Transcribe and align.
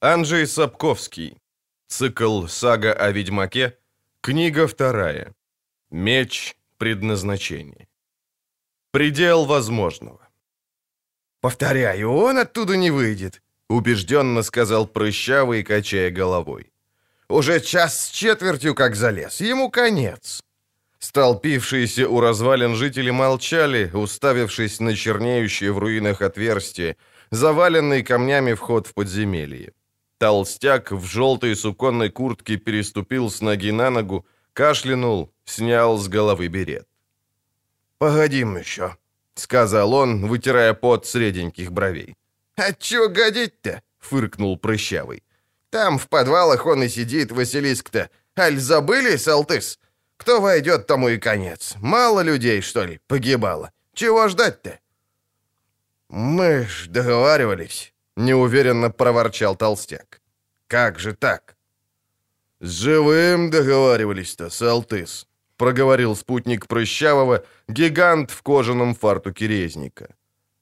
Анджей 0.00 0.46
Сапковский. 0.46 1.36
Цикл 1.88 2.46
«Сага 2.46 2.92
о 2.92 3.10
Ведьмаке». 3.10 3.76
Книга 4.20 4.68
вторая. 4.68 5.34
Меч 5.90 6.56
предназначения. 6.76 7.88
Предел 8.92 9.44
возможного. 9.44 10.20
«Повторяю, 11.40 12.12
он 12.12 12.38
оттуда 12.38 12.76
не 12.76 12.92
выйдет»,— 12.92 13.42
убежденно 13.68 14.44
сказал 14.44 14.86
Прыщавый, 14.86 15.64
качая 15.64 16.12
головой. 16.12 16.70
«Уже 17.28 17.58
час 17.60 18.06
с 18.06 18.10
четвертью 18.10 18.76
как 18.76 18.94
залез, 18.94 19.40
ему 19.40 19.68
конец». 19.68 20.40
Столпившиеся 21.00 22.08
у 22.08 22.20
развалин 22.20 22.76
жители 22.76 23.10
молчали, 23.10 23.90
уставившись 23.92 24.78
на 24.78 24.94
чернеющие 24.94 25.72
в 25.72 25.78
руинах 25.78 26.22
отверстие, 26.22 26.96
заваленный 27.32 28.04
камнями 28.04 28.54
вход 28.54 28.86
в 28.86 28.94
подземелье. 28.94 29.72
Толстяк 30.18 30.90
в 30.92 31.04
желтой 31.04 31.54
суконной 31.54 32.10
куртке 32.10 32.56
переступил 32.56 33.30
с 33.30 33.40
ноги 33.40 33.70
на 33.70 33.90
ногу, 33.90 34.26
кашлянул, 34.52 35.32
снял 35.44 35.96
с 35.98 36.08
головы 36.08 36.48
берет. 36.48 36.88
«Погодим 37.98 38.56
еще»,— 38.56 38.96
сказал 39.34 39.94
он, 39.94 40.26
вытирая 40.26 40.74
пот 40.74 41.06
с 41.06 41.14
реденьких 41.14 41.70
бровей. 41.70 42.16
«А 42.56 42.72
чё 42.72 43.08
годить-то?»— 43.08 43.82
фыркнул 43.98 44.58
прыщавый. 44.58 45.22
«Там 45.70 45.98
в 45.98 46.08
подвалах 46.08 46.66
он 46.66 46.82
и 46.82 46.88
сидит, 46.88 47.30
Василиск-то. 47.32 48.10
Аль 48.36 48.58
забыли, 48.58 49.16
Салтыс? 49.16 49.78
Кто 50.16 50.40
войдет, 50.40 50.86
тому 50.86 51.08
и 51.08 51.18
конец. 51.18 51.74
Мало 51.76 52.22
людей, 52.22 52.60
что 52.60 52.84
ли, 52.84 53.00
погибало? 53.06 53.70
Чего 53.94 54.28
ждать-то?» 54.28 54.80
«Мы 56.08 56.64
ж 56.64 56.88
договаривались»,— 56.88 57.92
неуверенно 58.18 58.90
проворчал 58.90 59.56
толстяк. 59.56 60.20
«Как 60.66 60.98
же 60.98 61.14
так?» 61.14 61.56
«С 62.60 62.70
живым 62.70 63.50
договаривались-то, 63.50 64.50
Салтыс»,— 64.50 65.26
проговорил 65.56 66.16
спутник 66.16 66.66
Прыщавого, 66.66 67.44
гигант 67.68 68.30
в 68.30 68.42
кожаном 68.42 68.94
фартуке 68.94 69.46
резника. 69.46 70.08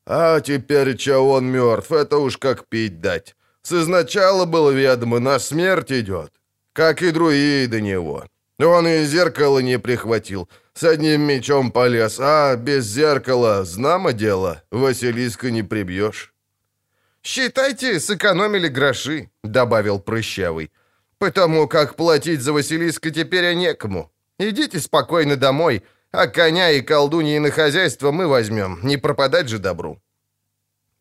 «А 0.06 0.40
теперь, 0.40 0.96
че 0.96 1.16
он 1.16 1.46
мертв, 1.46 1.90
это 1.90 2.18
уж 2.18 2.36
как 2.36 2.68
пить 2.68 3.00
дать. 3.00 3.34
Сызначала 3.62 4.44
было 4.44 4.70
ведомо, 4.70 5.18
на 5.18 5.38
смерть 5.38 5.90
идет, 5.90 6.32
как 6.72 7.02
и 7.02 7.10
другие 7.10 7.66
до 7.66 7.80
него. 7.80 8.24
Он 8.60 8.86
и 8.86 9.04
зеркало 9.04 9.58
не 9.62 9.78
прихватил, 9.78 10.48
с 10.74 10.84
одним 10.84 11.22
мечом 11.22 11.72
полез, 11.72 12.20
а 12.20 12.54
без 12.56 12.84
зеркала, 12.84 13.64
знамо 13.64 14.12
дело, 14.12 14.62
Василиска 14.70 15.50
не 15.50 15.62
прибьешь». 15.62 16.35
«Считайте, 17.26 17.98
сэкономили 17.98 18.68
гроши»,— 18.68 19.30
добавил 19.44 19.98
Прыщавый. 19.98 20.70
«Потому 21.18 21.68
как 21.68 21.96
платить 21.96 22.40
за 22.40 22.52
Василиска 22.52 23.10
теперь 23.10 23.54
некому. 23.54 24.12
Идите 24.38 24.78
спокойно 24.78 25.36
домой, 25.36 25.82
а 26.12 26.28
коня 26.28 26.70
и 26.70 26.82
колдуньи 26.82 27.38
на 27.40 27.50
хозяйство 27.50 28.12
мы 28.12 28.28
возьмем, 28.28 28.78
не 28.84 28.96
пропадать 28.96 29.48
же 29.48 29.58
добру». 29.58 30.00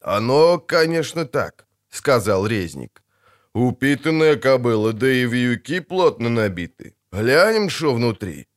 «Оно, 0.01 0.57
конечно, 0.57 1.25
так»,— 1.25 1.67
сказал 1.89 2.47
резник. 2.47 3.03
«Упитанная 3.53 4.35
кобыла, 4.35 4.93
да 4.93 5.07
и 5.07 5.27
вьюки 5.27 5.79
плотно 5.79 6.29
набиты. 6.29 6.95
Глянем, 7.11 7.69
что 7.69 7.93
внутри». 7.93 8.47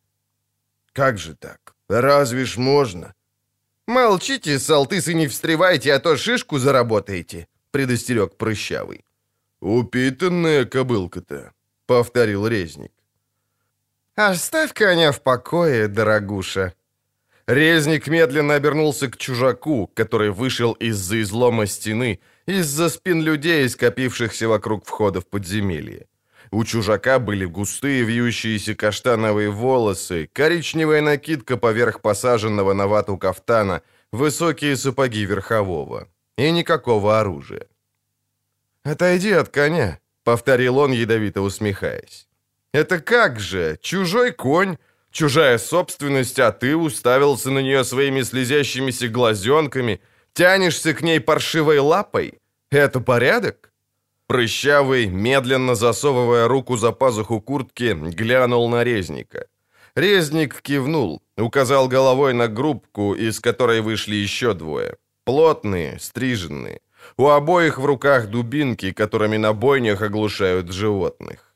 «Как 0.94 1.18
же 1.18 1.34
так? 1.34 1.74
Разве 1.88 2.46
ж 2.46 2.56
можно?» 2.56 3.14
«Молчите, 3.86 4.58
салтысы, 4.58 5.14
не 5.14 5.26
встревайте, 5.26 5.92
а 5.92 5.98
то 5.98 6.16
шишку 6.16 6.58
заработаете»,— 6.58 7.46
предостерег 7.70 8.36
Прыщавый. 8.36 9.04
«Упитанная 9.60 10.64
кобылка-то»,— 10.64 11.52
повторил 11.86 12.46
резник. 12.46 12.92
«Оставь 14.14 14.72
коня 14.72 15.12
в 15.12 15.20
покое, 15.20 15.88
дорогуша». 15.88 16.74
Резник 17.46 18.08
медленно 18.08 18.54
обернулся 18.54 19.08
к 19.08 19.16
чужаку, 19.16 19.90
который 19.94 20.30
вышел 20.30 20.72
из-за 20.72 21.22
излома 21.22 21.66
стены, 21.66 22.20
из-за 22.46 22.90
спин 22.90 23.22
людей, 23.22 23.68
скопившихся 23.68 24.48
вокруг 24.48 24.84
входа 24.84 25.20
в 25.20 25.26
подземелье. 25.26 26.06
У 26.50 26.64
чужака 26.64 27.18
были 27.18 27.46
густые 27.46 28.04
вьющиеся 28.04 28.74
каштановые 28.74 29.50
волосы, 29.50 30.28
коричневая 30.32 31.00
накидка 31.00 31.56
поверх 31.56 32.00
посаженного 32.00 32.74
на 32.74 32.86
вату 32.86 33.16
кафтана, 33.16 33.82
высокие 34.12 34.76
сапоги 34.76 35.24
верхового. 35.24 36.08
И 36.38 36.52
никакого 36.52 37.18
оружия. 37.20 37.66
«Отойди 38.84 39.32
от 39.32 39.48
коня»,— 39.48 39.98
повторил 40.24 40.78
он, 40.78 40.92
ядовито 40.92 41.42
усмехаясь. 41.42 42.28
«Это 42.72 43.00
как 43.00 43.40
же? 43.40 43.76
Чужой 43.82 44.30
конь, 44.30 44.76
чужая 45.10 45.58
собственность, 45.58 46.38
а 46.38 46.52
ты 46.52 46.76
уставился 46.76 47.50
на 47.50 47.58
нее 47.58 47.84
своими 47.84 48.22
слезящимися 48.22 49.08
глазенками, 49.08 50.00
тянешься 50.32 50.94
к 50.94 51.02
ней 51.02 51.20
паршивой 51.20 51.80
лапой? 51.80 52.40
Это 52.70 53.00
порядок?» 53.00 53.72
Прыщавый, 54.28 55.06
медленно 55.06 55.74
засовывая 55.74 56.46
руку 56.48 56.76
за 56.76 56.92
пазуху 56.92 57.40
куртки, 57.40 57.94
глянул 57.94 58.68
на 58.68 58.84
резника. 58.84 59.46
Резник 59.96 60.62
кивнул, 60.62 61.20
указал 61.36 61.88
головой 61.88 62.32
на 62.32 62.46
группку, 62.46 63.14
из 63.14 63.40
которой 63.40 63.80
вышли 63.80 64.14
еще 64.14 64.54
двое. 64.54 64.96
Плотные, 65.28 65.98
стриженные. 65.98 66.80
У 67.18 67.28
обоих 67.28 67.78
в 67.78 67.84
руках 67.84 68.28
дубинки, 68.28 68.92
которыми 68.92 69.36
на 69.36 69.52
бойнях 69.52 70.00
оглушают 70.00 70.72
животных. 70.72 71.54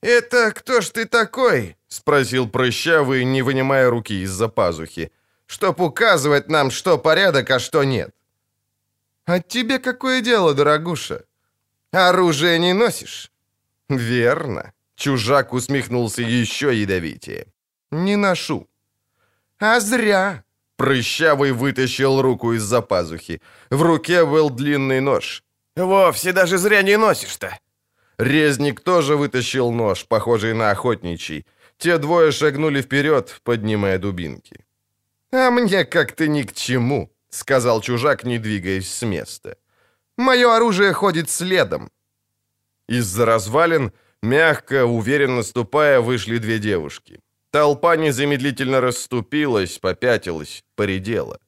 «Это 0.00 0.52
кто 0.52 0.80
ж 0.80 0.90
ты 0.90 1.04
такой?»— 1.04 1.76
спросил 1.88 2.48
Прыщавый, 2.48 3.24
не 3.24 3.42
вынимая 3.42 3.90
руки 3.90 4.22
из-за 4.22 4.48
пазухи. 4.48 5.10
«Чтоб 5.46 5.80
указывать 5.80 6.48
нам, 6.48 6.70
что 6.70 6.98
порядок, 6.98 7.50
а 7.50 7.58
что 7.58 7.82
нет». 7.82 8.14
«А 9.24 9.40
тебе 9.40 9.80
какое 9.80 10.20
дело, 10.20 10.54
дорогуша?» 10.54 11.24
Оружие 11.90 12.60
не 12.60 12.74
носишь?» 12.74 13.32
«Верно». 13.88 14.72
Чужак 14.94 15.52
усмехнулся 15.52 16.22
еще 16.22 16.72
ядовитее. 16.80 17.46
«Не 17.90 18.16
ношу». 18.16 18.68
«А 19.58 19.80
зря». 19.80 20.44
Прыщавый 20.78 21.50
вытащил 21.50 22.22
руку 22.22 22.52
из-за 22.52 22.82
пазухи. 22.82 23.40
В 23.68 23.82
руке 23.82 24.24
был 24.24 24.48
длинный 24.48 25.00
нож. 25.00 25.42
«Вовсе 25.76 26.32
даже 26.32 26.56
зря 26.58 26.82
не 26.82 26.96
носишь-то». 26.96 27.58
Резник 28.18 28.80
тоже 28.80 29.16
вытащил 29.16 29.72
нож, 29.72 30.06
похожий 30.06 30.54
на 30.54 30.70
охотничий. 30.70 31.44
Те 31.78 31.98
двое 31.98 32.32
шагнули 32.32 32.80
вперед, 32.82 33.40
поднимая 33.42 33.98
дубинки. 33.98 34.64
«А 35.32 35.50
мне 35.50 35.84
как-то 35.84 36.28
ни 36.28 36.42
к 36.42 36.52
чему»,— 36.52 37.10
сказал 37.30 37.80
чужак, 37.80 38.24
не 38.24 38.38
двигаясь 38.38 38.88
с 38.88 39.02
места. 39.02 39.56
Мое 40.18 40.56
оружие 40.56 40.92
ходит 40.92 41.28
следом». 41.30 41.90
Из-за 42.88 43.24
развалин, 43.24 43.92
мягко, 44.22 44.84
уверенно 44.84 45.42
ступая, 45.42 46.00
вышли 46.00 46.38
две 46.38 46.58
девушки. 46.58 47.20
Толпа 47.50 47.96
незамедлительно 47.96 48.80
расступилась, 48.80 49.78
попятилась, 49.78 50.64
поредела. 50.76 51.38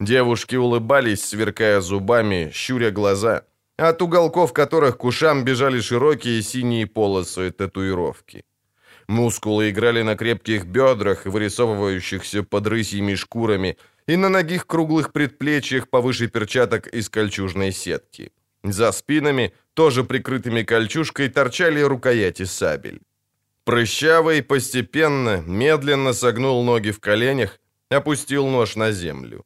Девушки 0.00 0.56
улыбались, 0.56 1.24
сверкая 1.24 1.80
зубами, 1.80 2.50
щуря 2.54 2.90
глаза, 2.90 3.42
от 3.78 4.02
уголков 4.02 4.52
которых 4.52 4.98
к 4.98 5.04
ушам 5.04 5.44
бежали 5.44 5.80
широкие 5.80 6.42
синие 6.42 6.86
полосы 6.86 7.50
татуировки. 7.50 8.44
Мускулы 9.08 9.70
играли 9.70 10.02
на 10.02 10.16
крепких 10.16 10.66
бедрах, 10.66 11.24
вырисовывающихся 11.24 12.42
под 12.42 12.66
рысьими 12.66 13.14
шкурами, 13.14 13.78
и 14.06 14.16
на 14.16 14.28
ногих 14.28 14.66
круглых 14.66 15.12
предплечьях 15.12 15.88
повыше 15.88 16.28
перчаток 16.28 16.86
из 16.88 17.08
кольчужной 17.08 17.72
сетки. 17.72 18.32
За 18.64 18.92
спинами, 18.92 19.52
тоже 19.74 20.04
прикрытыми 20.04 20.62
кольчужкой, 20.62 21.28
торчали 21.30 21.80
рукояти 21.80 22.44
сабель. 22.44 23.00
Прыщавый 23.68 24.42
постепенно, 24.42 25.42
медленно 25.46 26.14
согнул 26.14 26.64
ноги 26.64 26.90
в 26.90 27.00
коленях, 27.00 27.60
опустил 27.90 28.46
нож 28.46 28.76
на 28.76 28.92
землю. 28.92 29.44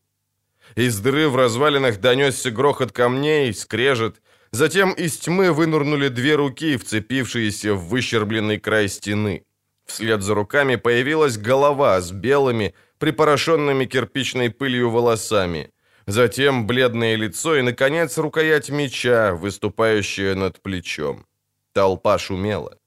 Из 0.77 1.01
дыры 1.01 1.29
в 1.29 1.35
развалинах 1.35 1.99
донесся 1.99 2.53
грохот 2.53 2.93
камней, 2.93 3.53
скрежет, 3.53 4.23
затем 4.53 4.93
из 4.93 5.17
тьмы 5.17 5.53
вынурнули 5.53 6.07
две 6.07 6.37
руки, 6.37 6.77
вцепившиеся 6.77 7.75
в 7.75 7.89
выщербленный 7.89 8.61
край 8.61 8.89
стены. 8.89 9.45
Вслед 9.87 10.23
за 10.23 10.35
руками 10.35 10.77
появилась 10.77 11.37
голова 11.37 12.01
с 12.01 12.13
белыми, 12.13 12.75
припорошенными 12.99 13.87
кирпичной 13.87 14.51
пылью 14.51 14.91
волосами. 14.91 15.73
Затем 16.07 16.69
бледное 16.69 17.17
лицо 17.17 17.57
и, 17.57 17.63
наконец, 17.63 18.17
рукоять 18.19 18.71
меча, 18.71 19.35
выступающая 19.35 20.37
над 20.37 20.63
плечом. 20.63 21.27
Толпа 21.73 22.19
шумела. 22.19 22.79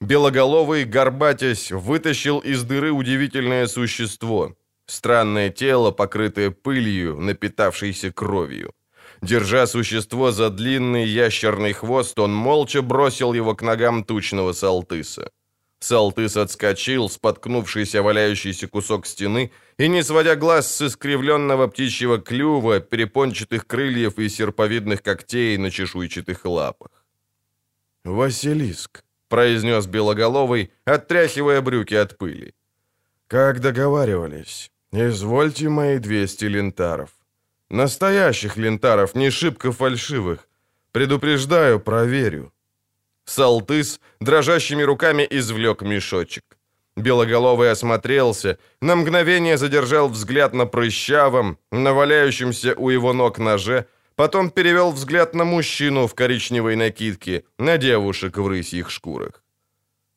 Белоголовый, 0.00 0.84
горбатясь, 0.84 1.72
вытащил 1.72 2.38
из 2.38 2.62
дыры 2.62 2.92
удивительное 2.92 3.66
существо. 3.66 4.54
Странное 4.86 5.50
тело, 5.50 5.90
покрытое 5.90 6.50
пылью, 6.50 7.20
напитавшееся 7.20 8.12
кровью. 8.12 8.72
Держа 9.22 9.66
существо 9.66 10.30
за 10.30 10.50
длинный 10.50 11.04
ящерный 11.04 11.72
хвост, 11.72 12.18
он 12.18 12.32
молча 12.32 12.82
бросил 12.82 13.34
его 13.34 13.54
к 13.56 13.62
ногам 13.62 14.04
тучного 14.04 14.52
Салтыса. 14.52 15.30
Салтыс 15.80 16.36
отскочил, 16.36 17.08
споткнувшийся 17.08 18.02
валяющийся 18.02 18.68
кусок 18.68 19.06
стены, 19.06 19.50
и, 19.78 19.88
не 19.88 20.02
сводя 20.02 20.36
глаз 20.36 20.74
с 20.74 20.82
искривленного 20.82 21.68
птичьего 21.68 22.18
клюва, 22.18 22.80
перепончатых 22.80 23.66
крыльев 23.66 24.18
и 24.18 24.28
серповидных 24.28 25.02
когтей 25.02 25.56
на 25.56 25.70
чешуйчатых 25.70 26.44
лапах. 26.44 27.04
«Василиск»,— 28.04 29.04
произнес 29.28 29.86
Белоголовый, 29.86 30.70
оттряхивая 30.84 31.60
брюки 31.60 31.94
от 31.94 32.18
пыли. 32.18 32.54
«Как 33.26 33.60
договаривались, 33.60 34.70
извольте 34.92 35.68
мои 35.68 35.98
200 35.98 36.44
лентаров. 36.46 37.10
Настоящих 37.70 38.56
лентаров, 38.56 39.14
не 39.14 39.30
шибко 39.30 39.72
фальшивых. 39.72 40.48
Предупреждаю, 40.92 41.80
проверю». 41.80 42.52
Салтыс 43.24 44.00
дрожащими 44.20 44.82
руками 44.82 45.26
извлек 45.30 45.82
мешочек. 45.82 46.58
Белоголовый 46.96 47.70
осмотрелся, 47.70 48.58
на 48.80 48.96
мгновение 48.96 49.56
задержал 49.56 50.08
взгляд 50.08 50.54
на 50.54 50.66
прыщавом, 50.66 51.58
на 51.70 51.92
валяющемся 51.92 52.74
у 52.74 52.90
его 52.90 53.12
ног 53.12 53.38
ноже, 53.38 53.86
потом 54.18 54.50
перевел 54.50 54.90
взгляд 54.90 55.34
на 55.34 55.44
мужчину 55.44 56.08
в 56.08 56.14
коричневой 56.14 56.74
накидке, 56.74 57.44
на 57.56 57.78
девушек 57.78 58.38
в 58.38 58.48
рысьих 58.48 58.90
шкурах. 58.90 59.44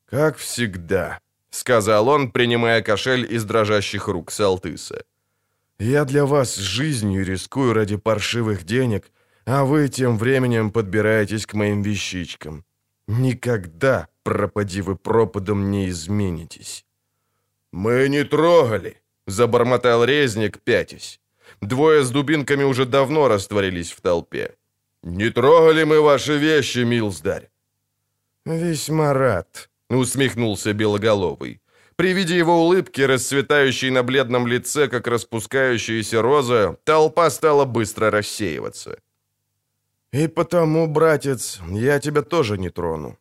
«Как 0.06 0.36
всегда»,— 0.38 1.20
сказал 1.50 2.08
он, 2.08 2.32
принимая 2.32 2.82
кошель 2.82 3.32
из 3.32 3.44
дрожащих 3.44 4.08
рук 4.08 4.32
Салтыса. 4.32 5.04
«Я 5.78 6.04
для 6.04 6.24
вас 6.24 6.56
жизнью 6.56 7.24
рискую 7.24 7.74
ради 7.74 7.96
паршивых 7.96 8.64
денег, 8.64 9.04
а 9.46 9.64
вы 9.64 9.88
тем 9.88 10.18
временем 10.18 10.72
подбираетесь 10.72 11.46
к 11.46 11.54
моим 11.54 11.82
вещичкам. 11.82 12.64
Никогда, 13.06 14.08
пропади 14.24 14.82
вы 14.82 14.96
пропадом, 14.96 15.70
не 15.70 15.88
изменитесь. 15.88 16.84
«Мы 17.70 18.08
не 18.08 18.24
трогали»,— 18.24 18.96
забормотал 19.28 20.04
резник, 20.04 20.58
пятясь. 20.58 21.21
Двое 21.62 22.02
с 22.02 22.10
дубинками 22.10 22.64
уже 22.64 22.84
давно 22.86 23.28
растворились 23.28 23.92
в 23.92 24.00
толпе. 24.00 24.56
«Не 25.02 25.30
трогали 25.30 25.84
мы 25.84 26.00
ваши 26.00 26.36
вещи, 26.36 26.84
милздарь». 26.84 27.50
«Весьма 28.44 29.12
рад»,— 29.12 29.70
усмехнулся 29.90 30.72
Белоголовый. 30.72 31.60
При 31.96 32.14
виде 32.14 32.36
его 32.36 32.64
улыбки, 32.64 33.00
расцветающей 33.02 33.90
на 33.90 34.02
бледном 34.02 34.48
лице, 34.48 34.88
как 34.88 35.06
распускающаяся 35.06 36.22
роза, 36.22 36.76
толпа 36.84 37.30
стала 37.30 37.64
быстро 37.64 38.10
рассеиваться. 38.10 38.98
«И 40.12 40.28
потому, 40.28 40.88
братец, 40.88 41.60
я 41.70 42.00
тебя 42.00 42.22
тоже 42.22 42.58
не 42.58 42.70
трону. 42.70 43.16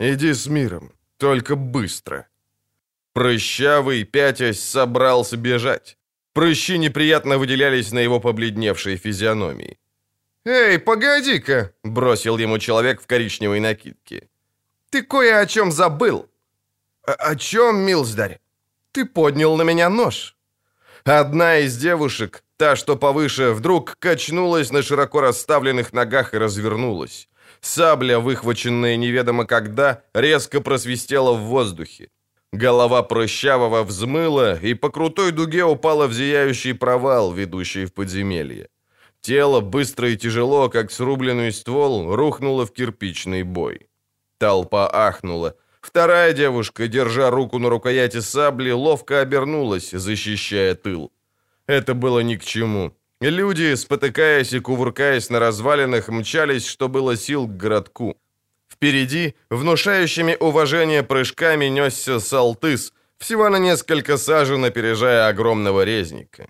Иди 0.00 0.32
с 0.32 0.46
миром, 0.46 0.92
только 1.18 1.56
быстро». 1.56 2.26
Прыщавый, 3.12 4.04
пятясь, 4.04 4.60
собрался 4.60 5.36
бежать. 5.36 5.98
Прыщи 6.32 6.78
неприятно 6.78 7.38
выделялись 7.38 7.92
на 7.92 7.98
его 8.00 8.20
побледневшей 8.20 8.96
физиономии. 8.96 9.78
«Эй, 10.44 10.78
погоди-ка!»— 10.78 11.72
бросил 11.84 12.38
ему 12.38 12.58
человек 12.58 13.00
в 13.00 13.06
коричневой 13.06 13.60
накидке. 13.60 14.28
«Ты 14.90 15.02
кое 15.02 15.38
о 15.38 15.46
чем 15.46 15.72
забыл!» 15.72 16.26
«О, 17.06 17.12
«О 17.12 17.36
чем, 17.36 17.76
милздарь?» 17.86 18.40
«Ты 18.92 19.04
поднял 19.04 19.56
на 19.56 19.62
меня 19.62 19.90
нож!» 19.90 20.36
Одна 21.04 21.58
из 21.58 21.76
девушек, 21.76 22.44
Та, 22.62 22.76
что 22.76 22.96
повыше, 22.96 23.50
вдруг 23.50 23.96
качнулась 23.98 24.70
на 24.70 24.82
широко 24.82 25.20
расставленных 25.20 25.92
ногах 25.92 26.32
и 26.32 26.38
развернулась. 26.38 27.28
Сабля, 27.60 28.20
выхваченная 28.20 28.96
неведомо 28.96 29.46
когда, 29.46 30.04
резко 30.14 30.60
просвистела 30.60 31.32
в 31.32 31.40
воздухе. 31.40 32.08
Голова 32.52 33.02
прыщавого 33.02 33.82
взмыла 33.82 34.58
и 34.62 34.74
по 34.74 34.90
крутой 34.90 35.32
дуге 35.32 35.64
упала 35.64 36.06
в 36.06 36.12
зияющий 36.12 36.74
провал, 36.74 37.32
ведущий 37.32 37.86
в 37.86 37.94
подземелье. 37.94 38.68
Тело, 39.22 39.60
быстро 39.60 40.10
и 40.10 40.16
тяжело, 40.16 40.68
как 40.68 40.90
срубленный 40.90 41.52
ствол, 41.52 42.14
рухнуло 42.14 42.66
в 42.66 42.72
кирпичный 42.72 43.42
бой. 43.42 43.88
Толпа 44.38 44.90
ахнула. 44.92 45.56
Вторая 45.80 46.32
девушка, 46.34 46.88
держа 46.88 47.30
руку 47.30 47.58
на 47.58 47.70
рукояти 47.70 48.20
сабли, 48.20 48.70
ловко 48.70 49.20
обернулась, 49.20 49.90
защищая 49.90 50.74
тыл. 50.74 51.10
Это 51.66 51.94
было 51.94 52.20
ни 52.20 52.36
к 52.36 52.44
чему. 52.44 52.92
Люди, 53.20 53.74
спотыкаясь 53.76 54.52
и 54.52 54.60
кувыркаясь 54.60 55.30
на 55.30 55.38
развалинах, 55.38 56.08
мчались, 56.08 56.66
что 56.66 56.88
было 56.88 57.16
сил 57.16 57.46
к 57.46 57.56
городку. 57.56 58.16
Впереди, 58.82 59.36
внушающими 59.48 60.36
уважение 60.40 61.04
прыжками, 61.04 61.66
несся 61.66 62.18
Салтыс, 62.18 62.92
всего 63.16 63.48
на 63.48 63.60
несколько 63.60 64.16
сажен 64.16 64.64
опережая 64.64 65.28
огромного 65.28 65.84
резника. 65.84 66.48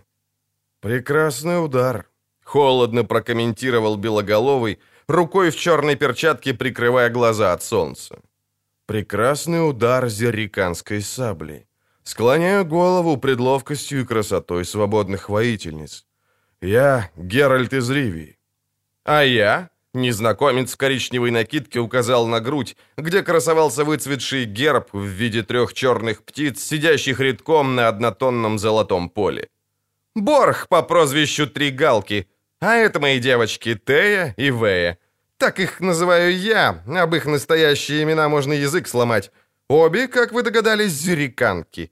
«Прекрасный 0.81 1.62
удар»,— 1.62 2.06
холодно 2.43 3.05
прокомментировал 3.05 3.96
Белоголовый, 3.96 4.79
рукой 5.08 5.50
в 5.50 5.56
черной 5.56 5.96
перчатке 5.96 6.55
прикрывая 6.55 7.11
глаза 7.11 7.52
от 7.52 7.62
солнца. 7.62 8.19
«Прекрасный 8.87 9.69
удар 9.69 10.08
зерриканской 10.08 11.02
саблей. 11.02 11.67
Склоняю 12.02 12.64
голову 12.64 13.19
пред 13.19 13.40
ловкостью 13.40 14.00
и 14.00 14.06
красотой 14.06 14.64
свободных 14.64 15.28
воительниц. 15.28 16.06
Я 16.62 17.11
Геральт 17.14 17.75
из 17.75 17.90
Ривии. 17.90 18.38
А 19.05 19.23
я, 19.23 19.69
незнакомец 19.94 20.73
в 20.73 20.77
коричневой 20.77 21.31
накидке, 21.31 21.81
указал 21.81 22.27
на 22.27 22.41
грудь, 22.41 22.77
где 22.97 23.23
красовался 23.23 23.85
выцветший 23.85 24.44
герб 24.44 24.89
в 24.93 25.05
виде 25.05 25.43
трех 25.43 25.75
черных 25.75 26.23
птиц, 26.23 26.62
сидящих 26.62 27.21
редком 27.21 27.75
на 27.75 27.89
однотонном 27.89 28.59
золотом 28.59 29.11
поле. 29.11 29.49
Борх 30.15 30.69
по 30.69 30.83
прозвищу 30.83 31.47
Три 31.47 31.71
Галки, 31.71 32.29
а 32.61 32.75
это 32.75 33.00
мои 33.00 33.19
девочки 33.19 33.75
Тея 33.75 34.35
и 34.37 34.50
Вея. 34.50 34.99
Так 35.39 35.59
их 35.59 35.81
называю 35.81 36.37
я, 36.38 36.83
об 36.87 37.15
их 37.15 37.27
настоящие 37.27 38.03
имена 38.03 38.29
можно 38.29 38.53
язык 38.53 38.87
сломать. 38.87 39.31
Обе, 39.69 40.06
как 40.06 40.33
вы 40.33 40.43
догадались, 40.43 40.93
зюриканки. 40.93 41.91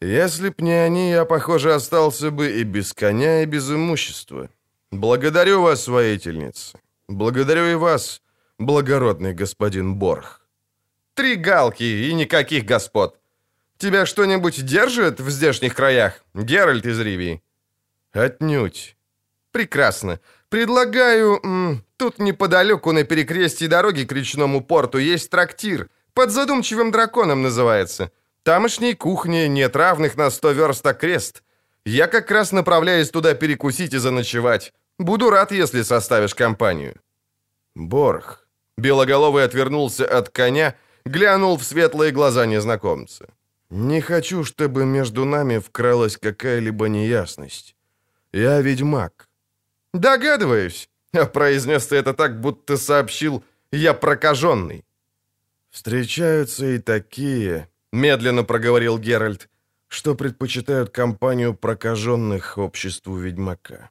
Если 0.00 0.50
б 0.50 0.54
не 0.58 0.72
они, 0.72 1.10
я, 1.10 1.24
похоже, 1.24 1.74
остался 1.74 2.30
бы 2.30 2.60
и 2.60 2.64
без 2.64 2.92
коня, 2.92 3.42
и 3.42 3.46
без 3.46 3.70
имущества. 3.70 4.48
Благодарю 4.90 5.62
вас, 5.62 5.88
воительница. 5.88 6.78
Благодарю 7.08 7.66
и 7.66 7.74
вас, 7.74 8.20
благородный 8.58 9.32
господин 9.32 9.94
Борх. 9.94 10.40
Три 11.14 11.36
галки 11.36 11.84
и 11.84 12.12
никаких 12.14 12.64
господ. 12.64 13.20
Тебя 13.78 14.06
что-нибудь 14.06 14.64
держит 14.64 15.20
в 15.20 15.30
здешних 15.30 15.74
краях, 15.74 16.24
Геральт 16.34 16.84
из 16.84 16.98
Ривии? 16.98 17.42
Отнюдь. 18.12 18.96
Прекрасно. 19.52 20.18
Предлагаю, 20.48 21.40
м, 21.44 21.84
тут 21.96 22.18
неподалеку 22.18 22.92
на 22.92 23.04
перекрестии 23.04 23.66
дороги 23.66 24.04
к 24.04 24.12
речному 24.12 24.64
порту 24.64 24.98
есть 24.98 25.30
трактир, 25.30 25.88
под 26.12 26.30
задумчивым 26.30 26.90
драконом 26.90 27.42
называется. 27.42 28.10
Тамошней 28.42 28.94
кухни 28.94 29.46
нет 29.46 29.76
равных 29.76 30.16
на 30.16 30.30
сто 30.30 30.52
верст 30.52 30.86
крест. 30.98 31.42
Я 31.84 32.06
как 32.08 32.30
раз 32.30 32.52
направляюсь 32.52 33.10
туда 33.10 33.34
перекусить 33.34 33.94
и 33.94 33.98
заночевать. 33.98 34.72
Буду 34.98 35.30
рад, 35.30 35.52
если 35.52 35.82
составишь 35.82 36.34
компанию». 36.34 36.94
«Борх». 37.76 38.48
Белоголовый 38.78 39.44
отвернулся 39.44 40.18
от 40.18 40.28
коня, 40.30 40.74
глянул 41.04 41.56
в 41.56 41.62
светлые 41.62 42.10
глаза 42.10 42.46
незнакомца. 42.46 43.28
«Не 43.70 44.00
хочу, 44.00 44.44
чтобы 44.44 44.84
между 44.84 45.24
нами 45.24 45.58
вкралась 45.58 46.16
какая-либо 46.16 46.88
неясность. 46.88 47.76
Я 48.32 48.60
ведьмак». 48.60 49.28
«Догадываюсь», 49.92 50.88
а 51.12 51.26
произнес 51.26 51.86
ты 51.86 51.96
это 51.96 52.14
так, 52.14 52.40
будто 52.40 52.76
сообщил 52.76 53.44
«я 53.72 53.94
прокаженный». 53.94 54.84
«Встречаются 55.70 56.66
и 56.66 56.78
такие»,— 56.78 57.68
медленно 57.92 58.44
проговорил 58.44 58.98
Геральт, 58.98 59.48
«что 59.88 60.14
предпочитают 60.14 60.90
компанию 60.90 61.54
прокаженных 61.54 62.58
обществу 62.58 63.16
ведьмака». 63.18 63.90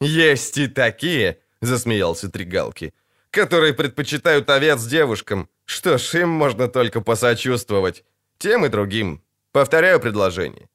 «Есть 0.00 0.58
и 0.58 0.66
такие»,— 0.66 1.38
засмеялся 1.60 2.28
Тригалки, 2.28 2.92
«которые 3.34 3.74
предпочитают 3.74 4.50
овец 4.50 4.86
девушкам. 4.86 5.48
Что 5.64 5.98
ж, 5.98 6.14
им 6.20 6.28
можно 6.28 6.68
только 6.68 7.00
посочувствовать. 7.00 8.04
Тем 8.38 8.64
и 8.64 8.68
другим. 8.68 9.20
Повторяю 9.52 10.00
предложение». 10.00 10.68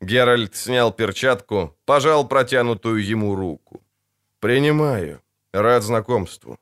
Геральт 0.00 0.54
снял 0.56 0.92
перчатку, 0.92 1.76
пожал 1.84 2.28
протянутую 2.28 3.04
ему 3.04 3.34
руку. 3.34 3.82
«Принимаю. 4.40 5.20
Рад 5.52 5.82
знакомству». 5.82 6.58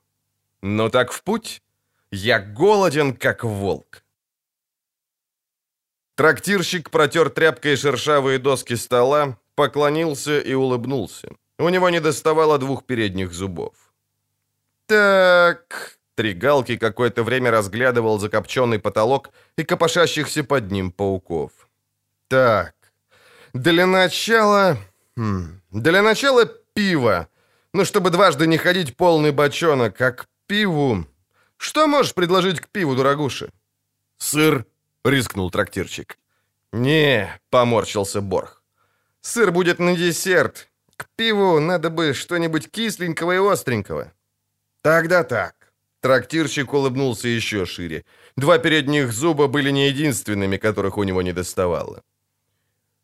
«Ну 0.61 0.89
так 0.89 1.11
в 1.11 1.21
путь?» 1.21 1.61
Я 2.11 2.39
голоден, 2.39 3.13
как 3.13 3.43
волк. 3.43 4.03
Трактирщик 6.15 6.89
протер 6.89 7.29
тряпкой 7.29 7.75
шершавые 7.75 8.39
доски 8.39 8.75
стола, 8.75 9.37
поклонился 9.55 10.39
и 10.39 10.53
улыбнулся. 10.53 11.29
У 11.59 11.69
него 11.69 11.89
не 11.89 11.99
доставало 11.99 12.57
двух 12.57 12.85
передних 12.85 13.33
зубов. 13.33 13.86
«Так...» 14.87 15.97
Тригалки 16.15 16.77
какое-то 16.77 17.23
время 17.23 17.51
разглядывал 17.51 18.17
закопченный 18.17 18.79
потолок 18.79 19.29
и 19.55 19.63
копошащихся 19.63 20.43
под 20.43 20.71
ним 20.71 20.91
пауков. 20.91 21.51
«Так, 22.27 22.73
для 23.53 23.85
начала... 23.85 24.77
Хм, 25.15 25.61
для 25.69 26.01
начала 26.01 26.45
пиво. 26.73 27.27
Ну, 27.71 27.85
чтобы 27.85 28.09
дважды 28.09 28.47
не 28.47 28.57
ходить 28.57 28.97
полный 28.97 29.31
бочонок, 29.31 30.01
а 30.01 30.11
к 30.11 30.25
пиву... 30.47 31.05
Что 31.57 31.87
можешь 31.87 32.15
предложить 32.15 32.61
к 32.61 32.67
пиву, 32.67 32.95
дорогуша?» 32.95 33.49
«Сыр»,— 34.17 34.65
рискнул 35.05 35.51
трактирчик. 35.51 36.17
«Не»,— 36.71 37.39
поморщился 37.49 38.21
Борх. 38.21 38.63
«Сыр 39.21 39.51
будет 39.51 39.79
на 39.79 39.95
десерт. 39.95 40.69
К 40.95 41.07
пиву 41.15 41.59
надо 41.59 41.89
бы 41.89 42.13
что-нибудь 42.13 42.71
кисленького 42.71 43.33
и 43.33 43.53
остренького». 43.53 44.11
«Тогда 44.87 45.23
так». 45.23 45.53
Трактирщик 45.99 46.73
улыбнулся 46.73 47.27
еще 47.27 47.65
шире. 47.65 48.05
Два 48.37 48.57
передних 48.57 49.11
зуба 49.11 49.47
были 49.47 49.71
не 49.71 49.89
единственными, 49.89 50.55
которых 50.55 50.97
у 50.97 51.03
него 51.03 51.21
не 51.21 51.33
доставало. 51.33 52.03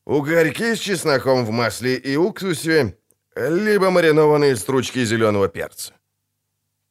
«Угорьки 0.05 0.75
с 0.75 0.79
чесноком 0.79 1.45
в 1.45 1.49
масле 1.49 1.95
и 1.95 2.15
уксусе, 2.15 2.97
либо 3.35 3.89
маринованные 3.89 4.55
стручки 4.55 5.03
зеленого 5.05 5.49
перца». 5.49 5.93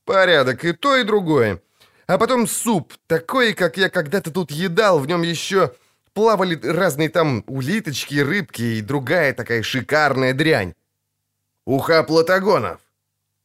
«Порядок, 0.05 0.63
и 0.65 0.73
то, 0.73 0.97
и 0.97 1.05
другое. 1.05 1.63
А 2.07 2.19
потом 2.19 2.47
суп, 2.47 2.93
такой, 3.07 3.55
как 3.55 3.79
я 3.79 3.89
когда-то 3.89 4.31
тут 4.31 4.51
едал, 4.51 4.99
в 4.99 5.07
нем 5.07 5.23
еще 5.23 5.73
плавали 6.13 6.61
разные 6.63 7.09
там 7.09 7.45
улиточки, 7.47 8.21
рыбки 8.21 8.63
и 8.63 8.83
другая 8.83 9.33
такая 9.33 9.63
шикарная 9.63 10.35
дрянь. 10.35 10.75
Уха 11.65 12.03
платагонов. 12.03 12.81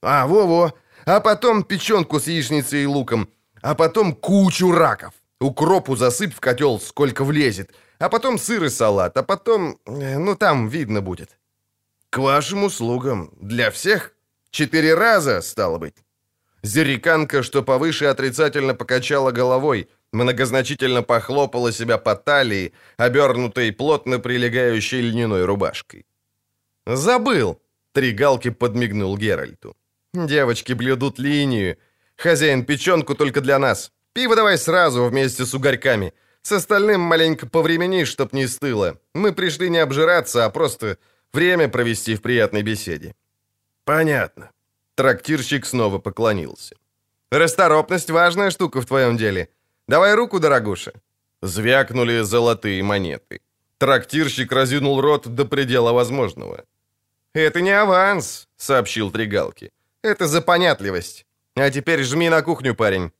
А, 0.01 0.27
во-во. 0.27 0.73
А 1.07 1.21
потом 1.21 1.63
печенку 1.63 2.19
с 2.19 2.27
яичницей 2.27 2.83
и 2.83 2.85
луком. 2.85 3.29
А 3.61 3.75
потом 3.75 4.13
кучу 4.13 4.71
раков. 4.73 5.13
Укропу 5.39 5.95
засыпь 5.95 6.33
в 6.33 6.39
котел, 6.39 6.81
сколько 6.81 7.23
влезет. 7.23 7.71
А 7.99 8.09
потом 8.09 8.37
сыр 8.37 8.65
и 8.65 8.69
салат. 8.69 9.17
А 9.17 9.23
потом... 9.23 9.77
Э, 9.85 10.17
ну, 10.17 10.35
там 10.35 10.67
видно 10.67 11.01
будет. 11.01 11.29
К 12.09 12.17
вашим 12.17 12.65
услугам. 12.65 13.29
Для 13.39 13.71
всех? 13.71 14.11
Четыре 14.49 14.95
раза, 14.95 15.41
стало 15.41 15.77
быть. 15.77 15.95
Зериканка, 16.61 17.41
что 17.41 17.63
повыше, 17.63 18.05
отрицательно 18.07 18.75
покачала 18.75 19.31
головой, 19.31 19.87
многозначительно 20.11 21.03
похлопала 21.03 21.71
себя 21.71 21.97
по 21.97 22.15
талии, 22.15 22.73
обернутой 22.97 23.71
плотно 23.71 24.19
прилегающей 24.19 24.99
льняной 24.99 25.45
рубашкой. 25.45 26.05
«Забыл!»— 26.85 27.61
три 27.93 28.11
галки 28.11 28.49
подмигнул 28.49 29.17
Геральту. 29.17 29.76
«Девочки 30.13 30.73
блюдут 30.73 31.19
линию. 31.19 31.77
Хозяин 32.15 32.65
печенку 32.65 33.15
только 33.15 33.41
для 33.41 33.59
нас. 33.59 33.91
Пиво 34.13 34.35
давай 34.35 34.57
сразу 34.57 35.03
вместе 35.05 35.45
с 35.45 35.53
угорьками. 35.53 36.13
С 36.41 36.51
остальным 36.51 37.01
маленько 37.01 37.45
повремени, 37.45 38.05
чтоб 38.05 38.33
не 38.33 38.47
стыло. 38.47 38.99
Мы 39.13 39.33
пришли 39.33 39.69
не 39.69 39.77
обжираться, 39.77 40.45
а 40.45 40.49
просто 40.49 40.97
время 41.33 41.69
провести 41.69 42.15
в 42.15 42.21
приятной 42.21 42.63
беседе». 42.63 43.13
«Понятно». 43.83 44.49
Трактирщик 44.95 45.65
снова 45.65 45.99
поклонился. 45.99 46.75
«Расторопность— 47.31 48.09
важная 48.11 48.51
штука 48.51 48.81
в 48.81 48.85
твоем 48.85 49.17
деле. 49.17 49.49
Давай 49.87 50.15
руку, 50.15 50.39
дорогуша». 50.39 50.91
Звякнули 51.41 52.23
золотые 52.23 52.81
монеты. 52.81 53.41
Трактирщик 53.77 54.51
разинул 54.51 55.01
рот 55.01 55.27
до 55.27 55.45
предела 55.45 55.93
возможного. 55.93 56.63
«Это 57.33 57.61
не 57.61 57.69
аванс»,— 57.81 58.47
сообщил 58.57 59.11
Тригалки. 59.11 59.71
«Это 60.07 60.27
за 60.27 60.41
понятливость. 60.41 61.25
А 61.55 61.69
теперь 61.69 62.03
жми 62.03 62.29
на 62.29 62.41
кухню, 62.41 62.75
парень». 62.75 63.11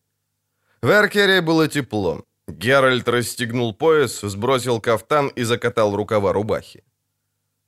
В 0.82 0.90
Эркере 0.90 1.42
было 1.42 1.68
тепло. 1.68 2.24
Геральт 2.48 3.08
расстегнул 3.08 3.74
пояс, 3.74 4.22
сбросил 4.22 4.82
кафтан 4.82 5.28
и 5.40 5.44
закатал 5.44 5.96
рукава 5.96 6.34
рубахи. 6.34 6.84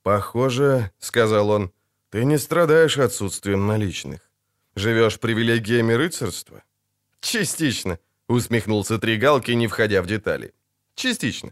«Похоже,— 0.03 0.91
сказал 0.99 1.49
он,— 1.49 1.71
ты 2.11 2.25
не 2.25 2.37
страдаешь 2.37 2.97
отсутствием 2.97 3.67
наличных. 3.67 4.19
Живешь 4.75 5.19
привилегиями 5.19 5.93
рыцарства?» 5.93 6.63
«Частично», 7.19 7.97
Усмехнулся 8.29 8.99
Тригалки, 8.99 9.55
не 9.55 9.67
входя 9.67 10.01
в 10.01 10.05
детали. 10.05 10.53
Частично. 10.93 11.51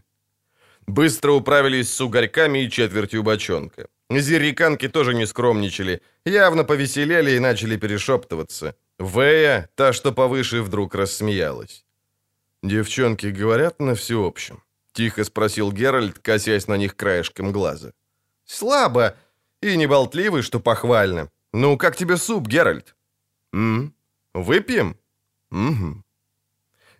Быстро 0.86 1.32
управились 1.32 1.92
с 1.92 2.00
угорьками 2.00 2.64
и 2.64 2.70
четвертью 2.70 3.22
бочонка. 3.22 3.88
Зерриканки 4.10 4.88
тоже 4.88 5.14
не 5.14 5.26
скромничали, 5.26 6.00
явно 6.24 6.64
повеселели 6.64 7.32
и 7.32 7.40
начали 7.40 7.76
перешептываться. 7.76 8.74
Вэя, 8.98 9.68
та, 9.74 9.92
что 9.92 10.12
повыше, 10.12 10.62
вдруг 10.62 10.94
рассмеялась. 10.94 11.84
«Девчонки 12.62 13.26
говорят 13.26 13.80
на 13.80 13.94
всеобщем?»— 13.94 14.62
тихо 14.92 15.24
спросил 15.24 15.72
Геральт, 15.72 16.18
косясь 16.18 16.68
на 16.68 16.76
них 16.76 16.96
краешком 16.96 17.52
глаза. 17.52 17.92
«Слабо 18.44 19.14
и 19.62 19.76
неболтливый, 19.76 20.42
что 20.42 20.60
похвально. 20.60 21.30
Ну, 21.52 21.76
как 21.76 21.96
тебе 21.96 22.16
суп, 22.16 22.48
Геральт?» 22.48 22.96
«М? 23.52 23.94
Выпьем?» 24.34 24.96
«Угу». 25.50 26.02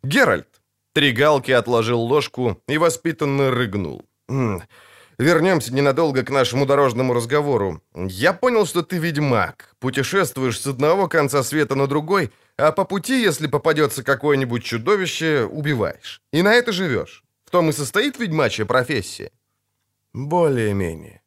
«Геральт!» 0.02 0.60
Тригалки 0.92 1.52
отложил 1.52 2.00
ложку 2.00 2.60
и 2.68 2.78
воспитанно 2.78 3.50
рыгнул. 3.50 4.04
«Вернемся 5.18 5.74
ненадолго 5.74 6.22
к 6.22 6.30
нашему 6.30 6.64
дорожному 6.64 7.12
разговору. 7.12 7.82
Я 7.94 8.32
понял, 8.32 8.66
что 8.66 8.82
ты 8.82 8.98
ведьмак. 8.98 9.74
Путешествуешь 9.80 10.60
с 10.60 10.66
одного 10.66 11.08
конца 11.08 11.42
света 11.42 11.74
на 11.74 11.86
другой, 11.88 12.30
а 12.56 12.70
по 12.70 12.84
пути, 12.84 13.20
если 13.20 13.48
попадется 13.48 14.04
какое-нибудь 14.04 14.62
чудовище, 14.62 15.44
убиваешь. 15.44 16.22
И 16.32 16.42
на 16.42 16.54
это 16.54 16.70
живешь. 16.70 17.24
В 17.44 17.50
том 17.50 17.68
и 17.70 17.72
состоит 17.72 18.18
ведьмачья 18.18 18.64
профессия». 18.64 19.32
«Более-менее». 20.14 21.22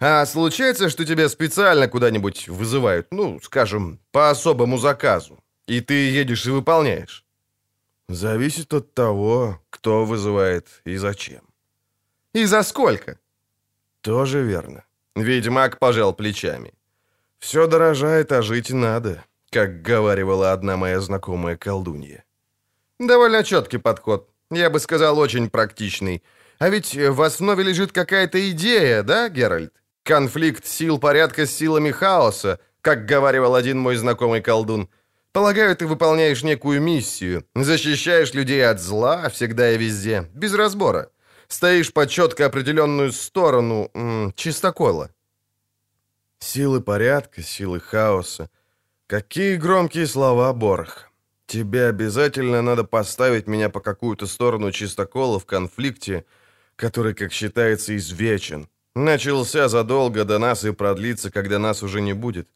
«А 0.00 0.24
случается, 0.26 0.88
что 0.88 1.04
тебя 1.04 1.28
специально 1.28 1.86
куда-нибудь 1.86 2.48
вызывают, 2.48 3.08
ну, 3.10 3.40
скажем, 3.40 4.00
по 4.10 4.30
особому 4.30 4.78
заказу, 4.78 5.38
и 5.66 5.80
ты 5.80 6.10
едешь 6.10 6.46
и 6.46 6.50
выполняешь?» 6.50 7.24
Зависит 8.08 8.72
от 8.72 8.94
того, 8.94 9.60
кто 9.68 10.06
вызывает 10.06 10.66
и 10.86 10.96
зачем. 10.96 11.47
И 12.34 12.46
за 12.46 12.62
сколько? 12.62 13.18
Тоже 14.00 14.42
верно. 14.42 14.84
Ведьмак 15.16 15.78
пожал 15.78 16.14
плечами. 16.14 16.72
Все 17.38 17.66
дорожает, 17.66 18.32
а 18.32 18.42
жить 18.42 18.70
надо, 18.70 19.24
как 19.50 19.82
говаривала 19.82 20.52
одна 20.52 20.76
моя 20.76 21.00
знакомая 21.00 21.56
колдунья. 21.56 22.24
Довольно 22.98 23.44
четкий 23.44 23.78
подход. 23.78 24.28
Я 24.50 24.70
бы 24.70 24.80
сказал, 24.80 25.18
очень 25.18 25.50
практичный. 25.50 26.22
А 26.58 26.68
ведь 26.68 26.94
в 26.94 27.22
основе 27.22 27.62
лежит 27.64 27.92
какая-то 27.92 28.50
идея, 28.50 29.02
да, 29.02 29.28
Геральт? 29.28 29.72
Конфликт 30.02 30.66
сил 30.66 30.98
порядка 30.98 31.46
с 31.46 31.52
силами 31.52 31.90
хаоса, 31.90 32.58
как 32.80 33.06
говаривал 33.06 33.54
один 33.54 33.78
мой 33.78 33.96
знакомый 33.96 34.40
колдун. 34.40 34.88
Полагаю, 35.32 35.76
ты 35.76 35.86
выполняешь 35.86 36.42
некую 36.42 36.80
миссию, 36.80 37.44
защищаешь 37.54 38.34
людей 38.34 38.66
от 38.66 38.80
зла 38.80 39.28
всегда 39.28 39.70
и 39.70 39.78
везде, 39.78 40.28
без 40.34 40.54
разбора. 40.54 41.10
Стоишь 41.48 41.92
по 41.92 42.06
четко 42.06 42.46
определенную 42.46 43.12
сторону 43.12 43.90
м, 43.94 44.32
чистокола. 44.36 45.10
Силы 46.40 46.80
порядка, 46.80 47.42
силы 47.42 47.80
хаоса. 47.80 48.50
Какие 49.06 49.56
громкие 49.56 50.06
слова, 50.06 50.52
Борх. 50.52 51.10
Тебе 51.46 51.86
обязательно 51.86 52.60
надо 52.60 52.84
поставить 52.84 53.46
меня 53.46 53.70
по 53.70 53.80
какую-то 53.80 54.26
сторону 54.26 54.70
чистокола 54.70 55.38
в 55.40 55.46
конфликте, 55.46 56.26
который, 56.76 57.14
как 57.14 57.32
считается, 57.32 57.96
извечен. 57.96 58.68
Начался 58.94 59.68
задолго 59.68 60.24
до 60.24 60.38
нас 60.38 60.64
и 60.64 60.72
продлится, 60.72 61.30
когда 61.30 61.58
нас 61.58 61.82
уже 61.82 62.02
не 62.02 62.12
будет. 62.12 62.48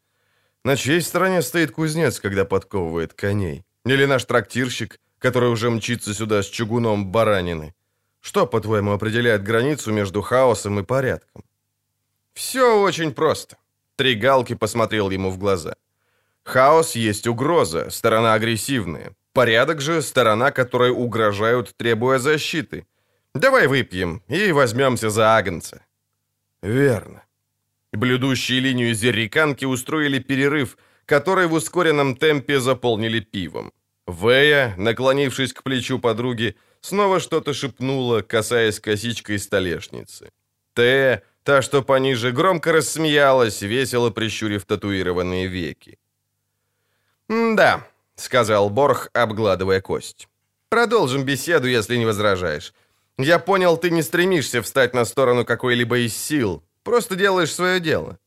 На 0.65 0.77
чьей 0.77 1.01
стороне 1.01 1.41
стоит 1.41 1.71
кузнец, 1.71 2.21
когда 2.21 2.45
подковывает 2.45 3.15
коней? 3.15 3.65
Или 3.87 4.05
наш 4.05 4.25
трактирщик, 4.25 5.01
который 5.19 5.49
уже 5.49 5.71
мчится 5.71 6.13
сюда 6.13 6.43
с 6.43 6.47
чугуном 6.47 7.11
баранины? 7.11 7.75
Что, 8.23 8.47
по-твоему, 8.47 8.93
определяет 8.93 9.43
границу 9.43 9.93
между 9.93 10.23
хаосом 10.23 10.79
и 10.79 10.83
порядком? 10.85 11.43
Все 12.33 12.81
очень 12.81 13.13
просто. 13.13 13.57
Три 13.97 14.15
галки 14.15 14.55
посмотрел 14.55 15.11
ему 15.11 15.31
в 15.31 15.39
глаза. 15.39 15.75
Хаос 16.45 16.97
есть 16.97 17.27
угроза, 17.27 17.91
сторона 17.91 18.35
агрессивная. 18.35 19.13
Порядок 19.33 19.81
же— 19.81 20.03
сторона, 20.03 20.51
которой 20.51 20.91
угрожают, 20.91 21.77
требуя 21.77 22.19
защиты. 22.19 22.87
Давай 23.35 23.67
выпьем 23.67 24.23
и 24.29 24.53
возьмемся 24.53 25.11
за 25.11 25.37
агнца. 25.37 25.81
Верно. 26.63 27.23
Блюдущие 27.93 28.61
линию 28.61 28.95
зерриканки 28.95 29.65
устроили 29.65 30.21
перерыв, 30.21 30.77
который 31.07 31.47
в 31.47 31.55
ускоренном 31.55 32.15
темпе 32.15 32.61
заполнили 32.61 33.21
пивом. 33.21 33.73
Вэя, 34.07 34.75
наклонившись 34.77 35.53
к 35.53 35.63
плечу 35.63 35.99
подруги, 35.99 36.55
снова 36.83 37.21
что-то 37.21 37.55
шепнула, 37.55 38.21
касаясь 38.21 38.81
косичкой 38.81 39.39
столешницы. 39.39 40.31
Тея, 40.75 41.23
Та, 41.45 41.63
что 41.63 41.83
пониже, 41.83 42.33
громко 42.33 42.73
рассмеялась, 42.73 43.63
весело 43.63 44.11
прищурив 44.11 44.65
татуированные 44.65 45.49
веки. 45.49 45.99
«Да»,— 47.29 47.81
сказал 48.15 48.71
Борх, 48.71 49.11
обгладывая 49.13 49.81
кость. 49.81 50.29
«Продолжим 50.69 51.25
беседу, 51.25 51.67
если 51.67 51.97
не 51.97 52.07
возражаешь. 52.07 52.75
Я 53.19 53.39
понял, 53.39 53.77
ты 53.77 53.91
не 53.91 54.03
стремишься 54.03 54.61
встать 54.61 54.95
на 54.95 55.05
сторону 55.05 55.45
какой-либо 55.45 55.97
из 55.97 56.17
сил. 56.17 56.63
Просто 56.85 57.17
делаешь 57.17 57.55
свое 57.55 57.81
дело». 57.81 58.19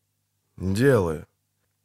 «Делаю». 0.58 1.26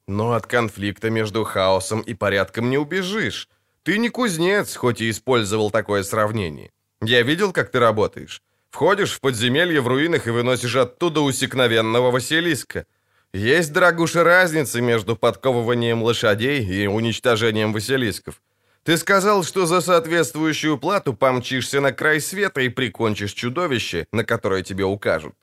«Но 0.09 0.33
от 0.33 0.47
конфликта 0.47 1.11
между 1.11 1.45
хаосом 1.45 2.01
и 2.01 2.15
порядком 2.15 2.71
не 2.71 2.79
убежишь. 2.79 3.49
Ты 3.91 3.99
не 3.99 4.09
кузнец, 4.09 4.77
хоть 4.77 5.01
и 5.01 5.11
использовал 5.11 5.73
такое 5.73 6.05
сравнение. 6.05 6.71
Я 7.03 7.23
видел, 7.23 7.53
как 7.53 7.73
ты 7.73 7.81
работаешь. 7.81 8.41
Входишь 8.71 9.11
в 9.11 9.21
подземелье 9.21 9.81
в 9.81 9.89
руинах 9.89 10.29
и 10.29 10.31
выносишь 10.31 10.77
оттуда 10.77 11.23
усекновенного 11.23 12.13
Василиска. 12.13 12.87
Есть, 13.33 13.73
дорогуша, 13.73 14.23
разница 14.23 14.81
между 14.81 15.17
подковыванием 15.17 16.05
лошадей 16.05 16.65
и 16.65 16.87
уничтожением 16.87 17.73
Василисков. 17.73 18.41
Ты 18.85 18.97
сказал, 18.97 19.43
что 19.43 19.67
за 19.67 19.81
соответствующую 19.81 20.79
плату 20.79 21.13
помчишься 21.13 21.81
на 21.81 21.91
край 21.91 22.21
света 22.21 22.61
и 22.61 22.69
прикончишь 22.69 23.33
чудовище, 23.33 24.07
на 24.13 24.23
которое 24.23 24.63
тебе 24.63 24.85
укажут. 24.85 25.35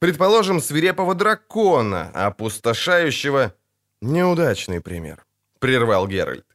Предположим, 0.00 0.60
свирепого 0.60 1.14
дракона, 1.14 2.10
опустошающего... 2.14 3.52
Неудачный 4.00 4.80
пример, 4.80 5.24
прервал 5.60 6.08
Геральт. 6.08 6.51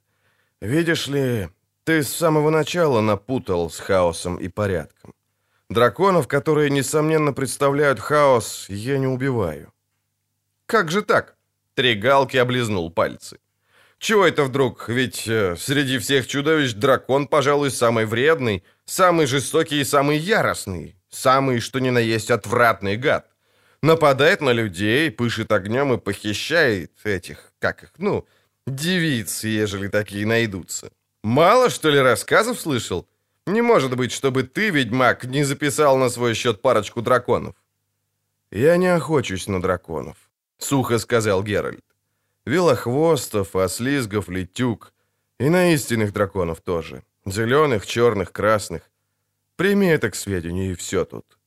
Видишь 0.62 1.08
ли, 1.08 1.50
ты 1.84 2.04
с 2.04 2.10
самого 2.10 2.50
начала 2.50 3.02
напутал 3.02 3.70
с 3.70 3.80
хаосом 3.80 4.38
и 4.38 4.48
порядком. 4.48 5.14
Драконов, 5.70 6.28
которые, 6.28 6.70
несомненно, 6.70 7.32
представляют 7.32 8.00
хаос, 8.00 8.66
я 8.70 8.98
не 8.98 9.08
убиваю. 9.08 9.72
Как 10.66 10.90
же 10.90 11.02
так? 11.02 11.38
Тригалки 11.76 12.38
облизнул 12.38 12.90
пальцы. 12.90 13.38
Чего 14.00 14.26
это 14.26 14.44
вдруг? 14.44 14.90
Ведь 14.90 15.28
э, 15.28 15.56
среди 15.58 15.98
всех 16.00 16.28
чудовищ 16.28 16.74
дракон, 16.74 17.28
пожалуй, 17.28 17.72
самый 17.72 18.06
вредный, 18.06 18.64
самый 18.86 19.26
жестокий 19.26 19.82
и 19.82 19.84
самый 19.84 20.18
яростный, 20.18 20.96
самый, 21.10 21.60
что 21.60 21.80
ни 21.80 21.90
на 21.90 22.00
есть, 22.00 22.32
отвратный 22.32 22.98
гад. 22.98 23.28
Нападает 23.82 24.42
на 24.42 24.52
людей, 24.52 25.12
пышет 25.12 25.52
огнем 25.52 25.94
и 25.94 25.98
похищает 25.98 26.92
этих, 27.04 27.52
как 27.60 27.84
их, 27.84 27.92
ну, 27.98 28.28
девиц, 28.68 29.44
ежели 29.44 29.88
такие 29.88 30.26
найдутся. 30.26 30.92
Мало, 31.24 31.70
что 31.70 31.90
ли, 31.90 32.00
рассказов 32.00 32.60
слышал? 32.60 33.08
Не 33.46 33.62
может 33.62 33.96
быть, 33.96 34.12
чтобы 34.12 34.44
ты, 34.44 34.70
ведьмак, 34.70 35.26
не 35.26 35.44
записал 35.44 35.98
на 35.98 36.10
свой 36.10 36.34
счет 36.34 36.62
парочку 36.62 37.02
драконов. 37.02 37.56
Я 38.52 38.78
не 38.78 38.88
охочусь 38.88 39.48
на 39.48 39.62
драконов, 39.62 40.18
сухо 40.58 41.00
сказал 41.00 41.44
Геральт. 41.44 41.84
Велохвостов, 42.46 43.56
ослизгов, 43.56 44.30
летюк. 44.30 44.94
И 45.40 45.50
на 45.50 45.74
истинных 45.74 46.14
драконов 46.14 46.62
тоже. 46.62 47.04
Зеленых, 47.26 47.86
черных, 47.86 48.32
красных. 48.32 48.90
Прими 49.56 49.88
это 49.88 50.10
к 50.10 50.16
сведению, 50.16 50.72
и 50.72 50.76
все 50.76 51.04
тут. 51.06 51.38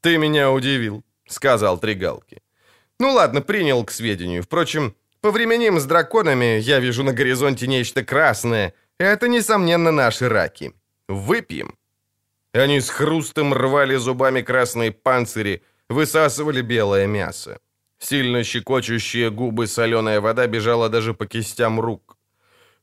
Ты 0.00 0.18
меня 0.18 0.50
удивил, 0.50 1.04
сказал 1.28 1.78
Тригалки. 1.78 2.42
Ну 2.98 3.12
ладно, 3.12 3.40
принял 3.40 3.84
к 3.84 3.92
сведению. 3.92 4.42
Впрочем, 4.42 4.94
по 5.22 5.30
временем 5.30 5.78
с 5.78 5.84
драконами 5.84 6.58
я 6.60 6.80
вижу 6.80 7.04
на 7.04 7.12
горизонте 7.12 7.66
нечто 7.66 8.04
красное. 8.04 8.72
Это, 8.98 9.28
несомненно, 9.28 9.92
наши 9.92 10.28
раки. 10.28 10.72
Выпьем». 11.08 11.74
Они 12.52 12.80
с 12.80 12.90
хрустом 12.90 13.54
рвали 13.54 13.96
зубами 13.96 14.42
красные 14.42 14.90
панцири, 14.90 15.62
высасывали 15.88 16.60
белое 16.60 17.06
мясо. 17.06 17.58
Сильно 17.98 18.44
щекочущие 18.44 19.30
губы 19.30 19.66
соленая 19.66 20.20
вода 20.20 20.46
бежала 20.46 20.88
даже 20.88 21.14
по 21.14 21.26
кистям 21.26 21.80
рук. 21.80 22.18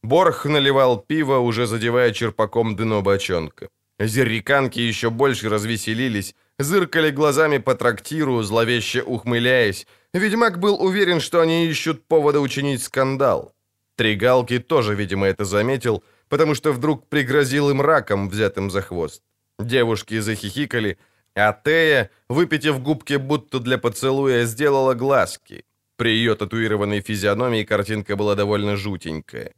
Борх 0.01 0.46
наливал 0.46 0.98
пиво, 0.98 1.39
уже 1.39 1.67
задевая 1.67 2.13
черпаком 2.13 2.75
дно 2.75 3.01
бочонка. 3.01 3.67
Зерриканки 4.00 4.79
еще 4.79 5.09
больше 5.09 5.50
развеселились, 5.50 6.35
зыркали 6.57 7.11
глазами 7.11 7.57
по 7.57 7.75
трактиру, 7.75 8.42
зловеще 8.44 9.03
ухмыляясь. 9.03 9.87
Ведьмак 10.13 10.59
был 10.59 10.81
уверен, 10.81 11.19
что 11.19 11.41
они 11.41 11.67
ищут 11.67 12.07
повода 12.07 12.39
учинить 12.39 12.81
скандал. 12.81 13.53
Тригалки 13.95 14.59
тоже, 14.59 14.95
видимо, 14.95 15.27
это 15.27 15.45
заметил— 15.45 16.03
потому 16.29 16.55
что 16.55 16.72
вдруг 16.72 17.07
пригрозил 17.09 17.69
им 17.69 17.81
раком, 17.81 18.29
взятым 18.29 18.72
за 18.72 18.81
хвост. 18.81 19.24
Девушки 19.59 20.22
захихикали, 20.22 20.98
а 21.35 21.53
Тея, 21.53 22.09
выпитив 22.29 22.81
губки 22.81 23.17
будто 23.17 23.59
для 23.59 23.77
поцелуя, 23.77 24.45
сделала 24.45 24.93
глазки. 24.93 25.65
При 25.98 26.11
ее 26.11 26.35
татуированной 26.35 27.01
физиономии 27.01 27.63
картинка 27.63 28.15
была 28.15 28.35
довольно 28.35 28.77
жутенькая. 28.77 29.53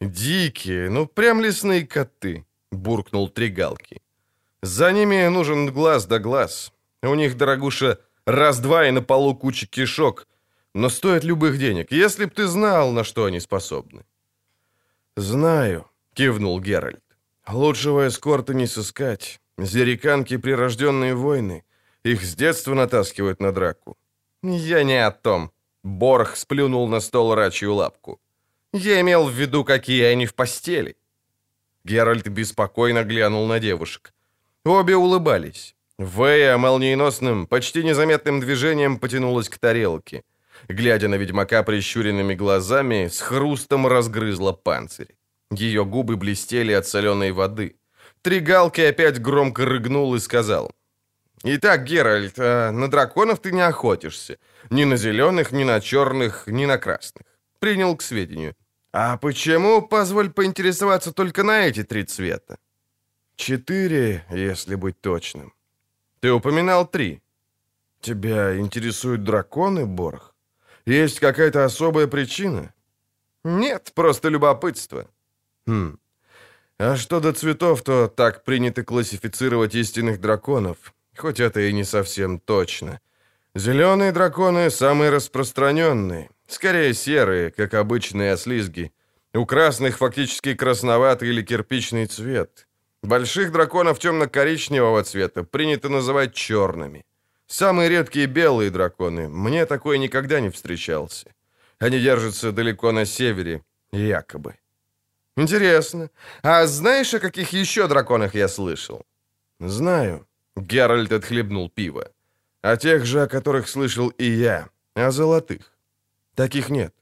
«Дикие, 0.00 0.90
ну 0.90 1.06
прям 1.06 1.42
лесные 1.42 1.86
коты»,— 1.86 2.44
буркнул 2.72 3.28
Тригалки. 3.28 4.00
«За 4.62 4.92
ними 4.92 5.28
нужен 5.28 5.72
глаз 5.72 6.06
да 6.06 6.18
глаз. 6.18 6.72
У 7.02 7.14
них, 7.14 7.36
дорогуша, 7.36 7.98
раз-два 8.26 8.88
и 8.88 8.90
на 8.90 9.02
полу 9.02 9.34
куча 9.34 9.66
кишок, 9.66 10.26
но 10.74 10.88
стоят 10.88 11.24
любых 11.24 11.58
денег, 11.58 11.92
если 11.92 12.26
б 12.26 12.30
ты 12.30 12.46
знал, 12.46 12.92
на 12.92 13.04
что 13.04 13.24
они 13.24 13.40
способны». 13.40 14.04
«Знаю»,— 15.16 15.86
кивнул 16.14 16.60
Геральт. 16.60 17.02
«Лучшего 17.48 18.08
эскорта 18.08 18.54
не 18.54 18.66
сыскать. 18.66 19.40
Зериканки— 19.58 20.36
прирожденные 20.38 21.14
воины. 21.14 21.64
Их 22.04 22.22
с 22.22 22.34
детства 22.34 22.74
натаскивают 22.74 23.40
на 23.40 23.52
драку». 23.52 23.96
«Я 24.42 24.84
не 24.84 25.06
о 25.06 25.10
том». 25.10 25.50
Борх 25.82 26.36
сплюнул 26.36 26.88
на 26.88 27.00
стол 27.00 27.34
рачью 27.34 27.74
лапку. 27.74 28.20
«Я 28.72 29.00
имел 29.00 29.28
в 29.28 29.32
виду, 29.32 29.64
какие 29.64 30.12
они 30.12 30.26
в 30.26 30.34
постели». 30.34 30.96
Геральт 31.84 32.28
беспокойно 32.28 33.04
глянул 33.04 33.46
на 33.46 33.60
девушек. 33.60 34.12
Обе 34.64 34.96
улыбались. 34.96 35.75
Вэя 35.98 36.58
молниеносным, 36.58 37.46
почти 37.46 37.82
незаметным 37.84 38.40
движением 38.40 38.98
потянулась 38.98 39.48
к 39.48 39.58
тарелке— 39.58 40.22
глядя 40.68 41.08
на 41.08 41.16
ведьмака 41.16 41.62
прищуренными 41.62 42.34
глазами, 42.34 43.08
с 43.08 43.20
хрустом 43.20 43.86
разгрызла 43.86 44.52
панцирь. 44.52 45.14
Ее 45.50 45.84
губы 45.84 46.16
блестели 46.16 46.72
от 46.72 46.86
соленой 46.86 47.32
воды. 47.32 47.76
Тригалки 48.22 48.80
опять 48.80 49.20
громко 49.20 49.64
рыгнул 49.64 50.14
и 50.14 50.20
сказал. 50.20 50.72
«Итак, 51.44 51.84
Геральт, 51.84 52.34
а 52.38 52.72
на 52.72 52.88
драконов 52.88 53.38
ты 53.38 53.52
не 53.52 53.60
охотишься. 53.60 54.38
Ни 54.70 54.84
на 54.84 54.96
зеленых, 54.96 55.52
ни 55.52 55.64
на 55.64 55.80
черных, 55.80 56.46
ни 56.46 56.66
на 56.66 56.78
красных. 56.78 57.26
Принял 57.60 57.96
к 57.96 58.02
сведению. 58.02 58.54
А 58.92 59.16
почему, 59.16 59.82
позволь 59.82 60.30
поинтересоваться, 60.30 61.12
только 61.12 61.44
на 61.44 61.68
эти 61.68 61.84
три 61.84 62.04
цвета?» 62.04 62.56
«Четыре, 63.36 64.24
если 64.30 64.76
быть 64.76 65.00
точным». 65.00 65.52
«Ты 66.20 66.32
упоминал 66.32 66.86
три». 66.86 67.22
«Тебя 68.00 68.58
интересуют 68.58 69.24
драконы, 69.24 69.86
Борх?» 69.86 70.36
Есть 70.86 71.18
какая-то 71.18 71.64
особая 71.64 72.06
причина? 72.06 72.72
Нет, 73.44 73.92
просто 73.94 74.28
любопытство. 74.28 75.08
Хм. 75.66 75.98
А 76.78 76.96
что 76.96 77.20
до 77.20 77.32
цветов, 77.32 77.82
то 77.82 78.06
так 78.06 78.44
принято 78.44 78.84
классифицировать 78.84 79.74
истинных 79.74 80.20
драконов, 80.20 80.94
хоть 81.16 81.40
это 81.40 81.60
и 81.60 81.72
не 81.72 81.82
совсем 81.82 82.38
точно. 82.38 83.00
Зеленые 83.54 84.12
драконы 84.12 84.70
самые 84.70 85.10
распространенные, 85.10 86.30
скорее 86.46 86.94
серые, 86.94 87.50
как 87.50 87.74
обычные 87.74 88.32
ослизги. 88.32 88.92
У 89.34 89.44
красных 89.44 89.98
фактически 89.98 90.54
красноватый 90.54 91.30
или 91.30 91.42
кирпичный 91.42 92.06
цвет. 92.06 92.65
Больших 93.06 93.52
драконов 93.52 93.98
темно-коричневого 94.00 95.04
цвета 95.04 95.44
принято 95.44 95.88
называть 95.88 96.34
черными. 96.34 97.04
Самые 97.46 97.88
редкие 97.88 98.26
белые 98.26 98.70
драконы. 98.70 99.28
Мне 99.28 99.64
такой 99.66 99.98
никогда 99.98 100.40
не 100.40 100.50
встречался. 100.50 101.26
Они 101.78 102.00
держатся 102.00 102.50
далеко 102.50 102.90
на 102.92 103.06
севере, 103.06 103.62
якобы. 103.92 104.54
Интересно. 105.36 106.10
А 106.42 106.66
знаешь, 106.66 107.14
о 107.14 107.20
каких 107.20 107.52
еще 107.52 107.86
драконах 107.86 108.34
я 108.34 108.48
слышал? 108.48 109.04
Знаю. 109.60 110.26
Геральт 110.56 111.12
отхлебнул 111.12 111.70
пиво. 111.70 112.10
О 112.62 112.76
тех 112.76 113.04
же, 113.04 113.22
о 113.22 113.28
которых 113.28 113.68
слышал 113.68 114.08
и 114.18 114.24
я. 114.24 114.68
О 114.94 115.12
золотых. 115.12 115.72
Таких 116.34 116.70
нет. 116.70 116.92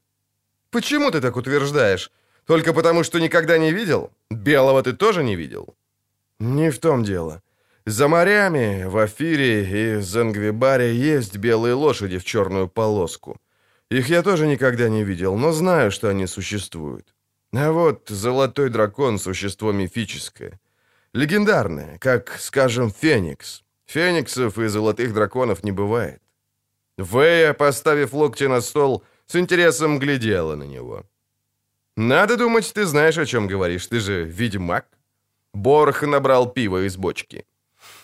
Почему 0.71 1.11
ты 1.11 1.23
так 1.23 1.37
утверждаешь? 1.37 2.11
Только 2.47 2.75
потому, 2.75 3.05
что 3.05 3.21
никогда 3.21 3.57
не 3.57 3.73
видел? 3.73 4.11
Белого 4.31 4.83
ты 4.83 4.93
тоже 4.93 5.25
не 5.25 5.37
видел? 5.37 5.75
Не 6.45 6.71
в 6.71 6.79
том 6.79 7.05
дело. 7.05 7.41
За 7.87 8.07
морями, 8.07 8.85
в 8.85 8.99
Афире 8.99 9.65
и 9.65 10.01
Зангвибаре 10.03 10.95
есть 10.95 11.39
белые 11.39 11.73
лошади 11.73 12.19
в 12.19 12.25
черную 12.25 12.69
полоску. 12.69 13.41
Их 13.91 14.11
я 14.11 14.23
тоже 14.23 14.47
никогда 14.47 14.91
не 14.91 15.05
видел, 15.05 15.37
но 15.37 15.53
знаю, 15.53 15.91
что 15.91 16.09
они 16.09 16.27
существуют. 16.27 17.15
А 17.55 17.71
вот 17.73 18.09
золотой 18.09 18.69
дракон— 18.69 19.19
существо 19.19 19.73
мифическое. 19.73 20.61
Легендарное, 21.15 21.99
как, 21.99 22.37
скажем, 22.39 22.91
феникс. 22.91 23.63
Фениксов 23.87 24.59
и 24.59 24.69
золотых 24.69 25.15
драконов 25.15 25.65
не 25.65 25.73
бывает. 25.73 26.21
Вэя, 26.99 27.55
поставив 27.55 28.13
локти 28.13 28.45
на 28.45 28.61
стол, 28.61 29.03
с 29.27 29.37
интересом 29.37 29.99
глядела 29.99 30.57
на 30.57 30.65
него. 30.65 31.05
«Надо 31.97 32.37
думать, 32.37 32.75
ты 32.75 32.85
знаешь, 32.85 33.19
о 33.19 33.25
чем 33.25 33.47
говоришь. 33.47 33.87
Ты 33.87 34.01
же 34.01 34.25
ведьмак». 34.25 34.94
Борх 35.55 36.03
набрал 36.03 36.53
пиво 36.53 36.85
из 36.87 36.97
бочки. 36.97 37.47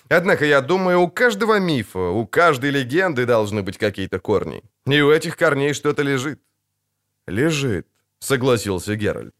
Однако, 0.08 0.44
я 0.44 0.60
думаю, 0.60 1.00
у 1.00 1.08
каждого 1.08 1.58
мифа, 1.60 1.98
у 1.98 2.26
каждой 2.26 2.70
легенды 2.70 3.26
должны 3.26 3.62
быть 3.62 3.78
какие-то 3.78 4.18
корни. 4.18 4.62
И 4.86 5.00
у 5.02 5.10
этих 5.10 5.36
корней 5.36 5.74
что-то 5.74 6.02
лежит. 6.02 6.40
«Лежит»,— 7.26 7.86
согласился 8.18 8.96
Геральт. 8.96 9.34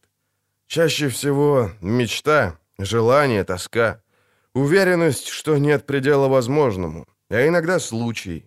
«Чаще 0.67 1.07
всего 1.07 1.71
мечта, 1.81 2.57
желание, 2.79 3.43
тоска, 3.43 4.01
уверенность, 4.53 5.27
что 5.27 5.57
нет 5.57 5.85
предела 5.85 6.27
возможному, 6.27 7.05
а 7.29 7.47
иногда 7.47 7.79
случай». 7.79 8.45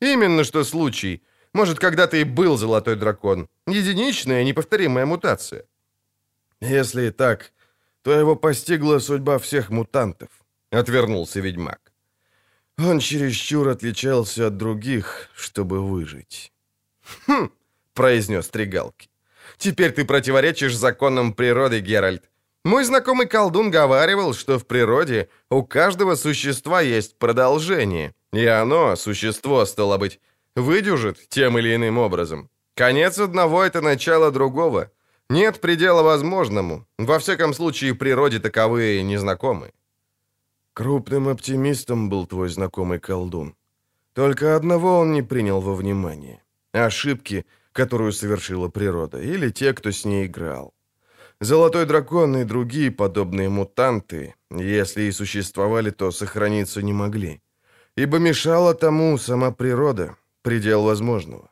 «Именно 0.00 0.44
что 0.44 0.64
случай. 0.64 1.22
Может, 1.52 1.78
когда-то 1.78 2.16
и 2.16 2.24
был 2.24 2.56
золотой 2.56 2.96
дракон. 2.96 3.48
Единичная, 3.66 4.44
неповторимая 4.44 5.06
мутация». 5.06 5.64
«Если 6.60 7.06
и 7.06 7.10
так, 7.10 7.52
то 8.08 8.18
его 8.18 8.36
постигла 8.36 9.00
судьба 9.00 9.38
всех 9.38 9.68
мутантов»,— 9.68 10.28
отвернулся 10.70 11.40
ведьмак. 11.40 11.92
«Он 12.78 13.00
чересчур 13.00 13.68
отличался 13.68 14.46
от 14.46 14.56
других, 14.56 15.28
чтобы 15.36 15.86
выжить». 15.86 16.50
«Хм!»— 17.26 17.50
произнес 17.94 18.48
Тригалки. 18.48 19.10
«Теперь 19.58 19.92
ты 19.92 20.06
противоречишь 20.06 20.74
законам 20.74 21.34
природы, 21.34 21.80
Геральт. 21.80 22.22
Мой 22.64 22.84
знакомый 22.84 23.26
колдун 23.26 23.70
говаривал, 23.70 24.32
что 24.32 24.58
в 24.58 24.66
природе 24.66 25.28
у 25.50 25.62
каждого 25.62 26.16
существа 26.16 26.80
есть 26.80 27.18
продолжение, 27.18 28.14
и 28.32 28.46
оно, 28.46 28.96
существо, 28.96 29.66
стало 29.66 29.98
быть, 29.98 30.18
выдюжит 30.56 31.28
тем 31.28 31.58
или 31.58 31.74
иным 31.74 31.98
образом. 31.98 32.48
Конец 32.74 33.18
одного— 33.18 33.62
это 33.64 33.82
начало 33.82 34.30
другого. 34.30 34.90
Нет 35.30 35.60
предела 35.60 36.02
возможному. 36.02 36.86
Во 36.98 37.18
всяком 37.18 37.52
случае, 37.54 37.94
природе 37.94 38.38
таковые 38.38 39.02
незнакомы. 39.02 39.72
Крупным 40.72 41.28
оптимистом 41.28 42.08
был 42.08 42.26
твой 42.26 42.48
знакомый 42.48 42.98
колдун. 42.98 43.54
Только 44.14 44.56
одного 44.56 44.98
он 44.98 45.12
не 45.12 45.22
принял 45.22 45.60
во 45.60 45.74
внимание. 45.74 46.42
Ошибки, 46.72 47.44
которую 47.72 48.12
совершила 48.12 48.68
природа, 48.68 49.20
или 49.20 49.50
те, 49.50 49.74
кто 49.74 49.90
с 49.90 50.04
ней 50.04 50.26
играл. 50.26 50.72
Золотой 51.40 51.84
дракон 51.84 52.36
и 52.38 52.44
другие 52.44 52.90
подобные 52.90 53.48
мутанты, 53.48 54.34
если 54.50 55.02
и 55.02 55.12
существовали, 55.12 55.90
то 55.90 56.10
сохраниться 56.10 56.82
не 56.82 56.92
могли. 56.92 57.40
Ибо 57.96 58.18
мешала 58.18 58.74
тому 58.74 59.18
сама 59.18 59.50
природа, 59.50 60.16
предел 60.42 60.82
возможного. 60.82 61.50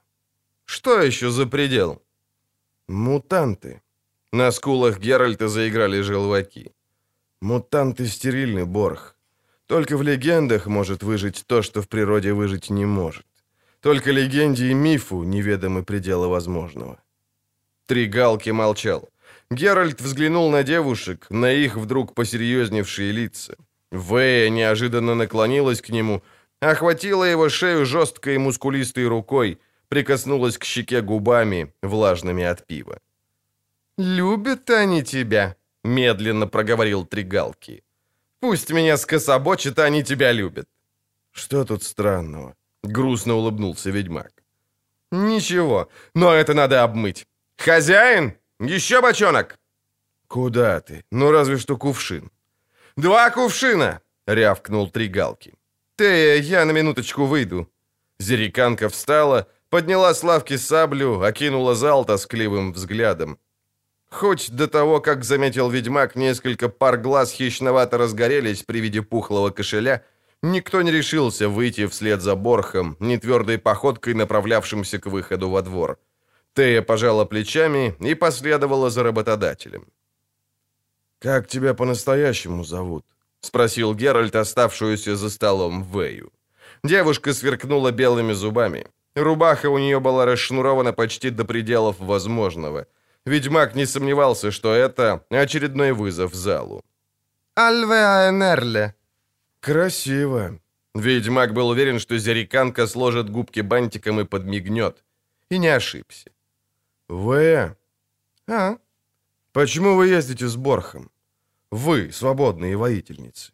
Что 0.65 1.01
еще 1.01 1.31
за 1.31 1.47
предел? 1.47 2.03
Мутанты. 2.89 3.83
На 4.33 4.53
скулах 4.53 5.01
Геральта 5.01 5.49
заиграли 5.49 6.03
желваки. 6.03 6.73
Мутанты 7.41 8.07
стерильны, 8.07 8.65
Борх. 8.65 9.17
Только 9.67 9.97
в 9.97 10.03
легендах 10.03 10.67
может 10.67 11.03
выжить 11.03 11.45
то, 11.49 11.63
что 11.63 11.83
в 11.83 11.89
природе 11.89 12.33
выжить 12.33 12.71
не 12.71 12.85
может. 12.85 13.27
Только 13.81 14.13
легенде 14.13 14.71
и 14.71 14.75
мифу 14.75 15.25
неведомы 15.25 15.83
пределы 15.83 16.29
возможного. 16.29 17.03
Три 17.87 18.07
галки 18.07 18.51
молчал. 18.51 19.11
Геральт 19.51 20.01
взглянул 20.01 20.49
на 20.53 20.63
девушек, 20.63 21.27
на 21.29 21.53
их 21.53 21.77
вдруг 21.77 22.15
посерьезневшие 22.15 23.11
лица. 23.11 23.57
Вэя 23.91 24.49
неожиданно 24.49 25.17
наклонилась 25.17 25.83
к 25.83 25.89
нему, 25.89 26.23
охватила 26.61 27.25
его 27.25 27.49
шею 27.49 27.85
жесткой 27.85 28.39
мускулистой 28.39 29.09
рукой, 29.09 29.59
прикоснулась 29.89 30.59
к 30.59 30.65
щеке 30.65 31.03
губами, 31.03 31.73
влажными 31.83 32.45
от 32.45 32.67
пива. 32.67 32.99
«Любят 33.99 34.71
они 34.71 35.03
тебя»,— 35.03 35.57
медленно 35.85 36.47
проговорил 36.49 37.07
Тригалки. 37.07 37.83
«Пусть 38.41 38.71
меня 38.71 38.97
скособочат, 38.97 39.79
они 39.79 40.03
тебя 40.03 40.33
любят». 40.33 40.69
«Что 41.33 41.65
тут 41.65 41.83
странного?»— 41.83 42.55
грустно 42.83 43.35
улыбнулся 43.35 43.91
ведьмак. 43.91 44.33
«Ничего, 45.13 45.89
но 46.15 46.33
это 46.33 46.55
надо 46.55 46.83
обмыть. 46.83 47.27
Хозяин, 47.57 48.33
еще 48.61 49.01
бочонок!» 49.01 49.59
«Куда 50.29 50.81
ты? 50.81 51.05
Ну 51.11 51.31
разве 51.31 51.57
что 51.57 51.77
кувшин». 51.77 52.31
«Два 52.97 53.31
кувшина!»— 53.31 54.01
рявкнул 54.27 54.91
Тригалки. 54.91 55.55
«Ты, 55.97 56.39
я 56.39 56.65
на 56.65 56.73
минуточку 56.73 57.25
выйду». 57.27 57.69
Зериканка 58.19 58.89
встала, 58.89 59.47
подняла 59.71 60.15
с 60.15 60.23
лавки 60.23 60.57
саблю, 60.57 61.21
окинула 61.23 61.75
зал 61.75 62.05
тоскливым 62.05 62.73
взглядом. 62.73 63.39
Хоть 64.09 64.51
до 64.51 64.69
того, 64.69 65.01
как 65.01 65.25
заметил 65.25 65.69
ведьмак, 65.71 66.17
несколько 66.17 66.69
пар 66.69 66.97
глаз 66.97 67.33
хищновато 67.33 67.99
разгорелись 67.99 68.63
при 68.63 68.81
виде 68.81 69.03
пухлого 69.03 69.51
кошеля, 69.51 70.05
никто 70.43 70.83
не 70.83 70.93
решился 70.93 71.49
выйти 71.49 71.87
вслед 71.87 72.23
за 72.23 72.37
Борхом, 72.37 72.97
нетвердой 73.01 73.59
походкой 73.59 74.15
направлявшимся 74.15 74.99
к 74.99 75.07
выходу 75.07 75.51
во 75.51 75.63
двор. 75.63 75.99
Тея 76.55 76.83
пожала 76.83 77.25
плечами 77.25 77.95
и 78.01 78.15
последовала 78.15 78.91
за 78.91 79.03
работодателем. 79.03 79.87
«Как 81.19 81.49
тебя 81.49 81.75
по-настоящему 81.75 82.65
зовут?»— 82.65 83.05
спросил 83.41 83.95
Геральт, 83.95 84.37
оставшуюся 84.37 85.17
за 85.17 85.29
столом 85.31 85.83
Вэю. 85.83 86.33
Девушка 86.85 87.35
сверкнула 87.35 87.91
белыми 87.91 88.33
зубами. 88.33 88.87
Рубаха 89.17 89.71
у 89.71 89.79
нее 89.79 89.99
была 89.99 90.27
расшнурована 90.27 90.93
почти 90.93 91.31
до 91.31 91.45
пределов 91.45 91.99
возможного. 91.99 92.87
Ведьмак 93.25 93.75
не 93.75 93.87
сомневался, 93.87 94.51
что 94.51 94.75
это 94.75 95.25
очередной 95.31 95.93
вызов 95.93 96.35
залу. 96.35 96.85
«Альвеа 97.57 98.29
Энерле». 98.29 98.95
«Красиво». 99.61 100.61
Ведьмак 100.95 101.55
был 101.55 101.69
уверен, 101.69 101.99
что 101.99 102.19
зериканка 102.19 102.87
сложит 102.87 103.31
губки 103.31 103.63
бантиком 103.63 104.21
и 104.21 104.25
подмигнет. 104.25 105.03
И 105.51 105.59
не 105.59 105.69
ошибся. 105.69 106.31
«Вы?» 107.09 107.75
«А?» 108.47 108.77
«Почему 109.53 109.97
вы 109.97 110.09
ездите 110.09 110.47
с 110.47 110.57
Борхом? 110.57 111.11
Вы, 111.71 112.13
свободные 112.13 112.77
воительницы. 112.77 113.53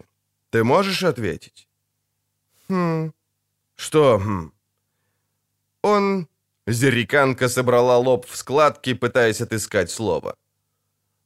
Ты 0.51 0.65
можешь 0.65 1.05
ответить?» 1.05 1.69
«Хм...» 2.69 3.13
«Что 3.77 4.19
хм?» 4.19 4.53
Он... 5.83 6.29
Зериканка 6.67 7.49
собрала 7.49 7.99
лоб 7.99 8.27
в 8.27 8.37
складки, 8.37 8.95
пытаясь 8.95 9.41
отыскать 9.41 9.91
слово. 9.91 10.37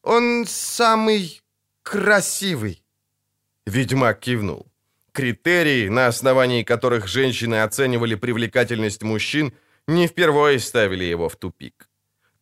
«Он 0.02 0.46
самый 0.46 1.42
красивый». 1.82 2.82
Ведьмак 3.66 4.20
кивнул. 4.20 4.66
Критерии, 5.12 5.88
на 5.88 6.06
основании 6.06 6.62
которых 6.62 7.06
женщины 7.06 7.62
оценивали 7.62 8.14
привлекательность 8.14 9.02
мужчин, 9.02 9.52
не 9.86 10.06
впервые 10.06 10.58
ставили 10.58 11.04
его 11.04 11.28
в 11.28 11.36
тупик. 11.36 11.88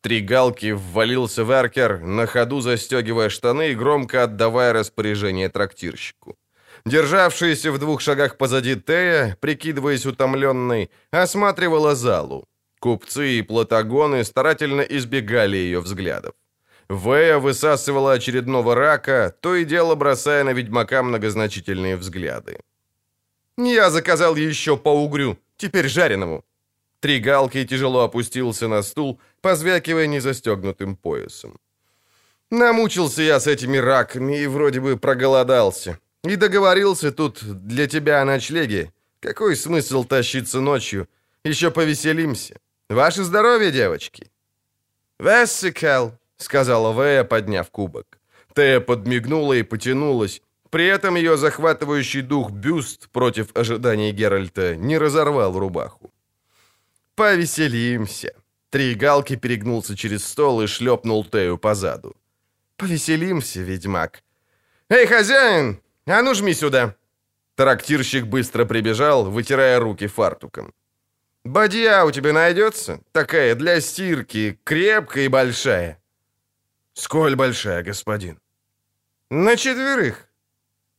Три 0.01 0.21
галки 0.21 0.71
ввалился 0.71 1.43
в 1.43 1.51
эркер, 1.51 1.99
на 1.99 2.27
ходу 2.27 2.61
застегивая 2.61 3.29
штаны 3.29 3.71
и 3.71 3.75
громко 3.75 4.23
отдавая 4.23 4.73
распоряжение 4.73 5.49
трактирщику. 5.49 6.37
Державшаяся 6.85 7.71
в 7.71 7.79
двух 7.79 8.01
шагах 8.01 8.37
позади 8.37 8.75
Тея, 8.75 9.37
прикидываясь 9.41 10.05
утомленной, 10.05 10.91
осматривала 11.11 11.95
залу. 11.95 12.47
Купцы 12.79 13.39
и 13.39 13.41
платагоны 13.41 14.23
старательно 14.23 14.81
избегали 14.81 15.57
ее 15.57 15.79
взглядов. 15.79 16.35
Вэя 16.87 17.39
высасывала 17.39 18.13
очередного 18.13 18.75
рака, 18.75 19.35
то 19.41 19.55
и 19.55 19.65
дело 19.65 19.95
бросая 19.95 20.43
на 20.43 20.53
ведьмака 20.53 21.01
многозначительные 21.01 21.97
взгляды. 21.97 22.59
«Я 23.57 23.89
заказал 23.89 24.35
еще 24.35 24.77
по 24.77 24.89
угрю, 24.89 25.37
теперь 25.57 25.87
жареному». 25.87 26.43
Три 26.99 27.19
галки 27.19 27.65
тяжело 27.65 28.03
опустился 28.03 28.67
на 28.67 28.83
стул, 28.83 29.19
позвякивая 29.41 30.07
незастегнутым 30.07 30.95
поясом. 30.95 31.57
«Намучился 32.51 33.23
я 33.23 33.39
с 33.39 33.47
этими 33.47 33.77
раками 33.77 34.37
и 34.37 34.47
вроде 34.47 34.79
бы 34.79 34.97
проголодался. 34.97 35.97
И 36.25 36.35
договорился 36.35 37.11
тут 37.11 37.43
для 37.43 37.87
тебя 37.87 38.21
о 38.21 38.25
ночлеге. 38.25 38.91
Какой 39.19 39.55
смысл 39.55 40.03
тащиться 40.03 40.59
ночью? 40.59 41.07
Еще 41.43 41.69
повеселимся. 41.69 42.55
Ваше 42.89 43.23
здоровье, 43.23 43.71
девочки!» 43.71 44.31
«Вессикел»,— 45.19 46.17
сказала 46.37 46.91
Вэя, 46.91 47.23
подняв 47.23 47.69
кубок. 47.69 48.19
Тея 48.55 48.79
подмигнула 48.79 49.53
и 49.53 49.63
потянулась. 49.63 50.41
При 50.69 50.85
этом 50.87 51.15
ее 51.15 51.37
захватывающий 51.37 52.21
дух 52.21 52.51
бюст 52.51 53.09
против 53.09 53.55
ожиданий 53.55 54.11
Геральта 54.11 54.75
не 54.75 54.97
разорвал 54.97 55.59
рубаху. 55.59 56.11
«Повеселимся!» 57.15 58.33
Три 58.69 58.95
галки 58.95 59.35
перегнулся 59.35 59.95
через 59.95 60.25
стол 60.25 60.61
и 60.61 60.67
шлепнул 60.67 61.23
Тею 61.25 61.57
по 61.57 61.75
заду. 61.75 62.15
«Повеселимся, 62.77 63.61
ведьмак!» 63.61 64.23
«Эй, 64.89 65.07
хозяин, 65.07 65.79
«А 66.07 66.21
ну 66.21 66.33
жми 66.33 66.53
сюда!» 66.53 66.95
Трактирщик 67.55 68.25
быстро 68.25 68.65
прибежал, 68.65 69.31
вытирая 69.31 69.79
руки 69.79 70.07
фартуком. 70.07 70.73
Бадья 71.45 72.03
у 72.05 72.11
тебя 72.11 72.33
найдется? 72.33 73.01
Такая 73.11 73.53
для 73.53 73.79
стирки, 73.79 74.59
крепкая 74.63 75.25
и 75.25 75.27
большая». 75.27 76.01
«Сколь 76.93 77.35
большая, 77.35 77.83
господин?» 77.83 78.39
«На 79.29 79.55
четверых». 79.55 80.27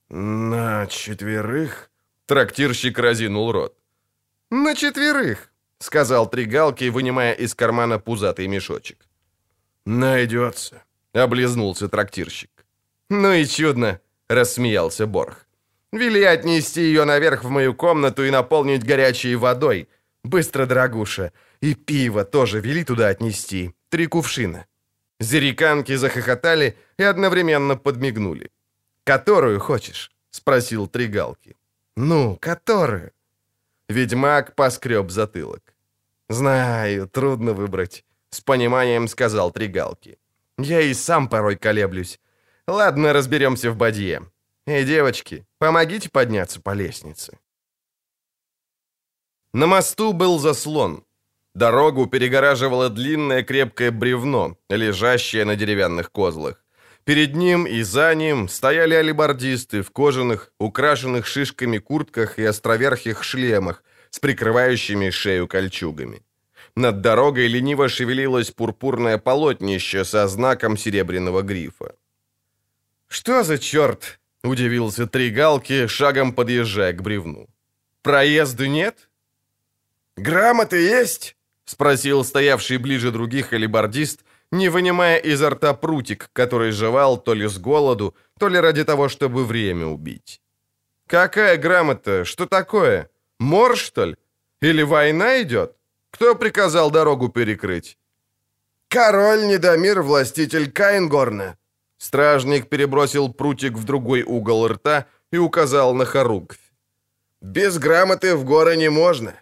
«На 0.08 0.86
четверых?» 0.86 1.90
Трактирщик 2.26 2.96
разинул 2.98 3.50
рот. 3.50 3.76
«На 4.50 4.76
четверых»,— 4.76 5.50
сказал 5.78 6.30
Тригалки, 6.30 6.90
вынимая 6.90 7.32
из 7.32 7.54
кармана 7.56 7.98
пузатый 7.98 8.46
мешочек. 8.46 9.08
«Найдется»,— 9.84 10.84
облизнулся 11.12 11.88
трактирщик. 11.88 12.50
«Ну 13.08 13.32
и 13.32 13.44
чудно»,— 13.46 14.00
рассмеялся 14.28 15.06
Борх. 15.06 15.46
«Вели 15.92 16.22
отнести 16.24 16.80
ее 16.80 17.04
наверх 17.04 17.44
в 17.44 17.48
мою 17.48 17.74
комнату 17.74 18.24
и 18.24 18.30
наполнить 18.30 18.84
горячей 18.84 19.36
водой. 19.36 19.88
Быстро, 20.24 20.66
дорогуша. 20.66 21.32
И 21.60 21.74
пиво 21.74 22.24
тоже 22.24 22.60
вели 22.60 22.84
туда 22.84 23.08
отнести. 23.08 23.74
Три 23.88 24.06
кувшина». 24.06 24.66
Зериканки 25.20 25.96
захохотали 25.96 26.76
и 26.98 27.02
одновременно 27.02 27.76
подмигнули. 27.76 28.50
«Которую 29.04 29.60
хочешь?»— 29.60 30.10
спросил 30.30 30.88
Тригалки. 30.88 31.56
«Ну, 31.96 32.36
которую?» 32.40 33.12
Ведьмак 33.88 34.54
поскреб 34.54 35.10
затылок. 35.10 35.62
«Знаю, 36.28 37.08
трудно 37.08 37.52
выбрать»,— 37.52 38.04
с 38.30 38.40
пониманием 38.40 39.08
сказал 39.08 39.52
Тригалки. 39.52 40.18
«Я 40.58 40.80
и 40.80 40.94
сам 40.94 41.28
порой 41.28 41.56
колеблюсь. 41.56 42.20
Ладно, 42.68 43.12
разберемся 43.12 43.70
в 43.70 43.76
бадье. 43.76 44.22
Эй, 44.66 44.84
девочки, 44.84 45.46
помогите 45.58 46.10
подняться 46.10 46.60
по 46.60 46.74
лестнице». 46.74 47.38
На 49.52 49.66
мосту 49.66 50.12
был 50.12 50.38
заслон. 50.38 51.04
Дорогу 51.54 52.06
перегораживало 52.06 52.90
длинное 52.90 53.42
крепкое 53.42 53.90
бревно, 53.90 54.58
лежащее 54.68 55.44
на 55.44 55.56
деревянных 55.56 56.10
козлах. 56.12 56.62
Перед 57.04 57.36
ним 57.36 57.66
и 57.66 57.82
за 57.82 58.14
ним 58.14 58.48
стояли 58.48 58.94
алибардисты 58.94 59.82
в 59.82 59.90
кожаных, 59.90 60.52
украшенных 60.58 61.24
шишками 61.24 61.78
куртках 61.78 62.38
и 62.38 62.44
островерхих 62.44 63.22
шлемах 63.22 63.84
с 64.10 64.18
прикрывающими 64.18 65.10
шею 65.10 65.46
кольчугами. 65.46 66.22
Над 66.74 67.00
дорогой 67.00 67.46
лениво 67.46 67.88
шевелилось 67.88 68.50
пурпурное 68.50 69.18
полотнище 69.18 70.04
со 70.04 70.28
знаком 70.28 70.76
серебряного 70.76 71.42
грифа. 71.42 71.94
«Что 73.08 73.44
за 73.44 73.58
черт?»— 73.58 74.18
удивился 74.44 75.06
Тригалки, 75.06 75.86
шагом 75.86 76.32
подъезжая 76.32 76.92
к 76.92 77.02
бревну. 77.02 77.48
«Проезда 78.02 78.68
нет?» 78.68 79.08
«Грамоты 80.16 80.76
есть?»— 80.76 81.36
спросил 81.64 82.24
стоявший 82.24 82.78
ближе 82.78 83.10
других 83.10 83.52
алибардист, 83.52 84.24
не 84.50 84.68
вынимая 84.68 85.18
изо 85.18 85.50
рта 85.50 85.74
прутик, 85.74 86.30
который 86.32 86.70
жевал 86.70 87.18
то 87.18 87.34
ли 87.34 87.46
с 87.48 87.58
голоду, 87.58 88.14
то 88.38 88.48
ли 88.48 88.60
ради 88.60 88.84
того, 88.84 89.08
чтобы 89.08 89.44
время 89.44 89.86
убить. 89.86 90.40
«Какая 91.06 91.56
грамота? 91.56 92.24
Что 92.24 92.46
такое? 92.46 93.08
Мор, 93.38 93.76
что 93.76 94.06
ли? 94.06 94.16
Или 94.60 94.82
война 94.82 95.42
идет? 95.42 95.76
Кто 96.10 96.34
приказал 96.34 96.90
дорогу 96.90 97.28
перекрыть?» 97.28 97.98
«Король 98.88 99.46
Недомир, 99.46 100.02
властитель 100.02 100.70
Каингорна». 100.70 101.56
Стражник 101.98 102.68
перебросил 102.68 103.32
прутик 103.32 103.72
в 103.74 103.84
другой 103.84 104.22
угол 104.22 104.68
рта 104.68 105.06
и 105.32 105.38
указал 105.38 105.94
на 105.94 106.04
хоругвь. 106.04 106.60
«Без 107.40 107.78
грамоты 107.78 108.36
в 108.36 108.44
горы 108.44 108.76
не 108.76 108.90
можно». 108.90 109.34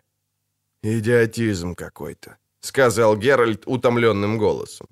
«Идиотизм 0.82 1.74
какой-то»,— 1.74 2.36
сказал 2.60 3.16
Геральт 3.16 3.62
утомленным 3.66 4.38
голосом. 4.38 4.88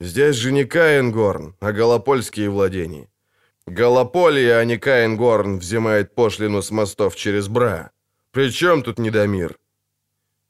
Здесь 0.00 0.36
же 0.36 0.52
не 0.52 0.64
Каингорн, 0.64 1.56
а 1.60 1.72
Голопольские 1.72 2.50
владения. 2.50 3.08
Голополия, 3.66 4.58
а 4.58 4.64
не 4.64 4.78
Каингорн, 4.78 5.58
взимает 5.58 6.14
пошлину 6.14 6.62
с 6.62 6.70
мостов 6.70 7.16
через 7.16 7.48
Бра. 7.48 7.90
Причем 8.30 8.82
тут 8.82 8.98
Недомир? 8.98 9.58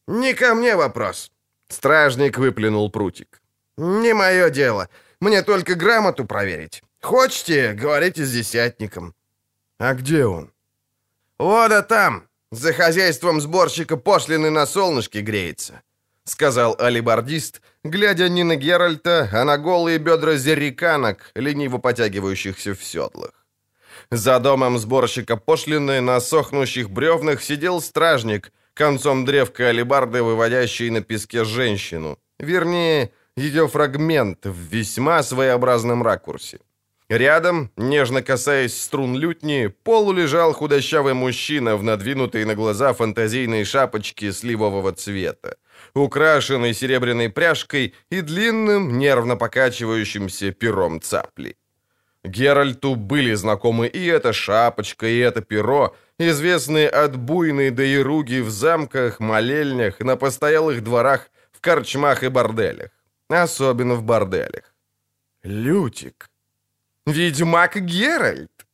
Не 0.06 0.34
ко 0.34 0.54
мне 0.54 0.76
вопрос. 0.76 1.32
Стражник 1.68 2.38
выплюнул 2.38 2.90
прутик. 2.90 3.40
Не 3.78 4.12
мое 4.12 4.50
дело. 4.50 4.88
Мне 5.20 5.42
только 5.42 5.74
грамоту 5.74 6.24
проверить. 6.24 6.82
Хочете, 7.00 7.72
говорите 7.72 8.24
с 8.24 8.32
десятником. 8.32 9.14
А 9.78 9.94
где 9.94 10.26
он? 10.26 10.52
Вот 11.38 11.72
а 11.72 11.82
там, 11.82 12.28
за 12.50 12.72
хозяйством 12.72 13.40
сборщика 13.40 13.96
пошлины 13.96 14.50
на 14.50 14.66
солнышке 14.66 15.20
греется 15.20 15.82
сказал 16.28 16.76
алибардист, 16.78 17.60
глядя 17.84 18.28
не 18.28 18.44
на 18.44 18.56
Геральта, 18.56 19.28
а 19.32 19.44
на 19.44 19.58
голые 19.58 19.98
бедра 19.98 20.36
зерриканок, 20.36 21.30
лениво 21.34 21.78
потягивающихся 21.78 22.74
в 22.74 22.84
седлах. 22.84 23.32
За 24.10 24.38
домом 24.38 24.78
сборщика 24.78 25.36
пошлины 25.36 26.00
на 26.00 26.20
сохнущих 26.20 26.90
бревнах 26.90 27.42
сидел 27.42 27.80
стражник, 27.80 28.52
концом 28.74 29.24
древка 29.24 29.68
алибарды, 29.68 30.22
выводящий 30.22 30.90
на 30.90 31.00
песке 31.00 31.44
женщину. 31.44 32.18
Вернее, 32.38 33.10
ее 33.38 33.68
фрагмент 33.68 34.46
в 34.46 34.56
весьма 34.72 35.22
своеобразном 35.22 36.02
ракурсе. 36.02 36.58
Рядом, 37.08 37.70
нежно 37.76 38.22
касаясь 38.22 38.80
струн 38.80 39.16
лютни, 39.16 39.72
полу 39.82 40.12
лежал 40.12 40.52
худощавый 40.52 41.14
мужчина 41.14 41.76
в 41.76 41.82
надвинутой 41.82 42.44
на 42.44 42.54
глаза 42.54 42.92
фантазийной 42.92 43.64
шапочке 43.64 44.32
сливового 44.32 44.92
цвета 44.92 45.56
украшенный 45.94 46.74
серебряной 46.74 47.28
пряжкой 47.28 47.94
и 48.10 48.20
длинным, 48.20 48.98
нервно 48.98 49.36
покачивающимся 49.36 50.52
пером 50.52 51.00
цапли. 51.00 51.56
Геральту 52.24 52.94
были 52.96 53.34
знакомы 53.34 53.86
и 53.86 54.06
эта 54.06 54.32
шапочка, 54.32 55.06
и 55.06 55.18
это 55.18 55.40
перо, 55.40 55.96
известные 56.18 56.88
от 56.88 57.16
буйной 57.16 57.70
до 57.70 57.84
ируги 57.84 58.40
в 58.40 58.50
замках, 58.50 59.20
молельнях, 59.20 60.00
на 60.00 60.16
постоялых 60.16 60.82
дворах, 60.82 61.30
в 61.52 61.60
корчмах 61.60 62.22
и 62.22 62.28
борделях. 62.28 62.90
Особенно 63.28 63.94
в 63.94 64.02
борделях. 64.02 64.74
Лютик. 65.42 66.30
Ведьмак 67.06 67.76
Геральт. 67.76 68.66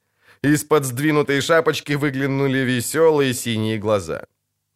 Из-под 0.43 0.85
сдвинутой 0.85 1.41
шапочки 1.41 1.95
выглянули 1.95 2.59
веселые 2.59 3.35
синие 3.35 3.79
глаза. 3.79 4.27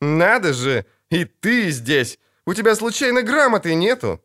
«Надо 0.00 0.52
же, 0.52 0.84
и 1.10 1.24
ты 1.24 1.70
здесь! 1.70 2.18
У 2.46 2.54
тебя 2.54 2.74
случайно 2.74 3.22
грамоты 3.22 3.74
нету?» 3.74 4.20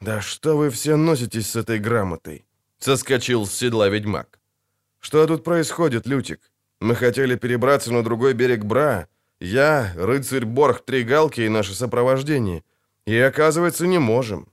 «Да 0.00 0.20
что 0.20 0.56
вы 0.56 0.70
все 0.70 0.96
носитесь 0.96 1.50
с 1.50 1.56
этой 1.56 1.78
грамотой?» 1.78 2.44
Соскочил 2.78 3.46
с 3.46 3.54
седла 3.54 3.88
ведьмак. 3.88 4.38
«Что 5.00 5.26
тут 5.26 5.44
происходит, 5.44 6.06
Лютик? 6.06 6.40
Мы 6.80 6.94
хотели 6.94 7.36
перебраться 7.36 7.92
на 7.92 8.02
другой 8.02 8.34
берег 8.34 8.64
Бра. 8.64 9.06
Я, 9.40 9.92
рыцарь 9.96 10.44
Борг 10.44 10.84
Тригалки 10.84 11.40
и 11.40 11.48
наше 11.48 11.74
сопровождение. 11.74 12.62
И, 13.06 13.16
оказывается, 13.16 13.86
не 13.86 13.98
можем». 13.98 14.48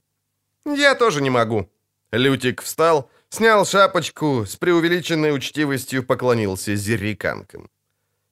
«Я 0.66 0.94
тоже 0.94 1.22
не 1.22 1.30
могу». 1.30 1.70
Лютик 2.12 2.62
встал, 2.62 3.10
снял 3.28 3.66
шапочку, 3.66 4.44
с 4.46 4.56
преувеличенной 4.56 5.34
учтивостью 5.34 6.04
поклонился 6.04 6.76
зерриканкам. 6.76 7.68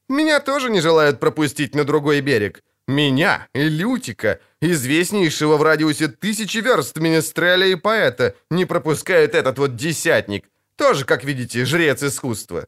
«Меня 0.09 0.41
тоже 0.41 0.71
не 0.71 0.81
желают 0.81 1.21
пропустить 1.21 1.75
на 1.75 1.85
другой 1.85 2.21
берег. 2.21 2.63
Меня, 2.89 3.49
Лютика, 3.55 4.41
известнейшего 4.61 5.57
в 5.57 5.63
радиусе 5.63 6.09
тысячи 6.09 6.59
верст 6.59 6.99
министреля 6.99 7.67
и 7.67 7.77
поэта, 7.77 8.35
не 8.51 8.67
пропускает 8.67 9.35
этот 9.35 9.59
вот 9.59 9.77
десятник. 9.77 10.49
Тоже, 10.77 11.05
как 11.05 11.25
видите, 11.25 11.65
жрец 11.65 12.03
искусства». 12.03 12.67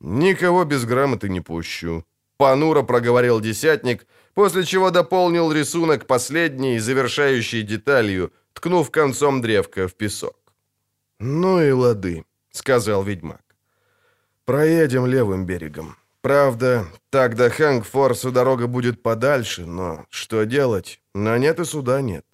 «Никого 0.00 0.64
без 0.64 0.84
грамоты 0.84 1.28
не 1.28 1.40
пущу»,— 1.40 2.04
понуро 2.36 2.82
проговорил 2.82 3.40
десятник, 3.40 4.06
после 4.34 4.64
чего 4.64 4.90
дополнил 4.90 5.52
рисунок 5.52 6.06
последней, 6.06 6.78
завершающей 6.78 7.62
деталью, 7.62 8.30
ткнув 8.54 8.90
концом 8.90 9.40
древка 9.40 9.86
в 9.86 9.94
песок. 9.94 10.36
«Ну 11.20 11.60
и 11.60 11.70
лады»,— 11.70 12.24
сказал 12.50 13.04
ведьмак. 13.04 13.42
«Проедем 14.44 15.06
левым 15.06 15.46
берегом. 15.46 15.96
Правда, 16.22 16.86
так 17.10 17.36
до 17.36 17.50
Хэнгфорса 17.50 18.30
дорога 18.30 18.66
будет 18.66 19.02
подальше, 19.02 19.66
но 19.66 20.06
что 20.08 20.44
делать? 20.44 21.02
На 21.14 21.38
нет 21.38 21.60
и 21.60 21.64
суда 21.64 22.00
нет. 22.00 22.24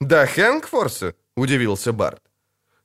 «До 0.00 0.26
Хэнгфорса?»— 0.26 1.14
удивился 1.36 1.92
Барт. 1.92 2.22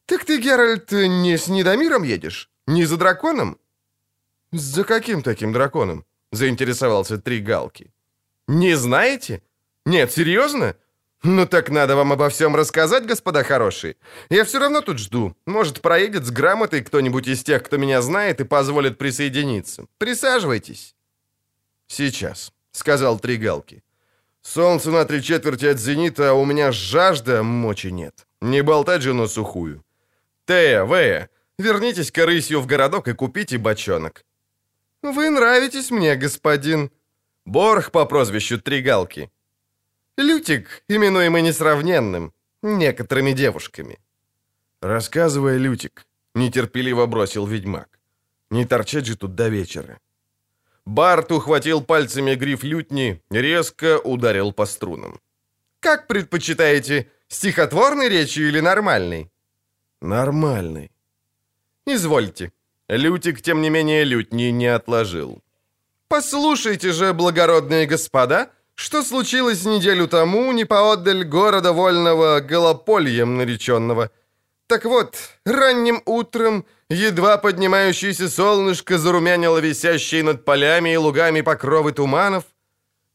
«Так 0.05 0.25
ты, 0.25 0.39
Геральт, 0.39 0.91
не 0.91 1.37
с 1.37 1.47
Недомиром 1.47 2.03
едешь? 2.03 2.49
Не 2.67 2.85
за 2.85 2.97
драконом?» 2.97 3.57
«За 4.51 4.83
каким 4.83 5.21
таким 5.21 5.51
драконом?»— 5.51 6.05
заинтересовался 6.31 7.17
Три 7.17 7.41
Галки. 7.41 7.91
«Не 8.47 8.75
знаете? 8.75 9.41
Нет, 9.85 10.11
серьезно? 10.11 10.75
«Ну 11.23 11.45
так 11.45 11.69
надо 11.69 11.95
вам 11.95 12.13
обо 12.13 12.29
всем 12.29 12.55
рассказать, 12.55 13.05
господа 13.05 13.43
хорошие. 13.43 13.95
Я 14.29 14.43
все 14.45 14.59
равно 14.59 14.81
тут 14.81 14.99
жду. 14.99 15.35
Может, 15.45 15.81
проедет 15.81 16.25
с 16.25 16.31
грамотой 16.31 16.81
кто-нибудь 16.81 17.27
из 17.27 17.43
тех, 17.43 17.63
кто 17.63 17.77
меня 17.77 18.01
знает 18.01 18.39
и 18.39 18.45
позволит 18.45 18.97
присоединиться. 18.97 19.85
Присаживайтесь». 19.97 20.95
«Сейчас»,— 21.87 22.53
сказал 22.71 23.19
Тригалки. 23.19 23.83
Солнце 24.41 24.91
на 24.91 25.05
три 25.05 25.21
четверти 25.21 25.65
от 25.65 25.79
зенита, 25.79 26.29
а 26.29 26.33
у 26.33 26.45
меня 26.45 26.71
жажда, 26.71 27.43
мочи 27.43 27.91
нет. 27.91 28.25
Не 28.41 28.63
болтать 28.63 29.01
же 29.01 29.13
на 29.13 29.27
сухую. 29.27 29.83
Тея, 30.45 30.85
Вея, 30.85 31.29
вернитесь 31.57 32.11
к 32.11 32.25
рысью 32.25 32.61
в 32.61 32.65
городок 32.65 33.07
и 33.07 33.13
купите 33.13 33.57
бочонок. 33.57 34.25
Вы 35.03 35.29
нравитесь 35.29 35.91
мне, 35.91 36.15
господин. 36.15 36.89
Борх 37.45 37.91
по 37.91 38.05
прозвищу 38.05 38.59
Тригалки. 38.59 39.29
Лютик, 40.19 40.83
именуемый 40.89 41.41
несравненным, 41.41 42.33
некоторыми 42.61 43.31
девушками. 43.31 43.97
Рассказывай, 44.81 45.57
Лютик, 45.57 46.05
нетерпеливо 46.35 47.05
бросил 47.05 47.47
ведьмак. 47.47 47.87
Не 48.49 48.65
торчать 48.65 49.05
же 49.05 49.15
тут 49.15 49.35
до 49.35 49.47
вечера. 49.47 49.97
Барт 50.85 51.31
ухватил 51.31 51.81
пальцами 51.81 52.35
гриф 52.35 52.63
лютни, 52.63 53.21
резко 53.31 53.97
ударил 54.03 54.51
по 54.51 54.65
струнам. 54.65 55.21
«Как 55.79 56.07
предпочитаете, 56.07 57.07
стихотворной 57.29 58.09
речью 58.09 58.49
или 58.49 58.59
нормальной?» 58.59 59.31
«Нормальной». 60.01 60.91
«Извольте». 61.87 62.51
Лютик, 62.89 63.41
тем 63.41 63.61
не 63.61 63.69
менее, 63.69 64.03
лютни 64.03 64.51
не 64.51 64.67
отложил. 64.67 65.41
«Послушайте 66.09 66.91
же, 66.91 67.13
благородные 67.13 67.85
господа, 67.85 68.49
что 68.79 69.03
случилось 69.03 69.65
неделю 69.65 70.07
тому 70.07 70.53
не 70.53 70.63
поотдаль 70.63 71.25
города 71.25 71.73
вольного 71.73 72.39
Голопольем 72.39 73.35
нареченного. 73.35 74.09
Так 74.67 74.85
вот, 74.85 75.17
ранним 75.45 76.01
утром 76.05 76.65
едва 76.89 77.37
поднимающееся 77.37 78.29
солнышко 78.29 78.97
зарумянило 78.97 79.57
висящие 79.57 80.23
над 80.23 80.45
полями 80.45 80.93
и 80.93 80.97
лугами 80.97 81.41
покровы 81.41 81.91
туманов. 81.91 82.45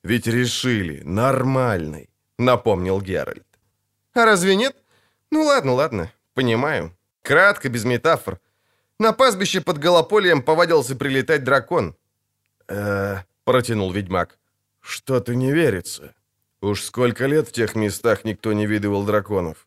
«Ведь 0.02 0.26
решили, 0.26 1.00
нормальный»,— 1.02 2.10
напомнил 2.38 3.00
Геральт. 3.00 3.46
«А 4.12 4.26
разве 4.26 4.56
нет? 4.56 4.76
Ну 5.30 5.44
ладно, 5.44 5.72
ладно, 5.72 6.12
понимаю. 6.34 6.90
Кратко, 7.22 7.70
без 7.70 7.84
метафор. 7.84 8.38
На 8.98 9.12
пастбище 9.12 9.62
под 9.62 9.78
Голопольем 9.78 10.42
повадился 10.42 10.94
прилетать 10.94 11.42
дракон». 11.42 11.96
«Э-э», 12.68 13.22
протянул 13.44 13.92
ведьмак. 13.92 14.36
«Что-то 14.84 15.34
не 15.34 15.50
верится. 15.52 16.14
Уж 16.60 16.82
сколько 16.82 17.26
лет 17.26 17.48
в 17.48 17.52
тех 17.52 17.74
местах 17.74 18.24
никто 18.24 18.52
не 18.52 18.66
видывал 18.66 19.04
драконов. 19.04 19.66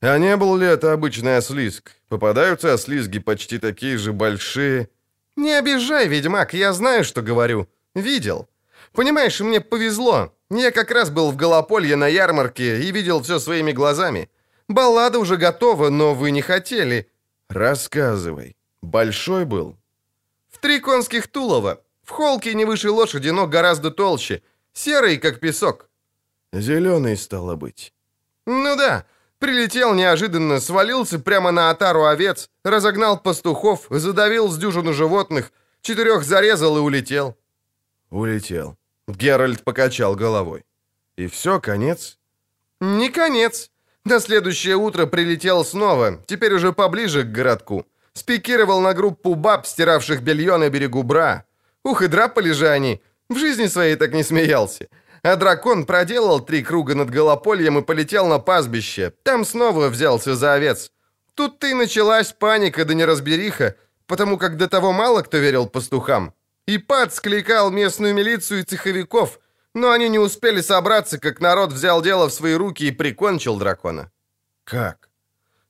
А 0.00 0.18
не 0.18 0.36
был 0.36 0.56
ли 0.56 0.66
это 0.66 0.92
обычный 0.92 1.36
ослизг? 1.36 1.92
Попадаются 2.08 2.72
ослизги 2.72 3.18
почти 3.18 3.58
такие 3.58 3.98
же 3.98 4.12
большие. 4.12 4.88
Не 5.36 5.52
обижай, 5.52 6.08
ведьмак, 6.08 6.54
я 6.54 6.72
знаю, 6.72 7.04
что 7.04 7.20
говорю. 7.22 7.68
Видел. 7.94 8.48
Понимаешь, 8.92 9.40
мне 9.40 9.60
повезло. 9.60 10.32
Я 10.50 10.70
как 10.70 10.90
раз 10.90 11.10
был 11.10 11.30
в 11.30 11.36
Голополье 11.36 11.96
на 11.96 12.08
ярмарке 12.08 12.80
и 12.82 12.92
видел 12.92 13.22
все 13.22 13.38
своими 13.38 13.72
глазами. 13.72 14.30
Баллада 14.68 15.18
уже 15.18 15.36
готова, 15.36 15.90
но 15.90 16.14
вы 16.14 16.30
не 16.30 16.40
хотели. 16.40 17.10
Рассказывай. 17.48 18.56
Большой 18.82 19.44
был? 19.44 19.76
В 20.50 20.58
три 20.58 20.80
конских 20.80 21.26
тулова. 21.28 21.82
В 22.02 22.10
холке 22.10 22.54
не 22.54 22.64
выше 22.64 22.90
лошади, 22.90 23.30
но 23.30 23.46
гораздо 23.46 23.90
толще. 23.90 24.42
Серый, 24.74 25.16
как 25.16 25.40
песок. 25.40 25.88
Зеленый, 26.52 27.16
стало 27.16 27.56
быть. 27.56 27.94
Ну 28.46 28.76
да, 28.76 29.06
Прилетел 29.44 29.94
неожиданно, 29.94 30.58
свалился 30.58 31.18
прямо 31.18 31.50
на 31.50 31.68
отару 31.68 32.04
овец, 32.04 32.48
разогнал 32.64 33.20
пастухов, 33.20 33.86
задавил 33.90 34.48
с 34.48 34.56
дюжину 34.56 34.94
животных, 34.94 35.52
четырех 35.82 36.24
зарезал 36.24 36.78
и 36.78 36.80
улетел. 36.80 37.36
Улетел. 38.08 38.78
Геральт 39.06 39.62
покачал 39.62 40.16
головой. 40.16 40.64
И 41.16 41.26
все, 41.26 41.60
конец? 41.60 42.18
Не 42.80 43.10
конец. 43.10 43.70
На 44.06 44.18
следующее 44.18 44.76
утро 44.76 45.04
прилетел 45.04 45.62
снова, 45.62 46.22
теперь 46.26 46.54
уже 46.54 46.72
поближе 46.72 47.22
к 47.24 47.32
городку. 47.32 47.84
Спикировал 48.14 48.80
на 48.80 48.94
группу 48.94 49.34
баб, 49.34 49.66
стиравших 49.66 50.22
белье 50.22 50.56
на 50.56 50.70
берегу 50.70 51.02
Бра. 51.02 51.44
Ух, 51.82 52.00
и 52.00 52.06
драпали 52.06 52.52
же 52.52 52.68
они. 52.68 53.02
В 53.30 53.36
жизни 53.36 53.68
своей 53.68 53.96
так 53.96 54.12
не 54.12 54.22
смеялся. 54.22 54.88
А 55.22 55.36
дракон 55.36 55.86
проделал 55.86 56.40
три 56.40 56.62
круга 56.62 56.94
над 56.94 57.10
Голопольем 57.10 57.78
и 57.78 57.82
полетел 57.82 58.26
на 58.26 58.38
пастбище. 58.38 59.12
Там 59.22 59.44
снова 59.44 59.88
взялся 59.88 60.34
за 60.34 60.52
овец. 60.52 60.90
Тут-то 61.34 61.66
и 61.66 61.74
началась 61.74 62.32
паника 62.32 62.84
да 62.84 62.94
неразбериха, 62.94 63.74
потому 64.06 64.38
как 64.38 64.56
до 64.56 64.68
того 64.68 64.92
мало 64.92 65.22
кто 65.22 65.38
верил 65.38 65.66
пастухам. 65.66 66.34
И 66.66 66.78
пад 66.78 67.14
скликал 67.14 67.70
местную 67.70 68.14
милицию 68.14 68.60
и 68.60 68.64
цеховиков, 68.64 69.40
но 69.74 69.90
они 69.90 70.08
не 70.08 70.18
успели 70.18 70.60
собраться, 70.60 71.18
как 71.18 71.40
народ 71.40 71.72
взял 71.72 72.02
дело 72.02 72.28
в 72.28 72.32
свои 72.32 72.54
руки 72.54 72.88
и 72.88 72.92
прикончил 72.92 73.56
дракона. 73.56 74.10
Как? 74.64 75.08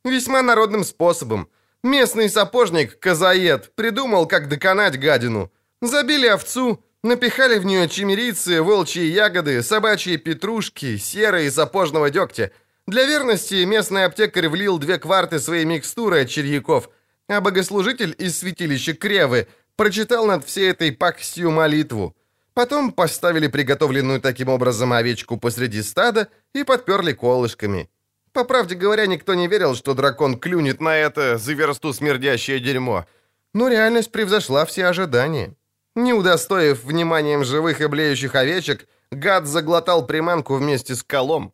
Весьма 0.05 0.43
народным 0.43 0.85
способом. 0.85 1.49
Местный 1.83 2.29
сапожник, 2.29 2.99
Казаед, 2.99 3.75
придумал, 3.75 4.27
как 4.27 4.49
доконать 4.49 4.99
гадину. 4.99 5.51
Забили 5.83 6.27
овцу, 6.27 6.85
Напихали 7.05 7.59
в 7.59 7.67
нее 7.67 7.87
чимерицы, 7.87 8.63
волчьи 8.63 9.05
ягоды, 9.05 9.63
собачьи 9.63 10.17
петрушки, 10.17 10.97
серы 10.97 11.45
и 11.45 11.51
сапожного 11.51 12.09
дегтя. 12.09 12.51
Для 12.87 13.05
верности 13.05 13.63
местный 13.65 14.07
аптекарь 14.07 14.49
влил 14.49 14.79
две 14.79 14.99
кварты 14.99 15.39
своей 15.39 15.67
микстуры 15.67 16.23
от 16.23 16.31
черьяков, 16.31 16.89
а 17.29 17.43
богослужитель 17.43 18.15
из 18.17 18.39
святилища 18.39 18.95
Кревы 18.95 19.49
прочитал 19.77 20.25
над 20.25 20.47
всей 20.47 20.71
этой 20.71 20.93
пакстью 20.93 21.51
молитву. 21.51 22.17
Потом 22.55 22.91
поставили 22.91 23.49
приготовленную 23.49 24.23
таким 24.23 24.49
образом 24.49 24.95
овечку 24.95 25.37
посреди 25.37 25.83
стада 25.83 26.29
и 26.55 26.65
подперли 26.65 27.13
колышками. 27.13 27.91
По 28.33 28.45
правде 28.45 28.77
говоря, 28.77 29.05
никто 29.07 29.35
не 29.35 29.47
верил, 29.47 29.75
что 29.75 29.93
дракон 29.93 30.39
клюнет 30.39 30.81
на 30.81 30.97
это 30.97 31.37
за 31.37 31.53
версту 31.53 31.93
смердящее 31.93 32.61
дерьмо. 32.61 33.05
Но 33.53 33.69
реальность 33.69 34.11
превзошла 34.11 34.65
все 34.65 34.87
ожидания. 34.87 35.55
Не 35.95 36.13
удостоив 36.13 36.85
вниманием 36.85 37.45
живых 37.45 37.81
и 37.81 37.87
блеющих 37.87 38.35
овечек, 38.35 38.89
гад 39.11 39.47
заглотал 39.47 40.07
приманку 40.07 40.57
вместе 40.57 40.95
с 40.95 41.03
колом. 41.03 41.53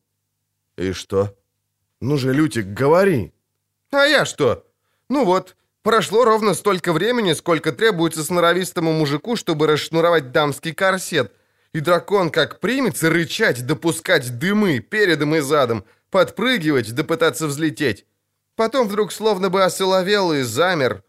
«И 0.77 0.93
что? 0.93 1.37
Ну 2.01 2.17
же, 2.17 2.33
Лютик, 2.33 2.67
говори!» 2.67 3.33
«А 3.91 4.05
я 4.05 4.25
что? 4.25 4.65
Ну 5.09 5.25
вот, 5.25 5.57
прошло 5.83 6.25
ровно 6.25 6.55
столько 6.55 6.93
времени, 6.93 7.35
сколько 7.35 7.73
требуется 7.73 8.25
сноровистому 8.25 8.93
мужику, 8.93 9.37
чтобы 9.37 9.67
расшнуровать 9.67 10.33
дамский 10.33 10.73
корсет. 10.73 11.33
И 11.73 11.81
дракон 11.81 12.31
как 12.31 12.61
примется 12.61 13.11
рычать, 13.11 13.67
допускать 13.67 14.39
дымы 14.39 14.81
передом 14.81 15.35
и 15.35 15.41
задом, 15.41 15.85
подпрыгивать 16.11 16.95
да 16.95 17.05
пытаться 17.05 17.47
взлететь. 17.47 18.07
Потом 18.57 18.89
вдруг 18.89 19.13
словно 19.13 19.51
бы 19.51 19.63
осоловел 19.63 20.33
и 20.33 20.43
замер, 20.43 21.03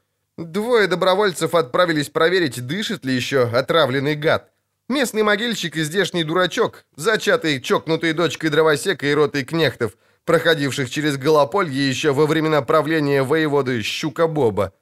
Двое 0.46 0.88
добровольцев 0.88 1.54
отправились 1.54 2.10
проверить, 2.10 2.66
дышит 2.66 3.06
ли 3.06 3.14
еще 3.14 3.44
отравленный 3.44 4.16
гад. 4.16 4.52
Местный 4.90 5.24
могильщик 5.24 5.78
и 5.78 5.84
здешний 5.84 6.24
дурачок, 6.24 6.86
зачатый 6.96 7.62
чокнутой 7.62 8.14
дочкой 8.14 8.50
дровосека 8.50 9.06
и 9.06 9.14
ротой 9.14 9.44
кнехтов, 9.44 9.98
проходивших 10.26 10.90
через 10.90 11.18
Голополье 11.18 11.88
еще 11.88 12.12
во 12.12 12.26
времена 12.26 12.62
правления 12.62 13.24
воеводы 13.24 13.82
Щука-Боба. 13.82 14.74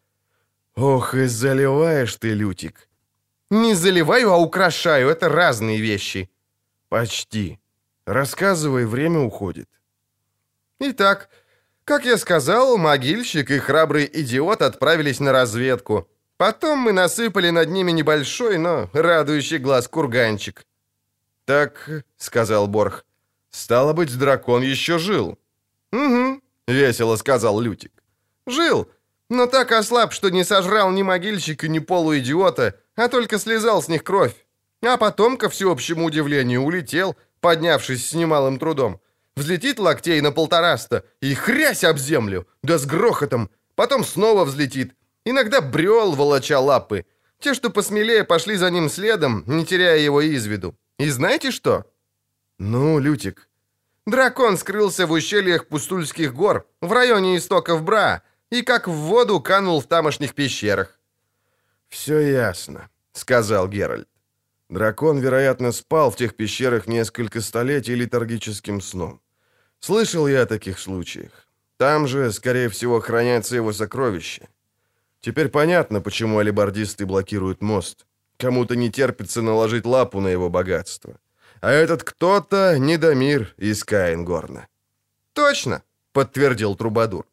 «Ох, 0.76 1.14
и 1.14 1.26
заливаешь 1.26 2.16
ты, 2.16 2.34
Лютик!» 2.34 2.88
«Не 3.50 3.74
заливаю, 3.76 4.32
а 4.32 4.38
украшаю, 4.38 5.10
это 5.10 5.28
разные 5.30 5.80
вещи». 5.82 6.30
«Почти. 6.90 7.60
Рассказывай, 8.06 8.86
время 8.86 9.20
уходит». 9.20 9.68
Итак, 10.80 11.30
как 11.90 12.06
я 12.06 12.18
сказал, 12.18 12.78
могильщик 12.78 13.50
и 13.50 13.58
храбрый 13.58 14.08
идиот 14.14 14.62
отправились 14.62 15.20
на 15.20 15.32
разведку. 15.32 16.08
Потом 16.38 16.78
мы 16.78 16.92
насыпали 16.92 17.50
над 17.50 17.70
ними 17.70 17.92
небольшой, 17.92 18.60
но 18.60 18.92
радующий 18.94 19.58
глаз 19.58 19.88
курганчик. 19.88 20.64
«Так»,— 21.46 21.90
сказал 22.18 22.68
Борх,— 22.68 23.06
«стало 23.50 23.94
быть, 23.94 24.16
дракон 24.16 24.62
еще 24.62 25.00
жил». 25.00 25.40
«Угу»,— 25.92 26.42
весело 26.68 27.16
сказал 27.16 27.60
Лютик. 27.60 28.04
«Жил, 28.46 28.88
но 29.28 29.48
так 29.48 29.72
ослаб, 29.72 30.14
что 30.14 30.30
не 30.30 30.44
сожрал 30.44 30.92
ни 30.92 31.02
могильщика, 31.02 31.68
ни 31.68 31.80
полуидиота, 31.80 32.76
а 32.96 33.08
только 33.08 33.40
слезал 33.40 33.82
с 33.82 33.88
них 33.88 34.04
кровь. 34.04 34.36
А 34.84 34.98
потом, 34.98 35.38
ко 35.38 35.50
всеобщему 35.50 36.06
удивлению, 36.06 36.62
улетел, 36.62 37.16
поднявшись 37.42 38.08
с 38.08 38.14
немалым 38.14 38.60
трудом. 38.60 39.02
Взлетит 39.36 39.80
локтей 39.80 40.22
на 40.22 40.32
полтораста 40.32 41.06
и 41.22 41.34
хрясь 41.34 41.84
об 41.84 41.98
землю, 41.98 42.48
да 42.64 42.78
с 42.78 42.86
грохотом. 42.86 43.50
Потом 43.76 44.04
снова 44.04 44.44
взлетит. 44.44 44.96
Иногда 45.26 45.62
брел, 45.62 46.14
волоча 46.14 46.60
лапы. 46.60 47.06
Те, 47.40 47.54
что 47.54 47.70
посмелее, 47.70 48.26
пошли 48.26 48.58
за 48.58 48.70
ним 48.70 48.90
следом, 48.90 49.44
не 49.48 49.66
теряя 49.66 49.98
его 49.98 50.22
из 50.22 50.46
виду. 50.46 50.76
И 50.98 51.10
знаете 51.10 51.52
что? 51.52 51.86
Ну, 52.58 53.00
Лютик. 53.00 53.48
Дракон 54.06 54.58
скрылся 54.58 55.08
в 55.08 55.12
ущельях 55.12 55.68
Пустульских 55.68 56.34
гор, 56.34 56.68
в 56.82 56.92
районе 56.92 57.38
истоков 57.38 57.84
Бра, 57.84 58.24
и 58.50 58.64
как 58.64 58.88
в 58.88 58.92
воду 58.92 59.40
канул 59.40 59.80
в 59.80 59.88
тамошних 59.88 60.34
пещерах. 60.34 61.00
«Все 61.88 62.20
ясно»,— 62.20 62.90
сказал 63.14 63.70
Геральт. 63.70 64.09
Дракон, 64.70 65.18
вероятно, 65.20 65.72
спал 65.72 66.12
в 66.12 66.16
тех 66.16 66.36
пещерах 66.36 66.88
несколько 66.88 67.42
столетий 67.42 67.96
летаргическим 67.96 68.82
сном. 68.82 69.20
Слышал 69.80 70.28
я 70.28 70.44
о 70.44 70.46
таких 70.46 70.78
случаях. 70.78 71.48
Там 71.78 72.08
же, 72.08 72.32
скорее 72.32 72.70
всего, 72.70 73.00
хранятся 73.00 73.56
его 73.56 73.74
сокровища. 73.74 74.48
Теперь 75.22 75.50
понятно, 75.50 76.02
почему 76.02 76.38
алибардисты 76.38 77.06
блокируют 77.06 77.62
мост. 77.62 78.06
Кому-то 78.38 78.76
не 78.76 78.92
терпится 78.92 79.42
наложить 79.42 79.86
лапу 79.86 80.20
на 80.20 80.28
его 80.28 80.50
богатство. 80.50 81.20
А 81.62 81.72
этот 81.72 82.04
кто-то— 82.04 82.78
Недомир 82.80 83.54
из 83.58 83.84
Каингорна. 83.84 84.68
«Точно!»— 85.34 85.82
подтвердил 86.14 86.76
Трубадур. 86.76 87.26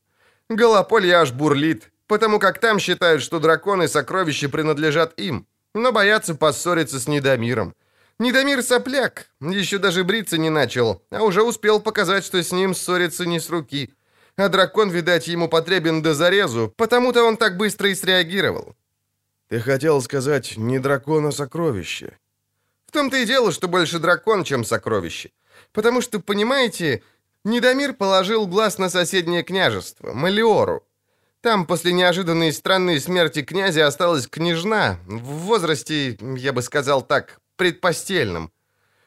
«Голополье 0.49 1.17
аж 1.17 1.33
бурлит, 1.33 1.93
потому 2.07 2.39
как 2.39 2.61
там 2.61 2.79
считают, 2.79 3.23
что 3.23 3.41
драконы 3.41 3.89
сокровища 3.89 4.49
принадлежат 4.49 5.19
им, 5.21 5.47
но 5.77 5.93
боятся 5.93 6.35
поссориться 6.35 6.99
с 6.99 7.09
Недомиром. 7.09 7.75
Недомир 8.19 8.63
сопляк, 8.63 9.31
еще 9.41 9.79
даже 9.79 10.03
бриться 10.03 10.39
не 10.39 10.49
начал, 10.49 11.03
а 11.11 11.23
уже 11.23 11.43
успел 11.43 11.81
показать, 11.81 12.25
что 12.25 12.43
с 12.43 12.51
ним 12.51 12.75
ссориться 12.75 13.27
не 13.27 13.41
с 13.41 13.51
руки. 13.51 13.93
А 14.37 14.49
дракон, 14.49 14.91
видать, 14.91 15.29
ему 15.29 15.49
потребен 15.49 16.03
до 16.03 16.15
зарезу, 16.15 16.73
потому-то 16.77 17.25
он 17.25 17.37
так 17.37 17.57
быстро 17.57 17.91
и 17.91 17.95
среагировал. 17.95 18.75
Ты 19.49 19.61
хотел 19.61 20.03
сказать 20.03 20.57
не 20.57 20.79
дракон, 20.79 21.27
а 21.27 21.33
сокровище. 21.33 22.19
В 22.87 22.93
том-то 22.93 23.17
и 23.19 23.27
дело, 23.27 23.53
что 23.53 23.69
больше 23.69 23.99
дракон, 23.99 24.45
чем 24.45 24.65
сокровище. 24.65 25.31
Потому 25.73 26.01
что, 26.01 26.21
понимаете, 26.21 27.03
Недомир 27.45 27.95
положил 27.95 28.47
глаз 28.47 28.79
на 28.79 28.91
соседнее 28.91 29.43
княжество, 29.43 30.13
Малиору. 30.13 30.87
Там 31.47 31.65
после 31.65 31.93
неожиданной 31.93 32.53
странной 32.53 33.01
смерти 33.01 33.43
князя 33.43 33.87
осталась 33.87 34.27
княжна, 34.27 34.99
в 35.07 35.47
возрасте, 35.47 36.19
я 36.37 36.53
бы 36.53 36.61
сказал 36.61 37.03
так, 37.03 37.39
предпостельном. 37.57 38.51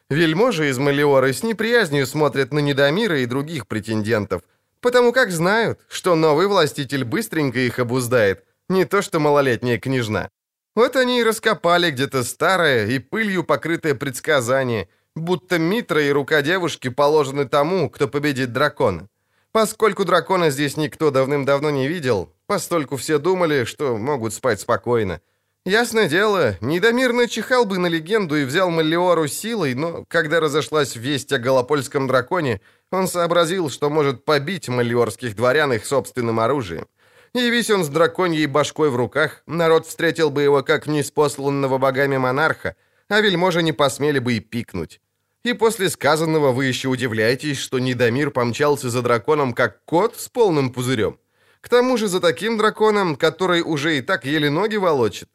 Вельможи 0.08 0.70
из 0.70 0.78
Малиоры 0.78 1.34
с 1.34 1.42
неприязнью 1.42 2.06
смотрят 2.06 2.50
на 2.54 2.60
Недомира 2.60 3.20
и 3.20 3.26
других 3.26 3.66
претендентов– 3.66 4.40
Потому 4.80 5.12
как 5.12 5.30
знают, 5.30 5.78
что 5.88 6.14
новый 6.14 6.46
властитель 6.46 7.04
быстренько 7.04 7.58
их 7.58 7.78
обуздает, 7.78 8.44
не 8.68 8.84
то 8.84 9.02
что 9.02 9.20
малолетняя 9.20 9.78
княжна. 9.78 10.30
Вот 10.74 10.96
они 10.96 11.20
и 11.20 11.24
раскопали 11.24 11.90
где-то 11.90 12.24
старое 12.24 12.86
и 12.86 12.98
пылью 12.98 13.44
покрытое 13.44 13.94
предсказание, 13.94 14.88
будто 15.14 15.58
Митра 15.58 16.02
и 16.02 16.10
рука 16.10 16.40
девушки 16.42 16.88
положены 16.88 17.46
тому, 17.46 17.90
кто 17.90 18.08
победит 18.08 18.52
дракона. 18.52 19.08
Поскольку 19.52 20.04
дракона 20.04 20.50
здесь 20.50 20.76
никто 20.76 21.10
давным-давно 21.10 21.70
не 21.70 21.88
видел, 21.88 22.32
постольку 22.46 22.96
все 22.96 23.18
думали, 23.18 23.64
что 23.64 23.96
могут 23.96 24.32
спать 24.32 24.60
спокойно. 24.60 25.20
Ясное 25.66 26.08
дело, 26.08 26.56
Недомир 26.60 27.28
чихал 27.28 27.66
бы 27.66 27.78
на 27.78 27.88
легенду 27.88 28.36
и 28.36 28.44
взял 28.44 28.70
Малиору 28.70 29.26
силой, 29.26 29.74
но 29.74 30.04
когда 30.08 30.40
разошлась 30.40 30.96
весть 30.96 31.32
о 31.32 31.38
Голопольском 31.38 32.06
драконе, 32.06 32.60
он 32.92 33.08
сообразил, 33.08 33.68
что 33.68 33.90
может 33.90 34.24
побить 34.24 34.68
малиорских 34.68 35.36
дворян 35.36 35.72
их 35.72 35.84
собственным 35.84 36.40
оружием. 36.40 36.86
Явись 37.34 37.70
он 37.70 37.84
с 37.84 37.88
драконьей 37.88 38.46
башкой 38.46 38.90
в 38.90 38.96
руках, 38.96 39.42
народ 39.46 39.86
встретил 39.86 40.30
бы 40.30 40.42
его 40.42 40.62
как 40.62 40.86
неспосланного 40.86 41.78
богами 41.78 42.16
монарха, 42.16 42.74
а 43.08 43.20
вельможи 43.20 43.62
не 43.62 43.72
посмели 43.72 44.18
бы 44.18 44.34
и 44.34 44.40
пикнуть. 44.40 45.00
И 45.42 45.54
после 45.54 45.88
сказанного 45.88 46.52
вы 46.52 46.66
еще 46.66 46.88
удивляетесь, 46.88 47.58
что 47.58 47.78
Недомир 47.78 48.30
помчался 48.30 48.90
за 48.90 49.00
драконом 49.02 49.54
как 49.54 49.84
кот 49.84 50.16
с 50.16 50.28
полным 50.28 50.70
пузырем. 50.70 51.18
К 51.60 51.68
тому 51.68 51.96
же 51.96 52.08
за 52.08 52.20
таким 52.20 52.58
драконом, 52.58 53.16
который 53.16 53.62
уже 53.62 53.98
и 53.98 54.02
так 54.02 54.24
еле 54.24 54.50
ноги 54.50 54.76
волочит. 54.76 55.28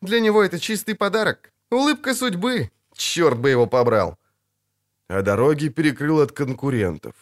Для 0.00 0.20
него 0.20 0.42
это 0.42 0.58
чистый 0.58 0.94
подарок. 0.94 1.52
Улыбка 1.70 2.14
судьбы. 2.14 2.70
Черт 2.94 3.38
бы 3.38 3.50
его 3.50 3.66
побрал. 3.66 4.18
А 5.08 5.22
дороги 5.22 5.68
перекрыл 5.68 6.20
от 6.20 6.32
конкурентов. 6.32 7.14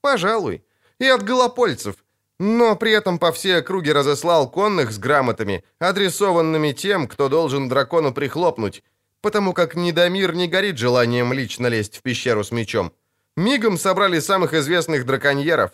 Пожалуй. 0.00 0.62
И 1.00 1.06
от 1.06 1.24
голопольцев. 1.24 1.96
Но 2.38 2.76
при 2.76 2.92
этом 2.92 3.18
по 3.18 3.32
всей 3.32 3.58
округе 3.58 3.92
разослал 3.92 4.50
конных 4.50 4.92
с 4.92 4.98
грамотами, 4.98 5.64
адресованными 5.78 6.72
тем, 6.72 7.08
кто 7.08 7.28
должен 7.28 7.68
дракону 7.68 8.12
прихлопнуть, 8.12 8.82
потому 9.20 9.52
как 9.52 9.74
Недомир 9.74 10.34
не 10.34 10.48
горит 10.48 10.78
желанием 10.78 11.32
лично 11.32 11.68
лезть 11.68 11.96
в 11.96 12.02
пещеру 12.02 12.44
с 12.44 12.52
мечом. 12.52 12.92
Мигом 13.36 13.78
собрали 13.78 14.20
самых 14.20 14.54
известных 14.54 15.04
драконьеров. 15.04 15.70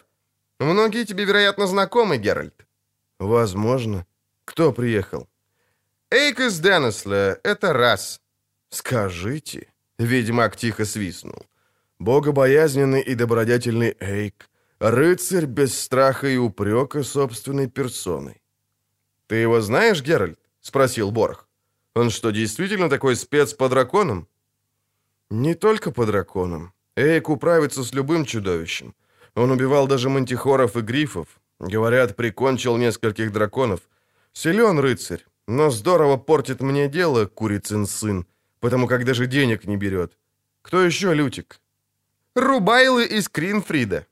Многие 0.58 1.04
тебе, 1.04 1.24
вероятно, 1.24 1.66
знакомы, 1.66 2.18
Геральт. 2.18 2.66
Возможно. 3.18 4.06
Кто 4.44 4.72
приехал? 4.72 5.28
Эйк 6.10 6.40
из 6.40 6.60
Денесля, 6.60 7.38
это 7.42 7.72
раз. 7.72 8.20
Скажите. 8.70 9.72
Ведьмак 9.98 10.56
тихо 10.56 10.84
свистнул. 10.84 11.46
Богобоязненный 11.98 13.00
и 13.00 13.14
добродетельный 13.14 13.96
Эйк. 14.00 14.48
Рыцарь 14.80 15.46
без 15.46 15.78
страха 15.78 16.26
и 16.26 16.36
упрека 16.36 17.04
собственной 17.04 17.68
персоной. 17.68 18.42
«Ты 19.28 19.36
его 19.36 19.60
знаешь, 19.60 20.02
Геральт?»— 20.02 20.38
спросил 20.60 21.12
Борх. 21.12 21.48
«Он 21.94 22.10
что, 22.10 22.30
действительно 22.30 22.88
такой 22.88 23.16
спец 23.16 23.54
по 23.54 23.68
драконам?» 23.68 24.28
«Не 25.30 25.54
только 25.54 25.90
по 25.90 26.06
драконам. 26.06 26.72
Эйк 26.96 27.28
управится 27.28 27.82
с 27.82 27.92
любым 27.92 28.24
чудовищем. 28.24 28.94
Он 29.34 29.50
убивал 29.50 29.86
даже 29.86 30.08
мантихоров 30.08 30.76
и 30.76 30.80
грифов. 30.80 31.28
Говорят, 31.58 32.16
прикончил 32.16 32.76
нескольких 32.76 33.32
драконов. 33.32 33.80
Силен 34.32 34.78
рыцарь, 34.78 35.24
но 35.46 35.70
здорово 35.70 36.16
портит 36.16 36.60
мне 36.60 36.88
дело, 36.88 37.26
курицын 37.26 37.86
сын, 37.86 38.26
потому 38.60 38.86
как 38.86 39.04
даже 39.04 39.26
денег 39.26 39.64
не 39.64 39.76
берет. 39.76 40.18
Кто 40.62 40.82
еще, 40.82 41.14
Лютик? 41.14 41.60
Рубайлы 42.34 43.04
из 43.04 43.28
Кринфрида. 43.28 44.06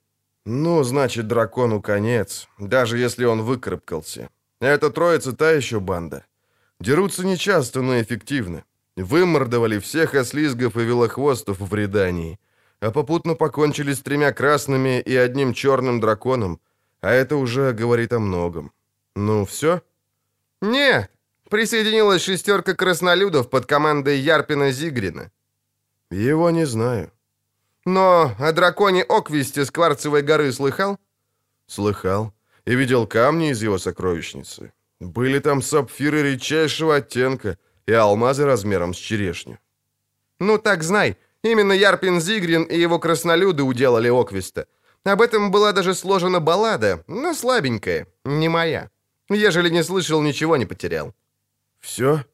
Ну, 0.44 0.82
значит, 0.82 1.26
дракону 1.26 1.82
конец, 1.82 2.48
даже 2.58 2.98
если 2.98 3.24
он 3.24 3.42
выкарабкался. 3.42 4.30
Эта 4.60 4.90
троица 4.90 5.32
та 5.32 5.50
еще 5.52 5.80
банда. 5.80 6.24
Дерутся 6.80 7.26
нечасто, 7.26 7.82
но 7.82 8.00
эффективно. 8.00 8.64
Вымордовали 8.96 9.78
всех 9.78 10.14
ослизгов 10.14 10.76
и 10.76 10.80
велохвостов 10.80 11.60
в 11.60 11.74
Редании, 11.74 12.38
а 12.80 12.90
попутно 12.90 13.34
покончили 13.34 13.92
с 13.92 14.00
тремя 14.00 14.32
красными 14.32 15.00
и 15.00 15.14
одним 15.14 15.54
черным 15.54 16.00
драконом, 16.00 16.58
а 17.00 17.10
это 17.10 17.36
уже 17.36 17.72
говорит 17.72 18.12
о 18.12 18.18
многом. 18.18 18.72
Ну, 19.14 19.44
все? 19.44 19.80
Нет, 20.60 21.10
Присоединилась 21.50 22.22
шестерка 22.22 22.74
краснолюдов 22.74 23.50
под 23.50 23.66
командой 23.66 24.20
Ярпина 24.20 24.70
Зигрина. 24.70 25.32
Его 26.10 26.50
не 26.50 26.64
знаю. 26.64 27.10
Но 27.84 28.36
о 28.38 28.52
драконе 28.52 29.02
Оквисте 29.02 29.64
с 29.64 29.70
Кварцевой 29.72 30.22
горы 30.22 30.52
слыхал? 30.52 30.96
Слыхал. 31.66 32.32
И 32.66 32.76
видел 32.76 33.08
камни 33.08 33.50
из 33.50 33.62
его 33.62 33.78
сокровищницы. 33.78 34.72
Были 35.00 35.38
там 35.38 35.62
сапфиры 35.62 36.22
редчайшего 36.22 36.96
оттенка 36.96 37.56
и 37.86 37.92
алмазы 37.92 38.44
размером 38.44 38.92
с 38.92 38.98
черешню. 38.98 39.58
Ну 40.38 40.58
так 40.58 40.82
знай, 40.82 41.16
именно 41.42 41.72
Ярпин 41.72 42.20
Зигрин 42.20 42.64
и 42.64 42.78
его 42.78 42.98
краснолюды 42.98 43.62
уделали 43.62 44.08
Оквиста. 44.08 44.66
Об 45.04 45.22
этом 45.22 45.50
была 45.50 45.72
даже 45.72 45.94
сложена 45.94 46.40
баллада, 46.40 47.02
но 47.06 47.32
слабенькая, 47.34 48.06
не 48.24 48.48
моя. 48.48 48.90
Ежели 49.30 49.70
не 49.70 49.82
слышал, 49.82 50.22
ничего 50.22 50.56
не 50.56 50.66
потерял. 50.66 51.14
«Все?» 51.78 52.24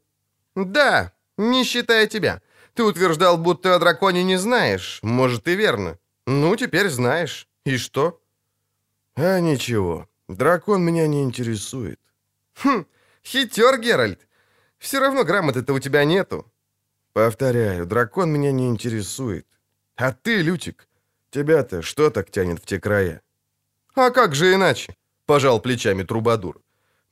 «Да, 0.57 1.13
не 1.37 1.65
считая 1.65 2.07
тебя. 2.07 2.41
Ты 2.75 2.83
утверждал, 2.83 3.39
будто 3.39 3.75
о 3.75 3.79
драконе 3.79 4.25
не 4.25 4.39
знаешь. 4.39 4.99
Может, 5.03 5.47
и 5.49 5.55
верно. 5.55 5.99
Ну, 6.27 6.57
теперь 6.57 6.89
знаешь. 6.89 7.47
И 7.65 7.77
что?» 7.77 8.21
«А 9.15 9.41
ничего. 9.41 10.09
Дракон 10.29 10.83
меня 10.83 11.07
не 11.07 11.23
интересует». 11.23 12.01
«Хм, 12.63 12.87
хитер, 13.25 13.79
Геральт. 13.79 14.27
Все 14.79 14.99
равно 14.99 15.25
грамоты-то 15.25 15.75
у 15.75 15.79
тебя 15.79 16.05
нету». 16.05 16.45
«Повторяю, 17.13 17.87
дракон 17.87 18.31
меня 18.31 18.53
не 18.53 18.69
интересует. 18.69 19.47
А 19.97 20.13
ты, 20.13 20.43
Лютик, 20.43 20.89
тебя-то 21.31 21.83
что 21.83 22.11
так 22.11 22.31
тянет 22.31 22.61
в 22.61 22.67
те 22.67 22.79
края?» 22.79 23.21
«А 23.95 24.11
как 24.11 24.35
же 24.35 24.55
иначе?»— 24.55 24.95
пожал 25.27 25.61
плечами 25.61 26.03
Трубадур. 26.03 26.61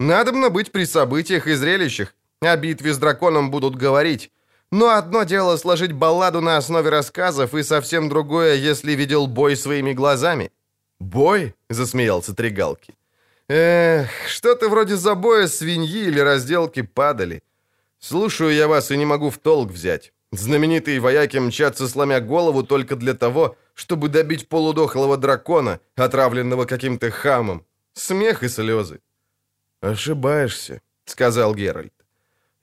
«Надобно 0.01 0.51
быть 0.51 0.73
при 0.73 0.87
событиях 0.87 1.47
и 1.47 1.55
зрелищах, 1.55 2.15
о 2.41 2.57
битве 2.57 2.93
с 2.93 2.99
драконом 2.99 3.51
будут 3.51 3.77
говорить. 3.77 4.31
Но 4.71 4.89
одно 4.89 5.25
дело 5.25 5.57
сложить 5.57 5.93
балладу 5.93 6.41
на 6.41 6.57
основе 6.57 6.91
рассказов, 6.91 7.55
и 7.55 7.63
совсем 7.63 8.09
другое, 8.09 8.55
если 8.55 8.93
видел 8.93 9.27
бой 9.27 9.57
своими 9.57 9.95
глазами. 9.95 10.51
«Бой?»— 10.99 11.55
засмеялся 11.71 12.35
Тригалки. 12.35 12.95
«Эх, 13.49 14.09
что-то 14.27 14.69
вроде 14.69 14.97
забоя 14.97 15.49
свиньи 15.49 16.07
или 16.07 16.21
разделки 16.21 16.83
падали. 16.83 17.43
Слушаю 17.99 18.53
я 18.55 18.69
вас 18.69 18.91
и 18.91 18.97
не 18.97 19.05
могу 19.05 19.29
в 19.29 19.39
толк 19.39 19.71
взять. 19.71 20.13
Знаменитые 20.33 21.01
вояки 21.01 21.37
мчатся, 21.39 21.89
сломя 21.89 22.21
голову, 22.21 22.63
только 22.63 22.97
для 22.97 23.15
того, 23.15 23.57
чтобы 23.75 24.09
добить 24.09 24.49
полудохлого 24.49 25.17
дракона, 25.17 25.79
отравленного 25.97 26.65
каким-то 26.65 27.11
хамом. 27.11 27.65
Смех 27.93 28.43
и 28.43 28.49
слезы». 28.49 29.01
«Ошибаешься»,— 29.83 30.81
сказал 31.05 31.55
Геральт. 31.55 31.93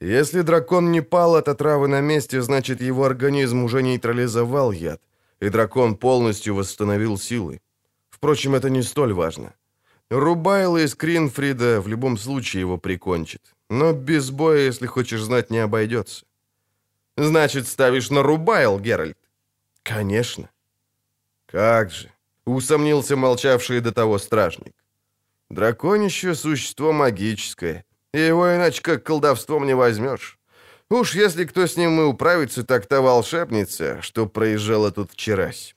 Если 0.01 0.41
дракон 0.41 0.91
не 0.91 1.01
пал 1.01 1.35
от 1.35 1.47
отравы 1.47 1.87
на 1.87 2.01
месте, 2.01 2.41
значит 2.41 2.81
его 2.81 3.03
организм 3.03 3.63
уже 3.63 3.83
нейтрализовал 3.83 4.71
яд, 4.71 4.99
и 5.39 5.49
дракон 5.49 5.95
полностью 5.95 6.55
восстановил 6.55 7.19
силы. 7.19 7.61
Впрочем, 8.09 8.55
это 8.55 8.71
не 8.71 8.81
столь 8.81 9.13
важно. 9.13 9.53
Рубайло 10.11 10.83
из 10.83 10.93
Кринфрида 10.93 11.79
в 11.79 11.87
любом 11.87 12.17
случае 12.17 12.59
его 12.59 12.77
прикончит. 12.77 13.41
Но 13.69 13.93
без 13.93 14.29
боя, 14.29 14.59
если 14.59 14.85
хочешь 14.85 15.21
знать, 15.21 15.49
не 15.49 15.59
обойдется. 15.59 16.25
Значит, 17.15 17.65
ставишь 17.65 18.09
на 18.09 18.21
Рубайл, 18.21 18.77
Геральт? 18.77 19.17
Конечно. 19.83 20.49
Как 21.45 21.91
же, 21.91 22.11
усомнился 22.43 23.15
молчавший 23.15 23.79
до 23.79 23.93
того 23.93 24.19
стражник. 24.19 24.73
Драконище— 25.49 26.35
существо 26.35 26.91
магическое, 26.91 27.85
и 28.13 28.19
его 28.19 28.53
иначе 28.53 28.81
как 28.81 29.03
колдовством 29.05 29.65
не 29.65 29.75
возьмешь. 29.75 30.37
Уж 30.89 31.15
если 31.15 31.45
кто 31.45 31.67
с 31.67 31.77
ним 31.77 32.01
и 32.01 32.03
управится, 32.03 32.65
так 32.65 32.85
та 32.85 32.99
волшебница, 32.99 34.01
что 34.01 34.27
проезжала 34.27 34.91
тут 34.91 35.11
вчерась. 35.11 35.73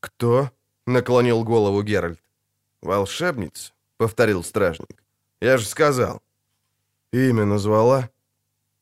«Кто?»— 0.00 0.50
наклонил 0.86 1.44
голову 1.44 1.82
Геральт. 1.82 2.20
«Волшебница?»— 2.82 3.72
повторил 3.96 4.42
стражник. 4.44 5.02
«Я 5.40 5.58
же 5.58 5.66
сказал». 5.66 6.22
«Имя 7.12 7.44
назвала?» 7.44 8.10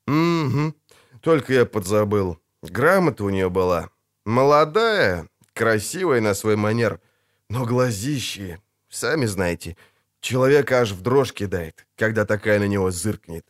«Угу. 0.07 0.75
Только 1.21 1.53
я 1.53 1.67
подзабыл. 1.67 2.39
Грамота 2.63 3.25
у 3.25 3.31
нее 3.31 3.51
была. 3.51 3.91
Молодая, 4.25 5.29
красивая 5.55 6.21
на 6.21 6.35
свой 6.35 6.57
манер, 6.57 7.01
но 7.49 7.65
глазищие, 7.65 8.61
сами 8.89 9.27
знаете, 9.27 9.77
человека 10.21 10.81
аж 10.81 10.93
в 10.93 11.01
дрожь 11.03 11.33
кидает, 11.33 11.87
когда 11.97 12.25
такая 12.25 12.59
на 12.59 12.69
него 12.69 12.91
зыркнет. 12.91 13.47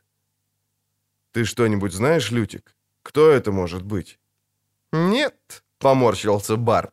Ты 1.33 1.45
что-нибудь 1.45 1.93
знаешь, 1.93 2.31
Лютик? 2.31 2.75
Кто 3.03 3.31
это 3.31 3.53
может 3.53 3.83
быть? 3.83 4.19
Нет, 4.93 5.63
поморщился 5.79 6.57
Барт. 6.57 6.93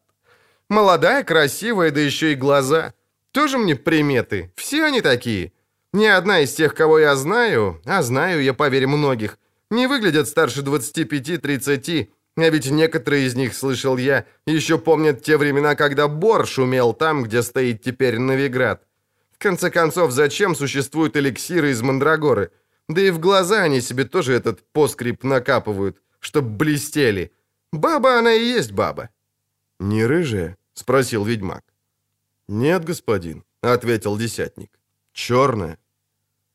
Молодая, 0.69 1.23
красивая, 1.23 1.91
да 1.91 2.01
еще 2.01 2.33
и 2.33 2.35
глаза. 2.35 2.93
Тоже 3.35 3.57
мне 3.57 3.75
приметы. 3.75 4.53
Все 4.55 4.85
они 4.85 5.01
такие. 5.01 5.51
Ни 5.91 6.05
одна 6.05 6.39
из 6.39 6.53
тех, 6.53 6.73
кого 6.73 6.99
я 6.99 7.17
знаю, 7.17 7.81
а 7.83 8.01
знаю 8.01 8.41
я, 8.41 8.53
поверь, 8.53 8.87
многих, 8.87 9.37
не 9.69 9.87
выглядят 9.87 10.29
старше 10.29 10.61
25-30, 10.61 12.07
а 12.37 12.49
ведь 12.49 12.71
некоторые 12.71 13.25
из 13.25 13.35
них, 13.35 13.53
слышал 13.53 13.97
я, 13.97 14.25
еще 14.45 14.77
помнят 14.77 15.21
те 15.21 15.35
времена, 15.35 15.75
когда 15.75 16.07
Бор 16.07 16.47
шумел 16.47 16.93
там, 16.93 17.23
где 17.23 17.43
стоит 17.43 17.83
теперь 17.83 18.19
Новиград. 18.19 18.87
В 19.33 19.37
конце 19.37 19.69
концов, 19.69 20.11
зачем 20.11 20.55
существуют 20.55 21.17
эликсиры 21.17 21.71
из 21.71 21.81
Мандрагоры? 21.81 22.51
Да 22.87 23.01
и 23.01 23.11
в 23.11 23.19
глаза 23.19 23.63
они 23.63 23.81
себе 23.81 24.05
тоже 24.05 24.31
этот 24.31 24.61
поскрип 24.71 25.25
накапывают, 25.25 25.97
чтоб 26.21 26.45
блестели. 26.45 27.33
Баба 27.73 28.17
она 28.17 28.33
и 28.33 28.45
есть 28.45 28.71
баба. 28.71 29.09
«Не 29.81 30.05
рыжая?»— 30.05 30.55
спросил 30.73 31.25
ведьмак. 31.25 31.64
«Нет, 32.47 32.85
господин»,— 32.85 33.43
ответил 33.61 34.17
десятник. 34.17 34.71
«Черная». 35.13 35.77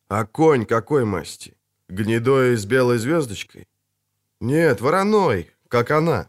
«А 0.08 0.24
конь 0.24 0.64
какой 0.64 1.04
масти? 1.04 1.56
Гнедой 1.88 2.56
с 2.56 2.64
белой 2.64 2.98
звездочкой?» 2.98 3.68
«Нет, 4.40 4.80
вороной, 4.80 5.50
как 5.68 5.90
она. 5.90 6.28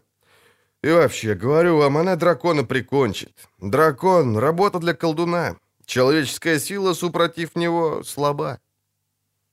И 0.82 0.90
вообще, 0.90 1.34
говорю 1.34 1.76
вам, 1.76 1.96
она 1.96 2.16
дракона 2.16 2.64
прикончит. 2.64 3.32
Дракон— 3.58 4.36
работа 4.38 4.78
для 4.78 4.94
колдуна. 4.94 5.56
Человеческая 5.86 6.58
сила, 6.58 6.94
супротив 6.94 7.54
него, 7.54 8.02
слаба». 8.02 8.58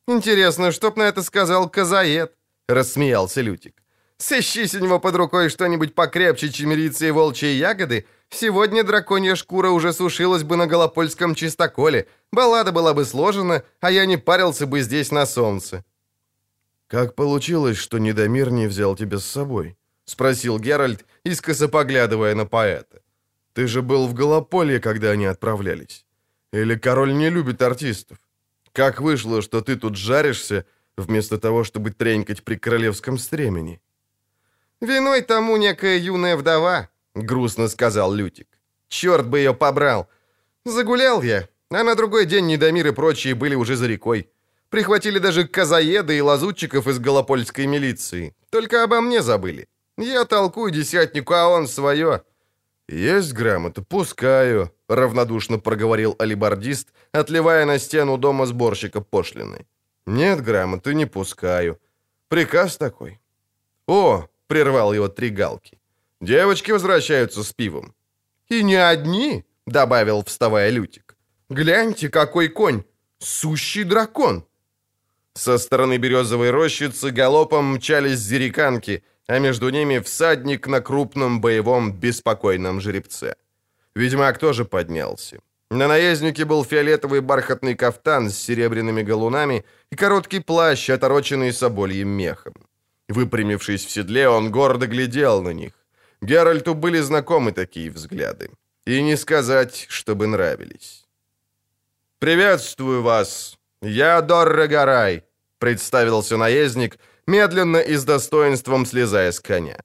«Интересно, 0.07 0.71
что 0.71 0.91
б 0.91 0.99
на 0.99 1.03
это 1.03 1.21
сказал 1.21 1.69
Казаед?»— 1.69 2.33
рассмеялся 2.67 3.41
Лютик. 3.41 3.83
«Сыщись 4.17 4.73
у 4.73 4.79
него 4.79 4.99
под 4.99 5.15
рукой 5.15 5.49
что-нибудь 5.49 5.93
покрепче 5.93 6.49
чемерицы 6.51 7.07
и 7.07 7.11
волчьи 7.11 7.53
ягоды, 7.53 8.05
сегодня 8.29 8.83
драконья 8.83 9.35
шкура 9.35 9.69
уже 9.69 9.93
сушилась 9.93 10.43
бы 10.43 10.55
на 10.55 10.67
Голопольском 10.67 11.35
чистоколе, 11.35 12.07
баллада 12.31 12.71
была 12.71 12.93
бы 12.93 13.05
сложена, 13.05 13.63
а 13.79 13.91
я 13.91 14.05
не 14.05 14.17
парился 14.17 14.65
бы 14.65 14.81
здесь 14.81 15.11
на 15.11 15.25
солнце». 15.25 15.83
«Как 16.87 17.13
получилось, 17.13 17.77
что 17.77 17.99
Недомир 17.99 18.51
не 18.51 18.67
взял 18.67 18.95
тебя 18.95 19.17
с 19.19 19.25
собой?»— 19.25 19.77
спросил 20.05 20.59
Геральт, 20.59 21.05
искоса 21.23 21.67
поглядывая 21.67 22.35
на 22.35 22.45
поэта. 22.45 23.01
«Ты 23.53 23.67
же 23.67 23.81
был 23.81 24.07
в 24.07 24.13
Голополье, 24.15 24.79
когда 24.79 25.11
они 25.11 25.25
отправлялись. 25.25 26.05
Или 26.51 26.75
король 26.75 27.13
не 27.13 27.29
любит 27.29 27.61
артистов? 27.61 28.17
Как 28.71 29.01
вышло, 29.01 29.41
что 29.41 29.61
ты 29.61 29.75
тут 29.75 29.95
жаришься, 29.95 30.65
вместо 30.97 31.37
того, 31.37 31.63
чтобы 31.63 31.91
тренькать 31.91 32.43
при 32.43 32.55
королевском 32.55 33.19
стремени?» 33.19 33.79
«Виной 34.81 35.21
тому 35.21 35.57
некая 35.57 35.97
юная 35.97 36.35
вдова»,— 36.37 36.89
грустно 37.15 37.67
сказал 37.67 38.13
Лютик. 38.13 38.47
«Черт 38.87 39.27
бы 39.27 39.39
ее 39.39 39.53
побрал! 39.53 40.07
Загулял 40.65 41.21
я, 41.21 41.47
а 41.71 41.83
на 41.83 41.95
другой 41.95 42.25
день 42.25 42.47
Недомир 42.47 42.87
и 42.87 42.91
прочие 42.91 43.35
были 43.35 43.55
уже 43.55 43.75
за 43.75 43.87
рекой. 43.87 44.29
Прихватили 44.69 45.19
даже 45.19 45.47
казаеда 45.47 46.13
и 46.13 46.21
лазутчиков 46.21 46.87
из 46.87 46.99
голопольской 46.99 47.67
милиции. 47.67 48.33
Только 48.49 48.83
обо 48.83 49.01
мне 49.01 49.21
забыли. 49.21 49.67
Я 49.97 50.25
толкую 50.25 50.71
десятнику, 50.71 51.33
а 51.33 51.47
он 51.47 51.67
свое. 51.67 52.21
«Есть 52.87 53.33
грамота, 53.33 53.83
пускаю»,— 53.83 54.71
равнодушно 54.87 55.59
проговорил 55.59 56.15
алибардист, 56.19 56.87
отливая 57.11 57.65
на 57.65 57.79
стену 57.79 58.17
дома 58.17 58.45
сборщика 58.45 59.01
пошлины. 59.01 59.65
«Нет 60.07 60.41
грамоты, 60.41 60.95
не 60.95 61.05
пускаю. 61.05 61.77
Приказ 62.29 62.77
такой». 62.77 63.19
«О!»— 63.87 64.27
прервал 64.47 64.93
его 64.93 65.07
три 65.07 65.29
галки. 65.29 65.78
«Девочки 66.21 66.71
возвращаются 66.71 67.43
с 67.43 67.53
пивом». 67.53 67.93
«И 68.49 68.63
не 68.63 68.75
одни»,— 68.75 69.45
добавил, 69.67 70.23
вставая 70.23 70.69
Лютик. 70.71 71.15
«Гляньте, 71.49 72.09
какой 72.09 72.49
конь! 72.49 72.83
Сущий 73.19 73.83
дракон!» 73.83 74.43
Со 75.33 75.57
стороны 75.57 75.97
березовой 75.97 76.51
рощицы 76.51 77.11
галопом 77.11 77.75
мчались 77.75 78.19
зериканки, 78.19 79.03
а 79.27 79.39
между 79.39 79.69
ними 79.69 79.99
всадник 79.99 80.67
на 80.67 80.81
крупном 80.81 81.39
боевом 81.39 81.93
беспокойном 81.93 82.81
жеребце. 82.81 83.35
Ведьмак 83.95 84.37
тоже 84.37 84.65
поднялся. 84.65 85.39
На 85.71 85.87
наезднике 85.87 86.45
был 86.45 86.65
фиолетовый 86.65 87.21
бархатный 87.21 87.75
кафтан 87.75 88.29
с 88.29 88.37
серебряными 88.37 89.03
галунами 89.03 89.63
и 89.91 89.95
короткий 89.95 90.39
плащ, 90.39 90.89
отороченный 90.89 91.53
собольем 91.53 92.09
мехом. 92.09 92.53
Выпрямившись 93.07 93.85
в 93.85 93.91
седле, 93.91 94.29
он 94.29 94.51
гордо 94.51 94.87
глядел 94.87 95.41
на 95.41 95.53
них. 95.53 95.73
Геральту 96.21 96.75
были 96.75 97.01
знакомы 97.01 97.51
такие 97.51 97.89
взгляды. 97.89 98.49
И 98.85 99.01
не 99.03 99.17
сказать, 99.17 99.85
чтобы 99.89 100.27
нравились. 100.27 101.05
«Приветствую 102.19 103.01
вас! 103.01 103.57
Я 103.81 104.21
Дорре 104.21 104.67
Гарай!» 104.67 105.23
представился 105.59 106.37
наездник, 106.37 106.97
медленно 107.27 107.77
и 107.77 107.95
с 107.95 108.03
достоинством 108.05 108.85
слезая 108.85 109.31
с 109.31 109.39
коня. 109.39 109.77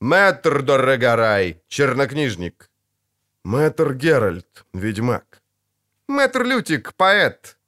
«Мэтр 0.00 0.62
Доррегарай, 0.62 1.60
чернокнижник». 1.68 2.70
«Мэтр 3.44 3.94
Геральт, 3.94 4.64
ведьмак». 4.74 5.42
«Мэтр 6.08 6.44
Лютик, 6.44 6.92
поэт». 6.94 7.58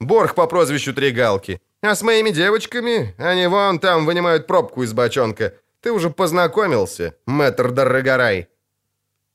«Борг 0.00 0.34
по 0.34 0.46
прозвищу 0.46 0.94
Тригалки. 0.94 1.60
А 1.82 1.94
с 1.94 2.02
моими 2.02 2.30
девочками, 2.30 3.14
они 3.18 3.46
вон 3.46 3.78
там 3.78 4.06
вынимают 4.06 4.46
пробку 4.46 4.82
из 4.82 4.92
бочонка. 4.92 5.52
Ты 5.84 5.92
уже 5.92 6.08
познакомился, 6.08 7.12
мэтр 7.26 7.70
Доррегарай». 7.70 8.48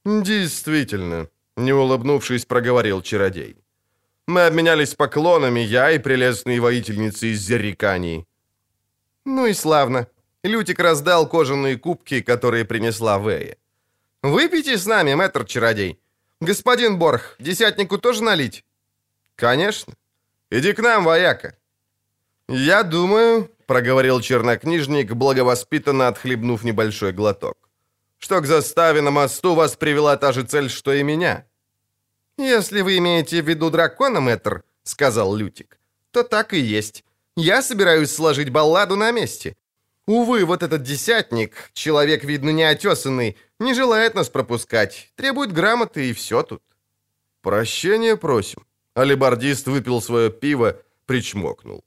«Действительно»,— 0.05 1.27
не 1.57 1.73
улыбнувшись, 1.73 2.45
проговорил 2.45 3.03
чародей. 3.03 3.55
Мы 4.27 4.47
обменялись 4.47 4.95
поклонами, 4.95 5.59
я 5.59 5.91
и 5.91 5.99
прелестные 5.99 6.59
воительницы 6.59 7.27
из 7.27 7.41
Зеррикании. 7.41 8.25
Ну 9.25 9.45
и 9.45 9.53
славно. 9.53 10.07
Лютик 10.43 10.79
раздал 10.79 11.29
кожаные 11.29 11.77
кубки, 11.77 12.21
которые 12.21 12.65
принесла 12.65 13.19
Вэя. 13.19 13.55
«Выпейте 14.23 14.77
с 14.77 14.87
нами, 14.87 15.13
мэтр-чародей. 15.13 15.99
Господин 16.41 16.97
Борх, 16.97 17.35
десятнику 17.39 17.99
тоже 17.99 18.23
налить?» 18.23 18.65
«Конечно. 19.35 19.93
Иди 20.51 20.73
к 20.73 20.81
нам, 20.81 21.03
вояка». 21.03 21.53
«Я 22.47 22.81
думаю»,— 22.83 23.51
проговорил 23.69 24.19
чернокнижник, 24.19 25.13
благовоспитанно 25.13 26.07
отхлебнув 26.07 26.63
небольшой 26.63 27.11
глоток, 27.11 27.69
«что 28.17 28.41
к 28.41 28.47
заставе 28.47 29.01
на 29.01 29.11
мосту 29.11 29.53
вас 29.53 29.75
привела 29.75 30.17
та 30.17 30.31
же 30.31 30.41
цель, 30.43 30.69
что 30.69 30.91
и 30.91 31.03
меня. 31.03 31.45
«Если 32.39 32.81
вы 32.81 32.97
имеете 32.97 33.43
в 33.43 33.47
виду 33.47 33.69
дракона, 33.69 34.21
мэтр»,— 34.21 34.63
сказал 34.83 35.35
Лютик,— 35.35 35.77
«то 36.11 36.23
так 36.23 36.53
и 36.53 36.59
есть. 36.59 37.03
Я 37.35 37.61
собираюсь 37.61 38.11
сложить 38.11 38.49
балладу 38.49 38.95
на 38.95 39.11
месте. 39.11 39.55
Увы, 40.07 40.45
вот 40.45 40.63
этот 40.63 40.81
десятник, 40.81 41.69
человек, 41.73 42.23
видно, 42.23 42.49
неотесанный, 42.49 43.37
не 43.59 43.75
желает 43.75 44.15
нас 44.15 44.29
пропускать, 44.29 45.11
требует 45.15 45.53
грамоты 45.53 46.09
и 46.09 46.13
все 46.13 46.41
тут». 46.41 46.63
«Прощения 47.41 48.15
просим». 48.15 48.65
Алибардист 48.95 49.67
выпил 49.67 50.01
свое 50.01 50.31
пиво, 50.31 50.75
причмокнул. 51.05 51.83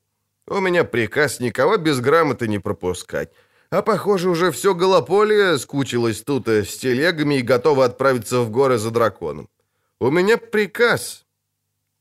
У 0.48 0.60
меня 0.60 0.84
приказ 0.84 1.40
никого 1.40 1.76
без 1.76 2.00
грамоты 2.00 2.48
не 2.48 2.58
пропускать. 2.58 3.30
А 3.70 3.80
похоже, 3.80 4.28
уже 4.28 4.50
все 4.50 4.74
голополие 4.74 5.58
скучилось 5.58 6.22
тут 6.22 6.46
э, 6.48 6.64
с 6.64 6.76
телегами 6.76 7.36
и 7.36 7.42
готово 7.42 7.86
отправиться 7.86 8.40
в 8.40 8.50
горы 8.50 8.76
за 8.76 8.90
драконом. 8.90 9.48
У 9.98 10.10
меня 10.10 10.36
приказ. 10.36 11.24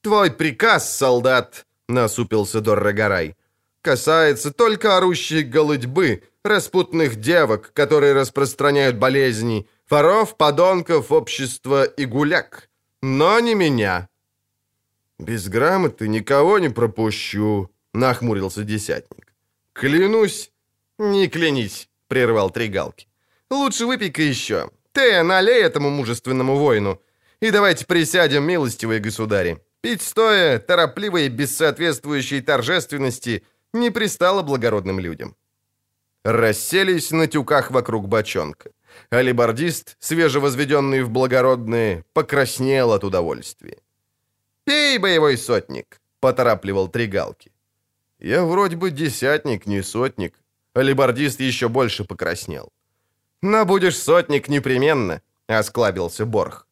Твой 0.02 0.32
приказ, 0.32 0.94
солдат, 0.94 1.66
насупился 1.88 2.60
Доррогорай, 2.60 3.38
касается 3.82 4.52
только 4.52 4.98
орущей 4.98 5.44
голодьбы, 5.44 6.24
распутных 6.44 7.16
девок, 7.16 7.72
которые 7.74 8.14
распространяют 8.14 8.98
болезни, 8.98 9.66
воров, 9.90 10.36
подонков, 10.36 11.12
общества 11.12 11.86
и 11.86 12.06
гуляк. 12.06 12.70
Но 13.02 13.40
не 13.40 13.56
меня. 13.56 14.10
Без 15.20 15.48
грамоты 15.48 16.10
никого 16.10 16.60
не 16.60 16.70
пропущу, 16.70 17.71
нахмурился 17.94 18.64
десятник. 18.64 19.34
Клянусь. 19.74 20.52
Не 20.98 21.28
клянись, 21.28 21.90
прервал 22.08 22.52
Тригалки. 22.52 23.08
Лучше 23.50 23.86
выпей-ка 23.86 24.22
еще. 24.22 24.70
Ты 24.92 25.24
налей 25.24 25.64
этому 25.64 25.90
мужественному 25.90 26.58
воину. 26.58 27.02
И 27.40 27.52
давайте 27.52 27.86
присядем, 27.86 28.44
милостивые 28.44 29.00
государи. 29.00 29.58
Пить 29.82 30.02
стоя, 30.02 30.60
торопливо 30.60 31.18
и 31.18 31.30
без 31.30 31.58
соответствующей 31.58 32.42
торжественности, 32.42 33.44
не 33.74 33.90
пристало 33.90 34.44
благородным 34.44 35.00
людям. 35.00 35.36
Расселись 36.24 37.12
на 37.12 37.28
тюках 37.28 37.72
вокруг 37.72 38.08
бочонка. 38.08 38.70
Алибардист, 39.10 39.98
свежевозведенный 40.00 41.02
в 41.02 41.10
благородные, 41.10 42.04
покраснел 42.14 42.92
от 42.92 43.04
удовольствия. 43.04 43.78
«Пей, 44.66 45.00
боевой 45.00 45.38
сотник!»— 45.38 46.00
поторапливал 46.20 46.88
Тригалки. 46.90 47.51
«Я 48.22 48.46
вроде 48.46 48.76
бы 48.76 48.92
десятник, 48.92 49.66
не 49.68 49.84
сотник». 49.84 50.36
Алибардист 50.74 51.42
еще 51.42 51.68
больше 51.68 52.04
покраснел. 52.04 52.72
«Но 53.42 53.66
будешь 53.66 53.98
сотник 53.98 54.48
непременно»,— 54.48 55.22
осклабился 55.48 56.26
Борх. 56.26 56.68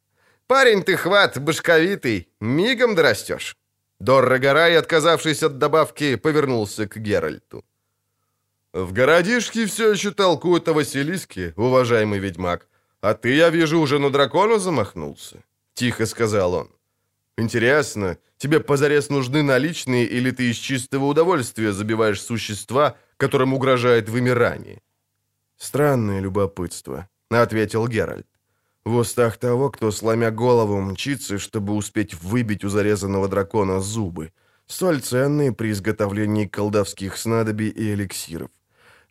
«Парень 0.47 0.83
ты 0.83 0.95
хват, 0.95 1.39
башковитый, 1.39 2.27
мигом 2.39 2.95
дорастешь». 2.95 3.57
Доррогорай, 3.99 4.77
отказавшись 4.77 5.43
от 5.43 5.57
добавки, 5.57 6.15
повернулся 6.15 6.87
к 6.87 6.97
Геральту. 6.97 7.65
«В 8.73 8.93
городишке 8.93 9.65
все 9.65 9.91
еще 9.91 10.11
толкуют 10.11 10.67
о 10.69 10.73
Василиске, 10.73 11.53
уважаемый 11.57 12.19
ведьмак, 12.19 12.67
а 13.01 13.13
ты, 13.13 13.33
я 13.35 13.49
вижу, 13.49 13.79
уже 13.79 13.99
на 13.99 14.09
дракона 14.09 14.59
замахнулся»,— 14.59 15.43
тихо 15.73 16.05
сказал 16.05 16.53
он. 16.53 16.78
«Интересно, 17.39 18.17
тебе 18.37 18.59
позарез 18.59 19.09
нужны 19.09 19.43
наличные, 19.43 20.05
или 20.05 20.31
ты 20.31 20.49
из 20.49 20.57
чистого 20.57 21.05
удовольствия 21.05 21.71
забиваешь 21.71 22.21
существа, 22.21 22.95
которым 23.17 23.53
угрожает 23.53 24.09
вымирание?» 24.09 24.81
«Странное 25.57 26.21
любопытство»,— 26.21 27.07
ответил 27.29 27.87
Геральт 27.87 28.27
в 28.89 28.95
устах 28.95 29.37
того, 29.37 29.69
кто, 29.69 29.91
сломя 29.91 30.31
голову, 30.31 30.81
мчится, 30.81 31.37
чтобы 31.37 31.73
успеть 31.73 32.13
выбить 32.23 32.63
у 32.63 32.69
зарезанного 32.69 33.27
дракона 33.27 33.79
зубы, 33.79 34.31
столь 34.67 35.01
ценные 35.01 35.51
при 35.51 35.71
изготовлении 35.71 36.47
колдовских 36.47 37.17
снадобий 37.17 37.69
и 37.69 37.93
эликсиров. 37.93 38.49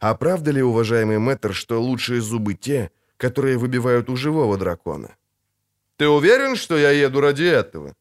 А 0.00 0.14
правда 0.14 0.50
ли, 0.50 0.62
уважаемый 0.62 1.18
мэтр, 1.18 1.54
что 1.54 1.80
лучшие 1.80 2.20
зубы 2.20 2.54
те, 2.54 2.90
которые 3.16 3.56
выбивают 3.56 4.10
у 4.10 4.16
живого 4.16 4.56
дракона? 4.56 5.16
Ты 5.96 6.08
уверен, 6.08 6.56
что 6.56 6.78
я 6.78 6.90
еду 6.90 7.20
ради 7.20 7.44
этого? 7.44 7.94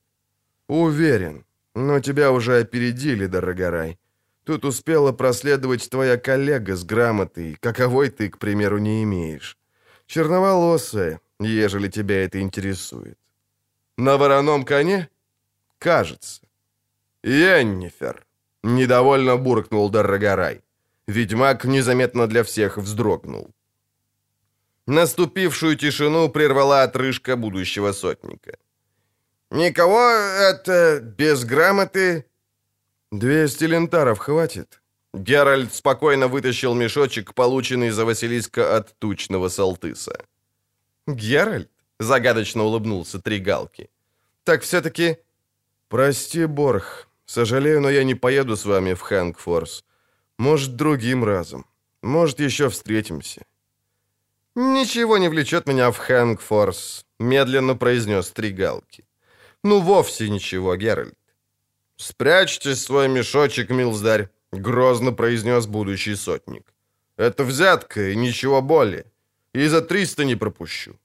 Уверен. 0.68 1.46
Но 1.76 2.00
тебя 2.00 2.32
уже 2.32 2.60
опередили, 2.60 3.28
дорогорай. 3.28 3.98
Тут 4.44 4.66
успела 4.66 5.12
проследовать 5.12 5.90
твоя 5.90 6.18
коллега 6.18 6.76
с 6.76 6.84
грамотой, 6.84 7.58
каковой 7.60 8.10
ты, 8.10 8.30
к 8.30 8.38
примеру, 8.38 8.78
не 8.78 9.04
имеешь. 9.04 9.58
Черноволосая, 10.08 11.20
ежели 11.40 11.90
тебя 11.90 12.24
это 12.24 12.40
интересует. 12.40 13.18
На 13.98 14.18
вороном 14.18 14.64
коне? 14.64 15.10
Кажется. 15.80 16.42
Йеннифер. 17.24 18.26
Недовольно 18.64 19.38
буркнул 19.38 19.90
Дорогорай. 19.90 20.62
Ведьмак 21.08 21.66
незаметно 21.66 22.28
для 22.28 22.44
всех 22.44 22.78
вздрогнул. 22.78 23.54
Наступившую 24.88 25.76
тишину 25.76 26.30
прервала 26.30 26.84
отрыжка 26.84 27.36
будущего 27.36 27.92
сотника. 27.92 28.58
«Никого 29.50 30.10
это 30.10 31.00
без 31.00 31.46
грамоты?» 31.46 32.26
«Двести 33.12 33.64
лентаров 33.66 34.20
хватит?» 34.20 34.82
Геральт 35.14 35.74
спокойно 35.74 36.28
вытащил 36.28 36.74
мешочек, 36.74 37.34
полученный 37.34 37.92
за 37.92 38.06
Василиска 38.06 38.76
от 38.76 38.98
тучного 39.00 39.50
Салтыса. 39.50 40.26
«Геральт?»— 41.08 41.72
загадочно 42.00 42.64
улыбнулся 42.64 43.20
Тригалки. 43.20 43.90
«Так 44.44 44.64
все-таки...» 44.64 45.18
«Прости, 45.88 46.46
Борх. 46.46 47.08
Сожалею, 47.26 47.82
но 47.82 47.90
я 47.90 48.04
не 48.04 48.16
поеду 48.16 48.58
с 48.58 48.66
вами 48.66 48.94
в 48.94 49.02
Хэнгфорс. 49.02 49.86
Может, 50.38 50.76
другим 50.76 51.24
разом. 51.24 51.66
Может, 52.02 52.40
еще 52.42 52.70
встретимся». 52.70 53.46
«Ничего 54.56 55.18
не 55.18 55.30
влечет 55.30 55.68
меня 55.68 55.92
в 55.92 55.98
Хэнгфорс»,— 55.98 57.06
медленно 57.20 57.76
произнес 57.76 58.32
Тригалки. 58.32 59.07
«Ну, 59.64 59.82
вовсе 59.82 60.30
ничего, 60.30 60.76
Геральт». 60.76 61.18
«Спрячьте 61.98 62.76
свой 62.76 63.08
мешочек, 63.08 63.70
милздарь»,— 63.70 64.30
грозно 64.52 65.12
произнес 65.12 65.66
будущий 65.66 66.16
сотник. 66.16 66.74
«Это 67.18 67.44
взятка 67.44 68.10
и 68.10 68.16
ничего 68.16 68.62
более. 68.62 69.06
И 69.54 69.68
за 69.68 69.82
300 69.82 70.26
не 70.26 70.36
пропущу. 70.36 71.00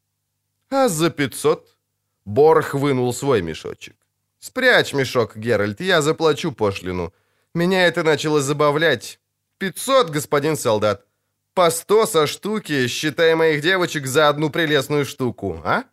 А 0.71 0.89
за 0.89 1.11
500? 1.11 1.77
Борх 2.25 2.75
вынул 2.75 3.13
свой 3.15 3.43
мешочек. 3.43 3.97
Спрячь 4.39 4.95
мешок, 4.95 5.37
Геральт, 5.37 5.81
я 5.81 6.03
заплачу 6.03 6.53
пошлину. 6.53 7.13
Меня 7.55 7.87
это 7.87 8.03
начало 8.03 8.41
забавлять. 8.41 9.21
500, 9.59 10.11
господин 10.11 10.57
солдат. 10.57 11.07
По 11.55 11.71
100 11.71 12.07
со 12.07 12.27
штуки, 12.27 12.89
считая 12.89 13.37
моих 13.37 13.63
девочек 13.63 14.07
за 14.07 14.29
одну 14.29 14.51
прелестную 14.51 15.05
штуку, 15.05 15.61
а? 15.65 15.85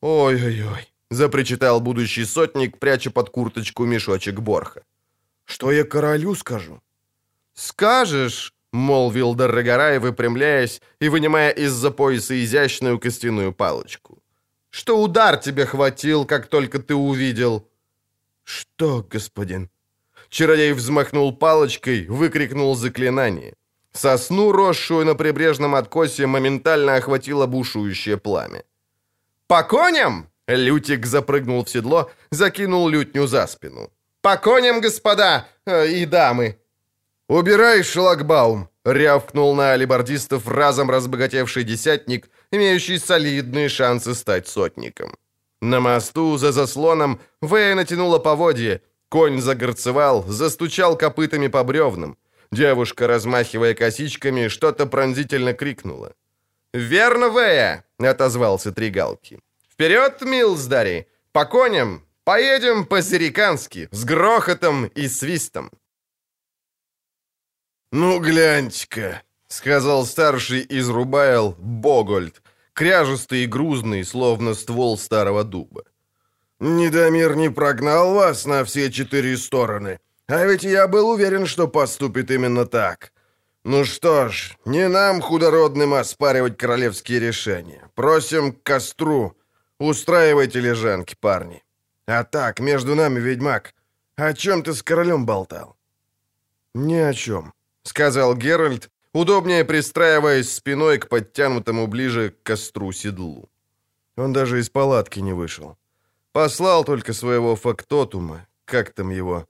Ой-ой-ой, 0.00 0.88
запричитал 1.10 1.80
будущий 1.80 2.24
сотник, 2.24 2.78
пряча 2.78 3.10
под 3.10 3.30
курточку 3.30 3.84
мешочек 3.84 4.40
Борха. 4.40 4.82
Что 5.44 5.72
я 5.72 5.84
королю 5.84 6.34
скажу? 6.34 6.80
Скажешь, 7.54 8.52
молвил 8.72 9.34
Дорогорай, 9.34 9.98
выпрямляясь 9.98 10.80
и 11.00 11.08
вынимая 11.08 11.50
из-за 11.50 11.90
пояса 11.90 12.34
изящную 12.34 12.98
костяную 12.98 13.52
палочку. 13.52 14.18
«Что 14.70 15.02
удар 15.02 15.36
тебе 15.38 15.66
хватил, 15.66 16.26
как 16.26 16.48
только 16.48 16.78
ты 16.78 16.94
увидел?» 16.94 17.68
«Что, 18.44 19.06
господин?» 19.10 19.70
Чародей 20.28 20.72
взмахнул 20.72 21.36
палочкой, 21.36 22.06
выкрикнул 22.06 22.76
заклинание. 22.76 23.54
Сосну, 23.92 24.52
росшую 24.52 25.06
на 25.06 25.14
прибрежном 25.14 25.74
откосе, 25.74 26.26
моментально 26.26 26.96
охватило 26.96 27.46
бушующее 27.46 28.16
пламя. 28.16 28.62
«По 29.46 29.62
коням!»— 29.62 30.28
Лютик 30.48 31.06
запрыгнул 31.06 31.64
в 31.64 31.70
седло, 31.70 32.10
закинул 32.30 32.88
лютню 32.88 33.26
за 33.26 33.46
спину. 33.46 33.90
«По 34.22 34.36
коням, 34.36 34.80
господа 34.80 35.46
э, 35.66 35.88
и 35.88 36.06
дамы!» 36.06 36.56
«Убирай 37.28 37.82
шлагбаум!»— 37.82 38.68
рявкнул 38.84 39.54
на 39.54 39.72
алибардистов 39.72 40.48
разом 40.48 40.90
разбогатевший 40.90 41.64
десятник, 41.64 42.28
имеющий 42.52 42.98
солидные 42.98 43.68
шансы 43.68 44.14
стать 44.14 44.48
сотником. 44.48 45.16
На 45.60 45.80
мосту 45.80 46.36
за 46.38 46.52
заслоном 46.52 47.18
Вэя 47.40 47.74
натянула 47.74 48.18
поводье, 48.18 48.80
конь 49.08 49.40
загорцевал, 49.40 50.24
застучал 50.28 50.96
копытами 50.96 51.48
по 51.48 51.64
бревнам. 51.64 52.16
Девушка, 52.52 53.08
размахивая 53.08 53.74
косичками, 53.74 54.48
что-то 54.48 54.86
пронзительно 54.86 55.52
крикнула. 55.52 56.12
«Верно, 56.72 57.28
Вэя!»— 57.28 57.84
отозвался 57.98 58.70
Тригалки. 58.70 59.40
«Вперед, 59.76 60.22
Милздари! 60.22 61.06
По 61.32 61.44
коням! 61.44 62.02
Поедем 62.24 62.86
по-сирикански, 62.86 63.88
с 63.92 64.04
грохотом 64.04 64.86
и 64.86 65.06
свистом!» 65.06 65.70
«Ну, 67.92 68.18
гляньте-ка»,— 68.18 69.22
сказал 69.48 70.06
старший 70.06 70.60
из 70.60 70.88
Рубайл 70.88 71.54
Богольд, 71.58 72.42
кряжестый 72.72 73.44
и 73.44 73.46
грузный, 73.46 74.02
словно 74.04 74.54
ствол 74.54 74.96
старого 74.96 75.44
дуба. 75.44 75.84
«Недомир 76.58 77.36
не 77.36 77.50
прогнал 77.50 78.14
вас 78.14 78.46
на 78.46 78.64
все 78.64 78.90
четыре 78.90 79.36
стороны, 79.36 80.00
а 80.26 80.46
ведь 80.46 80.64
я 80.64 80.88
был 80.88 81.10
уверен, 81.10 81.44
что 81.44 81.68
поступит 81.68 82.30
именно 82.30 82.64
так. 82.64 83.12
Ну 83.62 83.84
что 83.84 84.30
ж, 84.30 84.56
не 84.64 84.88
нам, 84.88 85.20
худородным, 85.20 85.92
оспаривать 85.92 86.56
королевские 86.56 87.20
решения. 87.20 87.90
Просим 87.94 88.52
к 88.54 88.62
костру. 88.62 89.36
Устраивайте 89.78 90.60
лежанки, 90.60 91.16
парни. 91.20 91.62
А 92.06 92.24
так, 92.24 92.60
между 92.60 92.94
нами, 92.94 93.20
ведьмак, 93.20 93.74
о 94.16 94.32
чем 94.32 94.62
ты 94.62 94.72
с 94.72 94.82
королем 94.82 95.26
болтал?» 95.26 95.76
«Ни 96.74 96.94
о 96.94 97.12
чем»,— 97.12 97.52
сказал 97.82 98.36
Геральт, 98.36 98.90
удобнее 99.12 99.64
пристраиваясь 99.64 100.52
спиной 100.52 100.98
к 100.98 101.08
подтянутому 101.08 101.86
ближе 101.86 102.30
к 102.30 102.42
костру 102.42 102.92
седлу. 102.92 103.48
Он 104.16 104.32
даже 104.32 104.58
из 104.58 104.70
палатки 104.70 105.20
не 105.20 105.34
вышел. 105.34 105.76
Послал 106.32 106.84
только 106.84 107.12
своего 107.12 107.56
фактотума, 107.56 108.46
как 108.64 108.90
там 108.90 109.10
его? 109.10 109.46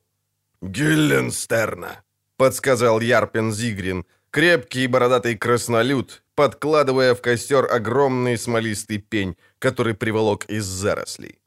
«Гюлленстерна»,— 0.63 2.03
подсказал 2.37 3.01
Ярпен 3.01 3.53
Зигрин, 3.53 4.05
крепкий 4.31 4.85
и 4.85 4.89
бородатый 4.89 5.37
краснолюд, 5.37 6.23
подкладывая 6.35 7.15
в 7.15 7.21
костер 7.21 7.67
огромный 7.73 8.37
смолистый 8.39 8.99
пень, 8.99 9.37
который 9.67 9.95
приволок 9.95 10.45
из 10.51 10.65
зарослей. 10.65 11.39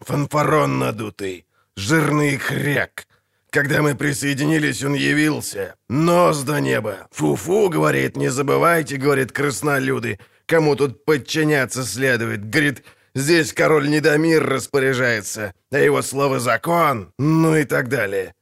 «Фанфарон 0.00 0.78
надутый, 0.78 1.44
жирный 1.76 2.36
хряк. 2.36 3.06
Когда 3.50 3.82
мы 3.82 3.94
присоединились, 3.94 4.84
он 4.84 4.94
явился. 4.94 5.74
Нос 5.88 6.42
до 6.42 6.60
неба. 6.60 6.94
Фу-фу, 7.12 7.68
говорит, 7.68 8.16
не 8.16 8.30
забывайте, 8.30 8.96
говорит, 8.96 9.32
краснолюды, 9.32 10.18
кому 10.46 10.76
тут 10.76 11.04
подчиняться 11.04 11.84
следует. 11.84 12.50
Говорит, 12.50 12.82
здесь 13.14 13.52
король 13.52 13.88
Недомир 13.88 14.44
распоряжается, 14.44 15.52
а 15.70 15.78
его 15.78 16.02
слово 16.02 16.40
закон, 16.40 17.12
ну 17.18 17.56
и 17.56 17.64
так 17.64 17.88
далее. 17.88 18.34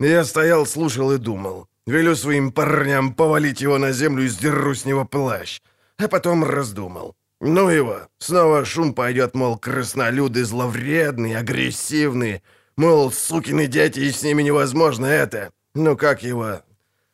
Я 0.00 0.24
стоял, 0.24 0.66
слушал 0.66 1.12
и 1.12 1.18
думал. 1.18 1.66
Велю 1.86 2.16
своим 2.16 2.52
парням 2.52 3.14
повалить 3.14 3.62
его 3.62 3.78
на 3.78 3.92
землю 3.92 4.24
и 4.24 4.28
сдеру 4.28 4.74
с 4.74 4.84
него 4.84 5.06
плащ. 5.06 5.60
А 5.96 6.08
потом 6.08 6.44
раздумал. 6.44 7.14
Ну 7.46 7.68
его, 7.68 8.08
снова 8.18 8.64
шум 8.64 8.94
пойдет, 8.94 9.34
мол, 9.34 9.58
краснолюды 9.58 10.46
зловредные, 10.46 11.36
агрессивные. 11.36 12.42
Мол, 12.74 13.12
сукины 13.12 13.66
дети, 13.66 14.00
и 14.00 14.10
с 14.10 14.22
ними 14.22 14.42
невозможно 14.42 15.04
это. 15.04 15.52
Ну 15.74 15.94
как 15.94 16.22
его? 16.22 16.62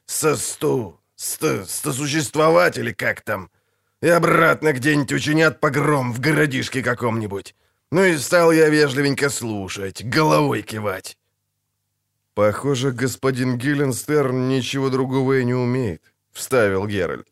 Состу, 0.07 1.01
ст, 1.17 1.69
стосуществовать 1.69 2.79
или 2.79 2.93
как 2.93 3.23
там? 3.23 3.51
И 4.03 4.09
обратно 4.09 4.73
где-нибудь 4.73 5.13
учинят 5.13 5.59
погром 5.59 6.13
в 6.13 6.21
городишке 6.21 6.81
каком-нибудь. 6.81 7.57
Ну 7.91 8.05
и 8.05 8.17
стал 8.17 8.53
я 8.53 8.69
вежливенько 8.69 9.31
слушать, 9.31 10.05
головой 10.05 10.63
кивать. 10.63 11.19
«Похоже, 12.35 12.93
господин 12.93 13.59
Гилленстерн 13.59 14.49
ничего 14.49 14.91
другого 14.91 15.41
и 15.41 15.45
не 15.45 15.55
умеет»,— 15.55 16.03
вставил 16.33 16.87
Геральт. 16.87 17.27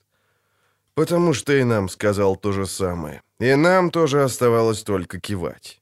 «Потому 0.98 1.34
что 1.34 1.52
и 1.52 1.64
нам 1.64 1.88
сказал 1.88 2.36
то 2.36 2.52
же 2.52 2.66
самое. 2.66 3.22
И 3.40 3.56
нам 3.56 3.90
тоже 3.90 4.24
оставалось 4.24 4.82
только 4.82 5.20
кивать». 5.20 5.80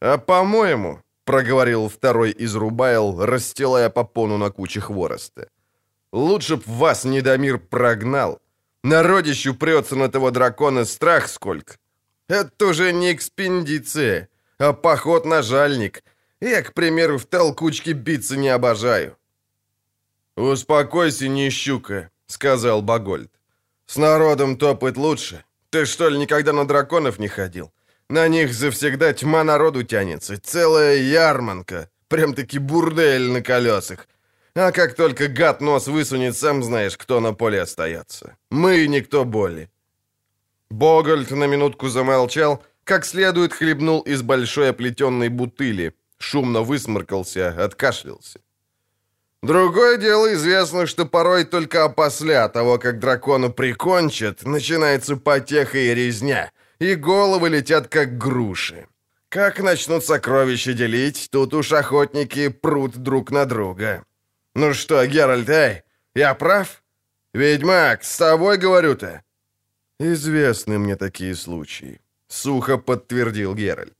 «А 0.00 0.18
по-моему»,— 0.18 0.98
проговорил 1.24 1.88
второй 1.88 2.32
из 2.32 2.56
Рубайл, 2.56 3.24
расстилая 3.24 3.90
попону 3.90 4.36
на 4.36 4.50
куче 4.50 4.80
хвороста, 4.80 5.46
«лучше 6.12 6.56
б 6.56 6.62
вас 6.66 7.04
Недомир 7.04 7.58
прогнал. 7.58 8.40
Народищу 8.82 9.54
прется 9.54 9.96
на 9.96 10.08
того 10.08 10.30
дракона 10.30 10.84
страх 10.84 11.28
сколько. 11.28 11.76
Это 12.28 12.66
уже 12.66 12.92
не 12.92 13.12
экспедиция, 13.12 14.28
а 14.58 14.72
поход 14.72 15.26
на 15.26 15.42
жальник» 15.42 16.02
Я, 16.40 16.62
к 16.62 16.72
примеру, 16.72 17.18
в 17.18 17.24
толкучке 17.24 17.92
биться 17.92 18.36
не 18.36 18.48
обожаю». 18.48 19.16
«Успокойся, 20.36 21.28
не 21.28 21.50
щука»,— 21.50 22.10
сказал 22.26 22.82
Багольд. 22.82 23.33
«С 23.86 23.96
народом 23.96 24.56
топать 24.56 24.96
лучше. 24.96 25.44
Ты 25.70 25.86
что 25.86 26.08
ли 26.08 26.18
никогда 26.18 26.52
на 26.52 26.66
драконов 26.66 27.18
не 27.18 27.28
ходил? 27.28 27.72
На 28.08 28.28
них 28.28 28.52
завсегда 28.52 29.12
тьма 29.12 29.44
народу 29.44 29.82
тянется, 29.82 30.36
целая 30.40 30.96
ярманка, 30.96 31.88
прям-таки 32.08 32.58
бурдель 32.58 33.30
на 33.30 33.42
колесах. 33.42 34.06
А 34.54 34.72
как 34.72 34.94
только 34.94 35.28
гад 35.28 35.60
нос 35.60 35.88
высунет, 35.88 36.36
сам 36.36 36.62
знаешь, 36.62 36.96
кто 36.96 37.20
на 37.20 37.34
поле 37.34 37.60
остается. 37.62 38.36
Мы 38.50 38.86
никто 38.86 39.24
более». 39.24 39.68
Богольд 40.70 41.30
на 41.30 41.46
минутку 41.46 41.88
замолчал, 41.88 42.62
как 42.84 43.04
следует 43.04 43.52
хлебнул 43.52 44.00
из 44.00 44.22
большой 44.22 44.70
оплетенной 44.70 45.28
бутыли, 45.28 45.94
шумно 46.18 46.62
высморкался, 46.62 47.64
откашлялся. 47.64 48.40
Другое 49.44 49.98
дело 49.98 50.32
известно, 50.32 50.86
что 50.86 51.04
порой 51.04 51.44
только 51.44 51.84
опосля 51.84 52.48
того, 52.48 52.78
как 52.78 52.98
дракона 52.98 53.50
прикончат, 53.50 54.42
начинается 54.46 55.16
потеха 55.16 55.76
и 55.76 55.94
резня, 55.94 56.50
и 56.78 56.94
головы 56.94 57.50
летят 57.50 57.88
как 57.88 58.16
груши. 58.16 58.86
Как 59.28 59.60
начнут 59.60 60.02
сокровища 60.02 60.72
делить, 60.72 61.28
тут 61.30 61.52
уж 61.52 61.72
охотники 61.72 62.48
прут 62.48 62.96
друг 62.96 63.30
на 63.30 63.44
друга. 63.44 64.04
Ну 64.54 64.72
что, 64.72 65.04
Геральт, 65.04 65.50
эй, 65.50 65.82
я 66.14 66.34
прав? 66.34 66.82
Ведьмак, 67.34 68.02
с 68.02 68.16
тобой 68.16 68.56
говорю-то? 68.56 69.22
Известны 70.00 70.78
мне 70.78 70.96
такие 70.96 71.34
случаи, 71.34 72.00
сухо 72.28 72.78
подтвердил 72.78 73.54
Геральт. 73.54 73.96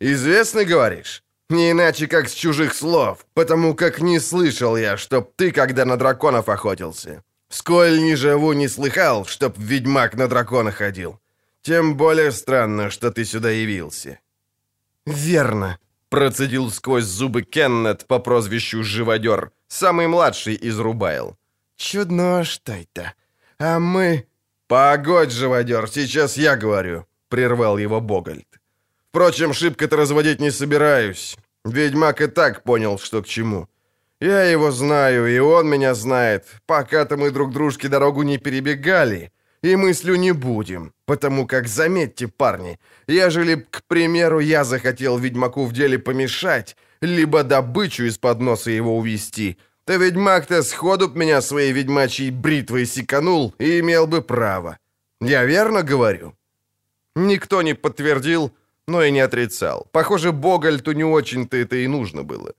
Известны, 0.00 0.66
говоришь? 0.66 1.22
Не 1.50 1.70
иначе, 1.70 2.06
как 2.08 2.28
с 2.28 2.34
чужих 2.34 2.74
слов, 2.74 3.24
потому 3.34 3.74
как 3.74 4.00
не 4.00 4.20
слышал 4.20 4.76
я, 4.76 4.96
чтоб 4.96 5.32
ты, 5.36 5.52
когда 5.52 5.84
на 5.84 5.96
драконов 5.96 6.48
охотился. 6.48 7.22
Сколь 7.48 8.00
не 8.00 8.16
живу, 8.16 8.52
не 8.52 8.68
слыхал, 8.68 9.24
чтоб 9.26 9.56
ведьмак 9.58 10.16
на 10.16 10.26
дракона 10.26 10.72
ходил. 10.72 11.20
Тем 11.62 11.96
более 11.96 12.32
странно, 12.32 12.90
что 12.90 13.10
ты 13.10 13.24
сюда 13.24 13.50
явился». 13.50 14.18
«Верно»,— 15.06 15.78
процедил 16.08 16.70
сквозь 16.70 17.04
зубы 17.04 17.42
Кеннет 17.42 18.06
по 18.06 18.18
прозвищу 18.18 18.82
Живодер, 18.82 19.52
самый 19.68 20.08
младший 20.08 20.54
из 20.54 20.78
Рубайл. 20.80 21.36
«Чудно 21.76 22.44
что 22.44 22.72
это. 22.72 23.14
А 23.58 23.78
мы...» 23.78 24.26
«Погодь, 24.68 25.30
Живодер, 25.30 25.88
сейчас 25.88 26.36
я 26.36 26.56
говорю»,— 26.56 27.06
прервал 27.28 27.78
его 27.78 28.00
Богольд. 28.00 28.48
Впрочем, 29.16 29.54
шибко-то 29.54 29.96
разводить 29.96 30.40
не 30.40 30.50
собираюсь. 30.50 31.36
Ведьмак 31.64 32.20
и 32.20 32.26
так 32.26 32.62
понял, 32.64 32.98
что 32.98 33.22
к 33.22 33.26
чему. 33.26 33.66
Я 34.20 34.42
его 34.42 34.70
знаю, 34.70 35.26
и 35.26 35.38
он 35.38 35.70
меня 35.70 35.94
знает. 35.94 36.44
Пока-то 36.66 37.16
мы 37.16 37.30
друг 37.30 37.50
дружке 37.50 37.88
дорогу 37.88 38.24
не 38.24 38.36
перебегали, 38.36 39.32
и 39.62 39.74
мыслю 39.76 40.16
не 40.16 40.32
будем. 40.32 40.92
Потому 41.06 41.46
как, 41.46 41.66
заметьте, 41.66 42.28
парни, 42.28 42.78
ежели, 43.08 43.66
к 43.70 43.80
примеру, 43.88 44.40
я 44.40 44.64
захотел 44.64 45.16
ведьмаку 45.16 45.64
в 45.64 45.72
деле 45.72 45.98
помешать, 45.98 46.76
либо 47.00 47.42
добычу 47.42 48.04
из-под 48.04 48.40
носа 48.40 48.70
его 48.70 48.98
увести, 48.98 49.56
то 49.86 49.96
ведьмак-то 49.96 50.62
сходу 50.62 51.08
б 51.08 51.18
меня 51.18 51.40
своей 51.40 51.72
ведьмачьей 51.72 52.30
бритвой 52.30 52.84
секанул 52.84 53.54
и 53.58 53.80
имел 53.80 54.06
бы 54.06 54.20
право. 54.20 54.76
Я 55.22 55.46
верно 55.46 55.82
говорю?» 55.82 56.34
Никто 57.14 57.62
не 57.62 57.72
подтвердил, 57.72 58.52
но 58.86 59.02
и 59.02 59.10
не 59.10 59.20
отрицал. 59.20 59.88
Похоже, 59.92 60.32
Богальту 60.32 60.92
не 60.92 61.04
очень-то 61.04 61.56
это 61.56 61.76
и 61.76 61.86
нужно 61.86 62.22
было. 62.22 62.52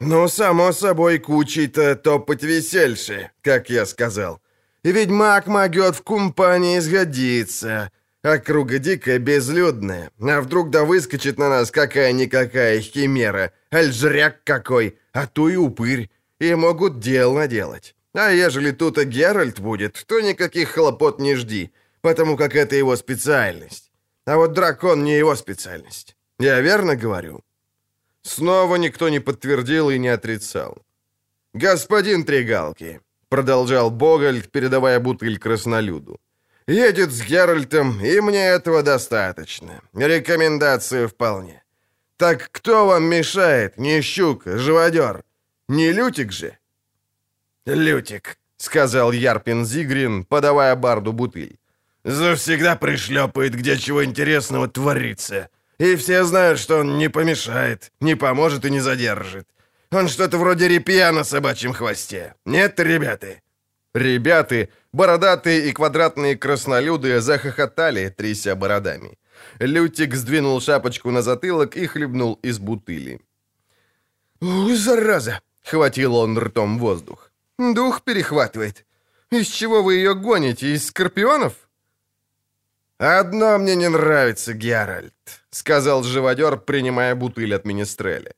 «Ну, 0.00 0.28
само 0.28 0.72
собой, 0.72 1.18
кучей-то 1.18 1.96
топать 1.96 2.42
весельше, 2.42 3.30
как 3.40 3.70
я 3.70 3.86
сказал. 3.86 4.40
Ведьмак 4.84 5.46
могет 5.46 5.96
в 5.96 6.02
компании 6.02 6.80
сгодиться. 6.80 7.90
Округа 8.22 8.78
дикая, 8.78 9.18
безлюдная. 9.18 10.10
А 10.20 10.40
вдруг 10.40 10.70
да 10.70 10.84
выскочит 10.84 11.38
на 11.38 11.48
нас 11.48 11.70
какая-никакая 11.70 12.80
химера, 12.80 13.52
альжряк 13.70 14.44
какой, 14.44 14.98
а 15.12 15.26
то 15.26 15.48
и 15.48 15.56
упырь. 15.56 16.10
И 16.40 16.54
могут 16.54 17.00
дел 17.00 17.34
наделать. 17.34 17.94
А 18.12 18.30
ежели 18.30 18.72
тут 18.72 18.98
и 18.98 19.04
Геральт 19.04 19.60
будет, 19.60 20.04
то 20.06 20.20
никаких 20.20 20.70
хлопот 20.70 21.20
не 21.20 21.34
жди, 21.36 21.72
потому 22.00 22.36
как 22.36 22.54
это 22.54 22.76
его 22.76 22.96
специальность. 22.96 23.85
А 24.26 24.36
вот 24.36 24.52
дракон 24.52 25.04
не 25.04 25.18
его 25.18 25.36
специальность. 25.36 26.16
Я 26.38 26.60
верно 26.60 26.96
говорю?» 26.96 27.40
Снова 28.22 28.76
никто 28.76 29.08
не 29.08 29.20
подтвердил 29.20 29.90
и 29.90 29.98
не 29.98 30.08
отрицал. 30.08 30.76
«Господин 31.54 32.24
Тригалки»,— 32.24 33.00
продолжал 33.28 33.90
Богольд, 33.90 34.50
передавая 34.50 34.98
бутыль 35.00 35.38
краснолюду, 35.38 36.20
«едет 36.66 37.12
с 37.12 37.22
Геральтом, 37.22 38.00
и 38.04 38.20
мне 38.20 38.48
этого 38.56 38.82
достаточно. 38.82 39.80
Рекомендации 39.94 41.06
вполне. 41.06 41.62
Так 42.16 42.48
кто 42.50 42.86
вам 42.86 43.04
мешает, 43.04 43.78
не 43.78 44.02
щука, 44.02 44.58
живодер? 44.58 45.22
Не 45.68 45.92
Лютик 45.92 46.32
же?» 46.32 46.58
«Лютик»,— 47.66 48.38
сказал 48.56 49.12
Ярпин 49.12 49.64
Зигрин, 49.64 50.24
подавая 50.24 50.74
барду 50.76 51.12
бутыль. 51.12 51.58
Завсегда 52.06 52.76
пришлепает, 52.76 53.56
где 53.56 53.76
чего 53.76 54.04
интересного 54.04 54.68
творится. 54.68 55.48
И 55.78 55.96
все 55.96 56.24
знают, 56.24 56.60
что 56.60 56.78
он 56.78 56.98
не 56.98 57.10
помешает, 57.10 57.90
не 58.00 58.14
поможет 58.14 58.64
и 58.64 58.70
не 58.70 58.80
задержит. 58.80 59.48
Он 59.90 60.08
что-то 60.08 60.38
вроде 60.38 60.68
репья 60.68 61.12
на 61.12 61.24
собачьем 61.24 61.72
хвосте. 61.72 62.34
Нет, 62.46 62.80
ребята?» 62.80 63.40
Ребята, 63.94 64.68
бородатые 64.92 65.68
и 65.68 65.72
квадратные 65.72 66.36
краснолюды, 66.36 67.20
захохотали, 67.20 68.08
тряся 68.10 68.54
бородами. 68.54 69.18
Лютик 69.58 70.14
сдвинул 70.14 70.60
шапочку 70.60 71.10
на 71.10 71.22
затылок 71.22 71.76
и 71.76 71.86
хлебнул 71.86 72.38
из 72.44 72.58
бутыли. 72.58 73.20
«Ух, 74.40 74.70
зараза! 74.76 75.40
Хватил 75.64 76.14
он 76.14 76.38
ртом 76.38 76.78
воздух. 76.78 77.32
«Дух 77.58 78.02
перехватывает. 78.02 78.86
Из 79.32 79.48
чего 79.48 79.82
вы 79.82 79.94
ее 79.94 80.14
гоните? 80.14 80.72
Из 80.72 80.86
скорпионов?» 80.86 81.65
«Одно 82.98 83.58
мне 83.58 83.76
не 83.76 83.88
нравится, 83.88 84.54
Геральт»,— 84.54 85.12
сказал 85.50 86.02
живодер, 86.02 86.56
принимая 86.56 87.14
бутыль 87.14 87.54
от 87.54 87.66
Министреля. 87.66 88.32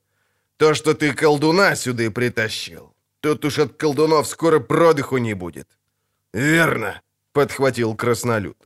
«То, 0.57 0.73
что 0.73 0.93
ты 0.93 1.13
колдуна 1.13 1.75
сюда 1.75 2.11
притащил. 2.11 2.93
Тут 3.21 3.45
уж 3.45 3.59
от 3.59 3.77
колдунов 3.77 4.27
скоро 4.27 4.59
продыху 4.59 5.17
не 5.17 5.33
будет». 5.33 5.67
«Верно»,— 6.33 7.01
подхватил 7.33 7.95
краснолюд. 7.95 8.57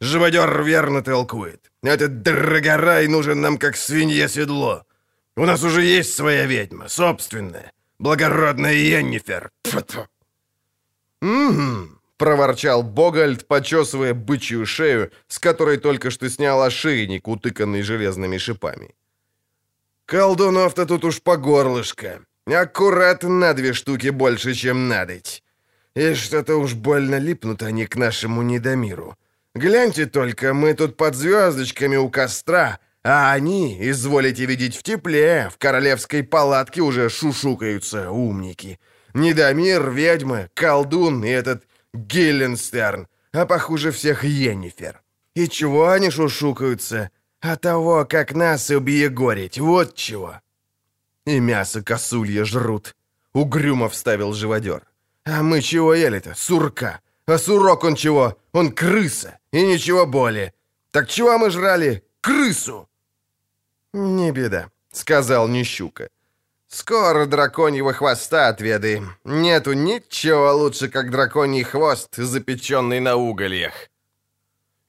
«Живодер 0.00 0.62
верно 0.62 1.02
толкует. 1.02 1.70
Этот 1.82 2.22
драгорай 2.22 3.08
нужен 3.08 3.40
нам 3.40 3.58
как 3.58 3.76
свинье 3.76 4.28
седло. 4.28 4.84
У 5.36 5.44
нас 5.44 5.62
уже 5.64 5.82
есть 5.82 6.14
своя 6.14 6.46
ведьма, 6.46 6.88
собственная, 6.88 7.72
благородная 7.98 8.72
Йеннифер. 8.72 9.50
«Угу»,— 11.20 11.88
проворчал 12.16 12.82
Богальд, 12.82 13.46
почесывая 13.46 14.14
бычью 14.14 14.66
шею, 14.66 15.10
с 15.28 15.38
которой 15.38 15.78
только 15.78 16.10
что 16.10 16.28
снял 16.30 16.62
ошейник, 16.62 17.28
утыканный 17.28 17.82
железными 17.82 18.38
шипами. 18.38 18.94
«Колдунов-то 20.06 20.86
тут 20.86 21.04
уж 21.04 21.22
по 21.22 21.36
горлышко. 21.36 22.20
Аккурат 22.46 23.22
на 23.22 23.54
две 23.54 23.72
штуки 23.72 24.10
больше, 24.10 24.52
чем 24.54 24.88
надоть. 24.88 25.42
И 25.96 26.14
что-то 26.14 26.56
уж 26.56 26.74
больно 26.74 27.18
липнут 27.18 27.62
они 27.62 27.86
к 27.86 27.96
нашему 27.96 28.42
недомиру. 28.42 29.16
Гляньте 29.54 30.06
только, 30.06 30.52
мы 30.52 30.74
тут 30.74 30.96
под 30.96 31.14
звездочками 31.14 31.96
у 31.96 32.10
костра, 32.10 32.80
а 33.04 33.32
они, 33.32 33.78
изволите 33.88 34.44
видеть, 34.46 34.76
в 34.76 34.82
тепле, 34.82 35.48
в 35.52 35.58
королевской 35.58 36.24
палатке 36.24 36.80
уже 36.80 37.08
шушукаются, 37.08 38.10
умники. 38.10 38.80
Недомир, 39.14 39.90
ведьмы, 39.90 40.50
колдун 40.54 41.24
и 41.24 41.28
этот 41.28 41.64
Гилленстерн, 41.94 43.06
а 43.32 43.46
похуже 43.46 43.90
всех 43.90 44.24
Йеннифер. 44.24 45.00
И 45.34 45.48
чего 45.48 45.90
они 45.90 46.10
шушукаются? 46.10 47.10
А 47.40 47.56
того, 47.56 48.04
как 48.04 48.34
нас 48.34 48.70
убьегорить, 48.70 49.58
вот 49.58 49.94
чего. 49.94 50.40
И 51.24 51.40
мясо 51.40 51.82
косулья 51.82 52.44
жрут. 52.44 52.94
Угрюмо 53.32 53.88
вставил 53.88 54.32
живодер. 54.32 54.82
А 55.24 55.42
мы 55.42 55.60
чего 55.62 55.94
ели-то? 55.94 56.34
Сурка. 56.34 57.00
А 57.26 57.38
сурок 57.38 57.84
он 57.84 57.94
чего? 57.94 58.36
Он 58.52 58.72
крыса. 58.72 59.38
И 59.52 59.66
ничего 59.66 60.06
более. 60.06 60.52
Так 60.90 61.08
чего 61.08 61.38
мы 61.38 61.50
жрали? 61.50 62.04
Крысу. 62.20 62.88
Не 63.92 64.32
беда, 64.32 64.70
сказал 64.92 65.48
Нищука. 65.48 66.08
Скоро 66.74 67.26
драконьего 67.26 67.92
хвоста 67.92 68.48
отведаем. 68.48 69.14
Нету 69.22 69.74
ничего 69.74 70.56
лучше, 70.56 70.88
как 70.88 71.08
драконий 71.08 71.62
хвост, 71.62 72.16
запеченный 72.16 72.98
на 72.98 73.14
угольях. 73.14 73.74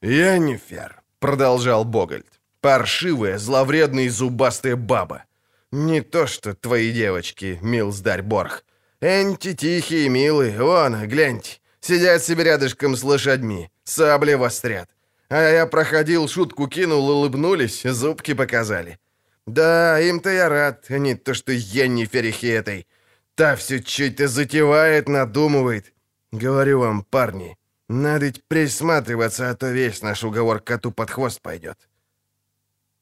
«Янифер»,— 0.02 1.00
продолжал 1.20 1.84
Богольд,— 1.84 2.26
«паршивая, 2.60 3.38
зловредная 3.38 4.06
и 4.06 4.08
зубастая 4.08 4.74
баба. 4.74 5.22
Не 5.70 6.00
то 6.00 6.26
что 6.26 6.54
твои 6.54 6.90
девочки, 6.90 7.60
милздарь 7.62 8.22
Борх. 8.22 8.64
Энти 9.00 9.54
тихие, 9.54 10.08
милые, 10.08 10.58
вон, 10.58 11.06
гляньте, 11.06 11.60
сидят 11.80 12.20
себе 12.20 12.42
рядышком 12.42 12.96
с 12.96 13.04
лошадьми, 13.04 13.70
сабли 13.84 14.34
вострят. 14.34 14.88
А 15.28 15.40
я 15.40 15.66
проходил, 15.66 16.26
шутку 16.28 16.66
кинул, 16.66 17.08
улыбнулись, 17.08 17.84
зубки 17.84 18.34
показали. 18.34 18.98
Да, 19.46 20.00
им-то 20.00 20.30
я 20.30 20.48
рад, 20.48 20.86
а 20.90 20.98
не 20.98 21.14
то, 21.14 21.34
что 21.34 21.52
я 21.52 21.86
не 21.86 22.06
ферихи 22.06 22.48
этой. 22.48 22.86
Та 23.34 23.54
все 23.54 23.82
чуть-то 23.82 24.28
затевает, 24.28 25.08
надумывает. 25.08 25.92
Говорю 26.32 26.80
вам, 26.80 27.04
парни, 27.04 27.56
надо 27.88 28.26
ведь 28.26 28.42
присматриваться, 28.44 29.50
а 29.50 29.54
то 29.54 29.70
весь 29.70 30.02
наш 30.02 30.24
уговор 30.24 30.60
коту 30.60 30.90
под 30.90 31.10
хвост 31.10 31.40
пойдет. 31.40 31.88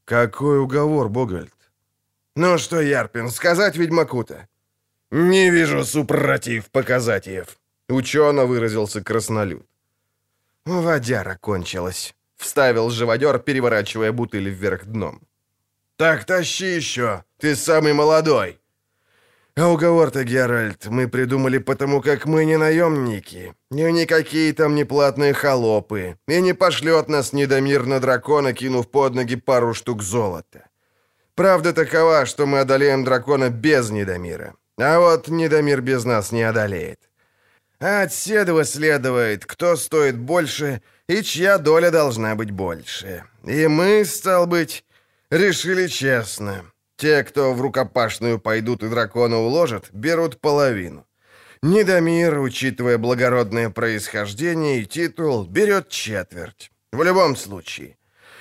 Какой 0.05 0.59
уговор, 0.59 1.09
Богольд? 1.09 1.55
Ну 2.37 2.59
что, 2.59 2.81
Ярпин, 2.81 3.31
сказать 3.31 3.77
ведьмаку-то? 3.77 4.49
Не 5.11 5.51
вижу 5.51 5.85
супротив 5.85 6.71
показатиев. 6.71 7.59
Учено 7.89 8.45
выразился 8.45 9.03
краснолюд. 9.03 9.67
Водяра 10.67 11.39
кончилась. 11.41 12.15
Вставил 12.37 12.91
живодер, 12.91 13.39
переворачивая 13.39 14.13
бутыль 14.13 14.51
вверх 14.51 14.85
дном. 14.85 15.23
«Так 15.97 16.25
тащи 16.25 16.77
еще, 16.77 17.23
ты 17.39 17.55
самый 17.55 17.93
молодой!» 17.93 18.59
«А 19.57 19.69
уговор-то, 19.69 20.25
Геральт, 20.25 20.87
мы 20.87 21.07
придумали 21.07 21.59
потому, 21.59 22.03
как 22.03 22.27
мы 22.27 22.45
не 22.45 22.59
наемники, 22.59 23.55
и 23.71 23.93
никакие 23.93 24.53
там 24.53 24.75
не 24.75 24.85
платные 24.85 25.33
холопы, 25.33 26.17
и 26.27 26.41
не 26.41 26.55
пошлет 26.55 27.09
нас 27.09 27.33
недомир 27.33 27.87
на 27.87 28.01
дракона, 28.01 28.53
кинув 28.53 28.91
под 28.91 29.15
ноги 29.15 29.37
пару 29.37 29.73
штук 29.73 30.03
золота. 30.03 30.67
Правда 31.37 31.73
такова, 31.73 32.27
что 32.27 32.47
мы 32.47 32.61
одолеем 32.61 33.05
дракона 33.05 33.49
без 33.49 33.91
недомира, 33.91 34.55
а 34.77 34.99
вот 34.99 35.29
недомир 35.29 35.81
без 35.81 36.05
нас 36.05 36.33
не 36.33 36.43
одолеет. 36.43 36.99
А 37.79 38.03
от 38.03 38.13
следует, 38.13 39.47
кто 39.47 39.77
стоит 39.77 40.19
больше 40.19 40.83
и 41.09 41.23
чья 41.23 41.59
доля 41.59 41.91
должна 41.91 42.35
быть 42.35 42.51
больше. 42.51 43.25
И 43.45 43.69
мы, 43.69 44.05
стал 44.05 44.47
быть, 44.47 44.85
Решили 45.35 45.89
честно. 45.89 46.65
Те, 46.97 47.25
кто 47.25 47.55
в 47.55 47.61
рукопашную 47.61 48.39
пойдут 48.39 48.85
и 48.85 48.89
дракона 48.89 49.39
уложат, 49.39 49.91
берут 49.93 50.41
половину. 50.41 51.09
Недомир, 51.61 52.39
учитывая 52.39 52.99
благородное 52.99 53.69
происхождение 53.71 54.79
и 54.79 54.87
титул, 54.87 55.45
берет 55.45 55.89
четверть. 55.89 56.71
В 56.93 57.03
любом 57.03 57.35
случае. 57.35 57.97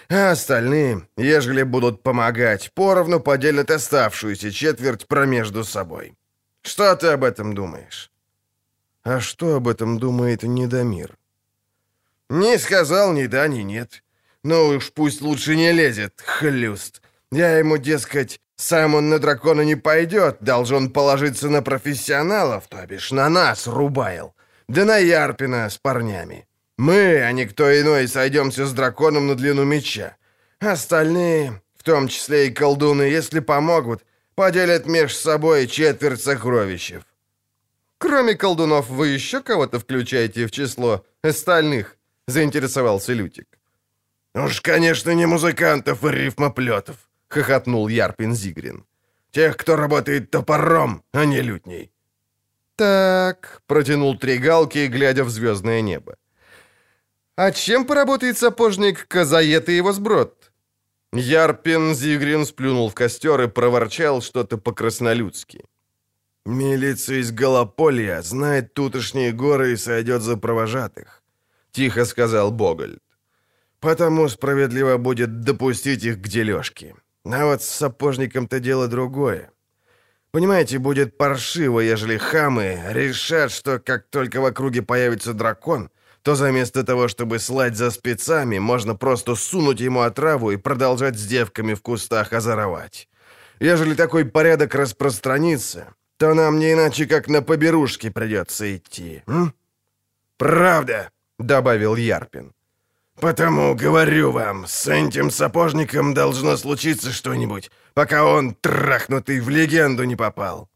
А 0.07 0.29
остальные, 0.29 1.07
ежели 1.17 1.63
будут 1.63 2.03
помогать, 2.03 2.71
поровну 2.75 3.19
поделят 3.19 3.71
оставшуюся 3.71 4.51
четверть 4.51 5.07
промежду 5.07 5.63
собой. 5.63 6.13
Что 6.61 6.95
ты 6.95 7.07
об 7.07 7.23
этом 7.23 7.55
думаешь? 7.55 8.11
А 9.01 9.19
что 9.19 9.55
об 9.55 9.67
этом 9.67 9.97
думает 9.97 10.43
Недомир? 10.43 11.17
Не 12.29 12.59
сказал 12.59 13.13
ни 13.13 13.25
да, 13.25 13.47
ни 13.47 13.61
нет. 13.61 14.03
Ну 14.43 14.67
уж 14.67 14.91
пусть 14.91 15.21
лучше 15.21 15.55
не 15.55 15.71
лезет, 15.71 16.21
хлюст. 16.25 17.01
Я 17.31 17.57
ему, 17.57 17.77
дескать, 17.77 18.41
сам 18.55 18.95
он 18.95 19.09
на 19.09 19.19
дракона 19.19 19.61
не 19.61 19.75
пойдет, 19.75 20.37
должен 20.41 20.89
положиться 20.89 21.49
на 21.49 21.61
профессионалов, 21.61 22.67
то 22.67 22.85
бишь 22.85 23.11
на 23.11 23.29
нас, 23.29 23.67
Рубайл. 23.67 24.35
Да 24.67 24.85
на 24.85 24.97
Ярпина 24.97 25.69
с 25.69 25.77
парнями. 25.77 26.47
Мы, 26.77 27.21
а 27.21 27.31
не 27.31 27.45
кто 27.45 27.71
иной, 27.71 28.07
сойдемся 28.07 28.65
с 28.65 28.73
драконом 28.73 29.27
на 29.27 29.35
длину 29.35 29.63
меча. 29.63 30.17
Остальные, 30.59 31.61
в 31.77 31.83
том 31.83 32.07
числе 32.07 32.47
и 32.47 32.51
колдуны, 32.51 33.03
если 33.03 33.39
помогут, 33.39 34.03
поделят 34.35 34.85
меж 34.87 35.15
собой 35.15 35.67
четверть 35.67 36.21
сокровищев. 36.21 37.03
Кроме 37.97 38.35
колдунов, 38.35 38.89
вы 38.89 39.09
еще 39.09 39.41
кого-то 39.41 39.79
включаете 39.79 40.47
в 40.47 40.51
число 40.51 41.05
остальных? 41.21 41.97
Заинтересовался 42.27 43.13
Лютик. 43.13 43.47
«Уж, 44.35 44.61
конечно, 44.61 45.13
не 45.13 45.27
музыкантов 45.27 46.03
и 46.03 46.09
рифмоплетов»,— 46.09 46.95
хохотнул 47.27 47.87
Ярпин 47.87 48.33
Зигрин. 48.33 48.85
«Тех, 49.31 49.57
кто 49.57 49.75
работает 49.75 50.31
топором, 50.31 51.03
а 51.13 51.25
не 51.25 51.41
лютней». 51.41 51.91
«Так»,— 52.75 53.61
протянул 53.67 54.17
три 54.17 54.39
галки, 54.39 54.87
глядя 54.87 55.23
в 55.23 55.29
звездное 55.29 55.81
небо. 55.81 56.15
«А 57.35 57.51
чем 57.51 57.85
поработает 57.85 58.37
сапожник 58.37 59.07
Казает 59.07 59.69
и 59.69 59.77
его 59.77 59.91
сброд?» 59.91 60.51
Ярпин 61.13 61.93
Зигрин 61.93 62.45
сплюнул 62.45 62.89
в 62.89 62.95
костер 62.95 63.41
и 63.41 63.47
проворчал 63.47 64.21
что-то 64.21 64.57
по-краснолюдски. 64.57 65.63
«Милиция 66.45 67.19
из 67.19 67.31
Голополья 67.31 68.21
знает 68.23 68.73
тутошние 68.73 69.31
горы 69.31 69.73
и 69.73 69.77
сойдет 69.77 70.21
за 70.23 70.37
провожатых»,— 70.37 71.23
тихо 71.71 72.05
сказал 72.05 72.51
Богольд. 72.51 73.12
Потому 73.83 74.29
справедливо 74.29 74.95
будет 74.95 75.41
допустить 75.41 76.05
их 76.05 76.21
к 76.21 76.27
дележке. 76.29 76.95
А 77.25 77.45
вот 77.45 77.61
с 77.61 77.67
сапожником-то 77.67 78.61
дело 78.61 78.87
другое. 78.87 79.51
Понимаете, 80.31 80.79
будет 80.79 81.17
паршиво, 81.17 81.81
ежели 81.81 82.17
хамы 82.17 82.81
решат, 82.91 83.51
что 83.51 83.79
как 83.79 84.07
только 84.09 84.39
в 84.39 84.45
округе 84.45 84.81
появится 84.83 85.33
дракон, 85.33 85.89
то 86.21 86.35
заместо 86.35 86.85
того, 86.85 87.09
чтобы 87.09 87.39
слать 87.39 87.75
за 87.75 87.91
спецами, 87.91 88.57
можно 88.57 88.95
просто 88.95 89.35
сунуть 89.35 89.81
ему 89.81 89.99
отраву 89.99 90.51
и 90.51 90.57
продолжать 90.57 91.17
с 91.19 91.27
девками 91.27 91.73
в 91.73 91.81
кустах 91.81 92.31
озоровать. 92.31 93.09
Ежели 93.59 93.95
такой 93.95 94.23
порядок 94.23 94.75
распространится, 94.75 95.93
то 96.17 96.33
нам 96.33 96.57
не 96.57 96.71
иначе, 96.71 97.05
как 97.05 97.27
на 97.27 97.41
поберушке 97.41 98.11
придется 98.11 98.77
идти. 98.77 99.23
М? 99.27 99.53
«Правда»,— 100.37 101.09
добавил 101.37 101.97
Ярпин. 101.97 102.53
«Потому 103.19 103.75
говорю 103.75 104.31
вам, 104.31 104.65
с 104.67 104.87
этим 104.87 105.31
сапожником 105.31 106.13
должно 106.13 106.57
случиться 106.57 107.11
что-нибудь, 107.11 107.71
пока 107.93 108.25
он, 108.25 108.55
трахнутый, 108.55 109.39
в 109.39 109.49
легенду 109.49 110.03
не 110.03 110.15
попал». 110.15 110.69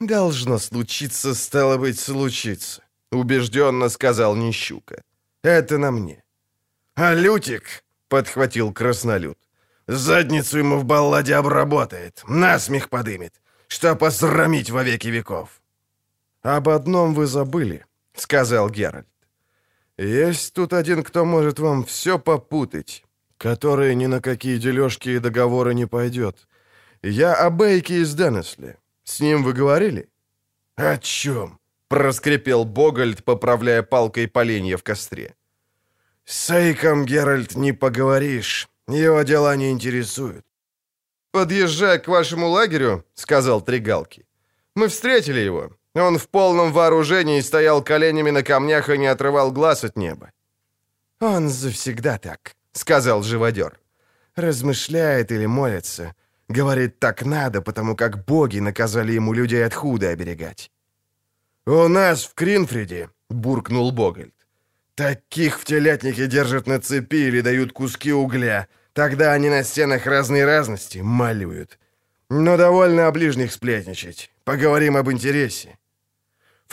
«Должно 0.00 0.58
случиться, 0.58 1.34
стало 1.34 1.78
быть, 1.78 1.98
случиться»,— 1.98 2.82
убежденно 3.12 3.88
сказал 3.88 4.36
Нищука. 4.36 5.02
«Это 5.42 5.78
на 5.78 5.90
мне». 5.90 6.22
«А 6.94 7.14
Лютик»,— 7.14 7.84
подхватил 8.08 8.72
Краснолюд,— 8.72 9.38
«задницу 9.86 10.58
ему 10.58 10.78
в 10.78 10.84
балладе 10.84 11.36
обработает, 11.36 12.22
насмех 12.28 12.88
подымет, 12.90 13.40
что 13.68 13.96
посрамить 13.96 14.70
во 14.70 14.82
веки 14.82 15.08
веков». 15.08 15.48
«Об 16.42 16.68
одном 16.68 17.14
вы 17.14 17.26
забыли»,— 17.26 17.84
сказал 18.14 18.70
Геральт. 18.70 19.06
«Есть 19.98 20.54
тут 20.54 20.72
один, 20.72 21.02
кто 21.02 21.24
может 21.24 21.58
вам 21.58 21.84
все 21.84 22.18
попутать, 22.18 23.04
который 23.38 23.94
ни 23.94 24.06
на 24.06 24.20
какие 24.20 24.58
дележки 24.58 25.08
и 25.08 25.18
договоры 25.18 25.74
не 25.74 25.86
пойдет. 25.86 26.48
Я 27.02 27.34
о 27.34 27.50
Бейке 27.50 28.02
из 28.02 28.14
Денесли. 28.14 28.74
С 29.04 29.20
ним 29.20 29.42
вы 29.42 29.52
говорили?» 29.52 30.08
«О 30.74 30.98
чем?»— 30.98 31.58
проскрипел 31.88 32.64
Богольд, 32.64 33.24
поправляя 33.24 33.82
палкой 33.82 34.28
поленья 34.28 34.76
в 34.76 34.82
костре. 34.82 35.34
«С 36.24 36.50
Эйком, 36.50 37.06
Геральт, 37.06 37.54
не 37.54 37.72
поговоришь. 37.72 38.68
Его 38.88 39.22
дела 39.22 39.56
не 39.56 39.70
интересуют». 39.70 40.44
«Подъезжая 41.30 41.98
к 41.98 42.08
вашему 42.08 42.48
лагерю»,— 42.48 43.04
сказал 43.14 43.62
Тригалки,— 43.62 44.26
«мы 44.74 44.88
встретили 44.88 45.40
его. 45.40 45.75
Он 46.00 46.18
в 46.18 46.28
полном 46.28 46.72
вооружении 46.72 47.40
стоял 47.40 47.82
коленями 47.82 48.30
на 48.30 48.42
камнях 48.42 48.90
и 48.90 48.98
не 48.98 49.06
отрывал 49.06 49.50
глаз 49.52 49.84
от 49.84 49.96
неба». 49.96 50.30
«Он 51.20 51.48
завсегда 51.48 52.18
так»,— 52.18 52.54
сказал 52.72 53.22
живодер. 53.22 53.80
«Размышляет 54.36 55.32
или 55.32 55.46
молится. 55.46 56.14
Говорит, 56.48 56.98
так 56.98 57.24
надо, 57.24 57.62
потому 57.62 57.96
как 57.96 58.24
боги 58.26 58.60
наказали 58.60 59.12
ему 59.12 59.32
людей 59.32 59.64
от 59.64 59.74
худа 59.74 60.10
оберегать». 60.10 60.70
«У 61.66 61.88
нас 61.88 62.24
в 62.24 62.34
Кринфриде»,— 62.34 63.08
буркнул 63.30 63.90
Богольд. 63.90 64.34
«Таких 64.94 65.58
в 65.58 65.64
телятнике 65.64 66.26
держат 66.26 66.66
на 66.66 66.78
цепи 66.78 67.28
или 67.28 67.40
дают 67.40 67.72
куски 67.72 68.12
угля. 68.12 68.68
Тогда 68.92 69.32
они 69.32 69.48
на 69.48 69.64
стенах 69.64 70.06
разной 70.06 70.44
разности 70.44 70.98
малюют. 70.98 71.78
Но 72.28 72.56
довольно 72.56 73.06
о 73.06 73.12
ближних 73.12 73.52
сплетничать. 73.52 74.30
Поговорим 74.44 74.96
об 74.96 75.10
интересе». 75.10 75.78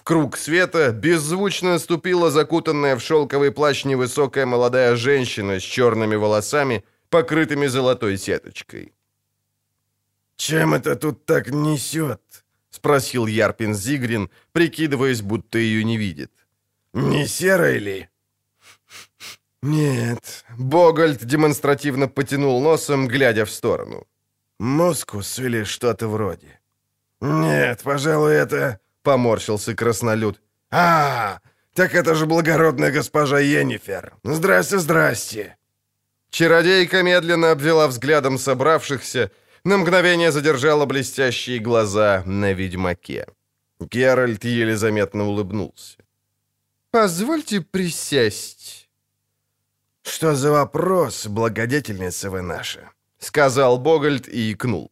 Круг 0.04 0.38
света 0.38 0.92
беззвучно 0.92 1.80
ступила 1.80 2.30
закутанная 2.30 2.96
в 2.96 3.00
шелковый 3.02 3.52
плащ 3.52 3.86
невысокая 3.86 4.46
молодая 4.46 4.96
женщина 4.96 5.60
с 5.60 5.64
черными 5.64 6.16
волосами, 6.16 6.84
покрытыми 7.10 7.68
золотой 7.68 8.18
сеточкой. 8.18 8.94
«Чем 10.36 10.74
это 10.74 10.96
тут 10.96 11.26
так 11.26 11.52
несет?»— 11.52 12.22
спросил 12.70 13.28
Ярпин 13.28 13.74
Зигрин, 13.74 14.30
прикидываясь, 14.52 15.22
будто 15.22 15.58
ее 15.58 15.84
не 15.86 15.98
видит. 15.98 16.32
«Не 16.94 17.28
серой 17.28 17.80
ли?» 17.80 18.10
«Нет». 19.62 20.44
Богольд 20.58 21.24
демонстративно 21.26 22.10
потянул 22.10 22.62
носом, 22.62 23.08
глядя 23.08 23.46
в 23.46 23.52
сторону. 23.52 24.06
«Мускус 24.60 25.40
или 25.40 25.64
что-то 25.64 26.10
вроде». 26.10 26.60
«Нет, 27.22 27.82
пожалуй, 27.84 28.34
это...»— 28.34 28.80
поморщился 29.04 29.76
краснолюд. 29.76 30.42
«А, 30.72 31.40
так 31.74 31.94
это 31.94 32.16
же 32.16 32.26
благородная 32.26 32.92
госпожа 32.92 33.40
Енифер. 33.40 34.14
Здрасте, 34.24 34.80
здрасте». 34.80 35.58
Чародейка 36.30 37.04
медленно 37.04 37.52
обвела 37.52 37.88
взглядом 37.88 38.40
собравшихся, 38.40 39.32
на 39.64 39.78
мгновение 39.78 40.32
задержала 40.32 40.86
блестящие 40.86 41.60
глаза 41.60 42.24
на 42.26 42.54
ведьмаке. 42.54 43.28
Геральт 43.80 44.44
еле 44.44 44.76
заметно 44.76 45.28
улыбнулся. 45.28 45.98
«Позвольте 46.92 47.62
присесть». 47.62 48.90
«Что 50.04 50.36
за 50.36 50.52
вопрос, 50.52 51.28
благодетельница 51.28 52.30
вы 52.30 52.42
наша?»— 52.42 52.92
сказал 53.20 53.78
Богольд 53.80 54.28
и 54.28 54.52
икнул. 54.52 54.92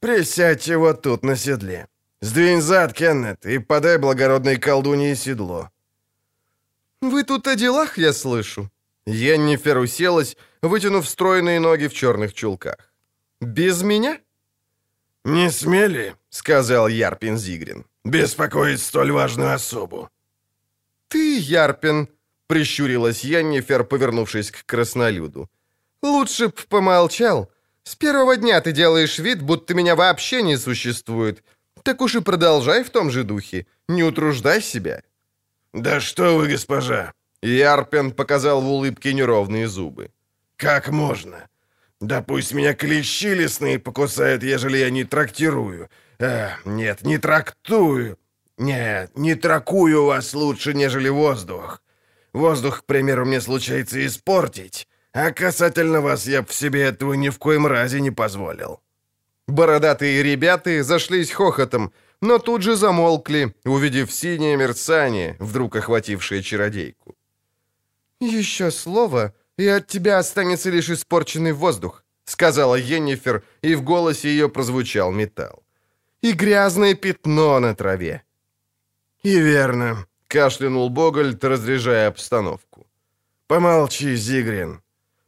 «Присядьте 0.00 0.76
вот 0.76 1.02
тут, 1.02 1.22
на 1.22 1.36
седле. 1.36 1.88
Сдвинь 2.24 2.62
зад, 2.62 2.94
Кеннет, 2.94 3.44
и 3.44 3.58
подай 3.58 3.98
благородной 3.98 4.56
колдунье 4.56 5.16
седло». 5.16 5.68
«Вы 7.02 7.22
тут 7.24 7.46
о 7.46 7.54
делах, 7.54 7.98
я 7.98 8.12
слышу?» 8.12 8.70
Йеннифер 9.06 9.76
уселась, 9.78 10.36
вытянув 10.62 11.06
стройные 11.06 11.60
ноги 11.60 11.86
в 11.86 11.92
черных 11.92 12.32
чулках. 12.32 12.76
«Без 13.42 13.82
меня?» 13.82 14.18
«Не 15.24 15.50
смели»,— 15.50 16.14
сказал 16.30 16.88
Ярпин 16.88 17.36
Зигрин,— 17.36 17.84
«беспокоить 18.04 18.80
столь 18.80 19.12
важную 19.12 19.52
особу». 19.54 20.08
«Ты, 21.08 21.38
Ярпин»,— 21.38 22.08
прищурилась 22.46 23.24
Йеннифер, 23.24 23.84
повернувшись 23.84 24.50
к 24.50 24.64
краснолюду. 24.64 25.50
«Лучше 26.02 26.48
б 26.48 26.54
помолчал. 26.68 27.50
С 27.82 27.94
первого 27.96 28.36
дня 28.36 28.62
ты 28.62 28.72
делаешь 28.72 29.18
вид, 29.18 29.42
будто 29.42 29.74
меня 29.74 29.94
вообще 29.94 30.42
не 30.42 30.56
существует. 30.56 31.42
Так 31.84 32.00
уж 32.00 32.14
и 32.16 32.20
продолжай 32.20 32.82
в 32.82 32.90
том 32.90 33.10
же 33.10 33.24
духе. 33.24 33.66
Не 33.88 34.02
утруждай 34.02 34.60
себя». 34.62 35.02
«Да 35.74 36.00
что 36.00 36.36
вы, 36.36 36.48
госпожа!» 36.48 37.12
Ярпин 37.42 38.12
показал 38.12 38.62
в 38.62 38.68
улыбке 38.68 39.12
неровные 39.12 39.68
зубы. 39.68 40.10
«Как 40.56 40.88
можно? 40.88 41.48
Да 42.00 42.22
пусть 42.22 42.54
меня 42.54 42.74
клещи 42.74 43.34
лесные 43.34 43.78
покусают, 43.78 44.42
ежели 44.42 44.78
я 44.78 44.90
не 44.90 45.04
трактирую. 45.04 45.90
Э, 46.18 46.52
нет, 46.64 47.02
не 47.02 47.18
трактую. 47.18 48.18
Нет, 48.56 49.10
не 49.16 49.34
тракую 49.34 50.06
вас 50.06 50.32
лучше, 50.32 50.74
нежели 50.74 51.10
воздух. 51.10 51.82
Воздух, 52.32 52.80
к 52.80 52.84
примеру, 52.84 53.26
мне 53.26 53.40
случается 53.40 54.04
испортить, 54.06 54.88
а 55.12 55.32
касательно 55.32 56.00
вас 56.00 56.26
я 56.26 56.42
б 56.42 56.48
в 56.48 56.54
себе 56.54 56.82
этого 56.82 57.12
ни 57.14 57.28
в 57.28 57.38
коем 57.38 57.66
разе 57.66 58.00
не 58.00 58.10
позволил». 58.10 58.83
Бородатые 59.46 60.22
ребята 60.22 60.82
зашлись 60.82 61.30
хохотом, 61.30 61.92
но 62.20 62.38
тут 62.38 62.62
же 62.62 62.76
замолкли, 62.76 63.54
увидев 63.64 64.12
синее 64.12 64.56
мерцание, 64.56 65.36
вдруг 65.38 65.76
охватившее 65.76 66.42
чародейку. 66.42 67.14
«Еще 68.20 68.70
слово, 68.70 69.34
и 69.58 69.66
от 69.66 69.86
тебя 69.86 70.18
останется 70.18 70.70
лишь 70.70 70.88
испорченный 70.90 71.52
воздух», 71.52 72.04
сказала 72.24 72.76
Йеннифер, 72.76 73.42
и 73.62 73.74
в 73.74 73.82
голосе 73.82 74.28
ее 74.28 74.48
прозвучал 74.48 75.12
металл. 75.12 75.62
«И 76.22 76.32
грязное 76.32 76.94
пятно 76.94 77.60
на 77.60 77.74
траве». 77.74 78.22
«И 79.22 79.38
верно»,— 79.38 80.06
кашлянул 80.26 80.88
Богольд, 80.88 81.44
разряжая 81.44 82.08
обстановку. 82.08 82.86
«Помолчи, 83.46 84.16
Зигрин. 84.16 84.80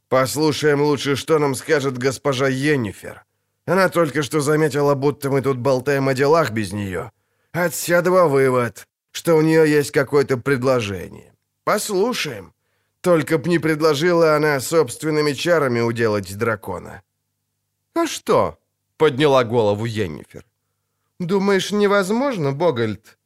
Послушаем 0.09 0.81
лучше, 0.81 1.15
что 1.15 1.37
нам 1.39 1.55
скажет 1.55 1.99
госпожа 1.99 2.47
Йеннифер. 2.47 3.26
Она 3.67 3.89
только 3.89 4.23
что 4.23 4.39
заметила, 4.39 4.95
будто 4.95 5.29
мы 5.29 5.41
тут 5.41 5.57
болтаем 5.57 6.07
о 6.07 6.13
делах 6.13 6.51
без 6.51 6.71
нее. 6.71 7.11
Отсюда 7.51 8.11
вывод, 8.11 8.87
что 9.11 9.35
у 9.35 9.41
нее 9.41 9.69
есть 9.69 9.91
какое-то 9.91 10.37
предложение. 10.37 11.33
Послушаем. 11.65 12.53
Только 13.01 13.37
б 13.37 13.49
не 13.49 13.59
предложила 13.59 14.35
она 14.35 14.59
собственными 14.59 15.33
чарами 15.33 15.81
уделать 15.81 16.37
дракона». 16.37 17.01
«А 17.93 18.07
что?»— 18.07 18.57
подняла 18.97 19.43
голову 19.43 19.85
Йеннифер. 19.85 20.45
«Думаешь, 21.19 21.71
невозможно, 21.71 22.53
Богольд?» 22.53 23.17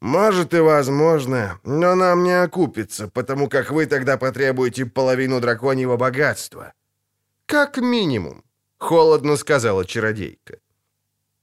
«Может 0.00 0.52
и 0.52 0.60
возможно, 0.60 1.58
но 1.64 1.94
нам 1.94 2.24
не 2.24 2.42
окупится, 2.42 3.08
потому 3.08 3.48
как 3.48 3.70
вы 3.70 3.86
тогда 3.86 4.18
потребуете 4.18 4.84
половину 4.84 5.40
драконьего 5.40 5.96
богатства». 5.96 6.74
«Как 7.46 7.78
минимум»,— 7.78 8.44
холодно 8.84 9.36
сказала 9.36 9.84
чародейка. 9.84 10.58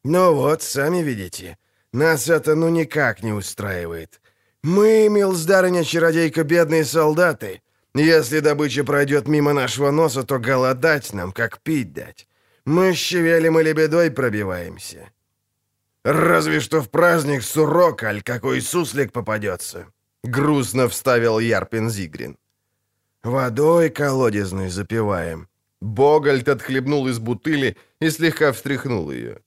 «Ну 0.04 0.34
вот, 0.36 0.62
сами 0.62 1.04
видите, 1.04 1.58
нас 1.94 2.30
это 2.30 2.56
ну 2.56 2.70
никак 2.70 3.24
не 3.24 3.34
устраивает. 3.34 4.22
Мы, 4.64 5.10
милздарыня-чародейка, 5.10 6.44
бедные 6.44 6.86
солдаты. 6.86 7.62
Если 7.96 8.42
добыча 8.42 8.84
пройдет 8.84 9.28
мимо 9.28 9.54
нашего 9.54 9.92
носа, 9.92 10.24
то 10.24 10.40
голодать 10.40 11.14
нам, 11.14 11.32
как 11.32 11.60
пить 11.60 11.94
дать. 11.94 12.28
Мы 12.66 12.94
щавелем 12.94 13.60
и 13.60 13.64
лебедой 13.64 14.12
пробиваемся. 14.12 15.10
Разве 16.04 16.60
что 16.60 16.82
в 16.82 16.90
праздник 16.90 17.44
сурок, 17.44 18.04
аль 18.04 18.22
какой 18.22 18.62
суслик 18.62 19.12
попадется. 19.12 19.86
Грустно 20.24 20.88
вставил 20.88 21.40
Ярпин 21.40 21.90
Зигрин. 21.90 22.38
Водой 23.24 23.90
колодезной 23.90 24.70
запиваем. 24.70 25.48
Богольд 25.82 26.48
отхлебнул 26.48 27.08
из 27.08 27.20
бутыли 27.20 27.76
и 28.00 28.12
слегка 28.12 28.52
встряхнул 28.52 29.12
ее. 29.12 29.38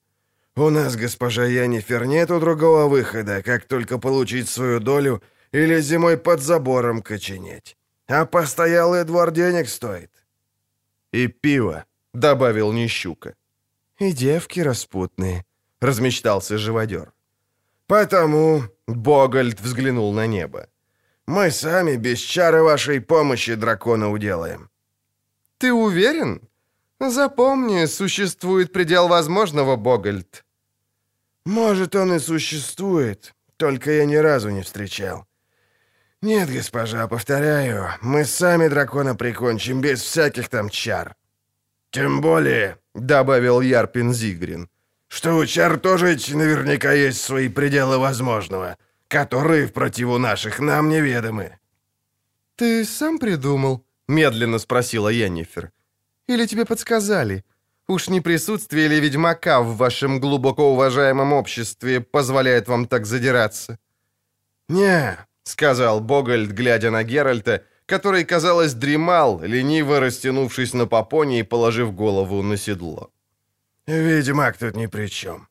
«У 0.57 0.70
нас, 0.70 0.97
госпожа 0.97 1.45
Янифер, 1.45 2.07
нету 2.07 2.41
другого 2.41 2.89
выхода, 2.89 3.43
как 3.43 3.64
только 3.64 3.99
получить 3.99 4.49
свою 4.49 4.80
долю 4.80 5.22
или 5.53 5.80
зимой 5.80 6.16
под 6.16 6.41
забором 6.41 7.03
коченеть. 7.03 7.76
А 8.09 8.24
постоялый 8.26 9.05
двор 9.05 9.30
денег 9.30 9.68
стоит». 9.68 10.11
«И 11.12 11.28
пиво»,— 11.28 11.85
добавил 12.14 12.72
Нищука. 12.72 13.35
«И 14.01 14.12
девки 14.12 14.61
распутные»,— 14.61 15.45
размечтался 15.80 16.59
живодер. 16.59 17.12
«Потому...»— 17.87 18.62
Богольд 18.87 19.61
взглянул 19.61 20.12
на 20.12 20.26
небо. 20.26 20.66
«Мы 21.26 21.51
сами 21.51 21.97
без 21.97 22.18
чары 22.18 22.62
вашей 22.62 23.01
помощи 23.01 23.55
дракона 23.55 24.11
уделаем». 24.11 24.68
«Ты 25.59 25.72
уверен? 25.72 26.40
Запомни, 27.00 27.86
существует 27.86 28.72
предел 28.72 29.09
возможного, 29.09 29.76
Богольд». 29.76 30.44
«Может, 31.44 31.94
он 31.94 32.14
и 32.14 32.18
существует, 32.18 33.34
только 33.57 33.90
я 33.92 34.07
ни 34.07 34.16
разу 34.16 34.50
не 34.50 34.62
встречал. 34.62 35.26
Нет, 36.22 36.50
госпожа, 36.50 37.07
повторяю, 37.07 37.90
мы 38.00 38.24
сами 38.24 38.68
дракона 38.68 39.14
прикончим 39.14 39.80
без 39.80 40.00
всяких 40.00 40.48
там 40.48 40.70
чар». 40.70 41.14
«Тем 41.90 42.20
более»,— 42.20 42.78
добавил 42.94 43.61
Ярпин 43.61 44.12
Зигрин, 44.12 44.68
что 45.09 45.36
у 45.36 45.46
чар 45.46 45.78
тоже 45.78 46.16
наверняка 46.32 46.92
есть 46.92 47.20
свои 47.20 47.48
пределы 47.48 47.98
возможного, 47.98 48.78
которые 49.07 49.66
в 49.66 49.72
противу 49.72 50.18
наших 50.18 50.61
нам 50.61 50.88
неведомы». 50.88 51.59
«Ты 52.57 52.84
сам 52.84 53.18
придумал?»— 53.18 53.84
медленно 54.09 54.59
спросила 54.59 55.09
Йеннифер. 55.09 55.70
«Или 56.28 56.46
тебе 56.46 56.64
подсказали? 56.64 57.44
Уж 57.88 58.09
не 58.09 58.20
присутствие 58.20 58.88
ли 58.88 59.00
ведьмака 59.00 59.61
в 59.61 59.76
вашем 59.76 60.20
глубоко 60.20 60.72
уважаемом 60.72 61.32
обществе 61.32 62.00
позволяет 62.00 62.68
вам 62.68 62.86
так 62.86 63.07
задираться?» 63.07 63.78
«Не»,— 64.68 65.18
сказал 65.44 66.00
Богольд, 66.00 66.50
глядя 66.50 66.90
на 66.90 67.05
Геральта, 67.05 67.62
который, 67.86 68.24
казалось, 68.24 68.74
дремал, 68.74 69.42
лениво 69.42 70.00
растянувшись 70.00 70.74
на 70.74 70.86
попоне 70.86 71.40
и 71.40 71.42
положив 71.42 71.94
голову 71.94 72.42
на 72.42 72.57
седло. 72.57 73.11
«Ведьмак 73.86 74.57
тут 74.57 74.76
ни 74.76 74.86
при 74.86 75.09
чем. 75.09 75.48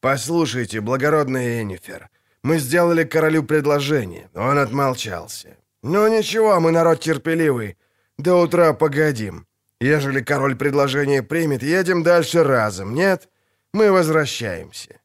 Послушайте, 0.00 0.80
благородный 0.80 1.62
Энифер, 1.62 2.08
мы 2.42 2.58
сделали 2.58 3.04
королю 3.04 3.42
предложение, 3.42 4.28
он 4.34 4.58
отмолчался. 4.58 5.56
Ну 5.82 6.08
ничего, 6.08 6.60
мы 6.60 6.72
народ 6.72 7.00
терпеливый. 7.00 7.76
До 8.18 8.42
утра 8.42 8.72
погодим. 8.72 9.46
Ежели 9.80 10.22
король 10.22 10.56
предложение 10.56 11.22
примет, 11.22 11.62
едем 11.62 12.02
дальше 12.02 12.44
разом, 12.44 12.94
нет? 12.94 13.28
Мы 13.72 13.90
возвращаемся». 13.90 15.00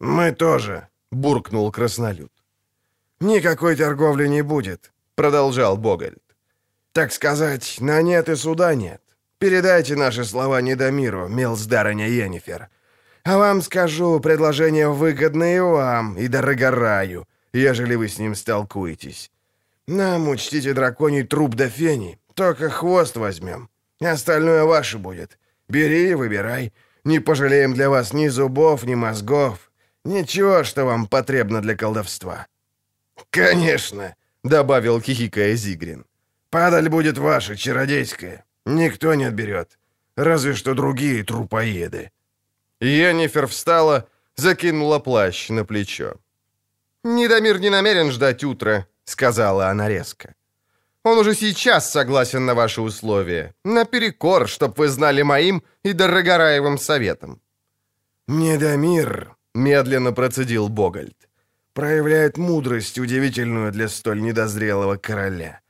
«Мы 0.00 0.32
тоже»,— 0.32 0.88
буркнул 1.10 1.72
краснолюд. 1.72 2.32
«Никакой 3.20 3.76
торговли 3.76 4.28
не 4.28 4.42
будет»,— 4.42 4.92
продолжал 5.14 5.76
Богольд. 5.76 6.22
«Так 6.92 7.12
сказать, 7.12 7.76
на 7.80 8.02
нет 8.02 8.28
и 8.28 8.36
суда 8.36 8.74
нет. 8.74 9.00
Передайте 9.38 9.96
наши 9.96 10.24
слова 10.24 10.60
Недомиру, 10.60 11.28
милздарыня 11.28 12.08
Йеннифер. 12.08 12.68
А 13.24 13.38
вам 13.38 13.62
скажу, 13.62 14.20
предложение 14.20 14.88
выгодное 14.88 15.56
и 15.56 15.60
вам, 15.60 16.16
и 16.16 16.28
дорогораю, 16.28 17.26
ежели 17.52 17.96
вы 17.96 18.08
с 18.08 18.18
ним 18.18 18.34
столкуетесь. 18.34 19.30
Нам 19.86 20.28
учтите 20.28 20.72
драконий 20.74 21.22
труп 21.22 21.54
до 21.54 21.68
фени, 21.68 22.18
только 22.36 22.68
хвост 22.70 23.16
возьмем. 23.16 23.68
Остальное 24.00 24.64
ваше 24.64 24.98
будет. 24.98 25.38
Бери 25.68 26.10
и 26.10 26.14
выбирай. 26.14 26.72
Не 27.04 27.20
пожалеем 27.20 27.74
для 27.74 27.88
вас 27.88 28.12
ни 28.12 28.28
зубов, 28.28 28.84
ни 28.84 28.94
мозгов. 28.94 29.72
Ничего, 30.04 30.64
что 30.64 30.84
вам 30.84 31.06
потребно 31.06 31.62
для 31.62 31.74
колдовства». 31.74 32.46
«Конечно»,— 33.30 34.14
добавил 34.44 35.00
хихикая 35.00 35.56
Зигрин. 35.56 36.04
«Падаль 36.50 36.88
будет 36.88 37.18
ваша, 37.18 37.56
чародейская. 37.56 38.44
Никто 38.66 39.14
не 39.14 39.24
отберет. 39.24 39.78
Разве 40.16 40.54
что 40.54 40.74
другие 40.74 41.24
трупоеды». 41.24 42.10
Йеннифер 42.80 43.46
встала, 43.46 44.08
закинула 44.36 44.98
плащ 44.98 45.48
на 45.48 45.64
плечо. 45.64 46.16
«Недомир 47.02 47.60
не 47.60 47.70
намерен 47.70 48.10
ждать 48.10 48.44
утра»,— 48.44 48.86
сказала 49.04 49.68
она 49.70 49.88
резко. 49.88 50.34
«Он 51.06 51.18
уже 51.18 51.36
сейчас 51.36 51.92
согласен 51.92 52.46
на 52.46 52.54
ваши 52.56 52.80
условия, 52.80 53.54
наперекор, 53.64 54.48
чтоб 54.48 54.76
вы 54.76 54.88
знали 54.88 55.22
моим 55.22 55.62
и 55.84 55.92
Дорогораевым 55.92 56.78
советом». 56.78 57.40
«Недомир»,— 58.26 59.36
медленно 59.54 60.12
процедил 60.12 60.68
Богольд, 60.68 61.28
«проявляет 61.74 62.38
мудрость, 62.38 62.98
удивительную 62.98 63.70
для 63.70 63.88
столь 63.88 64.20
недозрелого 64.20 64.96
короля. 64.96 65.60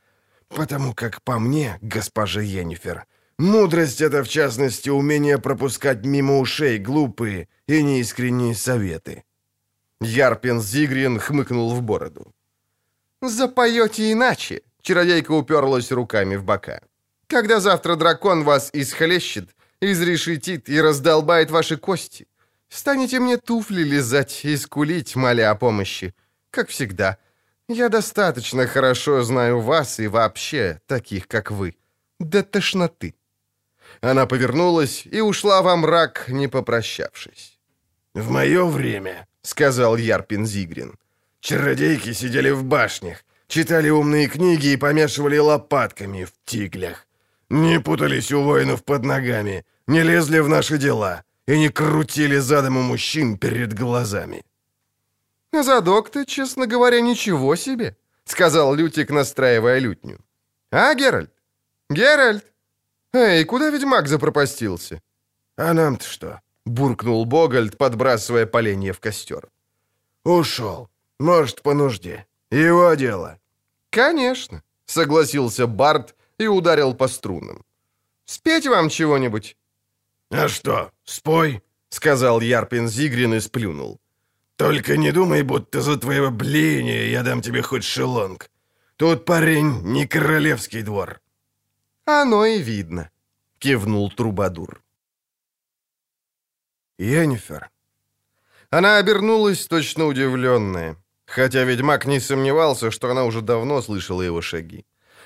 Потому 0.49 0.95
как 0.95 1.21
по 1.21 1.39
мне, 1.39 1.79
госпожа 1.83 2.41
Йеннифер, 2.41 3.05
мудрость— 3.37 4.01
это, 4.07 4.25
в 4.25 4.29
частности, 4.29 4.89
умение 4.89 5.37
пропускать 5.37 6.07
мимо 6.07 6.39
ушей 6.39 6.79
глупые 6.79 7.49
и 7.67 7.83
неискренние 7.83 8.55
советы». 8.55 9.25
Ярпин 10.01 10.63
Зигрин 10.63 11.19
хмыкнул 11.19 11.75
в 11.75 11.83
бороду. 11.83 12.33
«Запоете 13.21 14.13
иначе!»— 14.13 14.63
чародейка 14.87 15.33
уперлась 15.33 15.91
руками 15.91 16.37
в 16.37 16.45
бока. 16.45 16.81
«Когда 17.27 17.61
завтра 17.61 17.97
дракон 17.97 18.45
вас 18.45 18.71
исхлещет, 18.73 19.57
изрешетит 19.81 20.69
и 20.69 20.81
раздолбает 20.81 21.51
ваши 21.51 21.77
кости, 21.77 22.29
станете 22.69 23.19
мне 23.19 23.37
туфли 23.37 23.83
лизать 23.83 24.45
и 24.45 24.57
скулить, 24.57 25.17
моля 25.17 25.51
о 25.51 25.57
помощи, 25.57 26.15
как 26.51 26.69
всегда, 26.69 27.19
я 27.69 27.89
достаточно 27.89 28.69
хорошо 28.69 29.23
знаю 29.23 29.61
вас 29.61 29.99
и 29.99 30.07
вообще 30.07 30.81
таких, 30.87 31.27
как 31.27 31.51
вы. 31.51 31.75
До 32.21 32.45
тошноты». 32.45 33.15
Она 34.01 34.27
повернулась 34.27 35.05
и 35.05 35.21
ушла 35.21 35.63
во 35.63 35.77
мрак, 35.77 36.29
не 36.29 36.49
попрощавшись. 36.49 37.59
«В 38.15 38.31
мое 38.31 38.65
время»,— 38.65 39.27
сказал 39.43 39.97
Ярпин 39.97 40.47
Зигрин,— 40.47 40.95
«чародейки 41.41 42.13
сидели 42.13 42.51
в 42.51 42.63
башнях, 42.63 43.26
читали 43.49 43.91
умные 43.91 44.29
книги 44.29 44.73
и 44.73 44.77
помешивали 44.77 45.39
лопатками 45.39 46.25
в 46.25 46.33
тиглях. 46.45 47.07
Не 47.51 47.81
путались 47.81 48.33
у 48.33 48.43
воинов 48.43 48.83
под 48.85 49.05
ногами, 49.05 49.65
не 49.87 50.03
лезли 50.03 50.41
в 50.41 50.49
наши 50.49 50.79
дела 50.79 51.23
и 51.47 51.59
не 51.59 51.69
крутили 51.69 52.39
задом 52.39 52.77
у 52.77 52.83
мужчин 52.83 53.39
перед 53.39 53.73
глазами. 53.73 54.43
«Задок-то, 55.53 56.25
честно 56.27 56.67
говоря, 56.67 57.01
ничего 57.01 57.57
себе»,— 57.57 57.97
сказал 58.25 58.75
Лютик, 58.75 59.11
настраивая 59.11 59.79
лютню. 59.79 60.19
«А, 60.71 60.95
Геральт? 60.95 61.31
Геральт? 61.91 62.45
Эй, 63.13 63.45
куда 63.45 63.71
ведьмак 63.71 64.09
запропастился?» 64.09 65.01
«А 65.57 65.73
нам-то 65.73 66.05
что?»— 66.05 66.41
буркнул 66.67 67.25
Богольд, 67.25 67.79
подбрасывая 67.79 68.47
поленье 68.47 68.93
в 68.93 69.01
костер. 69.01 69.49
«Ушел. 70.25 70.89
Может, 71.21 71.63
по 71.63 71.75
нужде. 71.75 72.27
Его 72.51 72.95
дело». 72.95 73.39
«Конечно»,— 73.97 74.63
согласился 74.87 75.67
Барт 75.67 76.15
и 76.37 76.47
ударил 76.47 76.95
по 76.95 77.09
струнам. 77.09 77.65
«Спеть 78.27 78.67
вам 78.67 78.91
чего-нибудь?» 78.91 79.57
«А 80.31 80.49
что, 80.49 80.91
спой?»— 81.05 81.63
сказал 81.89 82.43
Ярпин 82.43 82.89
Зигрин 82.89 83.35
и 83.35 83.41
сплюнул. 83.41 83.99
Только 84.57 84.97
не 84.97 85.13
думай, 85.13 85.43
будто 85.43 85.81
за 85.81 85.97
твоего 85.97 86.31
бления 86.31 87.11
я 87.11 87.23
дам 87.23 87.41
тебе 87.43 87.63
хоть 87.63 87.85
шелонг. 87.85 88.51
Тут, 88.97 89.25
парень, 89.25 89.83
не 89.83 90.07
королевский 90.07 90.83
двор». 90.83 91.21
«Оно 92.05 92.45
и 92.45 92.59
видно»,— 92.59 93.11
кивнул 93.59 94.11
Трубадур. 94.11 94.83
«Йеннифер». 96.99 97.71
Она 98.71 98.99
обернулась, 98.99 99.67
точно 99.67 100.07
удивленная, 100.07 100.97
хотя 101.27 101.65
ведьмак 101.65 102.07
не 102.07 102.21
сомневался, 102.21 102.91
что 102.91 103.11
она 103.11 103.25
уже 103.25 103.43
давно 103.43 103.83
слышала 103.83 104.23
его 104.23 104.41
шаги. 104.41 104.85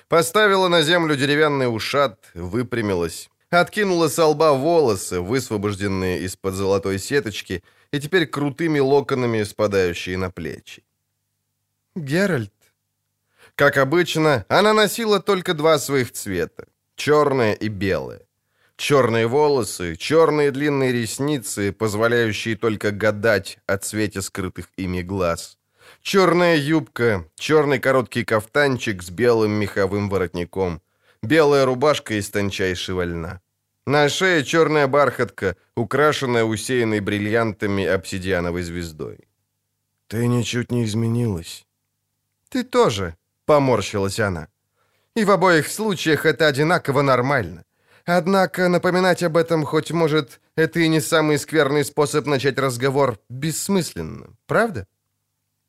Поставила 0.08 0.68
на 0.68 0.82
землю 0.82 1.16
деревянный 1.16 1.72
ушат, 1.72 2.30
выпрямилась, 2.34 3.30
откинула 3.50 4.08
с 4.08 4.18
лба 4.18 4.52
волосы, 4.52 5.20
высвобожденные 5.20 6.20
из-под 6.22 6.54
золотой 6.54 6.98
сеточки, 6.98 7.62
и 7.92 8.00
теперь 8.00 8.26
крутыми 8.26 8.80
локонами 8.80 9.44
спадающие 9.44 10.16
на 10.16 10.30
плечи. 10.30 10.82
«Геральт». 11.94 12.52
Как 13.54 13.76
обычно, 13.76 14.44
она 14.48 14.72
носила 14.72 15.20
только 15.20 15.54
два 15.54 15.78
своих 15.78 16.12
цвета— 16.12 16.66
черное 16.96 17.52
и 17.52 17.68
белое. 17.68 18.20
Черные 18.76 19.26
волосы, 19.26 19.96
черные 19.96 20.50
длинные 20.50 20.92
ресницы, 20.92 21.72
позволяющие 21.72 22.56
только 22.56 22.90
гадать 22.92 23.58
о 23.66 23.76
цвете 23.76 24.22
скрытых 24.22 24.68
ими 24.76 25.02
глаз. 25.02 25.58
Черная 26.02 26.56
юбка, 26.56 27.26
черный 27.36 27.78
короткий 27.78 28.24
кафтанчик 28.24 29.02
с 29.02 29.10
белым 29.10 29.52
меховым 29.52 30.08
воротником, 30.08 30.80
белая 31.22 31.66
рубашка 31.66 32.14
из 32.14 32.30
тончайшего 32.30 33.04
льна. 33.04 33.40
На 33.86 34.08
шее 34.08 34.44
черная 34.44 34.86
бархатка, 34.86 35.56
украшенная 35.76 36.44
усеянной 36.44 37.00
бриллиантами 37.00 37.84
обсидиановой 37.84 38.62
звездой. 38.62 39.28
«Ты 40.06 40.26
ничуть 40.26 40.72
не 40.72 40.84
изменилась». 40.84 41.66
«Ты 42.48 42.64
тоже»,— 42.64 43.14
поморщилась 43.44 44.20
она. 44.20 44.48
«И 45.14 45.24
в 45.24 45.30
обоих 45.30 45.68
случаях 45.68 46.24
это 46.24 46.46
одинаково 46.46 47.02
нормально. 47.02 47.64
Однако 48.06 48.68
напоминать 48.68 49.22
об 49.22 49.36
этом, 49.36 49.64
хоть, 49.64 49.90
может, 49.90 50.40
это 50.56 50.80
и 50.80 50.88
не 50.88 51.00
самый 51.00 51.38
скверный 51.38 51.84
способ 51.84 52.26
начать 52.26 52.58
разговор, 52.58 53.18
бессмысленно, 53.28 54.28
правда?» 54.46 54.86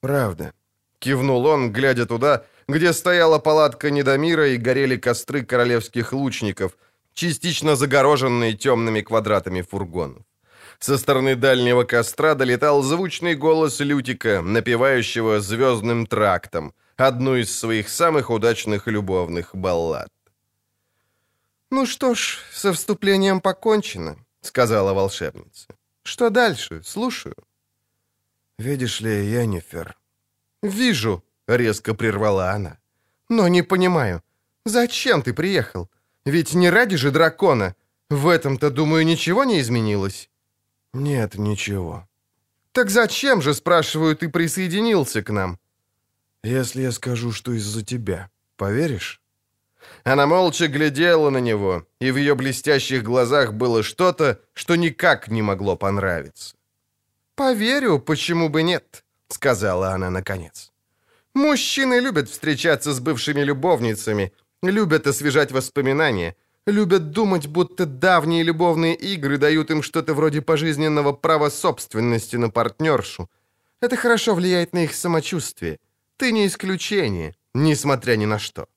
«Правда»,— 0.01 0.53
кивнул 0.99 1.45
он, 1.45 1.71
глядя 1.71 2.05
туда, 2.05 2.43
где 2.67 2.93
стояла 2.93 3.39
палатка 3.39 3.91
Недомира 3.91 4.47
и 4.49 4.57
горели 4.57 4.97
костры 4.97 5.45
королевских 5.45 6.13
лучников, 6.13 6.77
частично 7.13 7.75
загороженные 7.75 8.53
темными 8.53 9.01
квадратами 9.01 9.61
фургонов. 9.61 10.23
Со 10.79 10.97
стороны 10.97 11.35
дальнего 11.35 11.83
костра 11.83 12.33
долетал 12.33 12.81
звучный 12.81 13.35
голос 13.35 13.79
Лютика, 13.79 14.41
напевающего 14.41 15.39
звездным 15.39 16.07
трактом, 16.07 16.73
одну 16.97 17.35
из 17.35 17.55
своих 17.55 17.87
самых 17.89 18.31
удачных 18.31 18.87
любовных 18.87 19.55
баллад. 19.55 20.09
«Ну 21.69 21.85
что 21.85 22.15
ж, 22.15 22.39
со 22.51 22.73
вступлением 22.73 23.41
покончено»,— 23.41 24.17
сказала 24.41 24.93
волшебница. 24.93 25.67
«Что 26.03 26.29
дальше? 26.29 26.81
Слушаю». 26.83 27.35
«Видишь 28.61 29.01
ли, 29.01 29.09
Йеннифер?» 29.09 29.97
«Вижу»,— 30.61 31.23
резко 31.47 31.95
прервала 31.95 32.51
она. 32.51 32.77
«Но 33.29 33.47
не 33.47 33.63
понимаю, 33.63 34.21
зачем 34.65 35.23
ты 35.23 35.33
приехал? 35.33 35.89
Ведь 36.25 36.53
не 36.53 36.69
ради 36.69 36.95
же 36.95 37.09
дракона. 37.11 37.75
В 38.09 38.27
этом-то, 38.27 38.69
думаю, 38.69 39.05
ничего 39.05 39.45
не 39.45 39.59
изменилось». 39.59 40.29
«Нет, 40.93 41.39
ничего». 41.39 42.07
«Так 42.71 42.89
зачем 42.89 43.41
же, 43.41 43.53
спрашиваю, 43.53 44.15
ты 44.15 44.29
присоединился 44.29 45.23
к 45.23 45.33
нам?» 45.33 45.57
«Если 46.43 46.83
я 46.83 46.91
скажу, 46.91 47.31
что 47.31 47.53
из-за 47.53 47.83
тебя, 47.83 48.29
поверишь?» 48.57 49.21
Она 50.03 50.27
молча 50.27 50.67
глядела 50.67 51.31
на 51.31 51.39
него, 51.39 51.87
и 52.01 52.11
в 52.11 52.17
ее 52.17 52.35
блестящих 52.35 53.01
глазах 53.03 53.53
было 53.53 53.81
что-то, 53.81 54.39
что 54.53 54.75
никак 54.75 55.29
не 55.29 55.41
могло 55.41 55.75
понравиться. 55.75 56.55
«Поверю, 57.41 57.99
почему 57.99 58.49
бы 58.49 58.61
нет»,— 58.61 59.03
сказала 59.27 59.93
она 59.93 60.11
наконец. 60.11 60.71
«Мужчины 61.33 61.99
любят 61.99 62.29
встречаться 62.29 62.93
с 62.93 62.99
бывшими 62.99 63.41
любовницами, 63.41 64.31
любят 64.61 65.07
освежать 65.07 65.51
воспоминания, 65.51 66.35
любят 66.67 67.09
думать, 67.09 67.47
будто 67.47 67.87
давние 67.87 68.43
любовные 68.43 68.93
игры 68.93 69.39
дают 69.39 69.71
им 69.71 69.81
что-то 69.81 70.13
вроде 70.13 70.41
пожизненного 70.41 71.13
права 71.13 71.49
собственности 71.49 72.37
на 72.37 72.51
партнершу. 72.51 73.27
Это 73.81 73.95
хорошо 73.95 74.35
влияет 74.35 74.73
на 74.73 74.83
их 74.83 74.93
самочувствие. 74.93 75.79
Ты 76.17 76.31
не 76.31 76.45
исключение, 76.45 77.33
несмотря 77.55 78.17
ни 78.17 78.25
на 78.25 78.37
что». 78.37 78.67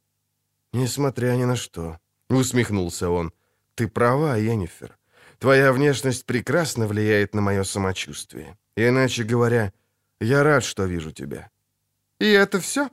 «Несмотря 0.72 1.36
ни 1.36 1.44
на 1.44 1.56
что»,— 1.56 1.98
усмехнулся 2.30 3.10
он. 3.10 3.30
«Ты 3.74 3.88
права, 3.88 4.38
Йеннифер. 4.38 4.96
Твоя 5.44 5.74
внешность 5.74 6.24
прекрасно 6.24 6.86
влияет 6.86 7.34
на 7.34 7.42
мое 7.42 7.64
самочувствие. 7.64 8.56
Иначе 8.76 9.24
говоря, 9.24 9.74
я 10.18 10.42
рад, 10.42 10.64
что 10.64 10.86
вижу 10.86 11.12
тебя». 11.12 11.50
«И 12.18 12.24
это 12.24 12.60
все? 12.60 12.88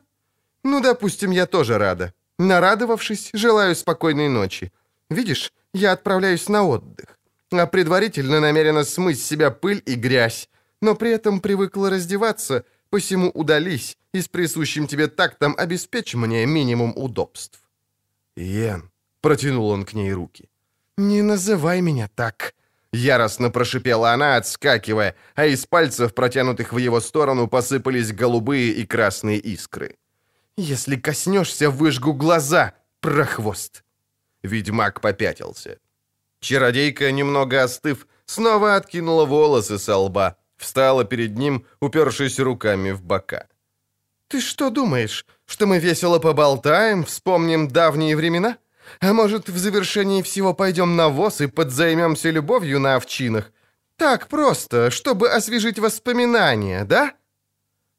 Ну, 0.61 0.81
допустим, 0.81 1.31
я 1.31 1.45
тоже 1.45 1.77
рада. 1.77 2.13
Нарадовавшись, 2.39 3.29
желаю 3.31 3.73
спокойной 3.73 4.27
ночи. 4.27 4.73
Видишь, 5.09 5.53
я 5.73 5.93
отправляюсь 5.93 6.49
на 6.49 6.63
отдых, 6.63 7.17
а 7.51 7.65
предварительно 7.67 8.41
намерена 8.41 8.83
смыть 8.83 9.21
с 9.21 9.25
себя 9.25 9.49
пыль 9.49 9.81
и 9.85 9.95
грязь, 9.95 10.49
но 10.81 10.95
при 10.95 11.11
этом 11.11 11.39
привыкла 11.39 11.89
раздеваться, 11.89 12.65
посему 12.89 13.29
удались 13.29 13.97
и 14.13 14.19
с 14.19 14.27
присущим 14.27 14.87
тебе 14.87 15.07
тактом 15.07 15.55
обеспечь 15.57 16.15
мне 16.15 16.45
минимум 16.45 16.91
удобств». 16.97 17.61
«Йен»,— 18.35 18.91
протянул 19.21 19.69
он 19.69 19.85
к 19.85 19.93
ней 19.93 20.11
руки. 20.11 20.50
«Не 21.01 21.23
называй 21.23 21.81
меня 21.81 22.07
так»,— 22.15 22.53
яростно 22.93 23.49
прошипела 23.49 24.11
она, 24.13 24.35
отскакивая, 24.35 25.15
а 25.35 25.47
из 25.47 25.65
пальцев, 25.65 26.13
протянутых 26.13 26.73
в 26.73 26.77
его 26.77 27.01
сторону, 27.01 27.47
посыпались 27.47 28.13
голубые 28.13 28.71
и 28.71 28.85
красные 28.85 29.39
искры. 29.39 29.97
«Если 30.57 30.97
коснешься, 30.97 31.71
выжгу 31.71 32.13
глаза, 32.13 32.73
прохвост!» 32.99 33.83
Ведьмак 34.43 35.01
попятился. 35.01 35.79
Чародейка, 36.39 37.11
немного 37.11 37.63
остыв, 37.63 38.05
снова 38.25 38.75
откинула 38.75 39.25
волосы 39.25 39.79
со 39.79 39.97
лба, 39.97 40.35
встала 40.55 41.03
перед 41.03 41.35
ним, 41.35 41.65
упершись 41.79 42.39
руками 42.39 42.91
в 42.91 43.01
бока. 43.01 43.47
«Ты 44.27 44.39
что 44.39 44.69
думаешь, 44.69 45.25
что 45.47 45.65
мы 45.65 45.79
весело 45.79 46.19
поболтаем, 46.19 47.03
вспомним 47.03 47.67
давние 47.67 48.15
времена? 48.15 48.57
А 48.99 49.13
может, 49.13 49.49
в 49.49 49.57
завершении 49.57 50.21
всего 50.21 50.53
пойдем 50.53 50.95
на 50.95 51.09
воз 51.09 51.41
и 51.41 51.47
подзаймемся 51.47 52.29
любовью 52.29 52.79
на 52.79 52.95
овчинах? 52.95 53.51
Так 53.97 54.27
просто, 54.27 54.91
чтобы 54.91 55.29
освежить 55.29 55.79
воспоминания, 55.79 56.85
да?» 56.85 57.13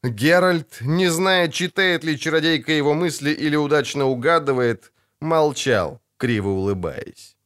Геральт, 0.03 0.81
не 0.81 1.07
зная, 1.07 1.47
читает 1.47 2.03
ли 2.03 2.19
чародейка 2.19 2.73
его 2.73 2.93
мысли 2.93 3.31
или 3.31 3.55
удачно 3.55 4.05
угадывает, 4.05 4.91
молчал, 5.21 6.01
криво 6.17 6.49
улыбаясь. 6.49 7.37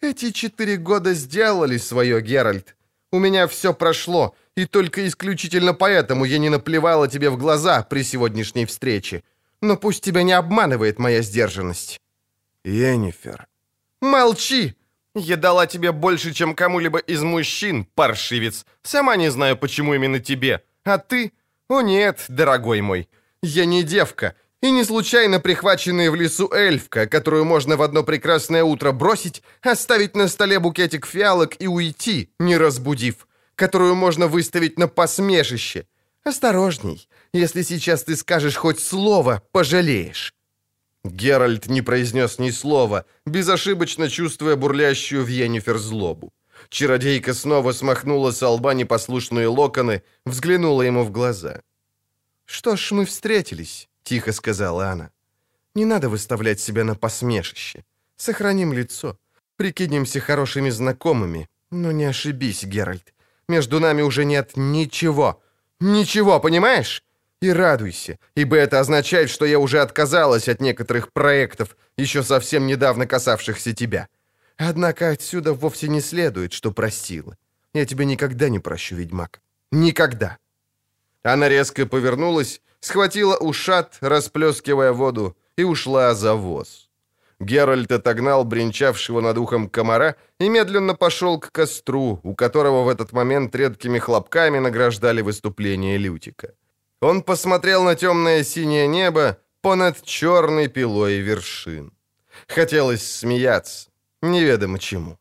«Эти 0.00 0.30
четыре 0.30 0.76
года 0.76 1.14
сделали 1.14 1.78
свое, 1.78 2.20
Геральт. 2.22 2.76
У 3.10 3.18
меня 3.18 3.48
все 3.48 3.74
прошло, 3.74 4.36
и 4.54 4.66
только 4.66 5.06
исключительно 5.08 5.74
поэтому 5.74 6.24
я 6.24 6.38
не 6.38 6.48
наплевала 6.48 7.08
тебе 7.08 7.28
в 7.28 7.36
глаза 7.36 7.82
при 7.82 8.04
сегодняшней 8.04 8.66
встрече. 8.66 9.24
Но 9.60 9.76
пусть 9.76 10.04
тебя 10.04 10.22
не 10.22 10.32
обманывает 10.32 11.00
моя 11.00 11.22
сдержанность». 11.22 12.00
«Енифер». 12.64 13.46
«Молчи! 14.00 14.74
Я 15.14 15.36
дала 15.36 15.66
тебе 15.66 15.92
больше, 15.92 16.32
чем 16.32 16.54
кому-либо 16.54 16.98
из 16.98 17.22
мужчин, 17.22 17.84
паршивец. 17.94 18.64
Сама 18.82 19.16
не 19.16 19.30
знаю, 19.30 19.56
почему 19.56 19.94
именно 19.94 20.20
тебе. 20.20 20.62
А 20.84 20.98
ты? 20.98 21.32
О 21.68 21.80
нет, 21.80 22.24
дорогой 22.28 22.80
мой, 22.80 23.08
я 23.42 23.64
не 23.64 23.82
девка, 23.82 24.36
и 24.62 24.70
не 24.70 24.84
случайно 24.84 25.40
прихваченная 25.40 26.10
в 26.10 26.14
лесу 26.14 26.48
эльфка, 26.52 27.06
которую 27.08 27.44
можно 27.44 27.76
в 27.76 27.82
одно 27.82 28.04
прекрасное 28.04 28.62
утро 28.62 28.92
бросить, 28.92 29.42
оставить 29.62 30.14
на 30.14 30.28
столе 30.28 30.60
букетик 30.60 31.06
фиалок 31.06 31.60
и 31.60 31.66
уйти, 31.66 32.32
не 32.38 32.56
разбудив 32.56 33.26
которую 33.60 33.94
можно 33.94 34.26
выставить 34.26 34.78
на 34.78 34.88
посмешище. 34.88 35.86
Осторожней, 36.24 37.06
если 37.34 37.60
сейчас 37.60 38.04
ты 38.04 38.16
скажешь 38.16 38.56
хоть 38.56 38.80
слово, 38.80 39.42
пожалеешь». 39.52 40.34
Геральт 41.04 41.66
не 41.66 41.82
произнес 41.82 42.38
ни 42.38 42.50
слова, 42.50 43.04
безошибочно 43.26 44.08
чувствуя 44.08 44.56
бурлящую 44.56 45.24
в 45.24 45.28
Йеннифер 45.28 45.78
злобу. 45.78 46.32
Чародейка 46.68 47.34
снова 47.34 47.72
смахнула 47.72 48.32
с 48.32 48.46
лба 48.46 48.74
непослушные 48.74 49.48
локоны, 49.48 50.02
взглянула 50.26 50.82
ему 50.82 51.04
в 51.04 51.10
глаза. 51.10 51.62
«Что 52.44 52.76
ж, 52.76 52.92
мы 52.92 53.04
встретились»,— 53.04 53.88
тихо 54.02 54.32
сказала 54.32 54.90
она. 54.90 55.10
«Не 55.74 55.84
надо 55.84 56.08
выставлять 56.08 56.60
себя 56.60 56.84
на 56.84 56.94
посмешище. 56.94 57.84
Сохраним 58.16 58.72
лицо, 58.74 59.16
прикинемся 59.56 60.20
хорошими 60.20 60.70
знакомыми, 60.70 61.48
но 61.70 61.92
не 61.92 62.04
ошибись, 62.04 62.64
Геральт. 62.64 63.14
Между 63.48 63.80
нами 63.80 64.02
уже 64.02 64.24
нет 64.24 64.52
ничего. 64.56 65.42
Ничего, 65.80 66.40
понимаешь? 66.40 67.02
И 67.42 67.52
радуйся, 67.52 68.18
ибо 68.34 68.56
это 68.56 68.80
означает, 68.80 69.30
что 69.30 69.46
я 69.46 69.58
уже 69.58 69.80
отказалась 69.80 70.48
от 70.48 70.60
некоторых 70.60 71.12
проектов, 71.12 71.76
еще 71.96 72.22
совсем 72.22 72.66
недавно 72.66 73.06
касавшихся 73.06 73.72
тебя. 73.72 74.08
Однако 74.58 75.08
отсюда 75.08 75.54
вовсе 75.54 75.88
не 75.88 76.02
следует, 76.02 76.52
что 76.52 76.70
простила. 76.70 77.36
Я 77.72 77.86
тебя 77.86 78.04
никогда 78.04 78.50
не 78.50 78.58
прощу, 78.58 78.94
ведьмак. 78.96 79.40
Никогда. 79.72 80.36
Она 81.22 81.48
резко 81.48 81.86
повернулась, 81.86 82.60
схватила 82.80 83.36
ушат, 83.36 83.96
расплескивая 84.00 84.92
воду, 84.92 85.34
и 85.56 85.64
ушла 85.64 86.14
за 86.14 86.34
воз. 86.34 86.90
Геральт 87.40 87.90
отогнал 87.90 88.44
бренчавшего 88.44 89.22
над 89.22 89.38
ухом 89.38 89.70
комара 89.70 90.16
и 90.38 90.48
медленно 90.50 90.94
пошел 90.94 91.40
к 91.40 91.50
костру, 91.52 92.20
у 92.22 92.34
которого 92.34 92.84
в 92.84 92.88
этот 92.88 93.12
момент 93.12 93.54
редкими 93.54 93.98
хлопками 93.98 94.58
награждали 94.58 95.22
выступление 95.22 95.96
Лютика. 95.96 96.52
Он 97.00 97.22
посмотрел 97.22 97.82
на 97.84 97.94
темное 97.94 98.44
синее 98.44 98.86
небо 98.86 99.38
понад 99.62 100.02
черной 100.02 100.68
пилой 100.68 101.20
вершин. 101.20 101.92
Хотелось 102.48 103.02
смеяться, 103.02 103.90
неведомо 104.22 104.78
чему. 104.78 105.18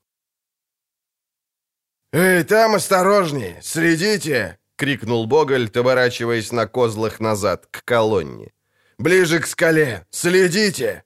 «Эй, 2.12 2.44
там 2.44 2.76
осторожнее! 2.76 3.60
Следите!»— 3.62 4.58
крикнул 4.76 5.28
Богольд, 5.28 5.78
оборачиваясь 5.78 6.52
на 6.52 6.66
козлах 6.68 7.20
назад, 7.20 7.68
к 7.72 7.84
колонне. 7.86 8.52
«Ближе 8.98 9.40
к 9.40 9.48
скале! 9.48 10.06
Следите!» 10.10 11.04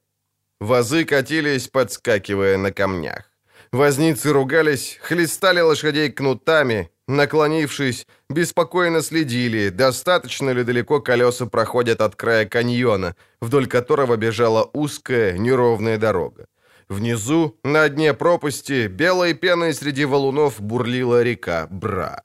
Вазы 0.59 1.03
катились, 1.03 1.67
подскакивая 1.67 2.57
на 2.57 2.71
камнях. 2.71 3.29
Возницы 3.73 4.31
ругались, 4.31 4.97
хлестали 5.01 5.59
лошадей 5.59 6.09
кнутами, 6.09 6.89
наклонившись, 7.07 8.07
беспокойно 8.29 9.01
следили, 9.01 9.69
достаточно 9.69 10.51
ли 10.51 10.63
далеко 10.63 11.01
колеса 11.01 11.45
проходят 11.45 12.01
от 12.01 12.15
края 12.15 12.45
каньона, 12.45 13.15
вдоль 13.41 13.67
которого 13.67 14.15
бежала 14.17 14.69
узкая, 14.73 15.37
неровная 15.37 15.97
дорога. 15.97 16.45
Внизу, 16.89 17.57
на 17.63 17.89
дне 17.89 18.13
пропасти, 18.13 18.87
белой 18.87 19.33
пеной 19.33 19.73
среди 19.73 20.05
валунов 20.05 20.61
бурлила 20.61 21.23
река 21.23 21.67
Бра. 21.69 22.21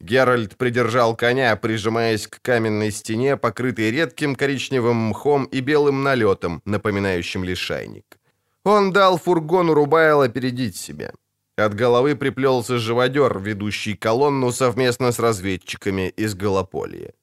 Геральт 0.00 0.56
придержал 0.56 1.16
коня, 1.16 1.56
прижимаясь 1.56 2.26
к 2.26 2.40
каменной 2.42 2.90
стене, 2.90 3.36
покрытой 3.36 3.90
редким 3.90 4.36
коричневым 4.36 4.96
мхом 4.96 5.44
и 5.44 5.60
белым 5.60 6.02
налетом, 6.02 6.60
напоминающим 6.66 7.44
лишайник. 7.44 8.18
Он 8.64 8.92
дал 8.92 9.16
фургону 9.16 9.74
Рубайла 9.74 10.24
опередить 10.24 10.76
себя. 10.76 11.12
От 11.56 11.74
головы 11.74 12.16
приплелся 12.16 12.78
живодер, 12.78 13.38
ведущий 13.38 13.96
колонну 13.96 14.52
совместно 14.52 15.10
с 15.10 15.18
разведчиками 15.18 16.10
из 16.10 16.34
Голополия. 16.34 17.14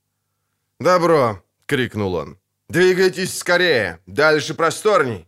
«Добро!»— 0.79 1.43
крикнул 1.67 2.15
он. 2.15 2.37
«Двигайтесь 2.67 3.37
скорее! 3.37 3.99
Дальше 4.07 4.55
просторней!» 4.55 5.27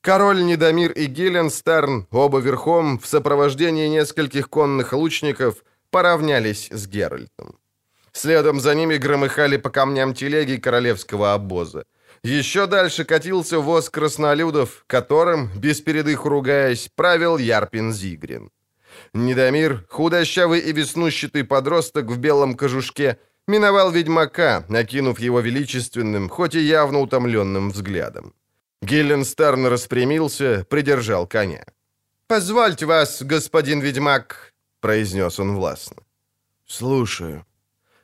Король 0.00 0.44
Недомир 0.44 0.92
и 0.92 1.06
Геленстерн, 1.06 2.06
оба 2.10 2.38
верхом, 2.38 2.98
в 2.98 3.06
сопровождении 3.06 3.88
нескольких 3.88 4.48
конных 4.48 4.92
лучников, 4.92 5.64
поравнялись 5.90 6.68
с 6.70 6.86
Геральтом. 6.86 7.58
Следом 8.12 8.60
за 8.60 8.74
ними 8.74 8.96
громыхали 8.96 9.58
по 9.58 9.68
камням 9.68 10.14
телеги 10.14 10.56
королевского 10.56 11.34
обоза. 11.34 11.84
Еще 12.26 12.66
дальше 12.66 13.04
катился 13.04 13.60
воз 13.60 13.88
краснолюдов, 13.88 14.82
которым, 14.88 15.48
без 15.56 15.80
передых 15.80 16.24
ругаясь, 16.24 16.90
правил 16.92 17.38
Ярпин 17.38 17.92
Зигрин. 17.92 18.50
Недомир, 19.14 19.86
худощавый 19.88 20.58
и 20.58 20.72
веснущатый 20.72 21.44
подросток 21.44 22.06
в 22.06 22.18
белом 22.18 22.56
кожушке, 22.56 23.20
миновал 23.46 23.92
ведьмака, 23.92 24.64
накинув 24.68 25.20
его 25.20 25.38
величественным, 25.38 26.28
хоть 26.28 26.56
и 26.56 26.60
явно 26.60 26.98
утомленным 26.98 27.70
взглядом. 27.70 28.34
Гилленстерн 28.82 29.66
распрямился, 29.66 30.66
придержал 30.68 31.28
коня. 31.28 31.64
«Позвольте 32.26 32.86
вас, 32.86 33.22
господин 33.22 33.80
ведьмак»,— 33.80 34.52
произнес 34.80 35.38
он 35.38 35.54
властно. 35.54 36.02
«Слушаю». 36.66 37.46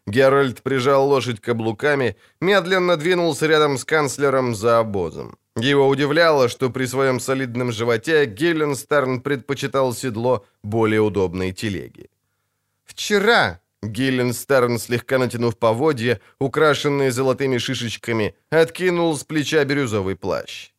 Геральт 0.07 0.63
прижал 0.63 1.09
лошадь 1.09 1.41
каблуками, 1.41 2.17
медленно 2.41 2.97
двинулся 2.97 3.47
рядом 3.47 3.79
с 3.79 3.85
канцлером 3.85 4.55
за 4.55 4.81
обозом. 4.81 5.39
Его 5.57 5.87
удивляло, 5.89 6.49
что 6.49 6.71
при 6.71 6.87
своем 6.87 7.21
солидном 7.21 7.73
животе 7.73 8.25
Гилленстерн 8.27 9.21
предпочитал 9.21 9.95
седло 9.95 10.45
более 10.63 11.01
удобной 11.01 11.53
телеги. 11.53 12.11
«Вчера»,— 12.85 13.61
Гилленстерн, 13.83 14.79
слегка 14.79 15.19
натянув 15.19 15.57
поводья, 15.57 16.21
украшенные 16.41 17.13
золотыми 17.13 17.59
шишечками, 17.59 18.35
откинул 18.51 19.17
с 19.17 19.25
плеча 19.25 19.65
бирюзовый 19.65 20.17
плащ. 20.17 20.71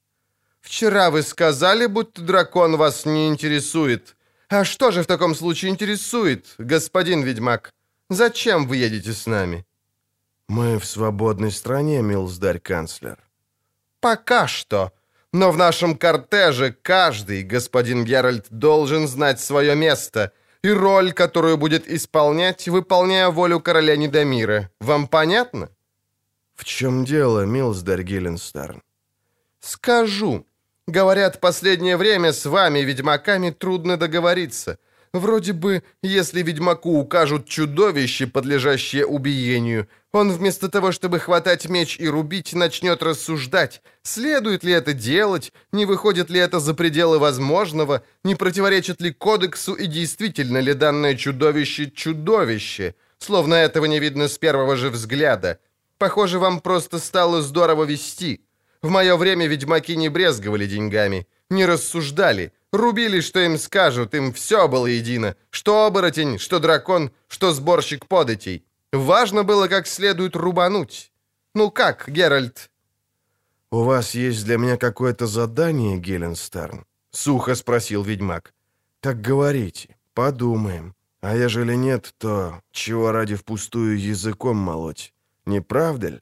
«Вчера 0.60 1.12
вы 1.12 1.22
сказали, 1.22 1.86
будто 1.86 2.22
дракон 2.22 2.78
вас 2.78 3.06
не 3.06 3.28
интересует. 3.28 4.16
А 4.50 4.66
что 4.66 4.92
же 4.92 5.02
в 5.04 5.08
таком 5.08 5.36
случае 5.36 5.72
интересует, 5.72 6.56
господин 6.58 7.24
ведьмак? 7.24 7.74
Зачем 8.14 8.68
вы 8.68 8.78
едете 8.78 9.12
с 9.12 9.28
нами?» 9.28 9.66
«Мы 10.48 10.78
в 10.78 10.86
свободной 10.86 11.52
стране, 11.52 12.02
милздарь-канцлер». 12.02 13.18
«Пока 14.00 14.48
что. 14.48 14.92
Но 15.34 15.52
в 15.52 15.58
нашем 15.58 15.96
кортеже 15.96 16.76
каждый, 16.82 17.44
господин 17.44 18.06
Геральт, 18.06 18.46
должен 18.50 19.08
знать 19.08 19.40
свое 19.40 19.76
место 19.76 20.32
и 20.64 20.70
роль, 20.70 21.12
которую 21.12 21.58
будет 21.58 21.88
исполнять, 21.88 22.68
выполняя 22.68 23.30
волю 23.30 23.60
короля 23.60 23.98
Недомира. 23.98 24.70
Вам 24.80 25.08
понятно?» 25.08 25.70
«В 26.56 26.64
чем 26.66 27.06
дело, 27.06 27.46
милздарь 27.46 28.04
Геленстерн?» 28.04 28.82
«Скажу. 29.60 30.46
Говорят, 30.88 31.40
последнее 31.40 31.98
время 31.98 32.32
с 32.32 32.46
вами, 32.46 32.80
ведьмаками, 32.80 33.52
трудно 33.52 33.98
договориться. 33.98 34.78
Вроде 35.14 35.54
бы, 35.54 35.84
если 36.02 36.42
ведьмаку 36.42 36.98
укажут 36.98 37.48
чудовище, 37.48 38.26
подлежащее 38.26 39.06
убиению, 39.06 39.88
он 40.12 40.32
вместо 40.32 40.70
того, 40.70 40.92
чтобы 40.92 41.20
хватать 41.20 41.70
меч 41.70 41.98
и 42.00 42.08
рубить, 42.08 42.54
начнет 42.54 43.04
рассуждать, 43.04 43.84
следует 44.02 44.64
ли 44.64 44.74
это 44.74 44.94
делать, 44.94 45.54
не 45.72 45.86
выходит 45.86 46.32
ли 46.32 46.40
это 46.40 46.60
за 46.60 46.74
пределы 46.74 47.20
возможного, 47.20 48.02
не 48.24 48.34
противоречит 48.34 49.02
ли 49.02 49.14
кодексу 49.14 49.76
и 49.76 49.86
действительно 49.86 50.58
ли 50.58 50.74
данное 50.74 51.16
чудовище 51.16 51.92
чудовище, 51.92 52.96
словно 53.20 53.54
этого 53.54 53.86
не 53.86 54.00
видно 54.00 54.28
с 54.28 54.40
первого 54.40 54.76
же 54.76 54.90
взгляда. 54.90 55.60
Похоже, 56.00 56.40
вам 56.40 56.60
просто 56.60 56.98
стало 56.98 57.44
здорово 57.44 57.84
вести». 57.84 58.42
В 58.82 58.90
мое 58.90 59.16
время 59.16 59.48
ведьмаки 59.48 59.96
не 59.96 60.10
брезговали 60.10 60.66
деньгами, 60.66 61.26
не 61.50 61.66
рассуждали, 61.66 62.52
рубили, 62.74 63.22
что 63.22 63.40
им 63.40 63.58
скажут, 63.58 64.14
им 64.16 64.34
все 64.34 64.68
было 64.68 64.88
едино, 64.88 65.36
что 65.52 65.86
оборотень, 65.86 66.38
что 66.40 66.60
дракон, 66.60 67.12
что 67.28 67.54
сборщик 67.54 68.08
податей. 68.08 68.66
Важно 68.92 69.44
было 69.44 69.68
как 69.68 69.88
следует 69.88 70.36
рубануть. 70.36 71.12
Ну 71.56 71.72
как, 71.72 72.10
Геральт?» 72.10 72.70
«У 73.72 73.84
вас 73.84 74.16
есть 74.16 74.46
для 74.46 74.58
меня 74.58 74.78
какое-то 74.78 75.28
задание, 75.28 75.98
Геленстерн?»— 75.98 76.86
сухо 77.12 77.56
спросил 77.56 78.04
ведьмак. 78.04 78.54
«Так 79.00 79.22
говорите, 79.22 79.96
подумаем. 80.14 80.94
А 81.22 81.36
ежели 81.36 81.76
нет, 81.76 82.14
то 82.18 82.62
чего 82.72 83.12
ради 83.12 83.36
впустую 83.36 84.00
языком 84.00 84.58
молоть? 84.58 85.14
Не 85.46 85.62
правда 85.62 86.08
ли?» 86.08 86.20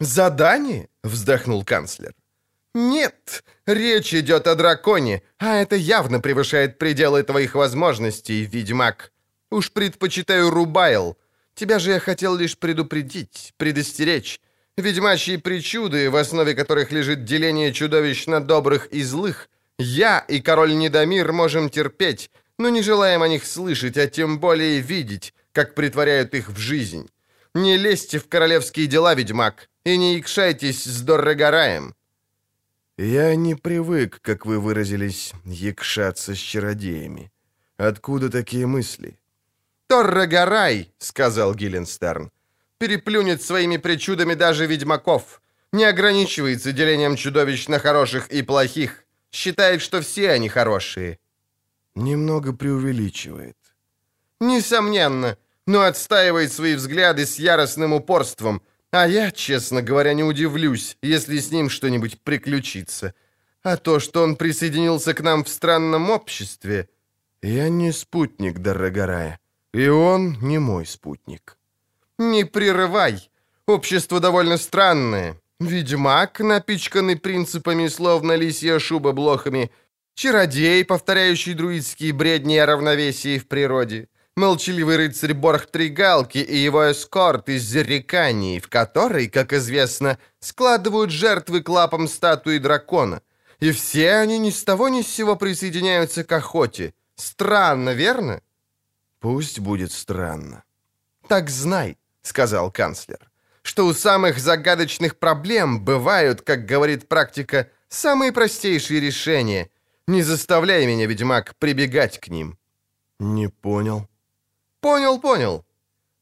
«Задание?»— 0.00 0.88
вздохнул 1.02 1.64
канцлер. 1.64 2.14
«Нет, 2.78 3.42
речь 3.64 4.12
идет 4.12 4.46
о 4.46 4.54
драконе, 4.54 5.22
а 5.38 5.56
это 5.56 5.76
явно 5.76 6.20
превышает 6.20 6.76
пределы 6.76 7.22
твоих 7.22 7.54
возможностей, 7.54 8.44
ведьмак. 8.44 9.12
Уж 9.50 9.72
предпочитаю 9.72 10.50
Рубайл. 10.50 11.16
Тебя 11.54 11.78
же 11.78 11.92
я 11.92 12.00
хотел 12.00 12.36
лишь 12.36 12.58
предупредить, 12.58 13.54
предостеречь. 13.56 14.42
Ведьмачьи 14.76 15.38
причуды, 15.38 16.10
в 16.10 16.16
основе 16.16 16.52
которых 16.54 16.92
лежит 16.92 17.24
деление 17.24 17.72
чудовищ 17.72 18.26
на 18.26 18.44
добрых 18.44 18.88
и 18.88 19.02
злых, 19.02 19.48
я 19.78 20.18
и 20.18 20.42
король 20.42 20.76
Недомир 20.76 21.32
можем 21.32 21.70
терпеть, 21.70 22.30
но 22.58 22.68
не 22.68 22.82
желаем 22.82 23.22
о 23.22 23.28
них 23.28 23.46
слышать, 23.46 23.96
а 23.96 24.06
тем 24.06 24.38
более 24.38 24.80
видеть, 24.80 25.32
как 25.52 25.74
притворяют 25.74 26.34
их 26.34 26.50
в 26.50 26.58
жизнь. 26.58 27.08
Не 27.54 27.78
лезьте 27.78 28.18
в 28.18 28.28
королевские 28.28 28.86
дела, 28.86 29.14
ведьмак, 29.14 29.70
и 29.86 29.96
не 29.96 30.20
икшайтесь 30.20 30.84
с 30.84 31.00
Доррегораем». 31.00 31.94
«Я 32.98 33.34
не 33.36 33.54
привык, 33.54 34.20
как 34.22 34.46
вы 34.46 34.58
выразились, 34.58 35.34
якшаться 35.44 36.34
с 36.34 36.38
чародеями. 36.38 37.30
Откуда 37.76 38.30
такие 38.30 38.66
мысли?» 38.66 39.18
«Торрегорай»,— 39.86 40.94
сказал 40.98 41.54
Гилленстерн,— 41.54 42.30
«переплюнет 42.78 43.42
своими 43.42 43.76
причудами 43.76 44.34
даже 44.34 44.66
ведьмаков, 44.66 45.42
не 45.72 45.84
ограничивается 45.84 46.72
делением 46.72 47.16
чудовищ 47.16 47.68
на 47.68 47.78
хороших 47.78 48.28
и 48.28 48.42
плохих, 48.42 49.04
считает, 49.30 49.82
что 49.82 50.00
все 50.00 50.30
они 50.30 50.48
хорошие». 50.48 51.18
«Немного 51.94 52.54
преувеличивает». 52.54 53.58
«Несомненно, 54.40 55.36
но 55.66 55.82
отстаивает 55.82 56.50
свои 56.50 56.74
взгляды 56.74 57.26
с 57.26 57.38
яростным 57.38 57.92
упорством, 57.92 58.62
а 59.02 59.06
я, 59.06 59.30
честно 59.30 59.82
говоря, 59.82 60.14
не 60.14 60.24
удивлюсь, 60.24 60.96
если 61.02 61.38
с 61.38 61.50
ним 61.50 61.68
что-нибудь 61.68 62.20
приключится. 62.22 63.12
А 63.62 63.76
то, 63.76 64.00
что 64.00 64.22
он 64.22 64.36
присоединился 64.36 65.12
к 65.12 65.20
нам 65.20 65.44
в 65.44 65.48
странном 65.48 66.10
обществе... 66.10 66.88
Я 67.42 67.68
не 67.68 67.92
спутник 67.92 68.58
Дорогорая, 68.58 69.38
и 69.74 69.86
он 69.88 70.38
не 70.40 70.58
мой 70.58 70.86
спутник. 70.86 71.58
Не 72.18 72.44
прерывай. 72.44 73.30
Общество 73.66 74.20
довольно 74.20 74.56
странное. 74.56 75.36
Ведьмак, 75.60 76.40
напичканный 76.40 77.16
принципами, 77.16 77.88
словно 77.88 78.36
лисья 78.36 78.78
шуба 78.78 79.12
блохами, 79.12 79.70
чародей, 80.14 80.84
повторяющий 80.84 81.54
друидские 81.54 82.14
бредни 82.14 82.56
о 82.56 82.66
равновесии 82.66 83.38
в 83.38 83.46
природе, 83.46 84.08
молчаливый 84.36 84.96
рыцарь 84.96 85.34
Борх 85.34 85.66
Тригалки 85.66 86.38
и 86.38 86.56
его 86.56 86.92
эскорт 86.92 87.48
из 87.48 87.62
Зерикании, 87.62 88.60
в 88.60 88.68
которой, 88.68 89.28
как 89.28 89.52
известно, 89.52 90.18
складывают 90.40 91.10
жертвы 91.10 91.62
к 91.62 91.68
лапам 91.68 92.06
статуи 92.06 92.58
дракона. 92.58 93.22
И 93.58 93.72
все 93.72 94.12
они 94.12 94.38
ни 94.38 94.50
с 94.50 94.62
того 94.64 94.88
ни 94.88 95.02
с 95.02 95.08
сего 95.08 95.36
присоединяются 95.36 96.24
к 96.24 96.32
охоте. 96.32 96.92
Странно, 97.16 97.94
верно? 97.94 98.42
Пусть 99.20 99.58
будет 99.58 99.92
странно. 99.92 100.62
Так 101.26 101.48
знай, 101.48 101.96
сказал 102.22 102.70
канцлер, 102.70 103.30
что 103.62 103.86
у 103.86 103.94
самых 103.94 104.38
загадочных 104.38 105.16
проблем 105.16 105.82
бывают, 105.82 106.42
как 106.42 106.66
говорит 106.66 107.08
практика, 107.08 107.70
самые 107.88 108.32
простейшие 108.32 109.00
решения. 109.00 109.70
Не 110.06 110.22
заставляй 110.22 110.86
меня, 110.86 111.06
ведьмак, 111.06 111.56
прибегать 111.58 112.20
к 112.20 112.28
ним. 112.28 112.58
Не 113.18 113.48
понял. 113.48 114.06
«Понял, 114.86 115.20
понял. 115.20 115.64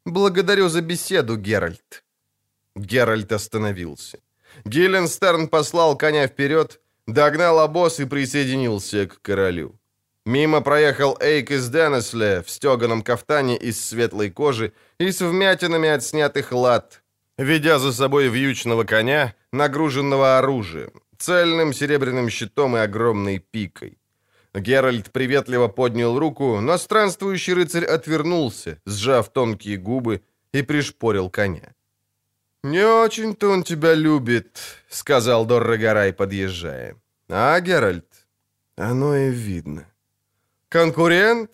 Благодарю 0.07 0.69
за 0.69 0.81
беседу, 0.81 1.37
Геральт». 1.37 2.03
Геральт 2.75 3.33
остановился. 3.33 4.19
Гилленстерн 4.65 5.49
послал 5.49 5.99
коня 5.99 6.27
вперед, 6.27 6.81
догнал 7.07 7.59
обоз 7.59 8.01
и 8.01 8.07
присоединился 8.07 9.07
к 9.07 9.21
королю. 9.21 9.79
Мимо 10.25 10.63
проехал 10.63 11.19
Эйк 11.21 11.51
из 11.51 11.69
Денесле 11.69 12.43
в 12.43 12.49
стеганом 12.49 13.03
кафтане 13.03 13.59
из 13.59 13.79
светлой 13.87 14.31
кожи 14.31 14.73
и 14.99 15.13
с 15.13 15.21
вмятинами 15.21 15.91
от 15.91 16.03
снятых 16.03 16.53
лад, 16.53 17.03
ведя 17.37 17.79
за 17.79 17.93
собой 17.93 18.29
вьючного 18.29 18.85
коня, 18.85 19.35
нагруженного 19.53 20.39
оружием, 20.39 21.03
цельным 21.19 21.75
серебряным 21.75 22.31
щитом 22.31 22.77
и 22.77 22.81
огромной 22.81 23.41
пикой. 23.41 23.99
Геральт 24.55 25.11
приветливо 25.11 25.69
поднял 25.69 26.19
руку, 26.19 26.61
но 26.61 26.79
странствующий 26.79 27.55
рыцарь 27.55 27.85
отвернулся, 27.85 28.79
сжав 28.87 29.29
тонкие 29.33 29.77
губы, 29.77 30.23
и 30.53 30.63
пришпорил 30.63 31.31
коня. 31.31 31.75
«Не 32.63 32.87
очень-то 32.87 33.51
он 33.51 33.65
тебя 33.65 33.95
любит»,— 33.95 34.59
сказал 34.89 35.45
Доррогорай, 35.47 36.13
подъезжая. 36.13 36.97
«А, 37.29 37.61
Геральт?» 37.61 38.07
«Оно 38.77 39.17
и 39.17 39.31
видно». 39.31 39.85
«Конкурент? 40.69 41.51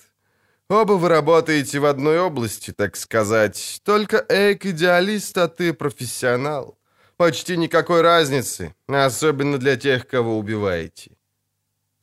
Оба 0.68 0.92
вы 0.92 1.08
работаете 1.08 1.80
в 1.80 1.86
одной 1.86 2.20
области, 2.20 2.72
так 2.72 2.96
сказать. 2.96 3.80
Только 3.84 4.24
Эйк 4.28 4.66
идеалист, 4.66 5.38
а 5.38 5.48
ты 5.48 5.72
профессионал. 5.72 6.78
Почти 7.16 7.56
никакой 7.56 8.02
разницы, 8.02 8.74
особенно 8.86 9.58
для 9.58 9.76
тех, 9.76 10.06
кого 10.06 10.38
убиваете». 10.38 11.10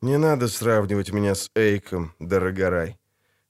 «Не 0.02 0.18
надо 0.18 0.48
сравнивать 0.48 1.12
меня 1.12 1.34
с 1.34 1.50
Эйком, 1.56 2.14
Дорогорай. 2.20 3.00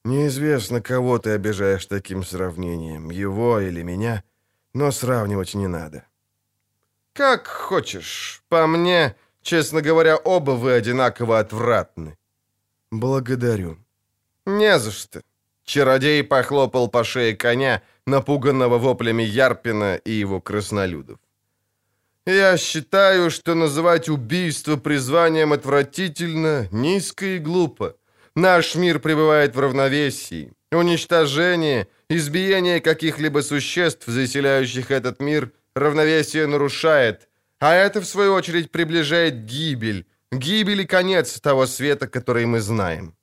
Неизвестно, 0.04 0.80
кого 0.80 1.18
ты 1.18 1.30
обижаешь 1.30 1.86
таким 1.86 2.24
сравнением, 2.24 3.10
его 3.10 3.60
или 3.60 3.82
меня, 3.82 4.22
но 4.74 4.90
сравнивать 4.90 5.54
не 5.54 5.66
надо». 5.66 6.04
«Как 7.12 7.46
хочешь. 7.46 8.42
По 8.48 8.66
мне, 8.66 9.14
честно 9.42 9.82
говоря, 9.82 10.16
оба 10.16 10.52
вы 10.52 10.72
одинаково 10.72 11.38
отвратны». 11.38 12.16
«Благодарю». 12.90 13.76
«Не 14.46 14.78
за 14.78 14.90
что». 14.90 15.22
Чародей 15.64 16.24
похлопал 16.24 16.88
по 16.88 17.04
шее 17.04 17.36
коня, 17.36 17.82
напуганного 18.06 18.78
воплями 18.78 19.22
Ярпина 19.22 19.96
и 19.96 20.12
его 20.12 20.40
краснолюдов. 20.40 21.18
«Я 22.28 22.58
считаю, 22.58 23.30
что 23.30 23.54
называть 23.54 24.10
убийство 24.10 24.76
призванием 24.76 25.54
отвратительно, 25.54 26.68
низко 26.70 27.24
и 27.24 27.38
глупо. 27.38 27.96
Наш 28.34 28.74
мир 28.74 28.98
пребывает 28.98 29.56
в 29.56 29.60
равновесии. 29.60 30.52
Уничтожение, 30.70 31.88
избиение 32.10 32.82
каких-либо 32.82 33.40
существ, 33.40 34.06
заселяющих 34.06 34.90
этот 34.90 35.20
мир, 35.20 35.52
равновесие 35.74 36.46
нарушает, 36.46 37.28
а 37.60 37.72
это, 37.72 38.02
в 38.02 38.04
свою 38.04 38.34
очередь, 38.34 38.70
приближает 38.70 39.46
гибель, 39.46 40.04
гибель 40.30 40.82
и 40.82 40.86
конец 40.86 41.40
того 41.40 41.66
света, 41.66 42.08
который 42.08 42.44
мы 42.44 42.60
знаем. 42.60 43.14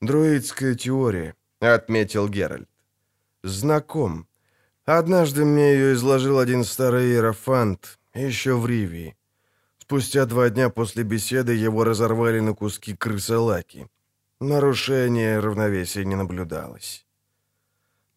«Друидская 0.00 0.76
теория»,— 0.76 1.34
отметил 1.60 2.28
Геральт. 2.28 2.68
«Знаком. 3.42 4.28
Однажды 4.84 5.44
мне 5.44 5.72
ее 5.72 5.94
изложил 5.94 6.38
один 6.38 6.62
старый 6.62 7.06
иерофант, 7.06 7.98
еще 8.18 8.54
в 8.54 8.66
Ривии. 8.66 9.16
Спустя 9.78 10.26
два 10.26 10.50
дня 10.50 10.68
после 10.70 11.02
беседы 11.02 11.54
его 11.54 11.84
разорвали 11.84 12.40
на 12.40 12.54
куски 12.54 12.94
крысолаки. 12.94 13.88
Нарушения 14.40 15.40
равновесия 15.40 16.04
не 16.04 16.16
наблюдалось. 16.16 17.06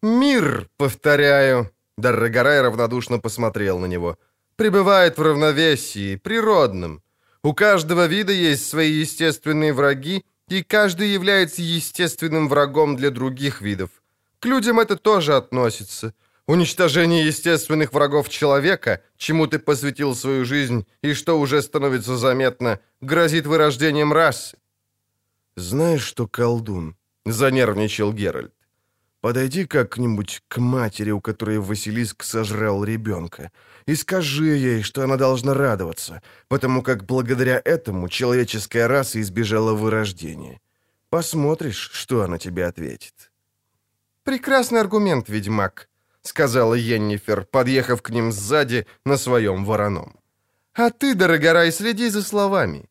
«Мир, 0.02 0.68
повторяю!» 0.76 1.70
Даррагорай 1.96 2.60
равнодушно 2.60 3.18
посмотрел 3.18 3.78
на 3.78 3.86
него. 3.86 4.18
«Пребывает 4.56 5.18
в 5.18 5.22
равновесии, 5.22 6.16
природном. 6.16 7.02
У 7.42 7.52
каждого 7.54 8.06
вида 8.06 8.32
есть 8.32 8.68
свои 8.68 8.92
естественные 8.92 9.72
враги, 9.72 10.24
и 10.48 10.62
каждый 10.62 11.08
является 11.08 11.62
естественным 11.62 12.48
врагом 12.48 12.96
для 12.96 13.10
других 13.10 13.60
видов. 13.60 13.90
К 14.40 14.46
людям 14.46 14.80
это 14.80 14.96
тоже 14.96 15.36
относится. 15.36 16.14
Уничтожение 16.46 17.26
естественных 17.26 17.94
врагов 17.94 18.28
человека, 18.28 19.02
чему 19.16 19.46
ты 19.46 19.58
посвятил 19.58 20.14
свою 20.14 20.44
жизнь 20.44 20.86
и 21.00 21.14
что 21.14 21.40
уже 21.40 21.62
становится 21.62 22.18
заметно, 22.18 22.80
грозит 23.00 23.46
вырождением 23.46 24.12
расы. 24.12 24.58
«Знаешь 25.56 26.02
что, 26.02 26.26
колдун?»— 26.26 26.96
занервничал 27.24 28.12
Геральт. 28.12 28.52
«Подойди 29.22 29.64
как-нибудь 29.64 30.42
к 30.48 30.58
матери, 30.58 31.12
у 31.12 31.20
которой 31.22 31.60
Василиск 31.60 32.22
сожрал 32.22 32.84
ребенка, 32.84 33.50
и 33.86 33.94
скажи 33.94 34.56
ей, 34.56 34.82
что 34.82 35.02
она 35.02 35.16
должна 35.16 35.54
радоваться, 35.54 36.20
потому 36.48 36.82
как 36.82 37.06
благодаря 37.06 37.62
этому 37.64 38.10
человеческая 38.10 38.86
раса 38.86 39.18
избежала 39.22 39.72
вырождения. 39.72 40.60
Посмотришь, 41.08 41.90
что 41.92 42.20
она 42.20 42.36
тебе 42.36 42.66
ответит». 42.66 43.30
«Прекрасный 44.24 44.80
аргумент, 44.80 45.30
ведьмак»,— 45.30 45.88
сказала 46.24 46.74
Йеннифер, 46.74 47.44
подъехав 47.44 48.02
к 48.02 48.10
ним 48.10 48.32
сзади 48.32 48.86
на 49.04 49.16
своем 49.16 49.64
вороном. 49.64 50.16
«А 50.74 50.90
ты, 50.90 51.14
дорогорай, 51.14 51.72
следи 51.72 52.10
за 52.10 52.22
словами. 52.22 52.88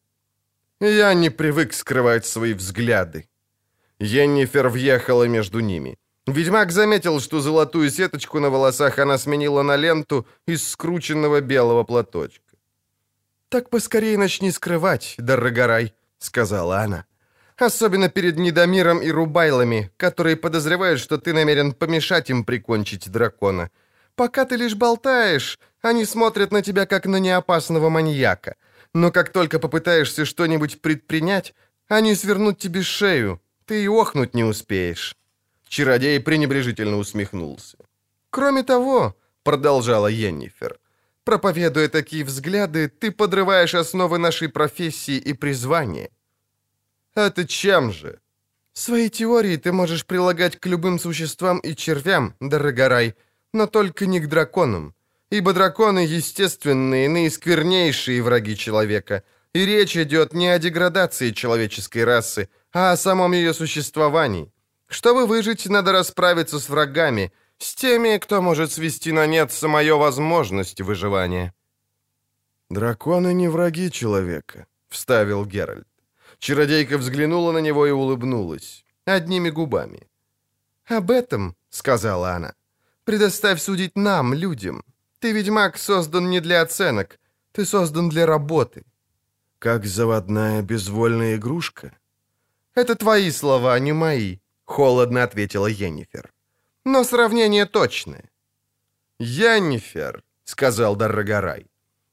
Я 0.80 1.14
не 1.14 1.30
привык 1.30 1.74
скрывать 1.74 2.26
свои 2.26 2.54
взгляды. 2.54 3.28
Йеннифер 4.00 4.70
въехала 4.70 5.28
между 5.28 5.60
ними. 5.60 5.98
Ведьмак 6.28 6.72
заметил, 6.72 7.20
что 7.20 7.42
золотую 7.42 7.90
сеточку 7.90 8.40
на 8.40 8.50
волосах 8.50 9.00
она 9.00 9.18
сменила 9.18 9.64
на 9.64 9.78
ленту 9.78 10.26
из 10.48 10.68
скрученного 10.68 11.42
белого 11.42 11.84
платочка. 11.84 12.58
«Так 13.50 13.70
поскорее 13.70 14.18
начни 14.18 14.52
скрывать, 14.52 15.16
дорогорай»,— 15.18 15.94
сказала 16.20 16.80
она. 16.80 17.06
«Особенно 17.58 18.10
перед 18.10 18.38
Недомиром 18.38 19.02
и 19.02 19.12
Рубайлами, 19.12 19.92
которые 19.98 20.36
подозревают, 20.36 21.00
что 21.00 21.18
ты 21.18 21.34
намерен 21.34 21.74
помешать 21.74 22.30
им 22.30 22.44
прикончить 22.44 23.12
дракона. 23.12 23.70
Пока 24.16 24.46
ты 24.46 24.56
лишь 24.56 24.76
болтаешь, 24.76 25.60
они 25.82 26.06
смотрят 26.06 26.52
на 26.52 26.62
тебя 26.62 26.86
как 26.86 27.06
на 27.06 27.18
неопасного 27.18 27.90
маньяка. 27.90 28.56
Но 28.94 29.12
как 29.12 29.30
только 29.30 29.60
попытаешься 29.60 30.26
что-нибудь 30.26 30.82
предпринять, 30.82 31.54
они 31.88 32.16
свернут 32.16 32.58
тебе 32.60 32.82
шею, 32.82 33.42
ты 33.66 33.84
и 33.84 33.88
охнуть 33.88 34.34
не 34.34 34.44
успеешь». 34.44 35.16
Чародей 35.68 36.20
пренебрежительно 36.20 36.98
усмехнулся. 36.98 37.78
«Кроме 38.30 38.64
того»,— 38.64 39.16
продолжала 39.44 40.08
Йеннифер, 40.08 40.80
«проповедуя 41.24 41.90
такие 41.90 42.24
взгляды, 42.24 42.90
ты 42.90 43.12
подрываешь 43.12 43.76
основы 43.76 44.18
нашей 44.18 44.50
профессии 44.50 45.18
и 45.18 45.34
призвания». 45.34 46.10
«Это 47.16 47.48
чем 47.48 47.92
же?» 47.92 48.20
«Свои 48.74 49.10
теории 49.10 49.58
ты 49.58 49.72
можешь 49.72 50.06
прилагать 50.06 50.60
к 50.60 50.66
любым 50.66 51.00
существам 51.00 51.60
и 51.60 51.76
червям, 51.76 52.36
Дорогорай, 52.40 53.16
но 53.54 53.68
только 53.68 54.06
не 54.06 54.20
к 54.20 54.28
драконам 54.28 54.96
ибо 55.34 55.54
драконы— 55.54 56.06
естественные, 56.18 57.10
наисквернейшие 57.10 58.22
враги 58.22 58.56
человека, 58.56 59.24
и 59.54 59.66
речь 59.66 59.98
идет 59.98 60.34
не 60.34 60.48
о 60.48 60.60
деградации 60.60 61.32
человеческой 61.32 62.04
расы, 62.04 62.50
а 62.72 62.92
о 62.92 62.98
самом 62.98 63.34
ее 63.34 63.54
существовании. 63.54 64.52
Чтобы 64.88 65.26
выжить, 65.26 65.66
надо 65.66 65.92
расправиться 65.92 66.60
с 66.60 66.70
врагами, 66.70 67.32
с 67.58 67.74
теми, 67.74 68.20
кто 68.20 68.44
может 68.44 68.72
свести 68.72 69.12
на 69.12 69.26
нет 69.26 69.52
самую 69.52 69.98
возможность 69.98 70.82
выживания. 70.82 71.52
«Драконы 72.70 73.34
не 73.34 73.48
враги 73.48 73.90
человека»,— 73.90 74.68
вставил 74.88 75.46
Геральт. 75.46 75.93
Чародейка 76.44 76.98
взглянула 76.98 77.54
на 77.54 77.60
него 77.60 77.88
и 77.88 77.92
улыбнулась, 77.92 78.84
одними 79.06 79.50
губами. 79.50 80.10
«Об 80.90 81.10
этом,— 81.10 81.56
сказала 81.70 82.32
она,— 82.36 82.54
предоставь 83.06 83.62
судить 83.62 83.96
нам, 83.96 84.34
людям. 84.34 84.84
Ты, 85.20 85.32
ведьмак, 85.32 85.78
создан 85.78 86.30
не 86.30 86.42
для 86.42 86.62
оценок. 86.62 87.18
Ты 87.54 87.64
создан 87.64 88.10
для 88.10 88.26
работы. 88.26 88.84
Как 89.58 89.86
заводная 89.86 90.62
безвольная 90.62 91.38
игрушка? 91.38 91.98
Это 92.76 92.96
твои 92.96 93.32
слова, 93.32 93.74
а 93.74 93.80
не 93.80 93.94
мои, 93.94 94.40
холодно 94.66 95.24
ответила 95.24 95.68
Йеннифер. 95.68 96.34
Но 96.84 97.06
сравнение 97.06 97.66
точное. 97.66 98.30
Йеннифер, 99.18 100.24
сказал 100.44 100.98
Даррагорай, 100.98 101.68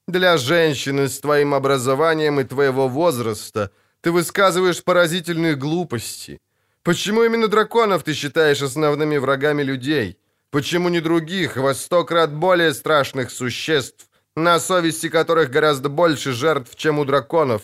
для 0.07 0.37
женщины 0.37 1.09
с 1.09 1.19
твоим 1.19 1.53
образованием 1.53 2.39
и 2.39 2.45
твоего 2.45 2.87
возраста 2.89 3.73
ты 4.01 4.13
высказываешь 4.13 4.83
поразительные 4.83 5.57
глупости. 5.57 6.41
Почему 6.83 7.25
именно 7.25 7.49
драконов 7.49 8.03
ты 8.03 8.15
считаешь 8.15 8.63
основными 8.63 9.19
врагами 9.19 9.63
людей? 9.63 10.17
Почему 10.51 10.89
не 10.89 11.01
других, 11.01 11.57
во 11.57 11.75
сто 11.75 12.05
крат 12.05 12.35
более 12.35 12.73
страшных 12.75 13.31
существ, 13.31 14.09
на 14.35 14.59
совести 14.59 15.09
которых 15.09 15.51
гораздо 15.51 15.89
больше 15.89 16.33
жертв, 16.33 16.75
чем 16.77 16.99
у 16.99 17.05
драконов? 17.05 17.63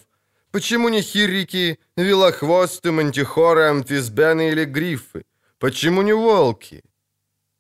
Почему 0.53 0.89
не 0.89 1.03
хирики, 1.03 1.79
велохвосты, 1.97 2.93
мантихоры, 2.93 3.65
амфисбены 3.65 4.51
или 4.51 4.65
грифы? 4.65 5.25
Почему 5.59 6.03
не 6.03 6.13
волки? 6.13 6.83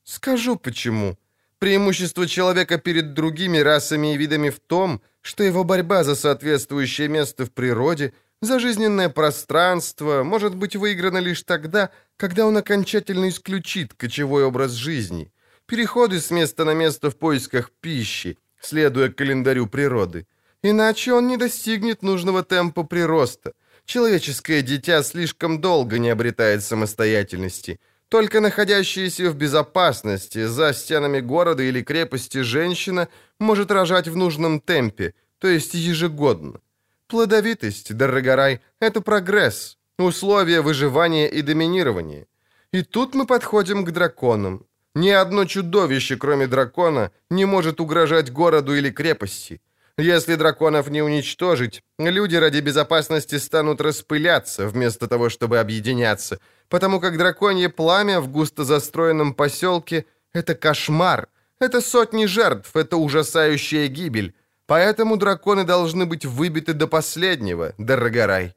Скажу 0.04 0.56
почему. 0.56 1.16
Преимущество 1.58 2.26
человека 2.26 2.78
перед 2.78 3.14
другими 3.14 3.58
расами 3.58 4.14
и 4.14 4.16
видами 4.16 4.50
в 4.50 4.60
том, 4.60 5.00
что 5.22 5.42
его 5.42 5.64
борьба 5.64 6.04
за 6.04 6.14
соответствующее 6.14 7.08
место 7.08 7.44
в 7.46 7.50
природе 7.50 8.12
Зажизненное 8.42 9.08
пространство 9.08 10.22
может 10.22 10.54
быть 10.54 10.76
выиграно 10.76 11.18
лишь 11.18 11.42
тогда, 11.42 11.90
когда 12.18 12.46
он 12.46 12.56
окончательно 12.56 13.30
исключит 13.30 13.94
кочевой 13.94 14.44
образ 14.44 14.72
жизни, 14.72 15.32
переходы 15.64 16.20
с 16.20 16.30
места 16.30 16.64
на 16.64 16.74
место 16.74 17.10
в 17.10 17.16
поисках 17.16 17.70
пищи, 17.80 18.36
следуя 18.60 19.08
календарю 19.08 19.66
природы. 19.66 20.26
Иначе 20.62 21.14
он 21.14 21.28
не 21.28 21.38
достигнет 21.38 22.02
нужного 22.02 22.42
темпа 22.42 22.82
прироста. 22.82 23.52
Человеческое 23.86 24.62
дитя 24.62 25.02
слишком 25.02 25.60
долго 25.60 25.98
не 25.98 26.10
обретает 26.10 26.62
самостоятельности. 26.62 27.80
Только 28.08 28.40
находящаяся 28.40 29.30
в 29.30 29.36
безопасности 29.36 30.44
за 30.46 30.74
стенами 30.74 31.20
города 31.20 31.62
или 31.62 31.82
крепости 31.82 32.42
женщина 32.42 33.08
может 33.40 33.70
рожать 33.70 34.08
в 34.08 34.16
нужном 34.16 34.60
темпе, 34.60 35.14
то 35.38 35.48
есть 35.48 35.74
ежегодно. 35.74 36.60
Плодовитость, 37.08 37.94
Дорогорай, 37.94 38.60
это 38.80 39.00
прогресс, 39.00 39.78
условия 39.96 40.60
выживания 40.60 41.28
и 41.28 41.40
доминирования. 41.40 42.26
И 42.72 42.82
тут 42.82 43.14
мы 43.14 43.26
подходим 43.26 43.84
к 43.84 43.92
драконам. 43.92 44.66
Ни 44.96 45.10
одно 45.10 45.44
чудовище, 45.44 46.16
кроме 46.16 46.48
дракона, 46.48 47.12
не 47.30 47.44
может 47.44 47.80
угрожать 47.80 48.32
городу 48.32 48.74
или 48.74 48.90
крепости. 48.90 49.60
Если 49.98 50.34
драконов 50.34 50.90
не 50.90 51.00
уничтожить, 51.00 51.84
люди 51.98 52.34
ради 52.34 52.58
безопасности 52.58 53.36
станут 53.36 53.80
распыляться, 53.80 54.66
вместо 54.66 55.06
того, 55.06 55.28
чтобы 55.28 55.60
объединяться, 55.60 56.40
потому 56.68 56.98
как 57.00 57.18
драконье 57.18 57.68
пламя 57.68 58.20
в 58.20 58.28
густо 58.28 58.64
застроенном 58.64 59.32
поселке— 59.34 60.06
это 60.34 60.56
кошмар, 60.56 61.28
это 61.60 61.80
сотни 61.80 62.26
жертв, 62.26 62.74
это 62.74 62.96
ужасающая 62.96 63.86
гибель, 63.86 64.34
Поэтому 64.66 65.16
драконы 65.16 65.64
должны 65.64 66.06
быть 66.06 66.24
выбиты 66.24 66.72
до 66.72 66.86
последнего, 66.86 67.74
Дорогорай». 67.78 68.54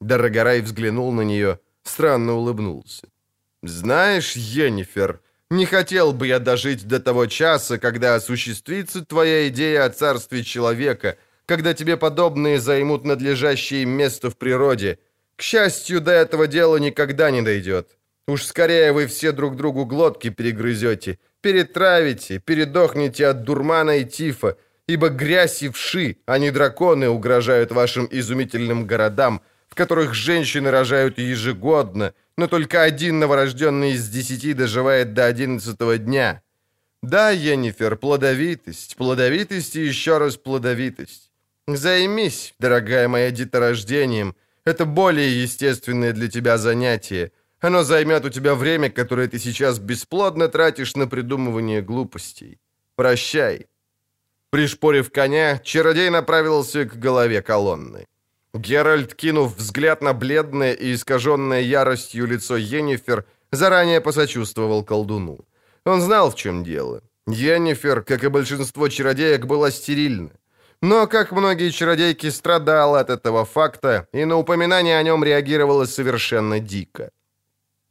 Дорогорай 0.00 0.60
взглянул 0.60 1.12
на 1.12 1.22
нее, 1.22 1.60
странно 1.82 2.34
улыбнулся. 2.34 3.08
«Знаешь, 3.62 4.32
Енифер, 4.32 5.20
не 5.50 5.66
хотел 5.66 6.12
бы 6.12 6.26
я 6.26 6.38
дожить 6.38 6.86
до 6.86 7.00
того 7.00 7.26
часа, 7.26 7.78
когда 7.78 8.14
осуществится 8.14 9.04
твоя 9.04 9.48
идея 9.48 9.84
о 9.84 9.90
царстве 9.90 10.42
человека, 10.42 11.16
когда 11.44 11.74
тебе 11.74 11.96
подобные 11.96 12.60
займут 12.60 13.04
надлежащее 13.04 13.84
место 13.84 14.30
в 14.30 14.36
природе. 14.36 14.98
К 15.36 15.42
счастью, 15.42 16.00
до 16.00 16.12
этого 16.12 16.46
дела 16.46 16.76
никогда 16.76 17.30
не 17.30 17.42
дойдет. 17.42 17.96
Уж 18.28 18.44
скорее 18.44 18.92
вы 18.92 19.06
все 19.06 19.32
друг 19.32 19.56
другу 19.56 19.84
глотки 19.86 20.30
перегрызете, 20.30 21.18
перетравите, 21.40 22.38
передохнете 22.38 23.26
от 23.26 23.42
дурмана 23.42 23.96
и 23.96 24.04
тифа, 24.04 24.56
ибо 24.90 25.08
грязь 25.08 25.62
и 25.62 25.68
вши, 25.68 26.16
а 26.26 26.38
не 26.38 26.50
драконы, 26.50 27.08
угрожают 27.08 27.70
вашим 27.70 28.08
изумительным 28.10 28.86
городам, 28.86 29.40
в 29.68 29.74
которых 29.74 30.14
женщины 30.14 30.70
рожают 30.70 31.18
ежегодно, 31.18 32.12
но 32.36 32.48
только 32.48 32.82
один 32.82 33.20
новорожденный 33.20 33.92
из 33.92 34.08
десяти 34.08 34.52
доживает 34.52 35.14
до 35.14 35.26
одиннадцатого 35.26 35.96
дня. 35.96 36.42
Да, 37.02 37.30
Енифер, 37.30 37.96
плодовитость, 37.96 38.96
плодовитость 38.96 39.76
и 39.76 39.86
еще 39.86 40.18
раз 40.18 40.36
плодовитость. 40.36 41.30
Займись, 41.68 42.54
дорогая 42.58 43.06
моя, 43.08 43.30
деторождением. 43.30 44.34
Это 44.64 44.84
более 44.84 45.42
естественное 45.42 46.12
для 46.12 46.28
тебя 46.28 46.58
занятие. 46.58 47.30
Оно 47.60 47.84
займет 47.84 48.24
у 48.24 48.28
тебя 48.28 48.54
время, 48.54 48.90
которое 48.90 49.28
ты 49.28 49.38
сейчас 49.38 49.78
бесплодно 49.78 50.48
тратишь 50.48 50.96
на 50.96 51.06
придумывание 51.06 51.80
глупостей. 51.80 52.58
Прощай. 52.96 53.69
Пришпорив 54.50 55.10
коня, 55.10 55.58
чародей 55.62 56.10
направился 56.10 56.84
к 56.84 56.98
голове 56.98 57.42
колонны. 57.42 58.06
Геральт, 58.54 59.14
кинув 59.14 59.56
взгляд 59.56 60.02
на 60.02 60.12
бледное 60.12 60.72
и 60.72 60.92
искаженное 60.94 61.60
яростью 61.60 62.26
лицо 62.26 62.56
Йеннифер, 62.56 63.24
заранее 63.52 64.00
посочувствовал 64.00 64.84
колдуну. 64.84 65.38
Он 65.84 66.00
знал, 66.00 66.30
в 66.30 66.34
чем 66.34 66.64
дело. 66.64 67.00
Йеннифер, 67.28 68.02
как 68.02 68.24
и 68.24 68.28
большинство 68.28 68.88
чародеек, 68.88 69.46
была 69.46 69.70
стерильна. 69.70 70.30
Но, 70.82 71.06
как 71.06 71.32
многие 71.32 71.70
чародейки, 71.70 72.30
страдала 72.30 73.00
от 73.00 73.10
этого 73.10 73.44
факта, 73.44 74.08
и 74.12 74.24
на 74.24 74.36
упоминание 74.36 74.98
о 74.98 75.02
нем 75.02 75.24
реагировала 75.24 75.86
совершенно 75.86 76.58
дико. 76.58 77.10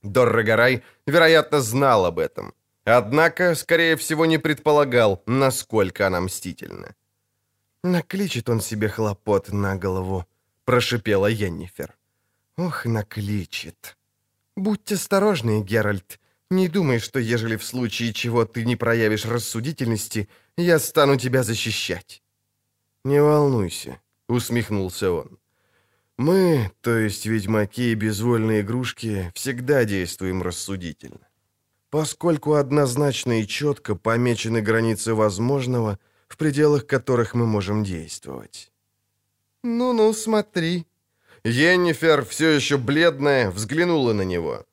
Доррогорай, 0.04 0.82
вероятно, 1.08 1.62
знал 1.62 2.06
об 2.06 2.20
этом. 2.20 2.54
Однако, 2.86 3.56
скорее 3.56 3.96
всего, 3.96 4.26
не 4.26 4.38
предполагал, 4.38 5.22
насколько 5.26 6.08
она 6.08 6.22
мстительна. 6.22 6.96
«Накличет 7.84 8.50
он 8.50 8.62
себе 8.62 8.90
хлопот 8.90 9.52
на 9.52 9.76
голову»,— 9.76 10.26
прошипела 10.66 11.28
Йеннифер. 11.28 11.96
«Ох, 12.58 12.86
накличет. 12.86 13.98
Будь 14.56 14.92
осторожный, 14.92 15.62
Геральт. 15.62 16.20
Не 16.50 16.68
думай, 16.68 17.00
что 17.00 17.20
ежели 17.20 17.56
в 17.56 17.64
случае 17.64 18.12
чего 18.12 18.44
ты 18.46 18.66
не 18.66 18.76
проявишь 18.76 19.26
рассудительности, 19.26 20.28
я 20.58 20.80
стану 20.80 21.18
тебя 21.18 21.44
защищать». 21.44 22.22
«Не 23.06 23.22
волнуйся»,— 23.22 24.02
усмехнулся 24.28 25.12
он. 25.12 25.40
«Мы, 26.18 26.72
то 26.82 26.98
есть 26.98 27.26
ведьмаки 27.26 27.92
и 27.92 27.96
безвольные 27.96 28.60
игрушки, 28.62 29.32
всегда 29.36 29.86
действуем 29.86 30.42
рассудительно 30.42 31.29
поскольку 31.90 32.54
однозначно 32.54 33.42
и 33.42 33.48
четко 33.48 33.96
помечены 33.96 34.62
границы 34.62 35.14
возможного, 35.14 36.00
в 36.28 36.38
пределах 36.38 36.86
которых 36.86 37.34
мы 37.34 37.46
можем 37.46 37.84
действовать. 37.84 38.72
«Ну-ну, 39.64 40.14
смотри». 40.14 40.86
Йеннифер, 41.44 42.26
все 42.26 42.50
еще 42.50 42.78
бледная, 42.78 43.50
взглянула 43.50 44.14
на 44.14 44.22
него. 44.24 44.66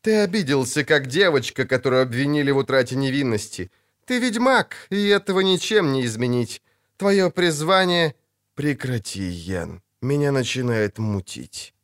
«Ты 0.00 0.16
обиделся, 0.16 0.84
как 0.84 1.06
девочка, 1.06 1.66
которую 1.66 2.02
обвинили 2.02 2.50
в 2.50 2.56
утрате 2.58 2.96
невинности. 2.96 3.70
Ты 4.06 4.18
ведьмак, 4.18 4.86
и 4.90 5.08
этого 5.08 5.40
ничем 5.40 5.92
не 5.92 6.04
изменить. 6.04 6.62
Твое 6.96 7.30
призвание...» 7.30 8.14
«Прекрати, 8.54 9.22
Ян. 9.22 9.82
Меня 10.00 10.32
начинает 10.32 10.98
мутить». 10.98 11.74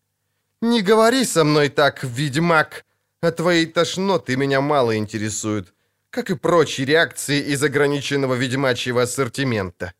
«Не 0.60 0.82
говори 0.82 1.24
со 1.24 1.44
мной 1.44 1.68
так, 1.68 2.02
ведьмак!» 2.02 2.84
А 3.24 3.32
твои 3.32 3.64
тошноты 3.64 4.36
меня 4.36 4.60
мало 4.60 4.98
интересуют, 4.98 5.72
как 6.10 6.28
и 6.28 6.36
прочие 6.36 6.86
реакции 6.86 7.40
из 7.40 7.62
ограниченного 7.62 8.34
ведьмачьего 8.34 9.00
ассортимента. 9.00 9.94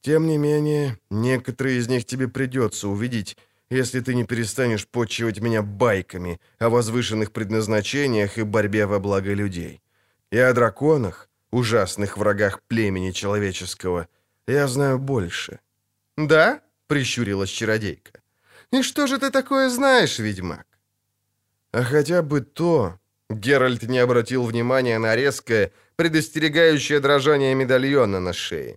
Тем 0.00 0.26
не 0.26 0.38
менее, 0.38 0.98
некоторые 1.08 1.78
из 1.78 1.86
них 1.86 2.04
тебе 2.04 2.26
придется 2.26 2.88
увидеть, 2.88 3.36
если 3.70 4.00
ты 4.00 4.16
не 4.16 4.24
перестанешь 4.24 4.88
почивать 4.88 5.40
меня 5.40 5.62
байками 5.62 6.40
о 6.58 6.68
возвышенных 6.68 7.30
предназначениях 7.30 8.38
и 8.38 8.42
борьбе 8.42 8.86
во 8.86 8.98
благо 8.98 9.32
людей. 9.32 9.80
И 10.32 10.38
о 10.38 10.52
драконах, 10.52 11.28
ужасных 11.52 12.18
врагах 12.18 12.60
племени 12.62 13.12
человеческого, 13.12 14.08
я 14.48 14.66
знаю 14.66 14.98
больше». 14.98 15.60
«Да?»— 16.16 16.60
прищурилась 16.88 17.50
чародейка. 17.50 18.20
«И 18.72 18.82
что 18.82 19.06
же 19.06 19.20
ты 19.20 19.30
такое 19.30 19.68
знаешь, 19.68 20.18
ведьмак?» 20.18 20.71
А 21.72 21.82
хотя 21.82 22.22
бы 22.22 22.40
то... 22.40 22.98
Геральт 23.30 23.82
не 23.84 23.98
обратил 23.98 24.44
внимания 24.44 24.98
на 24.98 25.16
резкое, 25.16 25.72
предостерегающее 25.96 27.00
дрожание 27.00 27.54
медальона 27.54 28.20
на 28.20 28.32
шее. 28.34 28.76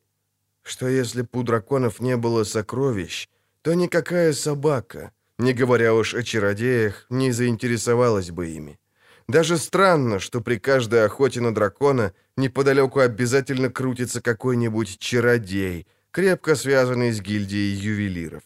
Что 0.64 0.88
если 0.88 1.24
б 1.24 1.28
у 1.34 1.44
драконов 1.44 2.00
не 2.00 2.16
было 2.16 2.46
сокровищ, 2.46 3.28
то 3.62 3.74
никакая 3.74 4.34
собака, 4.34 5.12
не 5.38 5.54
говоря 5.54 5.94
уж 5.94 6.14
о 6.14 6.24
чародеях, 6.24 7.06
не 7.10 7.34
заинтересовалась 7.34 8.32
бы 8.32 8.48
ими. 8.48 8.80
Даже 9.28 9.58
странно, 9.58 10.20
что 10.20 10.40
при 10.40 10.58
каждой 10.58 11.04
охоте 11.04 11.42
на 11.42 11.54
дракона 11.54 12.14
неподалеку 12.38 13.00
обязательно 13.00 13.70
крутится 13.70 14.22
какой-нибудь 14.22 15.00
чародей, 15.00 15.86
крепко 16.12 16.56
связанный 16.56 17.12
с 17.12 17.20
гильдией 17.20 17.76
ювелиров. 17.76 18.44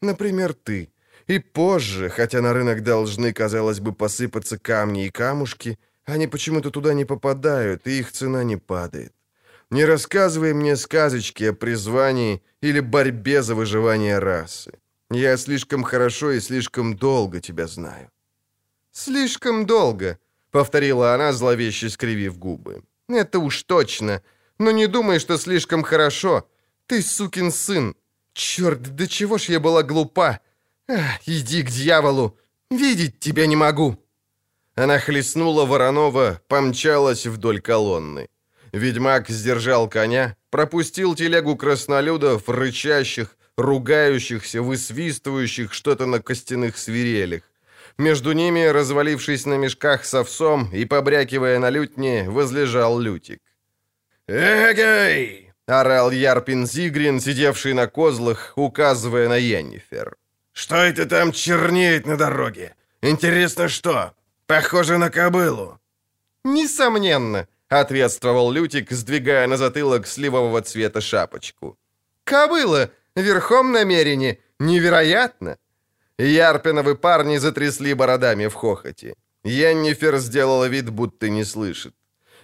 Например, 0.00 0.54
ты— 0.54 0.90
и 1.32 1.38
позже, 1.38 2.08
хотя 2.08 2.40
на 2.40 2.52
рынок 2.52 2.82
должны, 2.82 3.32
казалось 3.32 3.80
бы, 3.80 3.92
посыпаться 3.92 4.58
камни 4.58 5.06
и 5.06 5.10
камушки, 5.10 5.78
они 6.04 6.26
почему-то 6.26 6.70
туда 6.70 6.94
не 6.94 7.04
попадают, 7.04 7.86
и 7.86 7.98
их 7.98 8.12
цена 8.12 8.44
не 8.44 8.56
падает. 8.56 9.12
Не 9.70 9.86
рассказывай 9.86 10.52
мне 10.52 10.76
сказочки 10.76 11.44
о 11.44 11.54
призвании 11.54 12.42
или 12.62 12.80
борьбе 12.80 13.42
за 13.42 13.54
выживание 13.54 14.18
расы. 14.18 14.72
Я 15.10 15.36
слишком 15.36 15.82
хорошо 15.82 16.32
и 16.32 16.40
слишком 16.40 16.96
долго 16.96 17.40
тебя 17.40 17.66
знаю». 17.66 18.10
«Слишком 18.92 19.66
долго»,— 19.66 20.18
повторила 20.50 21.14
она, 21.14 21.32
зловеще 21.32 21.88
скривив 21.88 22.38
губы. 22.38 22.82
«Это 23.08 23.38
уж 23.38 23.62
точно. 23.62 24.20
Но 24.58 24.72
не 24.72 24.86
думай, 24.86 25.18
что 25.18 25.38
слишком 25.38 25.82
хорошо. 25.82 26.46
Ты 26.86 27.02
сукин 27.02 27.50
сын. 27.50 27.94
Черт, 28.34 28.96
до 28.96 29.06
чего 29.06 29.38
ж 29.38 29.52
я 29.52 29.60
была 29.60 29.82
глупа. 29.82 30.40
«Иди 31.26 31.62
к 31.62 31.70
дьяволу! 31.70 32.38
Видеть 32.70 33.18
тебя 33.18 33.46
не 33.46 33.56
могу!» 33.56 33.96
Она 34.74 34.98
хлестнула 34.98 35.66
Воронова, 35.66 36.40
помчалась 36.48 37.26
вдоль 37.26 37.60
колонны. 37.60 38.28
Ведьмак 38.72 39.28
сдержал 39.28 39.88
коня, 39.88 40.36
пропустил 40.50 41.14
телегу 41.14 41.56
краснолюдов, 41.56 42.48
рычащих, 42.48 43.36
ругающихся, 43.56 44.62
высвистывающих 44.62 45.72
что-то 45.72 46.06
на 46.06 46.20
костяных 46.20 46.78
свирелях. 46.78 47.42
Между 47.98 48.32
ними, 48.32 48.64
развалившись 48.64 49.46
на 49.46 49.58
мешках 49.58 50.04
с 50.04 50.14
овсом 50.14 50.70
и 50.72 50.86
побрякивая 50.86 51.58
на 51.58 51.68
лютне, 51.70 52.30
возлежал 52.30 52.98
Лютик. 52.98 53.40
«Эгей!»— 54.26 55.52
орал 55.66 56.10
Ярпин 56.10 56.66
Зигрин, 56.66 57.20
сидевший 57.20 57.74
на 57.74 57.86
козлах, 57.86 58.54
указывая 58.56 59.28
на 59.28 59.36
Йеннифер. 59.36 60.16
«Что 60.52 60.76
это 60.76 61.06
там 61.06 61.32
чернеет 61.32 62.06
на 62.06 62.16
дороге? 62.16 62.74
Интересно, 63.02 63.68
что? 63.68 64.12
Похоже 64.46 64.98
на 64.98 65.10
кобылу». 65.10 65.78
«Несомненно»,— 66.44 67.46
ответствовал 67.68 68.52
Лютик, 68.52 68.90
сдвигая 68.90 69.46
на 69.46 69.56
затылок 69.56 70.06
сливового 70.06 70.60
цвета 70.62 71.00
шапочку. 71.00 71.76
«Кобыла! 72.24 72.90
Верхом 73.16 73.72
намерение! 73.72 74.38
Невероятно!» 74.58 75.56
Ярпиновы 76.18 76.94
парни 76.94 77.38
затрясли 77.38 77.94
бородами 77.94 78.46
в 78.48 78.54
хохоте. 78.54 79.14
Йеннифер 79.44 80.18
сделала 80.18 80.68
вид, 80.68 80.90
будто 80.90 81.28
не 81.28 81.44
слышит. 81.44 81.94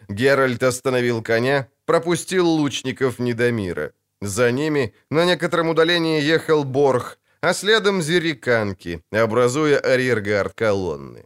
Геральт 0.08 0.62
остановил 0.62 1.22
коня, 1.22 1.68
пропустил 1.84 2.46
лучников 2.46 3.18
Недомира. 3.18 3.92
За 4.20 4.50
ними 4.50 4.94
на 5.10 5.24
некотором 5.24 5.68
удалении 5.68 6.20
ехал 6.20 6.64
Борг, 6.64 7.18
а 7.40 7.54
следом 7.54 8.02
зериканки, 8.02 9.02
образуя 9.10 9.78
арьергард 9.78 10.54
колонны. 10.54 11.24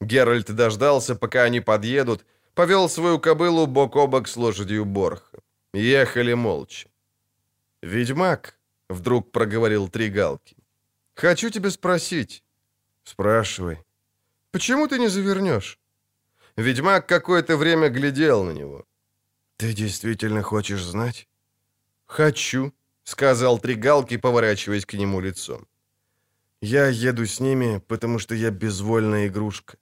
Геральт 0.00 0.54
дождался, 0.54 1.14
пока 1.14 1.44
они 1.44 1.60
подъедут, 1.60 2.24
повел 2.54 2.88
свою 2.88 3.18
кобылу 3.18 3.66
бок 3.66 3.96
о 3.96 4.06
бок 4.06 4.28
с 4.28 4.36
лошадью 4.36 4.84
Борха. 4.84 5.38
Ехали 5.72 6.34
молча. 6.34 6.88
«Ведьмак»,— 7.82 8.58
вдруг 8.88 9.32
проговорил 9.32 9.88
Тригалки,— 9.88 10.56
«хочу 11.14 11.50
тебя 11.50 11.70
спросить». 11.70 12.42
«Спрашивай». 13.04 13.78
«Почему 14.50 14.86
ты 14.88 14.98
не 14.98 15.08
завернешь?» 15.08 15.78
Ведьмак 16.56 17.06
какое-то 17.06 17.56
время 17.56 17.88
глядел 17.88 18.44
на 18.44 18.52
него. 18.52 18.84
«Ты 19.56 19.74
действительно 19.74 20.42
хочешь 20.42 20.82
знать?» 20.82 21.28
«Хочу»,— 22.06 22.72
сказал 23.04 23.58
Тригалки, 23.58 24.16
поворачиваясь 24.16 24.86
к 24.86 24.94
нему 24.94 25.20
лицом. 25.20 25.66
«Я 26.60 26.88
еду 26.88 27.26
с 27.26 27.40
ними, 27.40 27.80
потому 27.86 28.18
что 28.18 28.34
я 28.34 28.50
безвольная 28.50 29.28
игрушка. 29.28 29.76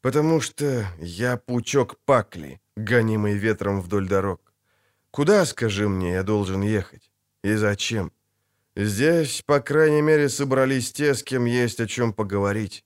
Потому 0.00 0.40
что 0.40 0.86
я 0.98 1.36
пучок 1.36 1.96
пакли, 2.04 2.60
гонимый 2.76 3.38
ветром 3.38 3.80
вдоль 3.80 4.06
дорог. 4.06 4.52
Куда, 5.10 5.46
скажи 5.46 5.88
мне, 5.88 6.12
я 6.12 6.22
должен 6.22 6.60
ехать? 6.62 7.10
И 7.44 7.54
зачем? 7.54 8.12
Здесь, 8.76 9.42
по 9.46 9.60
крайней 9.60 10.02
мере, 10.02 10.28
собрались 10.28 10.92
те, 10.92 11.14
с 11.14 11.22
кем 11.22 11.44
есть 11.44 11.80
о 11.80 11.86
чем 11.86 12.12
поговорить. 12.12 12.84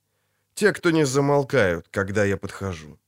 Те, 0.55 0.73
кто 0.73 0.91
не 0.91 1.07
замолкают, 1.07 1.89
когда 1.91 2.25
я 2.25 2.37
подхожу. 2.37 2.99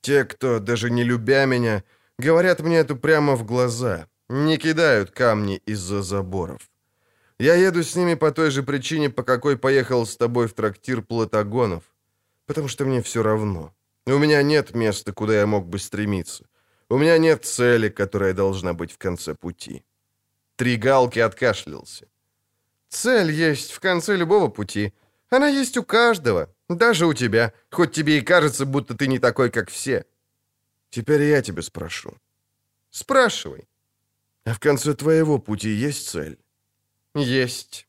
Те, 0.00 0.24
кто, 0.24 0.60
даже 0.60 0.90
не 0.90 1.04
любя 1.04 1.46
меня, 1.46 1.82
говорят 2.18 2.60
мне 2.60 2.76
это 2.76 2.94
прямо 2.94 3.34
в 3.34 3.44
глаза, 3.44 4.06
не 4.28 4.58
кидают 4.58 5.10
камни 5.10 5.62
из-за 5.66 6.02
заборов. 6.02 6.70
Я 7.38 7.54
еду 7.54 7.82
с 7.82 7.96
ними 7.96 8.14
по 8.14 8.32
той 8.32 8.50
же 8.50 8.62
причине, 8.62 9.10
по 9.10 9.22
какой 9.22 9.56
поехал 9.56 10.06
с 10.06 10.16
тобой 10.16 10.46
в 10.46 10.54
трактир 10.54 11.02
Платагонов. 11.02 11.82
Потому 12.46 12.68
что 12.68 12.84
мне 12.84 13.02
все 13.02 13.22
равно. 13.22 13.74
У 14.06 14.18
меня 14.18 14.42
нет 14.42 14.74
места, 14.74 15.12
куда 15.12 15.34
я 15.34 15.46
мог 15.46 15.66
бы 15.66 15.78
стремиться. 15.78 16.46
У 16.88 16.96
меня 16.96 17.18
нет 17.18 17.44
цели, 17.44 17.88
которая 17.88 18.32
должна 18.32 18.72
быть 18.72 18.92
в 18.92 18.98
конце 18.98 19.34
пути. 19.34 19.84
Три 20.56 20.76
галки 20.76 21.18
откашлялся. 21.18 22.06
Цель 22.88 23.30
есть 23.32 23.72
в 23.72 23.80
конце 23.80 24.16
любого 24.16 24.48
пути. 24.48 24.92
Она 25.28 25.48
есть 25.48 25.76
у 25.76 25.82
каждого, 25.82 26.48
даже 26.68 27.06
у 27.06 27.14
тебя, 27.14 27.52
хоть 27.70 27.92
тебе 27.92 28.18
и 28.18 28.22
кажется, 28.22 28.64
будто 28.64 28.94
ты 28.94 29.08
не 29.08 29.18
такой, 29.18 29.50
как 29.50 29.70
все. 29.70 30.04
Теперь 30.90 31.22
я 31.22 31.42
тебя 31.42 31.62
спрошу. 31.62 32.16
Спрашивай. 32.90 33.66
А 34.46 34.54
в 34.54 34.60
конце 34.60 34.94
твоего 34.94 35.40
пути 35.40 35.70
есть 35.70 36.08
цель? 36.08 36.38
Есть. 37.16 37.88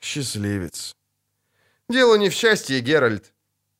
Счастливец. 0.00 0.96
Дело 1.88 2.16
не 2.16 2.30
в 2.30 2.32
счастье, 2.32 2.80
Геральт. 2.80 3.32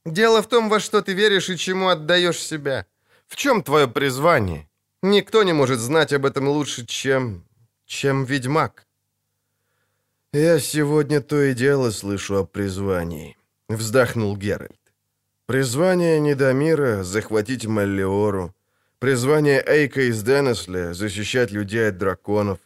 Дело 0.07 0.41
в 0.41 0.47
том, 0.49 0.69
во 0.69 0.79
что 0.79 1.03
ты 1.03 1.13
веришь 1.13 1.51
и 1.51 1.59
чему 1.59 1.89
отдаешь 1.89 2.39
себя. 2.39 2.87
В 3.27 3.35
чем 3.35 3.63
твое 3.63 3.89
призвание? 3.89 4.69
Никто 5.03 5.43
не 5.43 5.53
может 5.53 5.81
знать 5.81 6.13
об 6.13 6.25
этом 6.25 6.49
лучше, 6.49 6.87
чем... 6.87 7.45
чем 7.85 8.25
ведьмак. 8.25 8.87
Я 10.33 10.61
сегодня 10.61 11.21
то 11.21 11.43
и 11.43 11.53
дело 11.53 11.91
слышу 11.91 12.37
о 12.37 12.47
призвании. 12.47 13.37
Вздохнул 13.69 14.37
Геральт. 14.37 14.81
Призвание 15.47 16.21
Недомира— 16.21 17.03
захватить 17.05 17.67
Маллиору. 17.67 18.55
Призвание 19.01 19.63
Эйка 19.65 20.09
из 20.09 20.25
Денесля— 20.25 20.93
защищать 20.95 21.53
людей 21.53 21.89
от 21.89 21.99
драконов. 21.99 22.59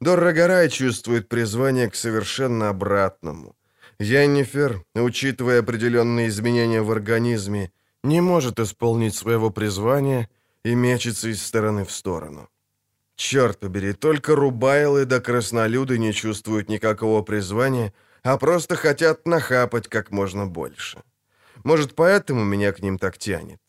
Доррогорай 0.00 0.68
чувствует 0.68 1.28
призвание 1.28 1.88
к 1.88 1.94
совершенно 1.94 2.70
обратному. 2.70 3.54
Яннифер, 4.00 4.84
учитывая 4.96 5.60
определенные 5.60 6.26
изменения 6.26 6.82
в 6.82 6.90
организме, 6.90 7.70
не 8.02 8.20
может 8.20 8.58
исполнить 8.58 9.14
своего 9.14 9.50
призвания 9.50 10.28
и 10.64 10.74
мечется 10.74 11.28
из 11.28 11.40
стороны 11.40 11.84
в 11.84 11.92
сторону. 11.92 12.48
Черт 13.14 13.60
побери, 13.60 13.92
только 13.92 14.34
Рубайлы 14.34 15.04
да 15.04 15.20
Краснолюды 15.20 15.98
не 15.98 16.12
чувствуют 16.12 16.68
никакого 16.68 17.22
призвания, 17.22 17.92
а 18.24 18.36
просто 18.38 18.74
хотят 18.74 19.24
нахапать 19.24 19.86
как 19.86 20.10
можно 20.10 20.46
больше. 20.46 21.04
Может, 21.62 21.94
поэтому 21.94 22.44
меня 22.44 22.72
к 22.72 22.82
ним 22.82 22.98
так 22.98 23.18
тянет? 23.18 23.60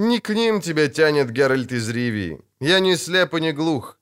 Не 0.00 0.18
к 0.18 0.34
ним 0.34 0.62
тебя 0.62 0.88
тянет, 0.88 1.30
Геральт 1.30 1.72
из 1.72 1.90
Ривии. 1.90 2.40
Я 2.58 2.80
не 2.80 2.96
слеп 2.96 3.34
и 3.34 3.40
не 3.40 3.52
глух. 3.52 3.98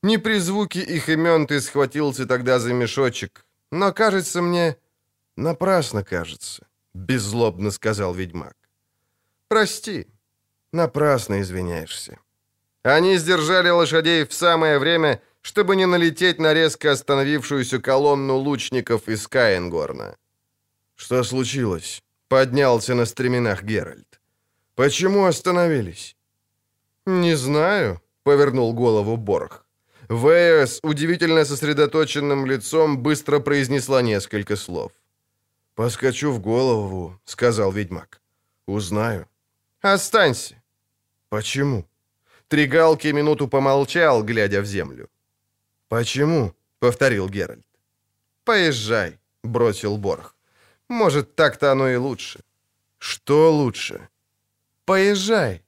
Не 0.00 0.18
при 0.18 0.38
звуке 0.38 0.80
их 0.80 1.08
имен 1.08 1.46
ты 1.48 1.60
схватился 1.60 2.24
тогда 2.24 2.60
за 2.60 2.72
мешочек. 2.72 3.44
Но, 3.72 3.92
кажется 3.92 4.42
мне... 4.42 4.76
Напрасно, 5.36 6.04
кажется,— 6.04 6.68
беззлобно 6.94 7.72
сказал 7.72 8.14
ведьмак. 8.14 8.54
Прости, 9.48 10.06
напрасно 10.72 11.40
извиняешься. 11.40 12.18
Они 12.84 13.18
сдержали 13.18 13.70
лошадей 13.70 14.24
в 14.26 14.32
самое 14.32 14.78
время, 14.78 15.20
чтобы 15.40 15.74
не 15.74 15.86
налететь 15.86 16.38
на 16.38 16.54
резко 16.54 16.92
остановившуюся 16.92 17.80
колонну 17.80 18.36
лучников 18.36 19.08
из 19.08 19.26
Каенгорна. 19.26 20.16
«Что 20.94 21.24
случилось?»— 21.24 22.02
поднялся 22.28 22.94
на 22.94 23.04
стременах 23.04 23.64
Геральт. 23.64 24.09
«Почему 24.80 25.24
остановились?» 25.26 26.16
«Не 27.06 27.36
знаю»,— 27.36 28.00
повернул 28.22 28.72
голову 28.72 29.16
Борг. 29.18 29.66
Вэя 30.08 30.66
с 30.66 30.80
удивительно 30.82 31.44
сосредоточенным 31.44 32.46
лицом 32.46 32.96
быстро 33.02 33.40
произнесла 33.40 34.00
несколько 34.00 34.56
слов. 34.56 34.92
«Поскочу 35.74 36.32
в 36.32 36.40
голову»,— 36.40 37.20
сказал 37.26 37.72
ведьмак. 37.72 38.22
«Узнаю». 38.66 39.26
«Останься». 39.82 40.54
«Почему?» 41.28 41.84
Тригалки 42.48 43.12
минуту 43.12 43.48
помолчал, 43.48 44.24
глядя 44.24 44.62
в 44.62 44.64
землю. 44.64 45.08
«Почему?»— 45.88 46.54
повторил 46.78 47.28
Геральт. 47.28 47.66
«Поезжай»,— 48.44 49.18
бросил 49.44 49.98
Борг. 49.98 50.34
«Может, 50.88 51.36
так-то 51.36 51.70
оно 51.70 51.90
и 51.90 51.96
лучше». 51.96 52.40
«Что 52.98 53.52
лучше?» 53.52 54.08
Поезжай. 54.90 55.62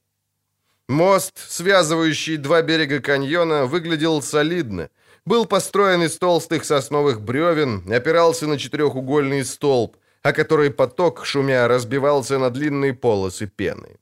Мост, 0.89 1.37
связывающий 1.37 2.35
два 2.37 2.61
берега 2.61 2.99
каньона, 2.99 3.65
выглядел 3.65 4.21
солидно. 4.21 4.89
Был 5.25 5.45
построен 5.45 6.03
из 6.03 6.17
толстых 6.17 6.65
сосновых 6.65 7.21
бревен, 7.21 7.89
опирался 7.93 8.47
на 8.47 8.57
четырехугольный 8.57 9.45
столб, 9.45 9.95
о 10.23 10.33
который 10.33 10.71
поток, 10.71 11.25
шумя, 11.25 11.69
разбивался 11.69 12.37
на 12.37 12.49
длинные 12.49 12.93
полосы 12.93 13.47
пены. 13.47 13.97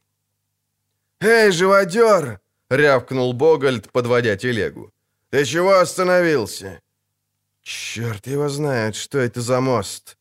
«Эй, 1.19 1.51
живодер!»— 1.51 2.39
рявкнул 2.71 3.33
Богольд, 3.33 3.91
подводя 3.91 4.35
телегу. 4.37 4.89
«Ты 5.29 5.45
чего 5.45 5.77
остановился?» 5.77 6.81
«Черт 7.61 8.25
его 8.25 8.49
знает, 8.49 8.95
что 8.95 9.19
это 9.19 9.39
за 9.41 9.61
мост!» 9.61 10.17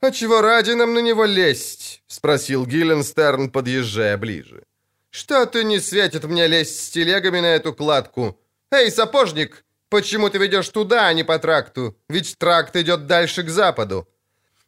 «А 0.00 0.12
чего 0.12 0.40
ради 0.42 0.74
нам 0.74 0.94
на 0.94 1.00
него 1.00 1.24
лезть?»— 1.24 2.02
спросил 2.06 2.66
Гилленстерн, 2.66 3.50
подъезжая 3.50 4.16
ближе. 4.16 4.62
«Что-то 5.10 5.64
не 5.64 5.80
светит 5.80 6.24
мне 6.24 6.46
лезть 6.46 6.84
с 6.84 6.90
телегами 6.90 7.40
на 7.40 7.56
эту 7.56 7.74
кладку. 7.74 8.38
Эй, 8.70 8.90
сапожник, 8.90 9.64
почему 9.88 10.30
ты 10.30 10.38
ведешь 10.38 10.68
туда, 10.68 11.08
а 11.08 11.12
не 11.14 11.24
по 11.24 11.38
тракту? 11.38 11.96
Ведь 12.08 12.38
тракт 12.38 12.76
идет 12.76 13.06
дальше 13.06 13.42
к 13.42 13.50
западу». 13.50 14.06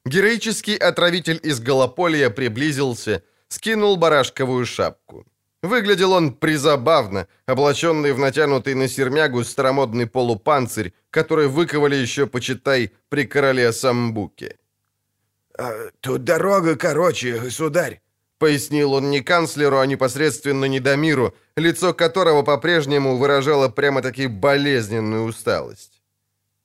Героический 0.05 0.77
отравитель 0.77 1.39
из 1.43 1.61
Голополья 1.61 2.31
приблизился, 2.31 3.23
скинул 3.49 3.97
барашковую 3.97 4.67
шапку. 4.67 5.27
Выглядел 5.63 6.13
он 6.13 6.33
призабавно, 6.33 7.27
облаченный 7.47 8.13
в 8.13 8.19
натянутый 8.19 8.75
на 8.75 8.89
сермягу 8.89 9.45
старомодный 9.45 10.07
полупанцирь, 10.07 10.93
который 11.11 11.49
выковали 11.49 11.95
еще, 11.95 12.27
почитай, 12.27 12.91
при 13.11 13.27
короле 13.27 13.73
Самбуке. 13.73 14.57
«А, 15.61 15.91
«Тут 16.01 16.25
дорога 16.25 16.75
короче, 16.77 17.39
государь»,— 17.39 18.01
пояснил 18.39 18.95
он 18.95 19.11
не 19.11 19.21
канцлеру, 19.21 19.79
а 19.79 19.87
непосредственно 19.87 20.65
Недомиру, 20.65 21.35
лицо 21.55 21.93
которого 21.93 22.43
по-прежнему 22.43 23.19
выражало 23.19 23.69
прямо-таки 23.69 24.27
болезненную 24.27 25.25
усталость. 25.25 26.01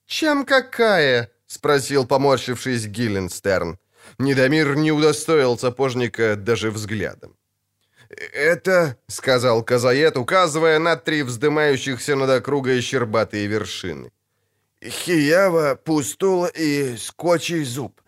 «Чем 0.06 0.46
какая?»— 0.46 1.30
спросил, 1.46 2.08
поморщившись 2.08 2.86
Гилленстерн. 2.86 3.78
Недомир 4.18 4.78
не 4.78 4.94
удостоил 4.94 5.58
сапожника 5.58 6.38
даже 6.38 6.72
взглядом. 6.72 7.36
«Это...»— 8.34 8.96
сказал 9.08 9.62
Казаед, 9.62 10.16
указывая 10.16 10.80
на 10.80 10.96
три 10.96 11.24
вздымающихся 11.24 12.16
над 12.16 12.30
округой 12.30 12.80
щербатые 12.80 13.48
вершины. 13.48 14.14
«Хиява, 14.82 15.76
Пустула 15.76 16.46
и 16.46 16.96
Скотчий 16.96 17.66
зуб. 17.66 18.00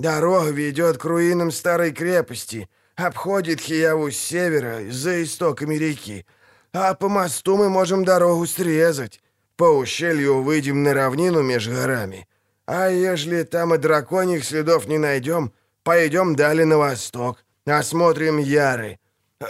Дорога 0.00 0.48
ведет 0.48 0.96
к 0.96 1.04
руинам 1.04 1.50
старой 1.50 1.92
крепости, 1.92 2.70
обходит 2.96 3.60
Хияву 3.60 4.10
с 4.10 4.16
севера, 4.16 4.80
за 4.90 5.22
истоками 5.22 5.74
реки. 5.74 6.24
А 6.72 6.94
по 6.94 7.10
мосту 7.10 7.58
мы 7.58 7.68
можем 7.68 8.06
дорогу 8.06 8.46
срезать. 8.46 9.20
По 9.56 9.64
ущелью 9.64 10.42
выйдем 10.42 10.82
на 10.82 10.94
равнину 10.94 11.42
между 11.42 11.74
горами. 11.74 12.26
А 12.64 12.88
ежели 12.88 13.42
там 13.42 13.74
и 13.74 13.76
драконьих 13.76 14.42
следов 14.46 14.86
не 14.86 14.96
найдем, 14.96 15.52
пойдем 15.82 16.34
далее 16.34 16.64
на 16.64 16.78
восток, 16.78 17.44
осмотрим 17.66 18.38
Яры. 18.38 18.98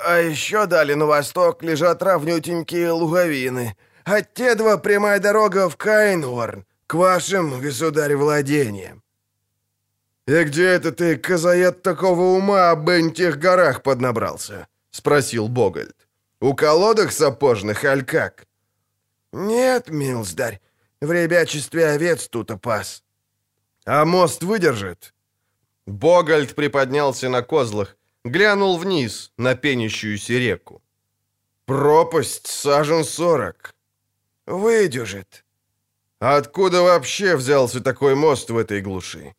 А 0.05 0.18
еще 0.18 0.66
далее 0.66 0.97
на 0.97 1.06
восток 1.06 1.62
лежат 1.62 2.02
равнютенькие 2.02 2.90
луговины. 2.90 3.77
А 4.05 4.20
те 4.22 4.56
два 4.56 4.78
прямая 4.78 5.20
дорога 5.20 5.68
в 5.68 5.77
Кайнхорн, 5.77 6.64
к 6.89 6.94
вашим, 6.94 7.60
государь, 7.60 8.16
владениям. 8.16 9.05
«И 10.31 10.44
где 10.44 10.66
это 10.77 10.93
ты, 10.93 11.16
казаед 11.16 11.82
такого 11.82 12.36
ума, 12.36 12.70
об 12.70 12.89
этих 12.89 13.36
горах 13.36 13.82
поднабрался?»— 13.82 14.69
спросил 14.90 15.48
Богольд. 15.48 15.97
«У 16.40 16.55
колодок 16.55 17.11
сапожных, 17.11 17.85
аль 17.85 18.05
как?» 18.05 18.47
«Нет, 19.32 19.90
милздарь, 19.90 20.61
в 21.01 21.11
ребячестве 21.11 21.86
овец 21.86 22.28
тут 22.28 22.51
опас». 22.52 23.02
«А 23.85 24.05
мост 24.05 24.44
выдержит?» 24.44 25.15
Богольд 25.86 26.55
приподнялся 26.55 27.28
на 27.28 27.43
козлах, 27.43 27.97
глянул 28.24 28.78
вниз 28.78 29.32
на 29.36 29.57
пенящуюся 29.57 30.35
реку. 30.35 30.81
«Пропасть 31.66 32.47
сажен 32.47 33.05
сорок». 33.05 33.74
«Выдержит». 34.47 35.44
«Откуда 36.20 36.82
вообще 36.82 37.35
взялся 37.35 37.81
такой 37.81 38.15
мост 38.15 38.51
в 38.51 38.57
этой 38.57 38.81
глуши?» 38.81 39.35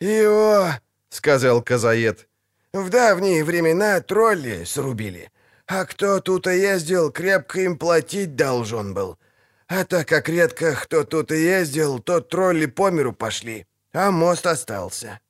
«Ио»,— 0.00 0.72
сказал 1.10 1.62
Казаед,— 1.62 2.26
«в 2.72 2.88
давние 2.88 3.44
времена 3.44 4.00
тролли 4.00 4.64
срубили, 4.64 5.30
а 5.66 5.84
кто 5.84 6.20
тут 6.20 6.46
и 6.46 6.58
ездил, 6.58 7.12
крепко 7.12 7.60
им 7.60 7.76
платить 7.78 8.34
должен 8.34 8.94
был. 8.94 9.18
А 9.68 9.84
так 9.84 10.08
как 10.08 10.28
редко 10.28 10.74
кто 10.74 11.04
тут 11.04 11.30
и 11.30 11.36
ездил, 11.36 11.98
то 11.98 12.20
тролли 12.20 12.66
по 12.66 12.90
миру 12.90 13.12
пошли, 13.12 13.66
а 13.92 14.10
мост 14.10 14.46
остался». 14.46 15.20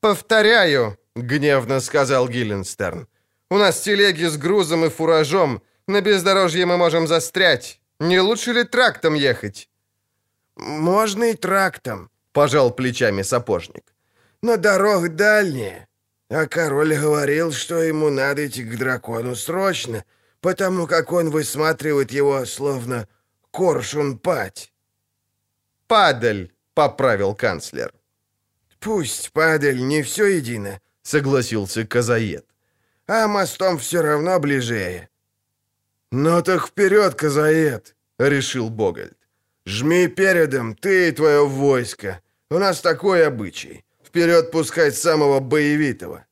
«Повторяю»,— 0.00 0.96
гневно 1.16 1.80
сказал 1.80 2.28
Гилленстерн,— 2.28 3.08
«у 3.50 3.56
нас 3.56 3.80
телеги 3.80 4.26
с 4.26 4.36
грузом 4.36 4.84
и 4.84 4.90
фуражом, 4.90 5.60
на 5.88 6.00
бездорожье 6.00 6.66
мы 6.66 6.76
можем 6.76 7.08
застрять. 7.08 7.80
Не 7.98 8.20
лучше 8.20 8.52
ли 8.52 8.64
трактом 8.64 9.14
ехать?» 9.14 9.68
«Можно 10.56 11.24
и 11.24 11.34
трактом», 11.34 12.10
пожал 12.38 12.70
плечами 12.70 13.22
сапожник. 13.22 13.82
«Но 14.42 14.56
дорога 14.56 15.08
дальняя. 15.08 15.88
А 16.30 16.46
король 16.46 16.94
говорил, 16.94 17.50
что 17.52 17.82
ему 17.82 18.10
надо 18.10 18.46
идти 18.46 18.62
к 18.62 18.78
дракону 18.78 19.34
срочно, 19.34 20.04
потому 20.40 20.86
как 20.86 21.12
он 21.12 21.30
высматривает 21.30 22.12
его, 22.12 22.46
словно 22.46 23.08
коршун-пать». 23.50 24.72
«Падаль»,— 25.88 26.50
поправил 26.74 27.34
канцлер. 27.34 27.92
«Пусть 28.78 29.32
падаль, 29.32 29.82
не 29.82 30.02
все 30.02 30.26
едино»,— 30.26 30.80
согласился 31.02 31.84
Казаед. 31.84 32.46
«А 33.08 33.26
мостом 33.26 33.78
все 33.78 34.00
равно 34.00 34.38
ближее». 34.38 35.08
«Ну 36.12 36.42
так 36.42 36.68
вперед, 36.68 37.14
Казаед»,— 37.16 37.96
решил 38.18 38.70
Богольд. 38.70 39.18
«Жми 39.66 40.06
передом, 40.06 40.76
ты 40.76 41.08
и 41.08 41.12
твое 41.12 41.44
войско. 41.44 42.22
У 42.50 42.58
нас 42.58 42.80
такой 42.80 43.26
обычай. 43.26 43.84
Вперед 44.04 44.50
пускать 44.50 44.96
самого 44.96 45.40
боевитого». 45.40 46.24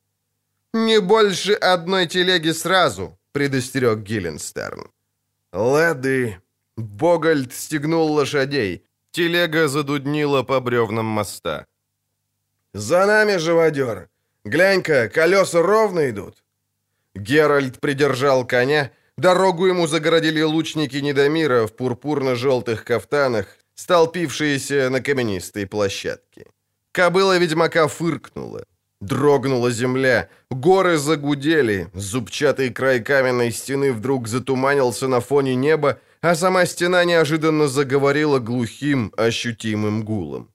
«Не 0.72 1.00
больше 1.00 1.52
одной 1.52 2.06
телеги 2.06 2.52
сразу»,— 2.52 3.18
предостерег 3.32 3.98
Гилленстерн. 3.98 4.90
«Лады». 5.52 6.40
Богольд 6.76 7.54
стегнул 7.54 8.12
лошадей. 8.12 8.84
Телега 9.10 9.68
задуднила 9.68 10.42
по 10.42 10.60
бревнам 10.60 11.06
моста. 11.06 11.66
«За 12.74 13.06
нами, 13.06 13.38
живодер! 13.38 14.08
Глянь-ка, 14.44 15.08
колеса 15.08 15.62
ровно 15.62 16.10
идут!» 16.10 16.44
Геральт 17.14 17.80
придержал 17.80 18.46
коня, 18.46 18.90
дорогу 19.16 19.66
ему 19.66 19.86
загородили 19.86 20.42
лучники 20.42 20.96
Недомира 20.96 21.66
в 21.66 21.72
пурпурно-желтых 21.72 22.84
кафтанах, 22.84 23.46
столпившиеся 23.76 24.90
на 24.90 25.00
каменистой 25.00 25.66
площадке. 25.66 26.46
Кобыла 26.92 27.38
ведьмака 27.38 27.86
фыркнула. 27.86 28.64
Дрогнула 29.00 29.70
земля, 29.70 30.28
горы 30.50 30.96
загудели, 30.96 31.88
зубчатый 31.94 32.70
край 32.70 33.00
каменной 33.00 33.52
стены 33.52 33.92
вдруг 33.92 34.26
затуманился 34.26 35.06
на 35.06 35.20
фоне 35.20 35.54
неба, 35.54 36.00
а 36.22 36.34
сама 36.34 36.66
стена 36.66 37.04
неожиданно 37.04 37.68
заговорила 37.68 38.38
глухим, 38.38 39.12
ощутимым 39.16 40.02
гулом. 40.02 40.50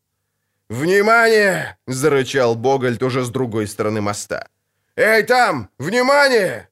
«Внимание!»— 0.69 1.77
зарычал 1.88 2.56
Богольд 2.56 3.03
уже 3.03 3.23
с 3.23 3.30
другой 3.30 3.68
стороны 3.68 4.02
моста. 4.02 4.48
«Эй, 4.95 5.23
там! 5.23 5.69
Внимание!» 5.77 6.70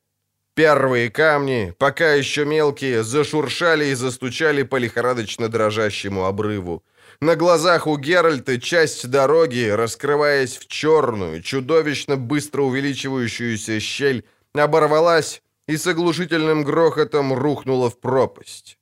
Первые 0.60 1.10
камни, 1.10 1.74
пока 1.78 2.16
еще 2.16 2.44
мелкие, 2.44 3.02
зашуршали 3.02 3.86
и 3.86 3.94
застучали 3.94 4.64
по 4.64 4.76
лихорадочно 4.76 5.48
дрожащему 5.48 6.26
обрыву. 6.26 6.84
На 7.22 7.38
глазах 7.38 7.88
у 7.88 7.96
Геральта 7.96 8.60
часть 8.60 9.10
дороги, 9.10 9.70
раскрываясь 9.70 10.58
в 10.58 10.68
черную, 10.68 11.42
чудовищно 11.42 12.18
быстро 12.18 12.64
увеличивающуюся 12.64 13.80
щель, 13.80 14.26
оборвалась 14.54 15.42
и 15.70 15.78
с 15.78 15.88
оглушительным 15.88 16.66
грохотом 16.66 17.32
рухнула 17.34 17.90
в 17.90 17.98
пропасть. 17.98 18.78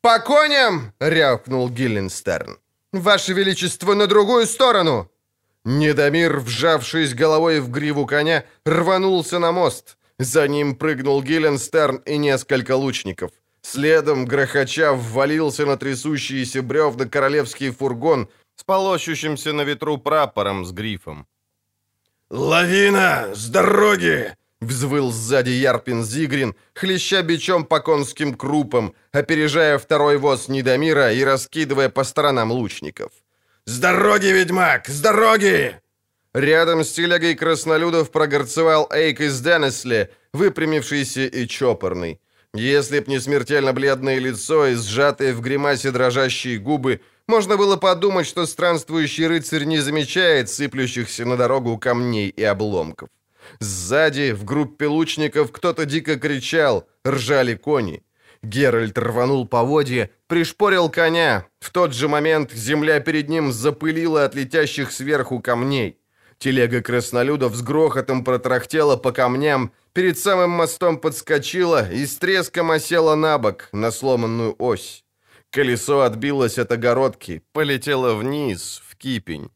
«По 0.00 0.18
коням!»— 0.18 0.92
рявкнул 0.98 1.70
Гилленстерн. 1.70 2.58
«Ваше 2.92 3.32
Величество, 3.32 3.94
на 3.94 4.08
другую 4.08 4.46
сторону!» 4.46 5.08
Недомир, 5.64 6.40
вжавшись 6.40 7.14
головой 7.14 7.60
в 7.60 7.70
гриву 7.70 8.06
коня, 8.06 8.44
рванулся 8.64 9.38
на 9.38 9.52
мост— 9.52 9.96
за 10.18 10.48
ним 10.48 10.76
прыгнул 10.76 11.22
Гилленстерн 11.22 11.96
и 12.06 12.16
несколько 12.16 12.76
лучников. 12.76 13.30
Следом, 13.62 14.26
грохоча, 14.26 14.92
ввалился 14.92 15.66
на 15.66 15.76
трясущиеся 15.76 16.62
бревна 16.62 17.06
королевский 17.06 17.70
фургон 17.70 18.28
с 18.56 18.64
полощущимся 18.64 19.52
на 19.52 19.62
ветру 19.62 19.98
прапором 19.98 20.64
с 20.64 20.72
грифом. 20.72 21.26
«Лавина! 22.30 23.34
С 23.34 23.48
дороги!»— 23.48 24.36
взвыл 24.60 25.10
сзади 25.12 25.50
Ярпин 25.50 26.04
Зигрин, 26.04 26.54
хлеща 26.74 27.22
бичом 27.22 27.64
по 27.64 27.80
конским 27.80 28.34
крупам, 28.34 28.94
опережая 29.12 29.78
второй 29.78 30.18
воз 30.18 30.48
Недомира 30.48 31.12
и 31.12 31.24
раскидывая 31.24 31.88
по 31.88 32.04
сторонам 32.04 32.52
лучников. 32.52 33.12
«С 33.66 33.78
дороги, 33.78 34.26
ведьмак! 34.26 34.88
С 34.88 35.00
дороги!» 35.00 35.80
Рядом 36.34 36.82
с 36.82 36.90
телегой 36.90 37.36
краснолюдов 37.36 38.10
прогорцевал 38.10 38.88
Эйк 38.92 39.20
из 39.20 39.40
Денесли, 39.40 40.08
выпрямившийся 40.32 41.26
и 41.26 41.46
чопорный. 41.46 42.20
Если 42.52 42.98
б 42.98 43.04
не 43.06 43.20
смертельно 43.20 43.72
бледное 43.72 44.18
лицо 44.18 44.66
и 44.66 44.74
сжатые 44.74 45.32
в 45.32 45.40
гримасе 45.40 45.92
дрожащие 45.92 46.58
губы, 46.58 47.00
можно 47.28 47.56
было 47.56 47.76
подумать, 47.76 48.26
что 48.26 48.46
странствующий 48.46 49.28
рыцарь 49.28 49.62
не 49.62 49.78
замечает 49.78 50.50
сыплющихся 50.50 51.24
на 51.24 51.36
дорогу 51.36 51.78
камней 51.78 52.30
и 52.30 52.42
обломков. 52.42 53.10
Сзади, 53.60 54.32
в 54.32 54.44
группе 54.44 54.86
лучников, 54.86 55.52
кто-то 55.52 55.84
дико 55.84 56.16
кричал, 56.16 56.88
ржали 57.06 57.54
кони. 57.54 58.02
Геральт 58.42 58.98
рванул 58.98 59.46
поводья, 59.46 60.10
пришпорил 60.26 60.88
коня. 60.88 61.46
В 61.60 61.70
тот 61.70 61.94
же 61.94 62.08
момент 62.08 62.52
земля 62.52 62.98
перед 62.98 63.28
ним 63.28 63.52
запылила 63.52 64.24
от 64.24 64.34
летящих 64.34 64.90
сверху 64.90 65.40
камней. 65.40 65.98
Телега 66.44 66.82
краснолюдов 66.82 67.54
с 67.56 67.62
грохотом 67.62 68.22
протрахтела 68.22 68.96
по 68.96 69.12
камням, 69.12 69.72
перед 69.94 70.18
самым 70.18 70.50
мостом 70.50 70.98
подскочила 70.98 71.90
и 71.90 72.04
с 72.04 72.18
треском 72.18 72.70
осела 72.70 73.14
на 73.14 73.38
бок, 73.38 73.70
на 73.72 73.90
сломанную 73.90 74.54
ось. 74.58 75.04
Колесо 75.50 76.02
отбилось 76.02 76.58
от 76.58 76.70
огородки, 76.70 77.42
полетело 77.54 78.14
вниз, 78.14 78.82
в 78.86 78.94
кипень. 78.96 79.48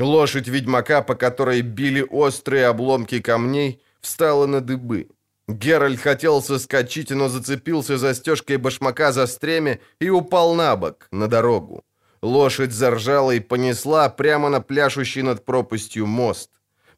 Лошадь 0.00 0.48
ведьмака, 0.48 1.02
по 1.02 1.14
которой 1.14 1.60
били 1.60 2.04
острые 2.10 2.66
обломки 2.66 3.20
камней, 3.20 3.80
встала 4.00 4.46
на 4.46 4.60
дыбы. 4.60 5.10
Геральт 5.46 6.00
хотел 6.00 6.42
соскочить, 6.42 7.10
но 7.10 7.28
зацепился 7.28 7.96
застежкой 7.96 8.56
башмака 8.56 9.12
за 9.12 9.28
стремя 9.28 9.78
и 10.00 10.10
упал 10.10 10.56
на 10.56 10.74
бок, 10.74 11.06
на 11.12 11.28
дорогу. 11.28 11.84
Лошадь 12.22 12.72
заржала 12.72 13.32
и 13.32 13.40
понесла 13.40 14.08
прямо 14.08 14.48
на 14.48 14.60
пляшущий 14.60 15.22
над 15.22 15.44
пропастью 15.44 16.06
мост. 16.06 16.50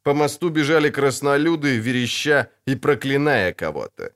По 0.02 0.14
мосту 0.14 0.48
бежали 0.48 0.90
краснолюды, 0.90 1.76
вереща 1.76 2.48
и 2.66 2.74
проклиная 2.74 3.52
кого-то. 3.52 4.12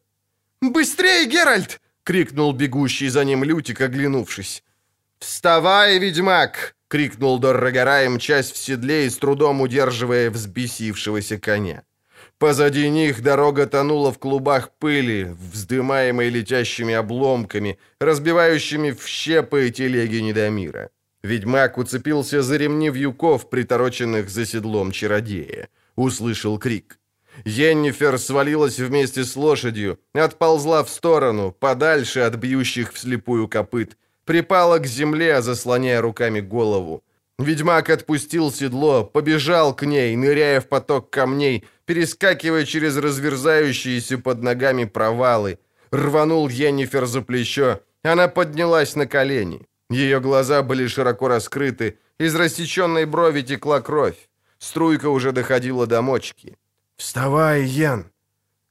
«Быстрее, 0.61 1.27
Геральт!»— 1.27 1.81
крикнул 2.05 2.53
бегущий 2.53 3.11
за 3.11 3.25
ним 3.25 3.45
Лютик, 3.45 3.81
оглянувшись. 3.81 4.65
«Вставай, 5.19 5.99
ведьмак!»— 5.99 6.75
крикнул 6.89 7.39
Доррогораем, 7.39 8.19
часть 8.19 8.55
в 8.55 8.57
седле 8.57 9.07
и 9.07 9.11
с 9.11 9.19
трудом 9.19 9.61
удерживая 9.61 10.31
взбесившегося 10.31 11.39
коня. 11.39 11.83
Позади 12.39 12.91
них 12.91 13.23
дорога 13.23 13.67
тонула 13.67 14.11
в 14.11 14.19
клубах 14.19 14.71
пыли, 14.79 15.35
вздымаемой 15.53 16.31
летящими 16.31 16.95
обломками, 16.95 17.79
разбивающими 18.01 18.91
в 18.91 19.07
щепы 19.07 19.71
телеги 19.71 20.17
Недомира. 20.17 20.91
Ведьмак 21.25 21.79
уцепился 21.79 22.43
за 22.43 22.59
ремни 22.59 22.91
вьюков, 22.91 23.49
притороченных 23.49 24.29
за 24.29 24.45
седлом 24.45 24.93
чародея. 24.93 25.69
Услышал 25.97 26.59
крик. 26.59 26.99
Йеннифер 27.47 28.19
свалилась 28.19 28.79
вместе 28.79 29.25
с 29.25 29.35
лошадью, 29.35 29.99
отползла 30.13 30.85
в 30.85 30.91
сторону, 30.91 31.51
подальше 31.51 32.21
от 32.21 32.35
бьющих 32.35 32.93
вслепую 32.93 33.49
копыт, 33.49 33.97
припала 34.27 34.79
к 34.79 34.87
земле, 34.87 35.41
заслоняя 35.41 36.03
руками 36.03 36.41
голову. 36.41 37.03
Ведьмак 37.39 37.89
отпустил 37.89 38.53
седло, 38.53 39.03
побежал 39.03 39.75
к 39.75 39.87
ней, 39.87 40.15
ныряя 40.17 40.61
в 40.61 40.69
поток 40.69 41.09
камней, 41.09 41.65
перескакивая 41.87 42.67
через 42.67 42.99
разверзающиеся 42.99 44.19
под 44.19 44.43
ногами 44.43 44.85
провалы. 44.85 45.59
Рванул 45.91 46.51
Йеннифер 46.51 47.07
за 47.07 47.23
плечо. 47.23 47.81
Она 48.03 48.29
поднялась 48.29 48.95
на 48.95 49.07
колени. 49.07 49.67
Ее 49.91 50.21
глаза 50.21 50.63
были 50.63 50.87
широко 50.87 51.29
раскрыты, 51.29 51.99
из 52.19 52.35
рассеченной 52.35 53.05
брови 53.05 53.43
текла 53.43 53.81
кровь. 53.81 54.29
Струйка 54.59 55.09
уже 55.11 55.33
доходила 55.33 55.87
до 55.87 56.03
мочки. 56.03 56.57
«Вставай, 56.97 57.65
Ян!» 57.65 58.11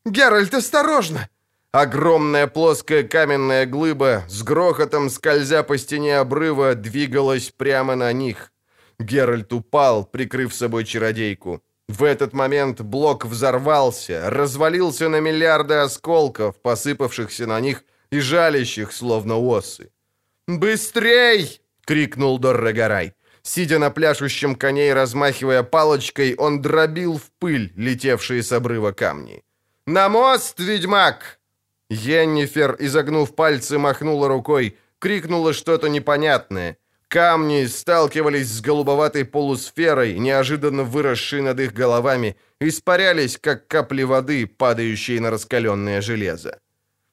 «Геральт, 0.05 0.53
осторожно!» 0.53 1.29
Огромная 1.71 2.47
плоская 2.47 3.03
каменная 3.03 3.65
глыба 3.65 4.23
с 4.27 4.43
грохотом, 4.43 5.09
скользя 5.09 5.63
по 5.63 5.77
стене 5.77 6.19
обрыва, 6.19 6.75
двигалась 6.75 7.49
прямо 7.49 7.95
на 7.95 8.13
них. 8.13 8.51
Геральт 8.99 9.51
упал, 9.53 10.05
прикрыв 10.05 10.53
собой 10.53 10.85
чародейку. 10.85 11.63
В 11.87 12.03
этот 12.03 12.33
момент 12.33 12.81
блок 12.81 13.25
взорвался, 13.25 14.29
развалился 14.29 15.09
на 15.09 15.19
миллиарды 15.19 15.75
осколков, 15.75 16.61
посыпавшихся 16.61 17.47
на 17.47 17.59
них 17.59 17.83
и 18.11 18.19
жалящих, 18.19 18.93
словно 18.93 19.37
осы. 19.37 19.89
«Быстрей!»— 20.47 21.61
крикнул 21.85 22.39
Доррегорай. 22.39 23.13
Сидя 23.43 23.79
на 23.79 23.91
пляшущем 23.91 24.55
коне 24.55 24.89
и 24.89 24.93
размахивая 24.93 25.63
палочкой, 25.63 26.35
он 26.35 26.61
дробил 26.61 27.17
в 27.17 27.29
пыль 27.39 27.71
летевшие 27.75 28.41
с 28.41 28.51
обрыва 28.51 28.91
камни. 28.91 29.43
«На 29.85 30.09
мост, 30.09 30.59
ведьмак!» 30.59 31.39
Йеннифер, 31.89 32.77
изогнув 32.79 33.35
пальцы, 33.35 33.77
махнула 33.77 34.27
рукой, 34.27 34.77
крикнула 34.99 35.53
что-то 35.53 35.89
непонятное. 35.89 36.77
Камни 37.09 37.67
сталкивались 37.67 38.47
с 38.47 38.61
голубоватой 38.61 39.25
полусферой, 39.25 40.17
неожиданно 40.17 40.83
выросшей 40.83 41.41
над 41.41 41.59
их 41.59 41.73
головами, 41.73 42.35
испарялись, 42.59 43.37
как 43.37 43.67
капли 43.67 44.03
воды, 44.03 44.47
падающие 44.47 45.19
на 45.21 45.29
раскаленное 45.29 46.01
железо. 46.01 46.59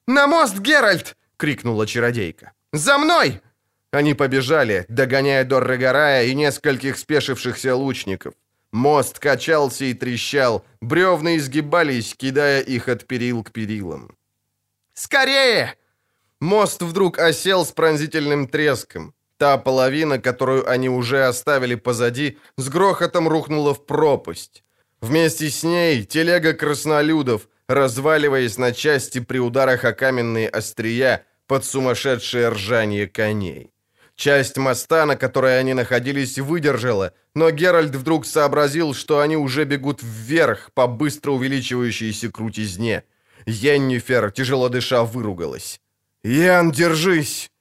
«На 0.07 0.27
мост, 0.27 0.57
Геральт!»— 0.59 1.15
крикнула 1.37 1.85
чародейка. 1.85 2.51
«За 2.73 2.97
мной!» 2.97 3.41
Они 3.91 4.13
побежали, 4.13 4.85
догоняя 4.87 5.43
Доррегорая 5.43 6.25
и 6.25 6.35
нескольких 6.35 6.97
спешившихся 6.97 7.75
лучников. 7.75 8.33
Мост 8.71 9.19
качался 9.19 9.85
и 9.85 9.93
трещал, 9.93 10.65
бревна 10.79 11.35
изгибались, 11.35 12.15
кидая 12.15 12.61
их 12.61 12.87
от 12.87 13.05
перил 13.05 13.43
к 13.43 13.51
перилам. 13.51 14.15
«Скорее!» 14.93 15.75
Мост 16.39 16.81
вдруг 16.81 17.19
осел 17.19 17.65
с 17.65 17.71
пронзительным 17.71 18.47
треском. 18.47 19.13
Та 19.37 19.57
половина, 19.57 20.19
которую 20.19 20.69
они 20.69 20.89
уже 20.89 21.25
оставили 21.25 21.75
позади, 21.75 22.37
с 22.57 22.69
грохотом 22.69 23.27
рухнула 23.27 23.73
в 23.73 23.85
пропасть. 23.85 24.63
Вместе 25.01 25.49
с 25.49 25.63
ней 25.63 26.03
телега 26.05 26.53
краснолюдов, 26.53 27.49
разваливаясь 27.67 28.57
на 28.57 28.71
части 28.71 29.19
при 29.19 29.39
ударах 29.39 29.83
о 29.83 29.93
каменные 29.93 30.47
острия, 30.47 31.25
под 31.51 31.65
сумасшедшее 31.65 32.47
ржание 32.47 33.07
коней. 33.07 33.71
Часть 34.15 34.55
моста, 34.55 35.05
на 35.05 35.17
которой 35.17 35.59
они 35.59 35.73
находились, 35.73 36.39
выдержала, 36.39 37.11
но 37.35 37.51
Геральт 37.51 37.93
вдруг 37.93 38.25
сообразил, 38.25 38.93
что 38.93 39.19
они 39.19 39.35
уже 39.35 39.65
бегут 39.65 39.99
вверх 40.01 40.71
по 40.73 40.87
быстро 40.87 41.31
увеличивающейся 41.31 42.31
крутизне. 42.31 43.03
Йеннифер, 43.45 44.31
тяжело 44.31 44.69
дыша, 44.69 45.03
выругалась. 45.03 45.81
«Ян, 46.23 46.71
держись!» 46.71 47.51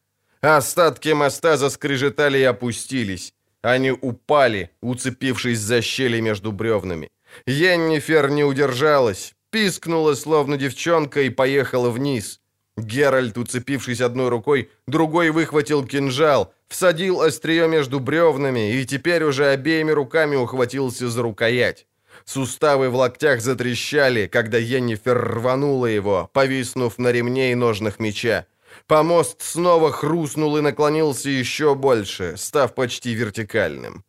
Остатки 0.40 1.08
моста 1.08 1.56
заскрежетали 1.56 2.38
и 2.38 2.44
опустились. 2.44 3.34
Они 3.60 3.90
упали, 3.90 4.70
уцепившись 4.80 5.58
за 5.58 5.82
щели 5.82 6.20
между 6.20 6.52
бревнами. 6.52 7.10
Йеннифер 7.44 8.30
не 8.30 8.44
удержалась, 8.44 9.34
пискнула, 9.50 10.14
словно 10.14 10.56
девчонка, 10.56 11.22
и 11.22 11.30
поехала 11.30 11.90
вниз. 11.90 12.39
Геральт, 12.80 13.38
уцепившись 13.38 14.00
одной 14.00 14.28
рукой, 14.28 14.70
другой 14.86 15.30
выхватил 15.30 15.84
кинжал, 15.84 16.52
всадил 16.68 17.20
острие 17.20 17.68
между 17.68 18.00
бревнами 18.00 18.74
и 18.74 18.84
теперь 18.84 19.24
уже 19.24 19.46
обеими 19.46 19.90
руками 19.90 20.36
ухватился 20.36 21.08
за 21.08 21.22
рукоять. 21.22 21.86
Суставы 22.24 22.90
в 22.90 22.96
локтях 22.96 23.40
затрещали, 23.40 24.26
когда 24.26 24.58
Йеннифер 24.58 25.18
рванула 25.18 25.86
его, 25.86 26.30
повиснув 26.32 26.98
на 26.98 27.12
ремне 27.12 27.52
и 27.52 27.54
ножнах 27.54 27.98
меча. 27.98 28.46
Помост 28.86 29.42
снова 29.42 29.90
хрустнул 29.90 30.56
и 30.56 30.60
наклонился 30.60 31.28
еще 31.28 31.74
больше, 31.74 32.36
став 32.36 32.74
почти 32.74 33.14
вертикальным. 33.14 34.04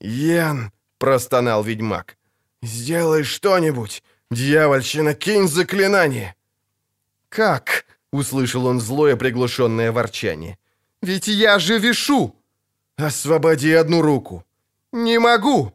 «Ян!»— 0.00 0.72
простонал 0.98 1.62
ведьмак. 1.62 2.16
«Сделай 2.62 3.24
что-нибудь! 3.24 4.02
Дьявольщина, 4.30 5.14
кинь 5.14 5.48
заклинание!» 5.48 6.34
«Как?»— 7.28 7.84
услышал 8.12 8.66
он 8.66 8.80
злое 8.80 9.16
приглушенное 9.16 9.92
ворчание. 9.92 10.56
«Ведь 11.02 11.28
я 11.28 11.58
же 11.58 11.78
вешу!» 11.78 12.34
«Освободи 12.96 13.72
одну 13.72 14.02
руку!» 14.02 14.44
«Не 14.92 15.18
могу!» 15.18 15.72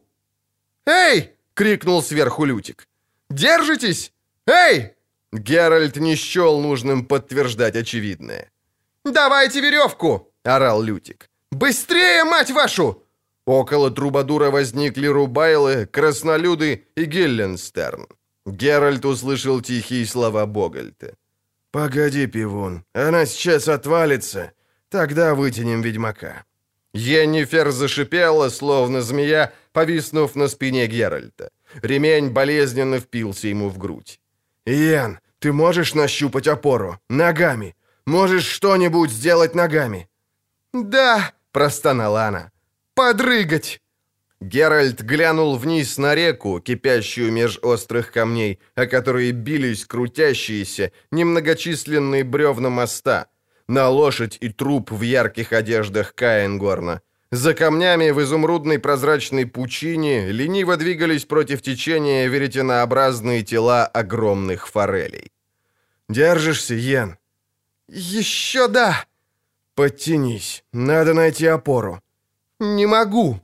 «Эй!»— 0.85 1.31
крикнул 1.53 2.03
сверху 2.03 2.45
Лютик. 2.45 2.87
«Держитесь! 3.29 4.11
Эй!» 4.47 4.91
Геральт 5.31 5.97
не 5.97 6.15
счел 6.15 6.59
нужным 6.59 7.05
подтверждать 7.05 7.75
очевидное. 7.75 8.51
«Давайте 9.05 9.61
веревку!»— 9.61 10.33
орал 10.43 10.83
Лютик. 10.83 11.29
«Быстрее, 11.51 12.23
мать 12.23 12.51
вашу!» 12.51 13.03
Около 13.45 13.91
Трубадура 13.91 14.51
возникли 14.51 15.07
Рубайлы, 15.07 15.85
Краснолюды 15.85 16.87
и 16.95 17.05
Гелленстерн. 17.05 18.07
Геральт 18.45 19.05
услышал 19.05 19.61
тихие 19.61 20.05
слова 20.05 20.45
Богальта. 20.45 21.15
«Погоди, 21.73 22.27
пивун, 22.27 22.83
она 22.93 23.25
сейчас 23.25 23.67
отвалится. 23.67 24.51
Тогда 24.89 25.33
вытянем 25.33 25.81
ведьмака». 25.81 26.43
Йеннифер 26.93 27.71
зашипела, 27.71 28.49
словно 28.49 29.01
змея, 29.01 29.51
повиснув 29.71 30.35
на 30.35 30.47
спине 30.47 30.87
Геральта. 30.87 31.49
Ремень 31.81 32.29
болезненно 32.29 32.99
впился 32.99 33.47
ему 33.47 33.69
в 33.69 33.79
грудь. 33.79 34.19
«Ян, 34.67 35.19
ты 35.39 35.51
можешь 35.51 35.95
нащупать 35.95 36.47
опору? 36.47 36.99
Ногами? 37.09 37.75
Можешь 38.05 38.45
что-нибудь 38.45 39.09
сделать 39.09 39.55
ногами?» 39.55 40.07
«Да»,— 40.73 41.33
простонала 41.51 42.27
она. 42.27 42.51
«Подрыгать!» 42.93 43.81
Геральт 44.43 45.01
глянул 45.01 45.55
вниз 45.55 45.97
на 45.97 46.15
реку, 46.15 46.59
кипящую 46.59 47.31
меж 47.31 47.59
острых 47.61 48.11
камней, 48.11 48.59
о 48.75 48.87
которые 48.87 49.31
бились 49.31 49.85
крутящиеся, 49.85 50.91
немногочисленные 51.11 52.25
бревна 52.25 52.69
моста, 52.69 53.27
на 53.69 53.87
лошадь 53.87 54.37
и 54.41 54.49
труп 54.49 54.91
в 54.91 55.01
ярких 55.01 55.53
одеждах 55.53 56.13
Каенгорна. 56.13 57.01
За 57.31 57.53
камнями 57.53 58.11
в 58.11 58.21
изумрудной 58.21 58.79
прозрачной 58.79 59.45
пучине 59.45 60.29
лениво 60.31 60.75
двигались 60.75 61.23
против 61.23 61.61
течения 61.61 62.27
веретенообразные 62.27 63.43
тела 63.43 63.85
огромных 63.85 64.67
форелей. 64.67 65.31
«Держишься, 66.09 66.73
Йен?» 66.75 67.17
«Еще 67.87 68.67
да!» 68.67 69.05
«Подтянись, 69.73 70.65
надо 70.73 71.13
найти 71.13 71.47
опору». 71.47 72.01
«Не 72.59 72.85
могу!» 72.85 73.39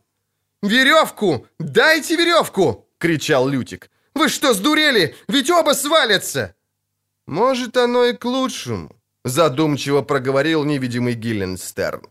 «Веревку! 0.61 1.47
Дайте 1.59 2.15
веревку!»— 2.15 2.87
кричал 2.97 3.47
Лютик. 3.47 3.89
«Вы 4.13 4.29
что, 4.29 4.53
сдурели? 4.53 5.15
Ведь 5.27 5.49
оба 5.49 5.73
свалятся!» 5.73 6.53
«Может, 7.27 7.77
оно 7.77 8.05
и 8.05 8.13
к 8.13 8.25
лучшему»,— 8.25 8.95
задумчиво 9.23 10.01
проговорил 10.01 10.65
невидимый 10.65 11.13
Гилленстерн. 11.13 12.07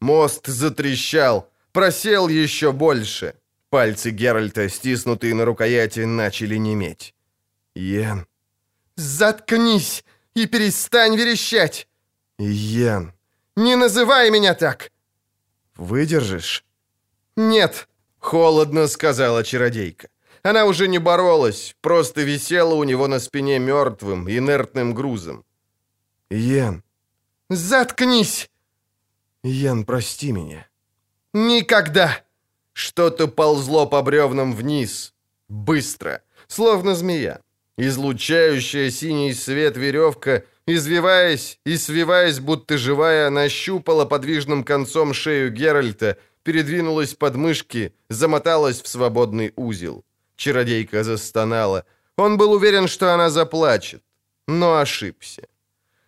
Мост 0.00 0.46
затрещал, 0.46 1.50
просел 1.72 2.28
еще 2.28 2.72
больше. 2.72 3.34
Пальцы 3.70 4.10
Геральта, 4.10 4.68
стиснутые 4.68 5.34
на 5.34 5.44
рукояти, 5.44 6.00
начали 6.00 6.56
неметь. 6.56 7.14
«Йен». 7.74 8.26
«Заткнись 8.96 10.04
и 10.34 10.46
перестань 10.46 11.16
верещать!» 11.16 11.88
«Йен». 12.38 13.12
«Не 13.56 13.76
называй 13.76 14.30
меня 14.30 14.54
так!» 14.54 14.92
«Выдержишь?» 15.76 16.64
«Нет»,— 17.38 17.88
холодно 18.18 18.88
сказала 18.88 19.44
чародейка. 19.44 20.08
Она 20.42 20.64
уже 20.64 20.88
не 20.88 20.98
боролась, 20.98 21.76
просто 21.80 22.22
висела 22.22 22.74
у 22.74 22.82
него 22.82 23.06
на 23.06 23.20
спине 23.20 23.60
мертвым, 23.60 24.28
инертным 24.28 24.92
грузом. 24.92 25.44
«Йен». 26.30 26.82
«Заткнись!» 27.48 28.50
«Йен, 29.44 29.84
прости 29.84 30.32
меня». 30.32 30.66
«Никогда!» 31.32 32.24
Что-то 32.72 33.28
ползло 33.28 33.86
по 33.86 34.02
бревнам 34.02 34.52
вниз. 34.52 35.14
Быстро, 35.48 36.22
словно 36.48 36.96
змея. 36.96 37.40
Излучающая 37.76 38.90
синий 38.90 39.32
свет 39.32 39.76
веревка, 39.76 40.42
извиваясь 40.66 41.60
и 41.64 41.76
свиваясь, 41.76 42.40
будто 42.40 42.78
живая, 42.78 43.30
нащупала 43.30 44.06
подвижным 44.06 44.64
концом 44.64 45.14
шею 45.14 45.52
Геральта, 45.52 46.16
передвинулась 46.42 47.14
под 47.14 47.36
мышки, 47.36 47.92
замоталась 48.08 48.82
в 48.82 48.88
свободный 48.88 49.52
узел. 49.56 50.04
Чародейка 50.36 51.04
застонала. 51.04 51.84
Он 52.16 52.36
был 52.36 52.52
уверен, 52.52 52.88
что 52.88 53.14
она 53.14 53.30
заплачет, 53.30 54.02
но 54.46 54.78
ошибся. 54.78 55.42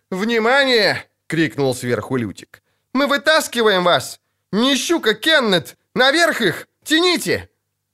«Внимание!»— 0.09 1.05
крикнул 1.27 1.75
сверху 1.75 2.17
Лютик. 2.17 2.61
Мы 2.93 3.07
вытаскиваем 3.07 3.83
вас! 3.83 4.19
Не 4.51 4.75
щука, 4.75 5.13
Кеннет! 5.13 5.77
Наверх 5.95 6.41
их! 6.41 6.67
Тяните!» 6.83 7.49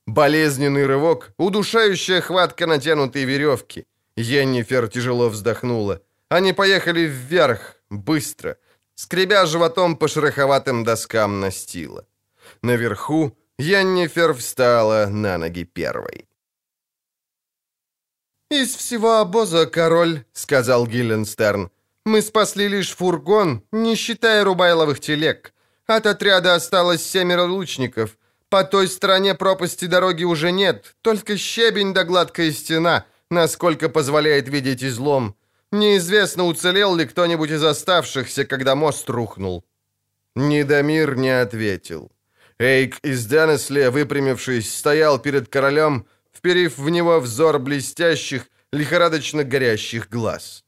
Болезненный 0.07 0.85
рывок, 0.85 1.33
удушающая 1.37 2.21
хватка 2.21 2.65
натянутой 2.67 3.25
веревки. 3.25 3.85
Йеннифер 4.15 4.87
тяжело 4.87 5.29
вздохнула. 5.29 6.01
Они 6.29 6.53
поехали 6.53 7.01
вверх, 7.01 7.75
быстро, 7.89 8.57
скребя 8.95 9.45
животом 9.45 9.95
по 9.95 10.07
шероховатым 10.07 10.83
доскам 10.83 11.39
настила. 11.41 12.05
Наверху 12.61 13.37
Йеннифер 13.57 14.33
встала 14.33 15.07
на 15.07 15.37
ноги 15.37 15.63
первой. 15.63 16.27
«Из 18.49 18.75
всего 18.75 19.17
обоза, 19.17 19.65
король»,— 19.65 20.23
сказал 20.33 20.87
Гилленстерн, 20.87 21.69
мы 22.07 22.21
спасли 22.21 22.69
лишь 22.69 22.95
фургон, 22.95 23.63
не 23.73 23.95
считая 23.95 24.45
рубайловых 24.45 25.01
телег. 25.01 25.53
От 25.87 26.05
отряда 26.05 26.55
осталось 26.55 27.05
семеро 27.05 27.43
лучников. 27.43 28.17
По 28.47 28.63
той 28.63 28.87
стороне 28.87 29.35
пропасти 29.35 29.87
дороги 29.87 30.23
уже 30.23 30.53
нет, 30.53 30.95
только 31.01 31.35
щебень 31.35 31.93
да 31.93 32.05
гладкая 32.05 32.53
стена, 32.53 33.05
насколько 33.29 33.89
позволяет 33.89 34.47
видеть 34.47 34.85
излом. 34.85 35.35
Неизвестно, 35.73 36.45
уцелел 36.45 36.95
ли 36.95 37.05
кто-нибудь 37.05 37.51
из 37.51 37.61
оставшихся, 37.61 38.45
когда 38.45 38.75
мост 38.75 39.09
рухнул. 39.09 39.65
Недомир 40.33 41.17
не 41.17 41.41
ответил. 41.41 42.09
Эйк 42.59 42.97
из 43.03 43.25
Денесли, 43.25 43.87
выпрямившись, 43.89 44.75
стоял 44.75 45.19
перед 45.19 45.47
королем, 45.47 46.07
вперив 46.33 46.77
в 46.77 46.89
него 46.89 47.19
взор 47.19 47.59
блестящих, 47.59 48.47
лихорадочно 48.71 49.43
горящих 49.43 50.09
глаз. 50.09 50.63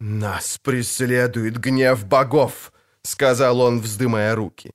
«Нас 0.00 0.58
преследует 0.62 1.58
гнев 1.58 2.04
богов»,— 2.04 2.72
сказал 3.02 3.60
он, 3.60 3.80
вздымая 3.80 4.34
руки. 4.34 4.72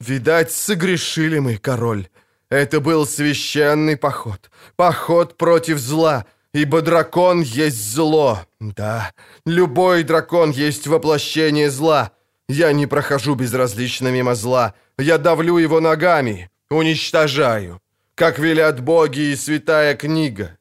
«Видать, 0.00 0.52
согрешили 0.52 1.38
мы, 1.38 1.56
король. 1.56 2.08
Это 2.48 2.80
был 2.80 3.06
священный 3.06 3.96
поход, 3.96 4.50
поход 4.76 5.36
против 5.36 5.78
зла, 5.78 6.26
ибо 6.52 6.80
дракон 6.80 7.42
есть 7.42 7.92
зло. 7.92 8.46
Да, 8.60 9.12
любой 9.44 10.04
дракон 10.04 10.52
есть 10.52 10.86
воплощение 10.86 11.70
зла. 11.70 12.12
Я 12.48 12.72
не 12.72 12.86
прохожу 12.86 13.34
безразлично 13.34 14.12
мимо 14.12 14.34
зла, 14.34 14.74
я 14.98 15.18
давлю 15.18 15.58
его 15.58 15.80
ногами, 15.80 16.50
уничтожаю, 16.70 17.80
как 18.14 18.38
велят 18.38 18.80
боги 18.80 19.32
и 19.32 19.36
святая 19.36 19.96
книга». 19.96 20.56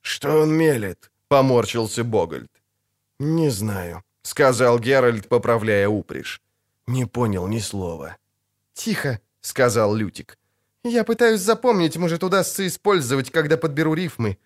«Что 0.00 0.42
он 0.42 0.52
мелет?»— 0.52 1.10
поморщился 1.28 2.04
Богольд. 2.04 2.50
«Не 3.18 3.50
знаю»,— 3.50 4.02
сказал 4.22 4.78
Геральт, 4.78 5.28
поправляя 5.28 5.88
упряжь. 5.88 6.40
Не 6.86 7.04
понял 7.04 7.48
ни 7.48 7.60
слова. 7.60 8.16
«Тихо»,— 8.74 9.20
сказал 9.40 9.94
Лютик. 9.94 10.38
«Я 10.84 11.04
пытаюсь 11.04 11.40
запомнить, 11.40 11.96
может, 11.96 12.22
удастся 12.24 12.66
использовать, 12.66 13.30
когда 13.30 13.56
подберу 13.56 13.94
рифмы». 13.94 14.38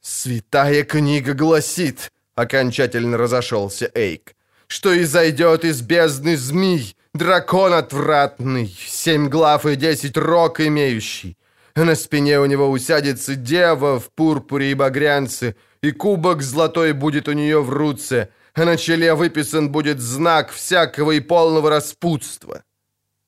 «Святая 0.00 0.82
книга 0.82 1.34
гласит»,— 1.34 2.10
окончательно 2.34 3.16
разошелся 3.18 3.90
Эйк, 3.94 4.34
«что 4.74 5.00
изойдет 5.00 5.64
из 5.64 5.82
бездны 5.82 6.36
змей, 6.36 6.96
дракон 7.14 7.72
отвратный, 7.72 8.76
семь 8.88 9.28
глав 9.28 9.66
и 9.66 9.76
десять 9.76 10.16
рог 10.16 10.60
имеющий. 10.60 11.36
На 11.76 11.94
спине 11.94 12.40
у 12.40 12.46
него 12.46 12.68
усядется 12.68 13.36
дева 13.36 14.00
в 14.00 14.10
пурпуре 14.10 14.72
и 14.72 14.74
багрянце, 14.74 15.54
и 15.80 15.92
кубок 15.92 16.42
золотой 16.42 16.92
будет 16.92 17.28
у 17.28 17.32
нее 17.32 17.62
в 17.62 17.70
руце, 17.70 18.28
а 18.54 18.64
на 18.64 18.76
челе 18.76 19.14
выписан 19.14 19.70
будет 19.70 20.00
знак 20.00 20.50
всякого 20.50 21.12
и 21.12 21.20
полного 21.20 21.70
распутства». 21.70 22.64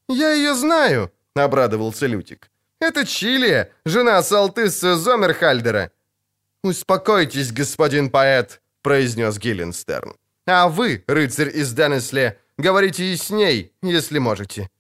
«Я 0.09 0.33
ее 0.33 0.55
знаю»,— 0.55 1.13
обрадовался 1.37 2.07
Лютик. 2.07 2.51
«Это 2.81 3.07
Чилия, 3.07 3.71
жена 3.85 4.21
Салтыса 4.23 4.97
Зомерхальдера». 4.97 5.91
«Успокойтесь, 6.65 7.53
господин 7.53 8.11
поэт»,— 8.11 8.61
произнес 8.83 9.39
Гилленстерн. 9.39 10.17
«А 10.47 10.69
вы, 10.69 11.05
рыцарь 11.07 11.51
из 11.55 11.73
Денесле, 11.73 12.39
говорите 12.59 13.05
и 13.05 13.17
с 13.17 13.31
ней, 13.31 13.73
если 13.83 14.19
можете». 14.19 14.71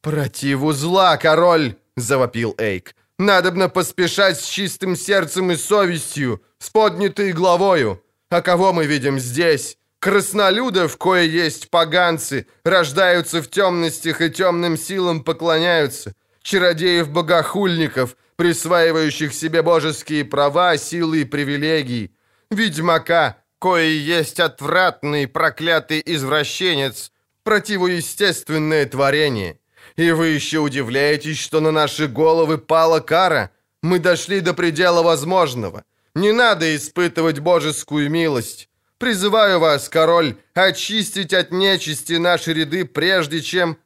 «Противу 0.00 0.72
зла, 0.72 1.16
король!»— 1.16 1.76
завопил 1.96 2.54
Эйк. 2.58 2.94
Надобно 3.18 3.70
поспешать 3.70 4.38
с 4.38 4.46
чистым 4.46 4.94
сердцем 4.94 5.50
и 5.50 5.56
совестью, 5.56 6.42
с 6.58 6.68
поднятой 6.68 7.32
главою. 7.32 8.02
А 8.28 8.42
кого 8.42 8.74
мы 8.74 8.84
видим 8.84 9.18
здесь? 9.18 9.78
Краснолюдов, 10.00 10.98
кое 10.98 11.22
есть 11.22 11.70
поганцы, 11.70 12.46
рождаются 12.62 13.40
в 13.40 13.48
темностях 13.48 14.20
и 14.20 14.30
темным 14.30 14.76
силам 14.76 15.24
поклоняются. 15.24 16.12
Чародеев-богохульников, 16.42 18.16
присваивающих 18.36 19.32
себе 19.32 19.62
божеские 19.62 20.24
права, 20.24 20.76
силы 20.76 21.22
и 21.22 21.24
привилегии. 21.24 22.12
Ведьмака, 22.50 23.38
кое 23.58 23.88
есть 23.88 24.40
отвратный 24.40 25.26
проклятый 25.26 26.02
извращенец, 26.04 27.12
противоестественное 27.42 28.86
творение. 28.86 29.58
И 29.96 30.10
вы 30.10 30.28
еще 30.28 30.58
удивляетесь, 30.58 31.38
что 31.38 31.60
на 31.60 31.70
наши 31.70 32.08
головы 32.08 32.58
пала 32.58 33.00
кара? 33.00 33.50
Мы 33.82 33.98
дошли 33.98 34.40
до 34.40 34.52
предела 34.52 35.02
возможного. 35.02 35.84
Не 36.14 36.32
надо 36.32 36.74
испытывать 36.74 37.38
божескую 37.38 38.10
милость. 38.10 38.68
Призываю 38.98 39.60
вас, 39.60 39.88
король, 39.88 40.36
очистить 40.54 41.34
от 41.34 41.52
нечисти 41.52 42.14
наши 42.14 42.52
ряды, 42.54 42.84
прежде 42.84 43.42
чем...» 43.42 43.76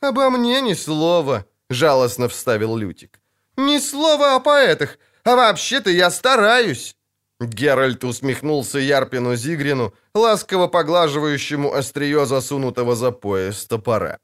«Обо 0.00 0.30
мне 0.30 0.60
ни 0.60 0.74
слова»,— 0.74 1.46
жалостно 1.70 2.28
вставил 2.28 2.76
Лютик. 2.76 3.20
«Ни 3.56 3.78
слова 3.78 4.34
о 4.34 4.40
поэтах, 4.40 4.98
а 5.24 5.36
вообще-то 5.36 5.90
я 5.90 6.10
стараюсь». 6.10 6.96
Геральт 7.40 8.04
усмехнулся 8.04 8.78
Ярпину 8.78 9.36
Зигрину, 9.36 9.94
ласково 10.14 10.68
поглаживающему 10.68 11.72
острие 11.72 12.26
засунутого 12.26 12.96
за 12.96 13.12
пояс 13.12 13.66
топора. 13.66 14.18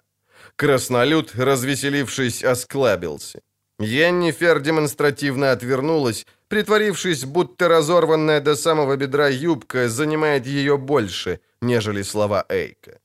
Краснолюд, 0.57 1.33
развеселившись, 1.37 2.45
осклабился. 2.45 3.41
Йеннифер 3.81 4.61
демонстративно 4.61 5.53
отвернулась, 5.53 6.27
притворившись, 6.49 7.25
будто 7.25 7.69
разорванная 7.69 8.41
до 8.41 8.57
самого 8.57 8.97
бедра 8.97 9.29
юбка 9.29 9.89
занимает 9.89 10.47
ее 10.47 10.77
больше, 10.77 11.41
нежели 11.61 12.03
слова 12.03 12.45
Эйка. 12.49 12.99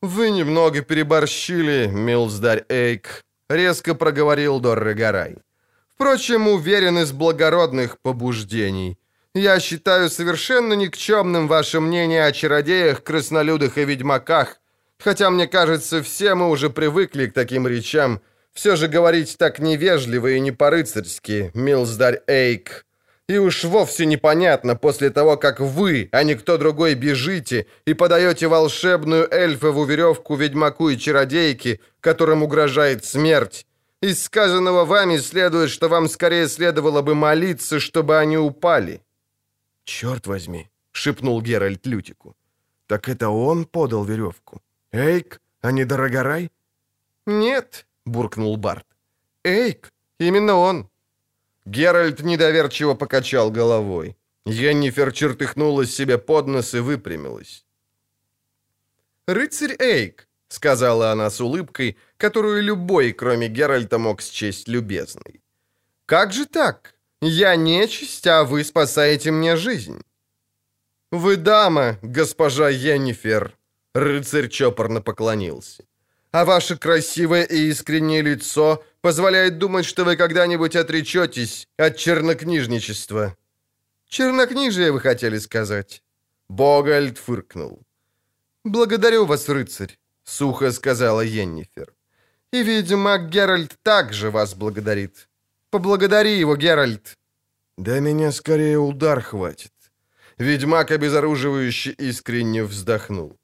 «Вы 0.00 0.30
немного 0.30 0.82
переборщили, 0.82 1.86
милздарь 1.86 2.64
Эйк»,— 2.68 3.24
резко 3.48 3.94
проговорил 3.94 4.60
Доррегарай. 4.60 5.36
«Впрочем, 6.02 6.48
уверен 6.48 6.98
из 6.98 7.12
благородных 7.12 7.96
побуждений. 8.00 8.98
Я 9.36 9.60
считаю 9.60 10.10
совершенно 10.10 10.72
никчемным 10.72 11.46
ваше 11.46 11.78
мнение 11.78 12.26
о 12.26 12.32
чародеях, 12.32 13.04
краснолюдах 13.04 13.78
и 13.78 13.84
ведьмаках, 13.84 14.56
хотя, 14.98 15.30
мне 15.30 15.46
кажется, 15.46 16.02
все 16.02 16.34
мы 16.34 16.50
уже 16.50 16.70
привыкли 16.70 17.26
к 17.26 17.32
таким 17.32 17.68
речам. 17.68 18.20
Все 18.52 18.74
же 18.74 18.88
говорить 18.88 19.38
так 19.38 19.60
невежливо 19.60 20.32
и 20.32 20.40
не 20.40 20.50
по-рыцарски, 20.50 21.52
милздарь 21.54 22.22
Эйк». 22.26 22.84
И 23.28 23.38
уж 23.38 23.62
вовсе 23.62 24.04
непонятно 24.04 24.74
после 24.74 25.10
того, 25.10 25.36
как 25.36 25.60
вы, 25.60 26.08
а 26.10 26.24
не 26.24 26.34
кто 26.34 26.58
другой, 26.58 26.94
бежите 26.94 27.66
и 27.86 27.94
подаете 27.94 28.48
волшебную 28.48 29.32
эльфову 29.32 29.84
веревку 29.84 30.34
ведьмаку 30.34 30.88
и 30.88 30.98
чародейке, 30.98 31.78
которым 32.00 32.42
угрожает 32.42 33.04
смерть. 33.04 33.66
Из 34.02 34.24
сказанного 34.24 34.84
вами 34.84 35.18
следует, 35.18 35.70
что 35.70 35.88
вам 35.88 36.08
скорее 36.08 36.48
следовало 36.48 37.02
бы 37.02 37.14
молиться, 37.14 37.78
чтобы 37.78 38.18
они 38.18 38.36
упали». 38.36 39.00
«Черт 39.84 40.26
возьми!»— 40.26 40.68
шепнул 40.92 41.40
Геральт 41.42 41.86
Лютику. 41.86 42.34
«Так 42.86 43.08
это 43.08 43.28
он 43.28 43.64
подал 43.64 44.04
веревку? 44.04 44.60
Эйк, 44.92 45.40
а 45.60 45.70
не 45.70 45.84
Дорогорай?» 45.84 46.50
«Нет»,— 47.26 47.86
буркнул 48.04 48.56
Барт. 48.56 48.86
«Эйк, 49.44 49.92
именно 50.20 50.56
он». 50.56 50.88
Геральт 51.64 52.22
недоверчиво 52.22 52.94
покачал 52.94 53.52
головой. 53.52 54.16
Йеннифер 54.46 55.12
чертыхнулась 55.12 55.94
себе 55.94 56.18
под 56.18 56.48
нос 56.48 56.74
и 56.74 56.80
выпрямилась. 56.80 57.64
«Рыцарь 59.28 59.76
Эйк»,— 59.78 60.28
сказала 60.48 61.12
она 61.12 61.30
с 61.30 61.40
улыбкой, 61.40 61.96
которую 62.22 62.62
любой, 62.62 63.12
кроме 63.12 63.48
Геральта, 63.48 63.98
мог 63.98 64.22
счесть 64.22 64.68
любезной. 64.68 65.42
«Как 66.06 66.32
же 66.32 66.46
так? 66.46 66.94
Я 67.20 67.56
нечисть, 67.56 68.26
а 68.26 68.44
вы 68.44 68.62
спасаете 68.64 69.32
мне 69.32 69.56
жизнь». 69.56 70.00
«Вы 71.10 71.36
дама, 71.36 71.98
госпожа 72.02 72.68
Йеннифер»,— 72.70 73.56
рыцарь 73.94 74.48
чопорно 74.48 75.02
поклонился. 75.02 75.84
«А 76.30 76.44
ваше 76.44 76.76
красивое 76.76 77.42
и 77.42 77.70
искреннее 77.70 78.22
лицо 78.22 78.84
позволяет 79.00 79.58
думать, 79.58 79.84
что 79.84 80.04
вы 80.04 80.16
когда-нибудь 80.16 80.76
отречетесь 80.76 81.66
от 81.76 81.96
чернокнижничества». 81.96 83.36
«Чернокнижие, 84.08 84.92
вы 84.92 85.00
хотели 85.00 85.38
сказать?» 85.38 86.02
Богальд 86.48 87.18
фыркнул. 87.18 87.82
«Благодарю 88.64 89.26
вас, 89.26 89.48
рыцарь»,— 89.48 89.98
сухо 90.24 90.70
сказала 90.70 91.22
Йеннифер. 91.22 91.92
«И, 92.52 92.62
видимо, 92.62 93.18
Геральт 93.18 93.76
также 93.82 94.30
вас 94.30 94.54
благодарит. 94.54 95.28
Поблагодари 95.70 96.38
его, 96.38 96.56
Геральт». 96.56 97.16
«Да 97.78 98.00
меня 98.00 98.32
скорее 98.32 98.78
удар 98.78 99.20
хватит». 99.20 99.72
Ведьмак 100.38 100.90
обезоруживающе 100.90 101.92
искренне 101.92 102.64
вздохнул. 102.64 103.38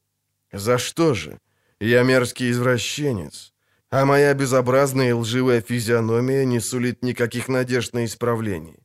«За 0.52 0.78
что 0.78 1.14
же? 1.14 1.39
Я 1.80 2.02
мерзкий 2.02 2.51
извращенец 2.51 3.52
а 3.90 4.05
моя 4.05 4.35
безобразная 4.35 5.10
и 5.10 5.12
лживая 5.12 5.60
физиономия 5.60 6.44
не 6.44 6.60
сулит 6.60 7.02
никаких 7.02 7.48
надежд 7.48 7.94
на 7.94 8.05
исправление. 8.05 8.78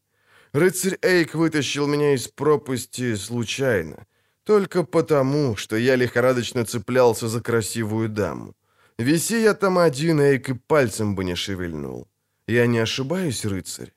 Рыцарь 0.54 0.98
Эйк 1.02 1.34
вытащил 1.36 1.88
меня 1.88 2.14
из 2.14 2.28
пропасти 2.28 3.16
случайно, 3.16 4.06
только 4.44 4.84
потому, 4.84 5.56
что 5.56 5.76
я 5.76 5.96
лихорадочно 5.96 6.64
цеплялся 6.66 7.28
за 7.28 7.42
красивую 7.42 8.10
даму. 8.10 8.54
Виси 8.98 9.42
я 9.42 9.54
там 9.54 9.78
один, 9.78 10.20
Эйк 10.20 10.50
и 10.50 10.54
пальцем 10.54 11.16
бы 11.16 11.24
не 11.24 11.36
шевельнул. 11.36 12.08
Я 12.48 12.68
не 12.68 12.80
ошибаюсь, 12.80 13.46
рыцарь? 13.46 13.94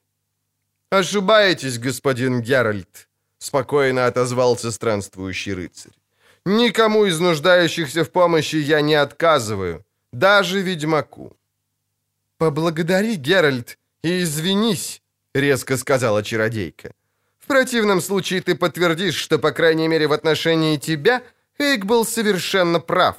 «Ошибаетесь, 0.90 1.78
господин 1.78 2.40
Геральт»,— 2.40 3.08
спокойно 3.38 4.06
отозвался 4.06 4.70
странствующий 4.70 5.54
рыцарь. 5.54 5.92
«Никому 6.44 7.06
из 7.06 7.18
нуждающихся 7.20 8.04
в 8.04 8.10
помощи 8.10 8.56
я 8.56 8.80
не 8.80 8.94
отказываю, 8.94 9.84
даже 10.12 10.62
ведьмаку. 10.62 11.36
«Поблагодари, 12.38 13.16
Геральт, 13.16 13.78
и 14.02 14.22
извинись»,— 14.22 15.02
резко 15.34 15.76
сказала 15.76 16.22
чародейка. 16.22 16.92
«В 17.38 17.46
противном 17.46 18.00
случае 18.00 18.40
ты 18.40 18.54
подтвердишь, 18.54 19.14
что, 19.14 19.38
по 19.38 19.52
крайней 19.52 19.88
мере, 19.88 20.06
в 20.06 20.12
отношении 20.12 20.76
тебя 20.76 21.22
Эйк 21.58 21.84
был 21.84 22.04
совершенно 22.04 22.80
прав. 22.80 23.16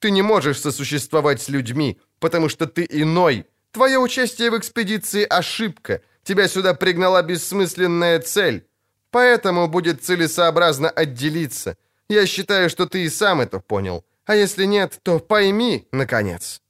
Ты 0.00 0.10
не 0.10 0.22
можешь 0.22 0.60
сосуществовать 0.60 1.42
с 1.42 1.48
людьми, 1.48 2.00
потому 2.18 2.48
что 2.48 2.66
ты 2.66 2.86
иной. 2.90 3.46
Твое 3.70 3.98
участие 3.98 4.50
в 4.50 4.58
экспедиции— 4.58 5.24
ошибка. 5.30 6.00
Тебя 6.24 6.48
сюда 6.48 6.74
пригнала 6.74 7.22
бессмысленная 7.22 8.18
цель. 8.20 8.66
Поэтому 9.10 9.68
будет 9.68 10.02
целесообразно 10.02 10.90
отделиться. 10.90 11.76
Я 12.08 12.26
считаю, 12.26 12.70
что 12.70 12.86
ты 12.86 13.04
и 13.04 13.10
сам 13.10 13.40
это 13.40 13.60
понял. 13.60 14.04
А 14.24 14.34
если 14.34 14.64
нет, 14.64 14.98
то 15.02 15.18
пойми, 15.18 15.86
наконец». 15.92 16.60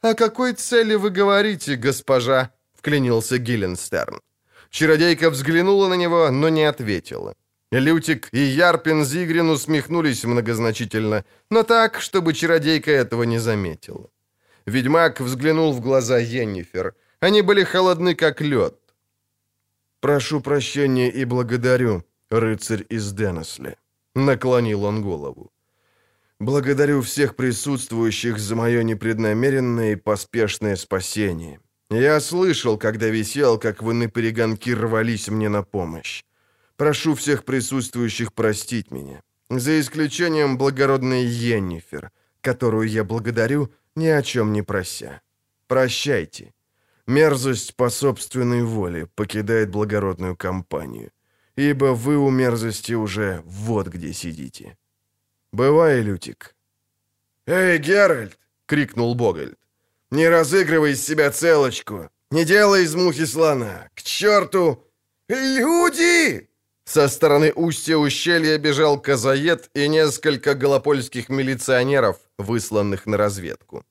«О 0.00 0.14
какой 0.14 0.54
цели 0.54 0.96
вы 0.96 1.10
говорите, 1.10 1.76
госпожа?»— 1.76 2.50
вклинился 2.74 3.38
Гилленстерн. 3.38 4.20
Чародейка 4.70 5.30
взглянула 5.30 5.88
на 5.88 5.94
него, 5.94 6.30
но 6.30 6.48
не 6.48 6.64
ответила. 6.64 7.34
Лютик 7.72 8.28
и 8.32 8.38
Ярпин 8.38 9.04
Зигрин 9.04 9.48
усмехнулись 9.48 10.24
многозначительно, 10.24 11.24
но 11.50 11.62
так, 11.62 12.00
чтобы 12.00 12.34
чародейка 12.34 12.90
этого 12.90 13.22
не 13.22 13.38
заметила. 13.38 14.10
Ведьмак 14.66 15.20
взглянул 15.20 15.72
в 15.72 15.80
глаза 15.80 16.18
Йеннифер. 16.18 16.94
Они 17.20 17.42
были 17.42 17.64
холодны, 17.64 18.14
как 18.14 18.42
лед. 18.42 18.76
«Прошу 20.00 20.40
прощения 20.40 21.10
и 21.10 21.24
благодарю, 21.24 22.02
рыцарь 22.30 22.84
из 22.90 23.12
Денесли»,— 23.12 23.76
наклонил 24.14 24.84
он 24.84 25.02
голову. 25.02 25.50
Благодарю 26.42 27.00
всех 27.00 27.36
присутствующих 27.36 28.38
за 28.38 28.56
мое 28.56 28.82
непреднамеренное 28.82 29.92
и 29.92 29.96
поспешное 29.96 30.76
спасение. 30.76 31.60
Я 31.90 32.20
слышал, 32.20 32.78
когда 32.78 33.08
висел, 33.08 33.58
как 33.58 33.82
вы 33.82 33.94
на 33.94 34.08
перегонки 34.08 34.74
рвались 34.74 35.28
мне 35.28 35.48
на 35.48 35.62
помощь. 35.62 36.24
Прошу 36.76 37.14
всех 37.14 37.44
присутствующих 37.44 38.32
простить 38.32 38.90
меня, 38.90 39.22
за 39.50 39.80
исключением 39.80 40.58
благородной 40.58 41.24
Йеннифер, 41.24 42.10
которую 42.40 42.88
я 42.88 43.04
благодарю, 43.04 43.72
ни 43.94 44.06
о 44.06 44.22
чем 44.22 44.52
не 44.52 44.62
прося. 44.62 45.20
Прощайте. 45.66 46.52
Мерзость 47.06 47.74
по 47.76 47.90
собственной 47.90 48.62
воле 48.62 49.06
покидает 49.06 49.70
благородную 49.70 50.36
компанию, 50.36 51.10
ибо 51.56 51.94
вы 51.94 52.16
у 52.16 52.30
мерзости 52.30 52.92
уже 52.94 53.42
вот 53.44 53.88
где 53.88 54.12
сидите. 54.12 54.76
«Бывай, 55.52 56.00
Лютик». 56.00 56.54
«Эй, 57.46 57.78
Геральт!»— 57.78 58.38
крикнул 58.66 59.14
Богольд. 59.14 59.58
«Не 60.10 60.28
разыгрывай 60.28 60.92
из 60.92 61.04
себя 61.04 61.30
целочку! 61.30 62.08
Не 62.30 62.44
делай 62.44 62.84
из 62.84 62.94
мухи 62.94 63.26
слона! 63.26 63.90
К 63.94 64.02
черту! 64.02 64.86
Люди!» 65.28 66.48
Со 66.84 67.08
стороны 67.08 67.52
устья 67.54 67.96
ущелья 67.96 68.58
бежал 68.58 69.00
казаед 69.00 69.70
и 69.74 69.88
несколько 69.88 70.54
голопольских 70.54 71.28
милиционеров, 71.28 72.16
высланных 72.38 73.06
на 73.06 73.16
разведку. 73.16 73.84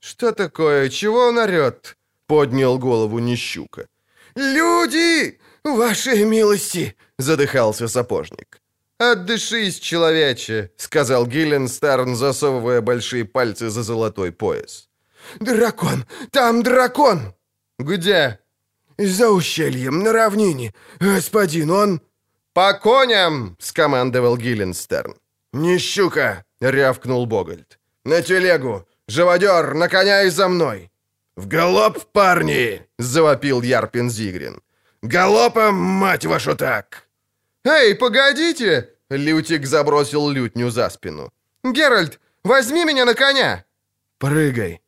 «Что 0.00 0.32
такое? 0.32 0.88
Чего 0.90 1.28
он 1.28 1.38
орет?»— 1.38 1.96
поднял 2.26 2.78
голову 2.78 3.18
Нищука. 3.18 3.88
«Люди! 4.36 5.38
Вашей 5.64 6.24
милости!»— 6.24 6.94
задыхался 7.18 7.88
сапожник. 7.88 8.60
«Отдышись, 8.98 9.80
человече»,— 9.80 10.70
сказал 10.76 11.26
Гилленстерн, 11.26 12.16
засовывая 12.16 12.80
большие 12.80 13.24
пальцы 13.24 13.70
за 13.70 13.82
золотой 13.82 14.32
пояс. 14.32 14.88
«Дракон! 15.40 16.04
Там 16.30 16.62
дракон!» 16.62 17.34
«Где?» 17.78 18.38
«За 18.98 19.30
ущельем, 19.30 20.00
на 20.02 20.12
равнине. 20.12 20.74
Господин, 21.00 21.70
он...» 21.70 22.00
«По 22.58 22.72
коням!»— 22.72 23.56
скомандовал 23.58 24.36
Гилленстерн. 24.36 25.14
«Не 25.52 25.78
щука!»— 25.78 26.44
рявкнул 26.60 27.26
Богольд. 27.26 27.78
«На 28.04 28.22
телегу! 28.22 28.84
Живодер, 29.08 29.74
на 29.74 29.88
коня 29.88 30.22
и 30.22 30.30
за 30.30 30.48
мной!» 30.48 30.90
«В 31.36 31.46
галоп, 31.46 31.98
парни!»— 32.12 32.82
завопил 32.98 33.62
Ярпин 33.62 34.10
Зигрин. 34.10 34.60
«Галопом, 35.02 35.74
мать 35.74 36.26
вашу, 36.26 36.56
так!» 36.56 37.08
«Эй, 37.64 37.94
погодите!»— 37.94 38.88
Лютик 39.10 39.66
забросил 39.66 40.28
лютню 40.28 40.70
за 40.70 40.90
спину. 40.90 41.30
«Геральт, 41.64 42.18
возьми 42.44 42.84
меня 42.84 43.04
на 43.04 43.14
коня!» 43.14 43.64
«Прыгай!» 44.18 44.80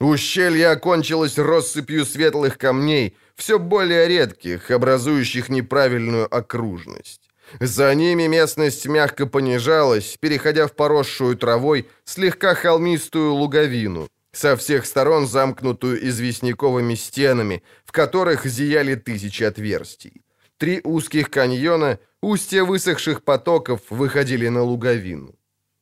Ущелье 0.00 0.70
окончилось 0.70 1.38
россыпью 1.38 2.04
светлых 2.04 2.58
камней, 2.58 3.16
все 3.36 3.58
более 3.58 4.08
редких, 4.08 4.70
образующих 4.70 5.48
неправильную 5.48 6.26
окружность. 6.34 7.30
За 7.60 7.94
ними 7.94 8.26
местность 8.26 8.86
мягко 8.86 9.26
понижалась, 9.26 10.16
переходя 10.18 10.66
в 10.66 10.72
поросшую 10.72 11.36
травой 11.36 11.86
слегка 12.04 12.54
холмистую 12.54 13.32
луговину, 13.34 14.08
со 14.32 14.56
всех 14.56 14.84
сторон 14.84 15.26
замкнутую 15.26 16.08
известняковыми 16.08 16.94
стенами, 16.94 17.62
в 17.84 17.92
которых 17.92 18.46
зияли 18.46 18.94
тысячи 18.96 19.44
отверстий. 19.44 20.22
Три 20.58 20.80
узких 20.84 21.30
каньона, 21.30 21.98
устья 22.20 22.64
высохших 22.64 23.22
потоков, 23.22 23.80
выходили 23.90 24.48
на 24.48 24.62
луговину. 24.62 25.34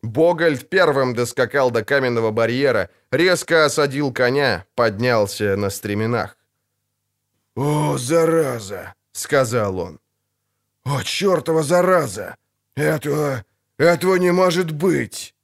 Богольд 0.03 0.69
первым 0.69 1.15
доскакал 1.15 1.71
до 1.71 1.83
каменного 1.83 2.31
барьера, 2.31 2.91
резко 3.11 3.65
осадил 3.65 4.13
коня, 4.13 4.67
поднялся 4.75 5.57
на 5.57 5.71
стременах. 5.71 6.37
«О, 7.57 7.99
зараза!»— 7.99 8.95
сказал 9.13 9.79
он. 9.79 10.01
«О, 10.85 11.03
чертова 11.03 11.63
зараза! 11.63 12.37
Этого... 12.77 13.45
этого 13.79 14.17
не 14.17 14.33
может 14.33 14.73
быть!» 14.73 15.35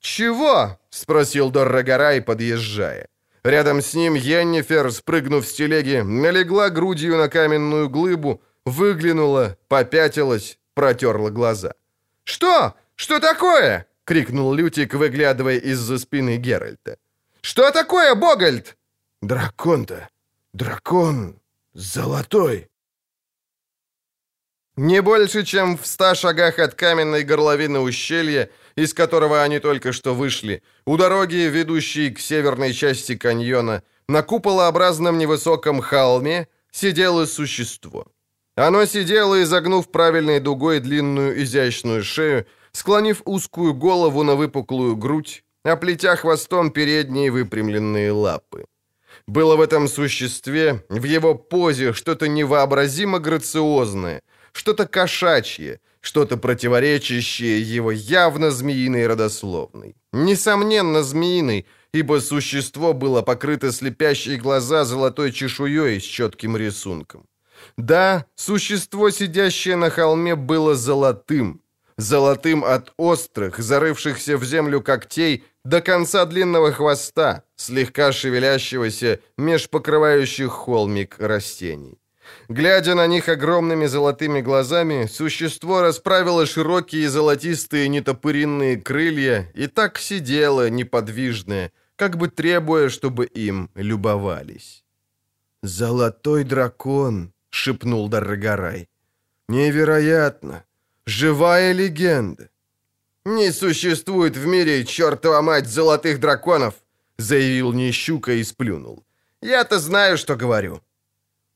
«Чего?»— 0.00 0.78
спросил 0.90 1.50
Доррогорай, 1.50 2.20
подъезжая. 2.22 3.08
Рядом 3.44 3.80
с 3.80 3.94
ним 3.94 4.14
Йеннифер, 4.14 4.92
спрыгнув 4.92 5.46
с 5.46 5.52
телеги, 5.52 6.02
налегла 6.02 6.68
грудью 6.68 7.16
на 7.16 7.28
каменную 7.28 7.88
глыбу, 7.88 8.42
выглянула, 8.66 9.56
попятилась, 9.68 10.58
протерла 10.74 11.30
глаза. 11.30 11.74
«Что? 12.24 12.74
Что 12.96 13.18
такое?»— 13.18 13.86
крикнул 14.04 14.52
Лютик, 14.52 14.94
выглядывая 14.94 15.56
из-за 15.56 15.98
спины 15.98 16.36
Геральта. 16.36 16.96
«Что 17.40 17.70
такое, 17.70 18.14
Богольд?» 18.14 18.76
«Дракон-то! 19.22 20.08
Дракон! 20.52 21.40
Золотой!» 21.74 22.68
Не 24.76 25.02
больше, 25.02 25.44
чем 25.44 25.76
в 25.76 25.86
ста 25.86 26.14
шагах 26.14 26.58
от 26.58 26.74
каменной 26.74 27.22
горловины 27.22 27.80
ущелья, 27.80 28.50
из 28.76 28.94
которого 28.94 29.42
они 29.42 29.60
только 29.60 29.92
что 29.92 30.14
вышли, 30.14 30.62
у 30.86 30.96
дороги, 30.96 31.48
ведущей 31.48 32.10
к 32.10 32.18
северной 32.18 32.72
части 32.72 33.16
каньона, 33.16 33.82
на 34.08 34.22
куполообразном 34.22 35.18
невысоком 35.18 35.80
холме 35.80 36.48
сидело 36.72 37.26
существо. 37.26 38.06
Оно 38.56 38.86
сидело, 38.86 39.42
изогнув 39.42 39.90
правильной 39.90 40.40
дугой 40.40 40.80
длинную 40.80 41.42
изящную 41.42 42.02
шею, 42.02 42.46
склонив 42.72 43.22
узкую 43.24 43.74
голову 43.74 44.22
на 44.22 44.34
выпуклую 44.34 44.96
грудь, 44.96 45.44
оплетя 45.62 46.16
хвостом 46.16 46.70
передние 46.70 47.30
выпрямленные 47.30 48.12
лапы. 48.12 48.64
Было 49.30 49.54
в 49.54 49.60
этом 49.60 49.86
существе, 49.86 50.84
в 50.88 51.04
его 51.04 51.36
позе, 51.36 51.92
что-то 51.92 52.26
невообразимо 52.26 53.20
грациозное, 53.20 54.22
что-то 54.52 54.88
кошачье, 54.88 55.78
что-то 56.00 56.36
противоречащее 56.36 57.62
его 57.62 57.92
явно 57.92 58.50
змеиной 58.50 59.06
родословной. 59.06 59.94
Несомненно, 60.12 61.04
змеиной, 61.04 61.66
ибо 61.94 62.20
существо 62.20 62.92
было 62.92 63.22
покрыто 63.22 63.70
слепящей 63.70 64.36
глаза 64.36 64.84
золотой 64.84 65.30
чешуей 65.30 66.00
с 66.00 66.04
четким 66.04 66.56
рисунком. 66.56 67.24
Да, 67.76 68.26
существо, 68.34 69.10
сидящее 69.10 69.76
на 69.76 69.90
холме, 69.90 70.34
было 70.34 70.74
золотым. 70.74 71.60
Золотым 72.00 72.64
от 72.64 72.94
острых, 72.96 73.58
зарывшихся 73.58 74.38
в 74.38 74.44
землю 74.44 74.80
когтей, 74.80 75.44
до 75.64 75.82
конца 75.82 76.24
длинного 76.24 76.72
хвоста, 76.72 77.42
слегка 77.56 78.10
шевелящегося 78.12 79.20
меж 79.36 79.68
покрывающих 79.68 80.50
холмик 80.50 81.16
растений. 81.18 81.98
Глядя 82.48 82.94
на 82.94 83.06
них 83.06 83.28
огромными 83.28 83.84
золотыми 83.84 84.40
глазами, 84.40 85.08
существо 85.12 85.82
расправило 85.82 86.46
широкие 86.46 87.10
золотистые 87.10 87.88
нетопыринные 87.88 88.80
крылья 88.80 89.50
и 89.54 89.66
так 89.66 89.98
сидело 89.98 90.70
неподвижное, 90.70 91.70
как 91.96 92.16
бы 92.16 92.28
требуя, 92.28 92.88
чтобы 92.88 93.26
им 93.26 93.68
любовались. 93.74 94.84
«Золотой 95.62 96.44
дракон!»— 96.44 97.34
шепнул 97.50 98.08
Даргагарай. 98.08 98.88
«Невероятно! 99.48 100.64
Живая 101.10 101.72
легенда!» 101.72 102.48
«Не 103.24 103.52
существует 103.52 104.36
в 104.36 104.46
мире, 104.46 104.84
чертова 104.84 105.42
мать, 105.42 105.66
золотых 105.66 106.20
драконов!»— 106.20 106.74
заявил 107.18 107.72
Нищука 107.72 108.32
и 108.32 108.44
сплюнул. 108.44 109.04
«Я-то 109.42 109.80
знаю, 109.80 110.16
что 110.16 110.36
говорю. 110.36 110.80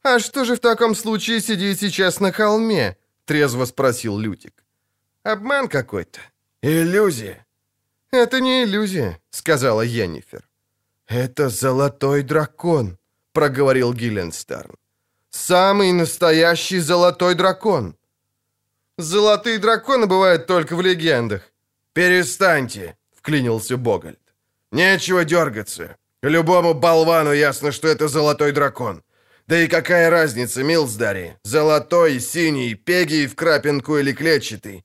«А 0.03 0.19
что 0.19 0.45
же 0.45 0.55
в 0.55 0.59
таком 0.59 0.95
случае 0.95 1.41
сидит 1.41 1.81
сейчас 1.81 2.21
на 2.21 2.33
холме?»— 2.33 2.97
трезво 3.25 3.67
спросил 3.67 4.19
Лютик. 4.19 4.65
«Обман 5.23 5.69
какой-то. 5.69 6.21
Иллюзия». 6.63 7.47
«Это 8.11 8.41
не 8.41 8.65
иллюзия»,— 8.65 9.21
сказала 9.31 9.83
Йеннифер. 9.83 10.43
«Это 11.07 11.49
золотой 11.49 12.23
дракон»,— 12.23 12.99
проговорил 13.33 13.95
Гилленстерн. 13.95 14.75
«Самый 15.31 15.93
настоящий 15.93 16.81
золотой 16.81 17.35
дракон». 17.35 17.97
«Золотые 18.99 19.59
драконы 19.59 20.07
бывают 20.07 20.47
только 20.47 20.77
в 20.77 20.83
легендах». 20.83 21.43
«Перестаньте»,— 21.93 22.97
вклинился 23.17 23.77
Богольд. 23.77 24.21
«Нечего 24.73 25.25
дергаться. 25.25 25.97
Любому 26.23 26.75
болвану 26.75 27.33
ясно, 27.33 27.73
что 27.73 27.89
это 27.89 28.09
золотой 28.09 28.53
дракон. 28.53 29.03
Да 29.47 29.59
и 29.59 29.69
какая 29.69 30.11
разница, 30.11 30.63
Милсдари? 30.63 31.37
Золотой, 31.43 32.21
синий, 32.21 32.75
пегий 32.75 33.27
в 33.27 33.35
крапинку 33.35 33.99
или 33.99 34.13
клетчатый? 34.13 34.85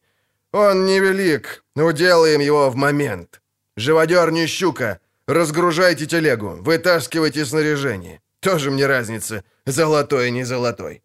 Он 0.52 0.86
невелик, 0.86 1.64
уделаем 1.76 2.42
его 2.42 2.70
в 2.70 2.76
момент. 2.76 3.42
Живодер 3.78 4.32
не 4.32 4.48
щука, 4.48 5.00
разгружайте 5.28 6.06
телегу, 6.06 6.58
вытаскивайте 6.60 7.46
снаряжение. 7.46 8.20
Тоже 8.42 8.72
мне 8.72 8.88
разница, 8.88 9.44
золотой, 9.66 10.32
не 10.32 10.44
золотой. 10.44 11.02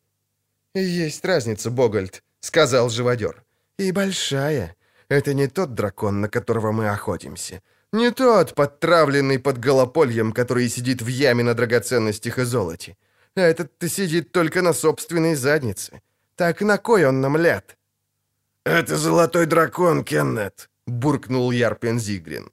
«Есть 0.74 1.24
разница, 1.24 1.70
Богольд»,— 1.70 2.24
сказал 2.44 2.90
живодер. 2.90 3.42
«И 3.78 3.92
большая. 3.92 4.76
Это 5.08 5.34
не 5.34 5.48
тот 5.48 5.74
дракон, 5.74 6.20
на 6.20 6.28
которого 6.28 6.72
мы 6.72 6.88
охотимся. 6.88 7.60
Не 7.92 8.10
тот, 8.10 8.54
подтравленный 8.54 9.38
под 9.38 9.58
голопольем, 9.58 10.32
который 10.32 10.68
сидит 10.68 11.02
в 11.02 11.06
яме 11.08 11.44
на 11.44 11.54
драгоценностях 11.54 12.38
и 12.38 12.44
золоте 12.44 12.96
а 13.36 13.40
этот-то 13.40 13.88
сидит 13.88 14.32
только 14.32 14.62
на 14.62 14.72
собственной 14.72 15.34
заднице. 15.34 16.00
Так 16.36 16.60
на 16.60 16.78
кой 16.78 17.04
он 17.06 17.20
нам 17.20 17.36
ляд?» 17.36 17.76
«Это 18.64 18.96
золотой 18.96 19.46
дракон, 19.46 20.04
Кеннет»,— 20.04 20.70
буркнул 20.86 21.52
Ярпен 21.52 21.98
Зигрин. 21.98 22.50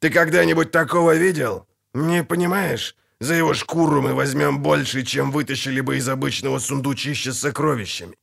«Ты 0.00 0.10
когда-нибудь 0.10 0.70
такого 0.70 1.14
видел? 1.14 1.66
Не 1.94 2.24
понимаешь? 2.24 2.96
За 3.20 3.34
его 3.34 3.54
шкуру 3.54 4.02
мы 4.02 4.14
возьмем 4.14 4.62
больше, 4.62 5.02
чем 5.02 5.30
вытащили 5.30 5.80
бы 5.80 5.96
из 5.96 6.08
обычного 6.08 6.58
сундучища 6.58 7.32
с 7.32 7.38
сокровищами». 7.38 8.16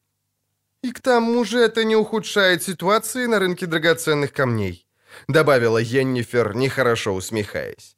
«И 0.84 0.92
к 0.92 1.00
тому 1.00 1.46
же 1.46 1.60
это 1.60 1.86
не 1.86 1.96
ухудшает 1.96 2.62
ситуации 2.62 3.26
на 3.26 3.40
рынке 3.40 3.66
драгоценных 3.66 4.34
камней», 4.34 4.86
добавила 5.30 5.78
Йеннифер, 5.78 6.56
нехорошо 6.56 7.14
усмехаясь. 7.14 7.96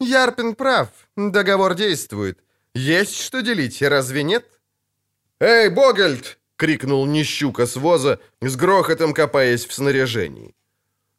«Ярпин 0.00 0.56
прав, 0.56 0.88
договор 1.16 1.74
действует. 1.74 2.40
Есть 2.74 3.20
что 3.20 3.40
делить, 3.40 3.80
разве 3.82 4.24
нет?» 4.24 4.44
«Эй, 5.38 5.68
Богельд!»— 5.68 6.38
крикнул 6.56 7.06
Нищука 7.06 7.66
с 7.66 7.76
воза, 7.76 8.18
с 8.40 8.56
грохотом 8.56 9.14
копаясь 9.14 9.64
в 9.66 9.72
снаряжении. 9.72 10.56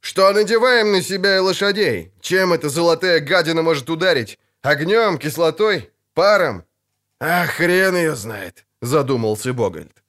«Что 0.02 0.34
надеваем 0.34 0.92
на 0.92 1.02
себя 1.02 1.38
и 1.38 1.40
лошадей? 1.40 2.12
Чем 2.20 2.52
эта 2.52 2.68
золотая 2.68 3.22
гадина 3.22 3.62
может 3.62 3.90
ударить? 3.90 4.38
Огнем, 4.62 5.18
кислотой, 5.18 5.92
паром?» 6.14 6.66
«А 7.20 7.46
хрен 7.46 7.96
ее 7.96 8.16
знает»,— 8.16 8.66
задумался 8.82 9.54
Богольд. 9.54 10.05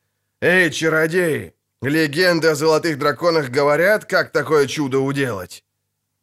«Эй, 0.47 0.70
чародеи, 0.70 1.55
легенды 1.82 2.47
о 2.47 2.55
золотых 2.55 2.98
драконах 2.98 3.51
говорят, 3.51 4.05
как 4.05 4.31
такое 4.31 4.68
чудо 4.68 5.01
уделать?» 5.01 5.64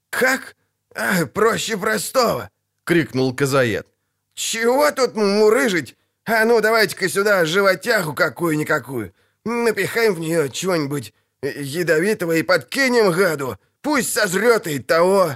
«Как? 0.09 0.55
А, 0.95 1.25
проще 1.25 1.77
простого!»— 1.77 2.49
крикнул 2.85 3.35
Казаед. 3.35 3.85
«Чего 4.33 4.91
тут 4.91 5.15
мурыжить? 5.15 5.97
А 6.23 6.45
ну, 6.45 6.61
давайте-ка 6.61 7.09
сюда 7.09 7.45
животяху 7.45 8.13
какую-никакую. 8.13 9.13
Напихаем 9.43 10.13
в 10.13 10.21
нее 10.21 10.49
чего-нибудь 10.49 11.13
ядовитого 11.41 12.31
и 12.31 12.43
подкинем 12.43 13.11
гаду. 13.11 13.57
Пусть 13.81 14.13
сожрет 14.13 14.67
и 14.67 14.79
того». 14.79 15.31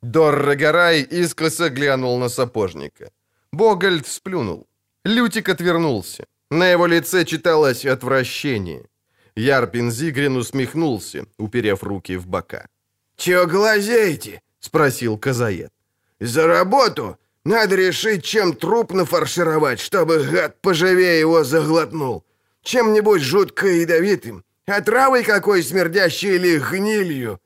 Доррогорай 0.00 1.02
искоса 1.02 1.68
глянул 1.68 2.18
на 2.18 2.30
сапожника. 2.30 3.10
Богольд 3.52 4.06
сплюнул. 4.06 4.66
Лютик 5.04 5.50
отвернулся. 5.50 6.24
На 6.50 6.72
его 6.72 6.86
лице 6.86 7.24
читалось 7.24 7.84
отвращение. 7.86 8.88
Ярпин 9.36 9.90
Зигрин 9.90 10.36
усмехнулся, 10.36 11.26
уперев 11.38 11.82
руки 11.82 12.16
в 12.16 12.26
бока. 12.26 12.66
«Чего 13.16 13.46
глазеете?»— 13.46 14.40
спросил 14.60 15.18
Казаед. 15.18 15.72
«За 16.20 16.46
работу 16.46 17.16
надо 17.44 17.76
решить, 17.76 18.24
чем 18.24 18.52
труп 18.52 18.92
нафаршировать, 18.92 19.80
чтобы 19.80 20.22
гад 20.24 20.60
поживее 20.60 21.20
его 21.20 21.44
заглотнул. 21.44 22.24
Чем-нибудь 22.62 23.22
жутко 23.22 23.66
ядовитым. 23.66 24.44
Отравой 24.66 25.24
какой 25.24 25.62
смердящей 25.62 26.36
или 26.36 26.58
гнилью?» 26.58 27.40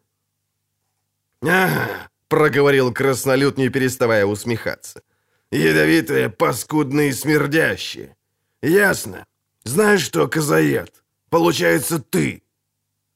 «Ага»,— 1.43 2.09
проговорил 2.29 2.93
краснолюд, 2.93 3.59
не 3.59 3.70
переставая 3.70 4.27
усмехаться. 4.27 5.03
«Ядовитое, 5.51 6.29
паскудное 6.29 7.09
и 7.09 7.12
смердящее. 7.12 8.18
Ясно. 8.62 9.24
Знаешь 9.64 10.02
что, 10.02 10.28
козаед, 10.28 10.93
получается 11.30 11.98
ты». 11.98 12.43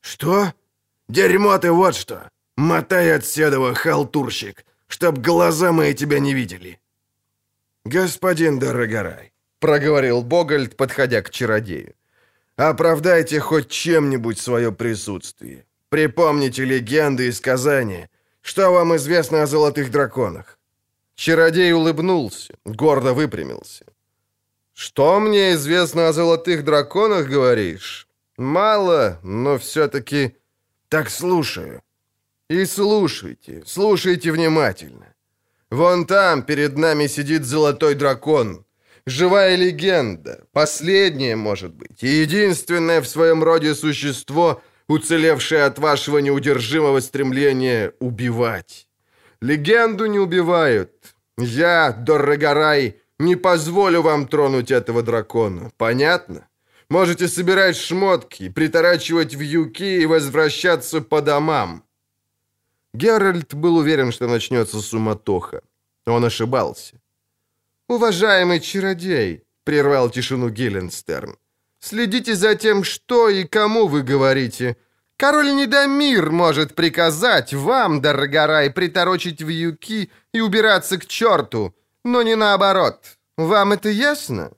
«Что?» 0.00 0.52
«Дерьмо 1.08 1.58
ты 1.58 1.70
вот 1.70 1.94
что! 1.94 2.30
Мотай 2.56 3.14
отседова, 3.14 3.74
халтурщик, 3.74 4.64
чтоб 4.88 5.18
глаза 5.18 5.72
мои 5.72 5.94
тебя 5.94 6.20
не 6.20 6.34
видели!» 6.34 6.78
«Господин 7.84 8.58
Дорогорай»,— 8.58 9.32
проговорил 9.58 10.22
Богольд, 10.22 10.76
подходя 10.76 11.20
к 11.22 11.30
чародею, 11.30 11.94
«оправдайте 12.56 13.40
хоть 13.40 13.68
чем-нибудь 13.68 14.38
свое 14.38 14.70
присутствие. 14.70 15.66
Припомните 15.88 16.64
легенды 16.64 17.26
и 17.26 17.32
сказания. 17.32 18.08
Что 18.40 18.72
вам 18.72 18.94
известно 18.96 19.42
о 19.42 19.46
золотых 19.46 19.90
драконах?» 19.90 20.58
Чародей 21.14 21.72
улыбнулся, 21.72 22.54
гордо 22.64 23.12
выпрямился. 23.12 23.84
«Что 24.84 25.20
мне 25.20 25.52
известно 25.52 26.08
о 26.08 26.12
золотых 26.12 26.64
драконах, 26.64 27.28
говоришь? 27.28 28.08
Мало, 28.36 29.20
но 29.22 29.56
все-таки 29.56 30.34
так 30.88 31.08
слушаю. 31.08 31.82
И 32.50 32.64
слушайте, 32.64 33.62
слушайте 33.64 34.32
внимательно. 34.32 35.14
Вон 35.70 36.04
там 36.04 36.42
перед 36.42 36.76
нами 36.76 37.06
сидит 37.06 37.44
золотой 37.44 37.94
дракон. 37.94 38.64
Живая 39.06 39.54
легенда, 39.54 40.46
последнее, 40.50 41.36
может 41.36 41.72
быть, 41.74 42.02
и 42.02 42.08
единственное 42.08 43.00
в 43.00 43.06
своем 43.06 43.44
роде 43.44 43.76
существо, 43.76 44.60
уцелевшее 44.88 45.62
от 45.62 45.78
вашего 45.78 46.18
неудержимого 46.18 46.98
стремления 46.98 47.92
убивать. 48.00 48.88
Легенду 49.40 50.06
не 50.06 50.18
убивают. 50.18 50.90
Я, 51.38 51.92
Дорогорай, 51.92 53.01
не 53.22 53.36
позволю 53.36 54.02
вам 54.02 54.26
тронуть 54.26 54.70
этого 54.70 55.02
дракона. 55.02 55.70
Понятно? 55.76 56.48
Можете 56.88 57.28
собирать 57.28 57.76
шмотки, 57.76 58.50
приторачивать 58.50 59.34
вьюки 59.34 60.02
и 60.02 60.06
возвращаться 60.06 61.00
по 61.00 61.22
домам». 61.22 61.84
Геральт 62.94 63.54
был 63.54 63.76
уверен, 63.76 64.12
что 64.12 64.28
начнется 64.28 64.80
суматоха. 64.80 65.62
Он 66.06 66.24
ошибался. 66.24 67.00
«Уважаемый 67.88 68.60
чародей»,— 68.60 69.44
прервал 69.64 70.10
тишину 70.10 70.50
Гилленстерн, 70.50 71.36
«следите 71.80 72.34
за 72.34 72.54
тем, 72.54 72.84
что 72.84 73.28
и 73.28 73.44
кому 73.44 73.86
вы 73.86 74.02
говорите. 74.02 74.76
Король 75.16 75.54
Недомир 75.54 76.30
может 76.30 76.74
приказать 76.74 77.54
вам, 77.54 78.00
Дорогорай, 78.00 78.70
приторочить 78.70 79.40
вьюки 79.40 80.10
и 80.34 80.40
убираться 80.40 80.98
к 80.98 81.06
черту, 81.06 81.74
но 82.04 82.22
не 82.22 82.36
наоборот. 82.36 83.18
Вам 83.36 83.72
это 83.72 83.88
ясно?» 83.88 84.52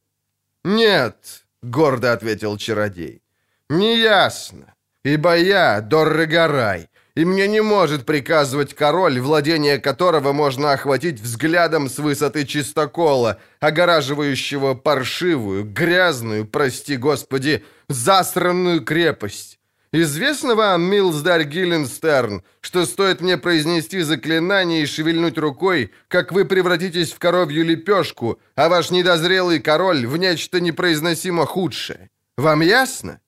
«Нет», 0.65 1.45
гордо 1.65 2.13
ответил 2.13 2.57
чародей. 2.57 3.23
«Неясно, 3.69 4.75
ибо 5.03 5.37
я 5.37 5.81
Доррегорай, 5.81 6.89
и 7.15 7.25
мне 7.25 7.49
не 7.49 7.61
может 7.61 8.05
приказывать 8.05 8.75
король, 8.75 9.19
владение 9.21 9.79
которого 9.79 10.33
можно 10.33 10.73
охватить 10.73 11.21
взглядом 11.21 11.89
с 11.89 11.99
высоты 11.99 12.45
чистокола, 12.45 13.39
огораживающего 13.61 14.75
паршивую, 14.75 15.65
грязную, 15.65 16.47
прости 16.47 16.97
господи, 16.97 17.65
засранную 17.89 18.85
крепость. 18.85 19.54
Известно 19.97 20.57
вам, 20.57 20.83
Милсдар 20.83 21.45
Гилленстерн, 21.45 22.43
что 22.61 22.85
стоит 22.85 23.21
мне 23.21 23.39
произнести 23.39 24.01
заклинание 24.01 24.83
и 24.83 24.87
шевельнуть 24.87 25.39
рукой, 25.39 25.93
как 26.09 26.33
вы 26.33 26.45
превратитесь 26.45 27.13
в 27.13 27.21
коровью 27.21 27.65
лепешку, 27.65 28.41
а 28.57 28.69
ваш 28.69 28.91
недозрелый 28.91 29.61
король 29.61 30.05
в 30.09 30.17
нечто 30.17 30.61
непроизносимо 30.61 31.47
худшее. 31.47 32.11
Вам 32.37 32.63
ясно?» 32.63 33.21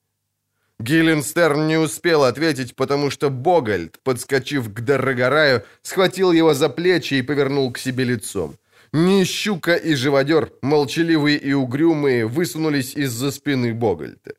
Гилленстерн 0.77 1.67
не 1.67 1.77
успел 1.77 2.25
ответить, 2.25 2.75
потому 2.75 3.11
что 3.11 3.29
Богольд, 3.29 3.97
подскочив 4.03 4.73
к 4.73 4.81
Дорогораю, 4.81 5.63
схватил 5.83 6.33
его 6.33 6.53
за 6.53 6.67
плечи 6.67 7.13
и 7.13 7.21
повернул 7.21 7.71
к 7.71 7.77
себе 7.77 8.03
лицом. 8.03 8.57
Ни 8.91 9.23
щука 9.23 9.75
и 9.75 9.95
живодер, 9.95 10.51
молчаливые 10.61 11.37
и 11.37 11.53
угрюмые, 11.53 12.25
высунулись 12.25 12.93
из-за 12.93 13.31
спины 13.31 13.73
Богольда. 13.73 14.33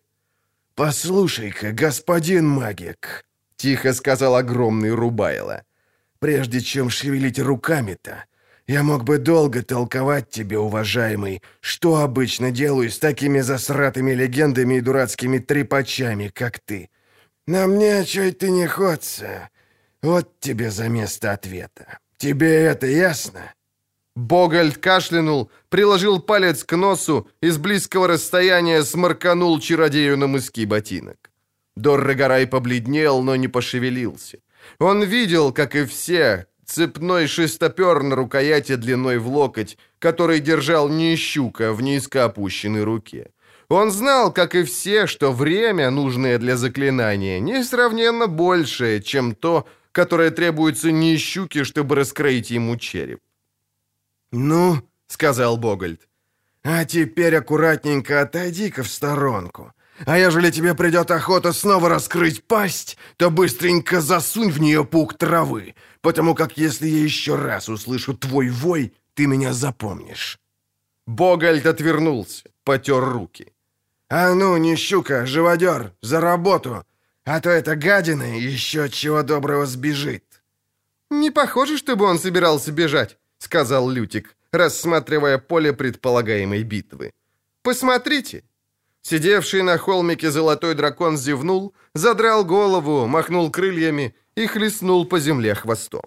«Послушай-ка, 0.79 1.73
господин 1.73 2.47
магик»,— 2.47 3.25
тихо 3.57 3.93
сказал 3.93 4.37
огромный 4.37 4.93
Рубайло, 4.93 5.65
«прежде 6.21 6.61
чем 6.61 6.89
шевелить 6.89 7.41
руками-то, 7.41 8.27
я 8.69 8.85
мог 8.85 9.03
бы 9.03 9.19
долго 9.19 9.65
толковать 9.65 10.31
тебе, 10.31 10.57
уважаемый, 10.57 11.43
что 11.59 11.97
обычно 11.97 12.53
делаю 12.53 12.91
с 12.91 12.99
такими 13.01 13.41
засратыми 13.41 14.13
легендами 14.13 14.75
и 14.75 14.81
дурацкими 14.81 15.39
трепачами, 15.39 16.29
как 16.29 16.61
ты. 16.61 16.91
На 17.49 17.67
мне 17.67 18.05
чуть 18.05 18.39
ты 18.39 18.49
не 18.49 18.69
ходца. 18.69 19.51
Вот 20.01 20.39
тебе 20.39 20.71
за 20.71 20.89
место 20.89 21.33
ответа. 21.33 21.99
Тебе 22.19 22.55
это 22.55 22.87
ясно?» 22.87 23.53
Богольд 24.19 24.79
кашлянул, 24.79 25.49
приложил 25.69 26.19
палец 26.19 26.65
к 26.65 26.77
носу 26.77 27.29
и 27.41 27.51
с 27.51 27.57
близкого 27.57 28.09
расстояния 28.09 28.83
сморканул 28.83 29.61
чародею 29.61 30.17
на 30.17 30.27
мыски 30.27 30.65
ботинок. 30.65 31.31
Доррегорай 31.77 32.49
побледнел, 32.49 33.23
но 33.23 33.37
не 33.37 33.47
пошевелился. 33.47 34.39
Он 34.81 35.05
видел, 35.05 35.53
как 35.53 35.77
и 35.77 35.85
все, 35.85 36.47
цепной 36.67 37.29
шестопер 37.29 38.03
на 38.03 38.17
рукояти 38.17 38.75
длиной 38.75 39.19
в 39.19 39.29
локоть, 39.29 39.79
который 40.01 40.41
держал 40.41 40.89
не 40.89 41.15
щука 41.15 41.73
в 41.73 41.81
низко 41.81 42.25
опущенной 42.25 42.83
руке. 42.83 43.31
Он 43.69 43.93
знал, 43.93 44.33
как 44.33 44.57
и 44.57 44.65
все, 44.65 45.07
что 45.07 45.31
время, 45.33 45.91
нужное 45.91 46.39
для 46.39 46.57
заклинания, 46.57 47.39
несравненно 47.39 48.27
большее, 48.27 49.01
чем 49.01 49.37
то, 49.37 49.65
которое 49.93 50.33
требуется 50.33 50.91
не 50.91 51.17
щуке, 51.19 51.63
чтобы 51.63 51.95
раскроить 51.95 52.51
ему 52.51 52.77
череп. 52.77 53.21
«Ну»,— 54.33 54.83
сказал 55.07 55.57
Богольд,— 55.57 56.09
«а 56.63 56.85
теперь 56.85 57.37
аккуратненько 57.37 58.21
отойди-ка 58.21 58.83
в 58.83 58.89
сторонку. 58.89 59.73
А 60.07 60.19
ежели 60.19 60.51
тебе 60.51 60.75
придет 60.75 61.11
охота 61.11 61.53
снова 61.53 61.89
раскрыть 61.89 62.45
пасть, 62.45 62.97
то 63.17 63.31
быстренько 63.31 64.01
засунь 64.01 64.51
в 64.51 64.61
нее 64.61 64.85
пук 64.85 65.19
травы, 65.19 65.75
потому 66.01 66.35
как 66.35 66.57
если 66.57 66.87
я 66.87 67.03
еще 67.03 67.35
раз 67.35 67.69
услышу 67.69 68.15
твой 68.17 68.51
вой, 68.51 68.93
ты 69.15 69.27
меня 69.27 69.53
запомнишь». 69.53 70.39
Богольд 71.07 71.67
отвернулся, 71.67 72.45
потер 72.65 73.03
руки. 73.03 73.53
«А 74.11 74.35
ну, 74.35 74.57
не 74.59 74.77
щука, 74.77 75.27
живодер, 75.27 75.93
за 76.03 76.21
работу, 76.21 76.85
а 77.25 77.41
то 77.41 77.51
эта 77.51 77.77
гадина 77.77 78.39
еще 78.39 78.89
чего 78.89 79.23
доброго 79.23 79.67
сбежит». 79.67 80.25
«Не 81.11 81.31
похоже, 81.31 81.79
чтобы 81.79 82.05
он 82.05 82.19
собирался 82.19 82.73
бежать»,— 82.73 83.18
сказал 83.39 83.91
Лютик, 83.91 84.37
рассматривая 84.53 85.39
поле 85.39 85.73
предполагаемой 85.73 86.63
битвы. 86.63 87.13
«Посмотрите!» 87.63 88.43
Сидевший 89.03 89.63
на 89.63 89.79
холмике 89.79 90.31
золотой 90.31 90.75
дракон 90.75 91.17
зевнул, 91.17 91.73
задрал 91.95 92.45
голову, 92.45 93.07
махнул 93.07 93.51
крыльями 93.51 94.15
и 94.35 94.47
хлестнул 94.47 95.07
по 95.07 95.19
земле 95.19 95.55
хвостом. 95.55 96.03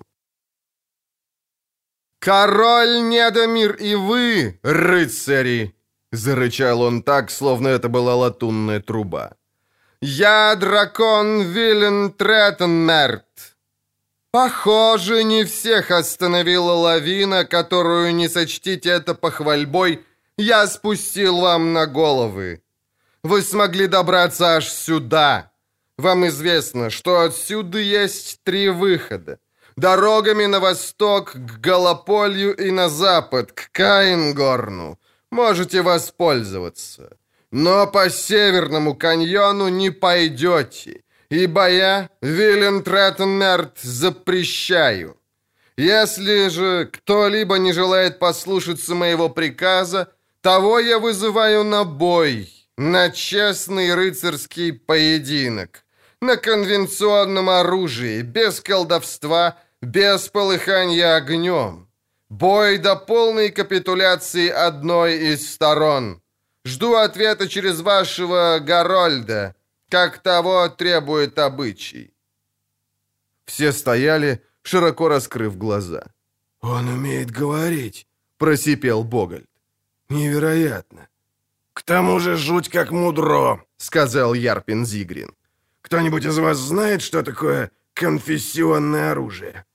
«Король 2.19 3.01
Недомир 3.09 3.75
и 3.75 3.95
вы, 3.95 4.59
рыцари!»— 4.61 5.73
зарычал 6.11 6.81
он 6.81 7.01
так, 7.01 7.31
словно 7.31 7.69
это 7.69 7.89
была 7.89 8.15
латунная 8.15 8.79
труба. 8.79 9.31
«Я 10.01 10.55
дракон 10.55 11.41
Вилен 11.41 12.11
Треттенмерт, 12.11 13.50
Похоже, 14.31 15.25
не 15.25 15.43
всех 15.43 15.91
остановила 15.91 16.71
лавина, 16.71 17.43
которую, 17.43 18.15
не 18.15 18.29
сочтите 18.29 18.89
это 18.89 19.13
похвальбой, 19.13 20.05
я 20.37 20.67
спустил 20.67 21.41
вам 21.41 21.73
на 21.73 21.85
головы. 21.85 22.61
Вы 23.23 23.41
смогли 23.41 23.87
добраться 23.87 24.55
аж 24.55 24.69
сюда. 24.69 25.51
Вам 25.97 26.25
известно, 26.27 26.89
что 26.89 27.19
отсюда 27.19 27.79
есть 27.79 28.39
три 28.43 28.69
выхода. 28.69 29.37
Дорогами 29.75 30.45
на 30.45 30.61
восток, 30.61 31.33
к 31.33 31.59
Голополью 31.59 32.55
и 32.55 32.71
на 32.71 32.87
запад, 32.87 33.51
к 33.51 33.69
Каингорну. 33.73 34.97
Можете 35.29 35.81
воспользоваться. 35.81 37.17
Но 37.51 37.85
по 37.85 38.09
Северному 38.09 38.95
каньону 38.95 39.67
не 39.67 39.89
пойдете 39.89 41.03
ибо 41.31 41.69
я, 41.69 42.09
Вилен 42.21 42.83
Треттенмерт, 42.83 43.79
запрещаю. 43.81 45.17
Если 45.77 46.49
же 46.49 46.89
кто-либо 46.91 47.55
не 47.55 47.71
желает 47.71 48.19
послушаться 48.19 48.93
моего 48.93 49.29
приказа, 49.29 50.11
того 50.41 50.79
я 50.79 50.99
вызываю 50.99 51.63
на 51.63 51.85
бой, 51.85 52.49
на 52.77 53.09
честный 53.09 53.95
рыцарский 53.95 54.73
поединок, 54.73 55.85
на 56.21 56.35
конвенционном 56.35 57.49
оружии, 57.49 58.21
без 58.21 58.59
колдовства, 58.59 59.57
без 59.81 60.27
полыхания 60.27 61.15
огнем. 61.15 61.87
Бой 62.29 62.77
до 62.77 62.95
полной 62.97 63.49
капитуляции 63.51 64.49
одной 64.49 65.17
из 65.17 65.53
сторон. 65.53 66.21
Жду 66.65 66.95
ответа 66.95 67.47
через 67.47 67.79
вашего 67.79 68.59
Гарольда, 68.61 69.55
как 69.91 70.19
того 70.19 70.69
требует 70.69 71.37
обычай. 71.37 72.13
Все 73.45 73.73
стояли, 73.73 74.41
широко 74.61 75.09
раскрыв 75.09 75.57
глаза. 75.57 76.03
«Он 76.61 76.87
умеет 76.87 77.31
говорить»,— 77.31 78.07
просипел 78.37 79.03
Богольд. 79.03 79.49
«Невероятно». 80.09 81.09
«К 81.73 81.81
тому 81.81 82.19
же 82.19 82.37
жуть 82.37 82.69
как 82.69 82.91
мудро»,— 82.91 83.65
сказал 83.77 84.33
Ярпин 84.33 84.85
Зигрин. 84.85 85.35
«Кто-нибудь 85.81 86.25
из 86.25 86.37
вас 86.37 86.57
знает, 86.57 87.01
что 87.01 87.21
такое 87.23 87.69
конфессионное 87.93 89.11
оружие?» 89.11 89.65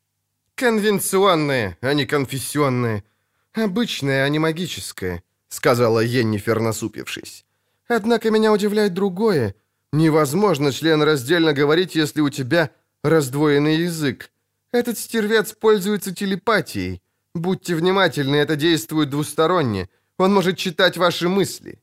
«Конвенционное, 0.55 1.76
а 1.82 1.93
не 1.93 2.06
конфессионное. 2.06 3.05
Обычное, 3.52 4.24
а 4.24 4.28
не 4.30 4.38
магическое»,— 4.38 5.22
сказала 5.48 6.01
Еннифер, 6.01 6.60
насупившись. 6.60 7.44
«Однако 7.88 8.30
меня 8.30 8.52
удивляет 8.52 8.94
другое. 8.94 9.55
Невозможно 9.97 10.73
член 10.73 11.02
раздельно 11.02 11.55
говорить, 11.55 11.94
если 11.94 12.20
у 12.20 12.28
тебя 12.28 12.70
раздвоенный 13.02 13.77
язык. 13.77 14.31
Этот 14.70 14.98
стервец 14.98 15.52
пользуется 15.52 16.14
телепатией. 16.14 17.01
Будьте 17.35 17.74
внимательны, 17.74 18.36
это 18.36 18.56
действует 18.56 19.09
двусторонне. 19.09 19.89
Он 20.18 20.35
может 20.35 20.59
читать 20.59 20.98
ваши 20.98 21.31
мысли». 21.31 21.78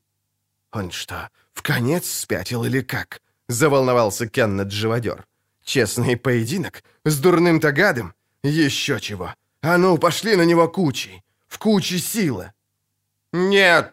«Он 0.70 0.92
что, 0.92 1.28
в 1.52 1.62
конец 1.62 2.08
спятил 2.08 2.64
или 2.64 2.82
как?»— 2.82 3.20
заволновался 3.48 4.28
Кеннет-живодер. 4.28 5.26
«Честный 5.64 6.16
поединок? 6.16 6.84
С 7.04 7.18
дурным-то 7.18 7.72
гадом? 7.72 8.14
Еще 8.44 9.00
чего! 9.00 9.34
А 9.60 9.76
ну, 9.76 9.98
пошли 9.98 10.36
на 10.36 10.44
него 10.44 10.68
кучей! 10.68 11.24
В 11.48 11.58
куче 11.58 11.98
сила!» 11.98 12.52
«Нет!» 13.32 13.92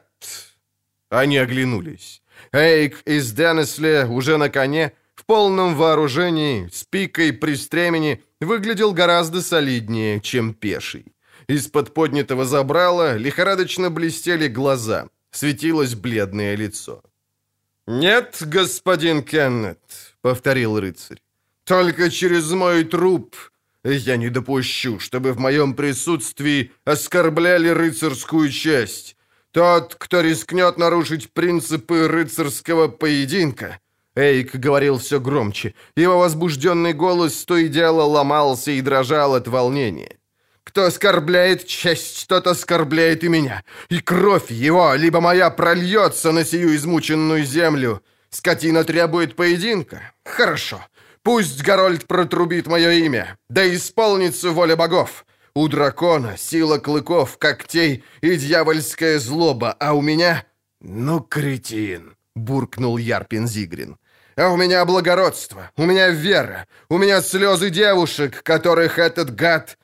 Они 1.09 1.37
оглянулись. 1.37 2.20
Эйк 2.53 3.01
из 3.05 3.31
Денесле 3.31 4.05
уже 4.05 4.37
на 4.37 4.49
коне, 4.49 4.91
в 5.15 5.25
полном 5.25 5.75
вооружении, 5.75 6.69
с 6.73 6.83
пикой 6.83 7.31
при 7.31 7.55
стремени, 7.55 8.23
выглядел 8.41 8.93
гораздо 8.93 9.41
солиднее, 9.41 10.19
чем 10.19 10.53
пеший. 10.53 11.05
Из-под 11.47 11.93
поднятого 11.93 12.45
забрала 12.45 13.15
лихорадочно 13.15 13.89
блестели 13.89 14.47
глаза, 14.47 15.07
светилось 15.31 15.95
бледное 15.95 16.55
лицо. 16.55 17.01
«Нет, 17.87 18.37
господин 18.41 19.23
Кеннет»,— 19.23 19.79
повторил 20.21 20.79
рыцарь,— 20.79 21.21
«только 21.63 22.09
через 22.09 22.51
мой 22.51 22.83
труп 22.83 23.35
я 23.83 24.17
не 24.17 24.29
допущу, 24.29 24.99
чтобы 24.99 25.33
в 25.33 25.39
моем 25.39 25.73
присутствии 25.73 26.71
оскорбляли 26.83 27.69
рыцарскую 27.69 28.49
честь. 28.49 29.15
Тот, 29.51 29.95
кто 29.95 30.21
рискнет 30.21 30.77
нарушить 30.77 31.33
принципы 31.33 32.07
рыцарского 32.07 32.87
поединка, 32.87 33.79
Эйк 34.15 34.55
говорил 34.55 34.97
все 34.97 35.19
громче. 35.19 35.73
Его 35.95 36.19
возбужденный 36.19 36.93
голос 36.93 37.43
то 37.45 37.57
и 37.57 37.67
дело 37.67 38.03
ломался 38.03 38.71
и 38.71 38.81
дрожал 38.81 39.35
от 39.35 39.47
волнения. 39.47 40.17
«Кто 40.63 40.85
оскорбляет 40.85 41.65
честь, 41.65 42.27
тот 42.27 42.47
оскорбляет 42.47 43.23
и 43.23 43.29
меня. 43.29 43.63
И 43.89 43.99
кровь 43.99 44.51
его, 44.51 44.93
либо 44.93 45.19
моя, 45.19 45.49
прольется 45.49 46.31
на 46.31 46.45
сию 46.45 46.75
измученную 46.75 47.43
землю. 47.43 48.01
Скотина 48.29 48.85
требует 48.85 49.35
поединка? 49.35 50.13
Хорошо. 50.23 50.81
Пусть 51.23 51.61
Гарольд 51.61 52.07
протрубит 52.07 52.67
мое 52.67 52.91
имя. 52.91 53.37
Да 53.49 53.67
исполнится 53.75 54.51
воля 54.51 54.75
богов. 54.77 55.25
У 55.53 55.67
дракона 55.67 56.37
сила 56.37 56.77
клыков, 56.77 57.37
когтей 57.37 58.03
и 58.21 58.35
дьявольская 58.37 59.19
злоба, 59.19 59.75
а 59.79 59.93
у 59.93 60.01
меня... 60.01 60.45
«Ну, 60.79 61.19
кретин!»— 61.19 62.15
буркнул 62.35 62.97
Ярпин 62.97 63.47
Зигрин. 63.47 63.97
А 64.35 64.49
у 64.49 64.57
меня 64.57 64.85
благородство, 64.85 65.71
у 65.75 65.85
меня 65.85 66.09
вера, 66.09 66.65
у 66.89 66.97
меня 66.97 67.21
слезы 67.21 67.69
девушек, 67.69 68.43
которых 68.43 68.97
этот 68.97 69.35
гад... 69.35 69.77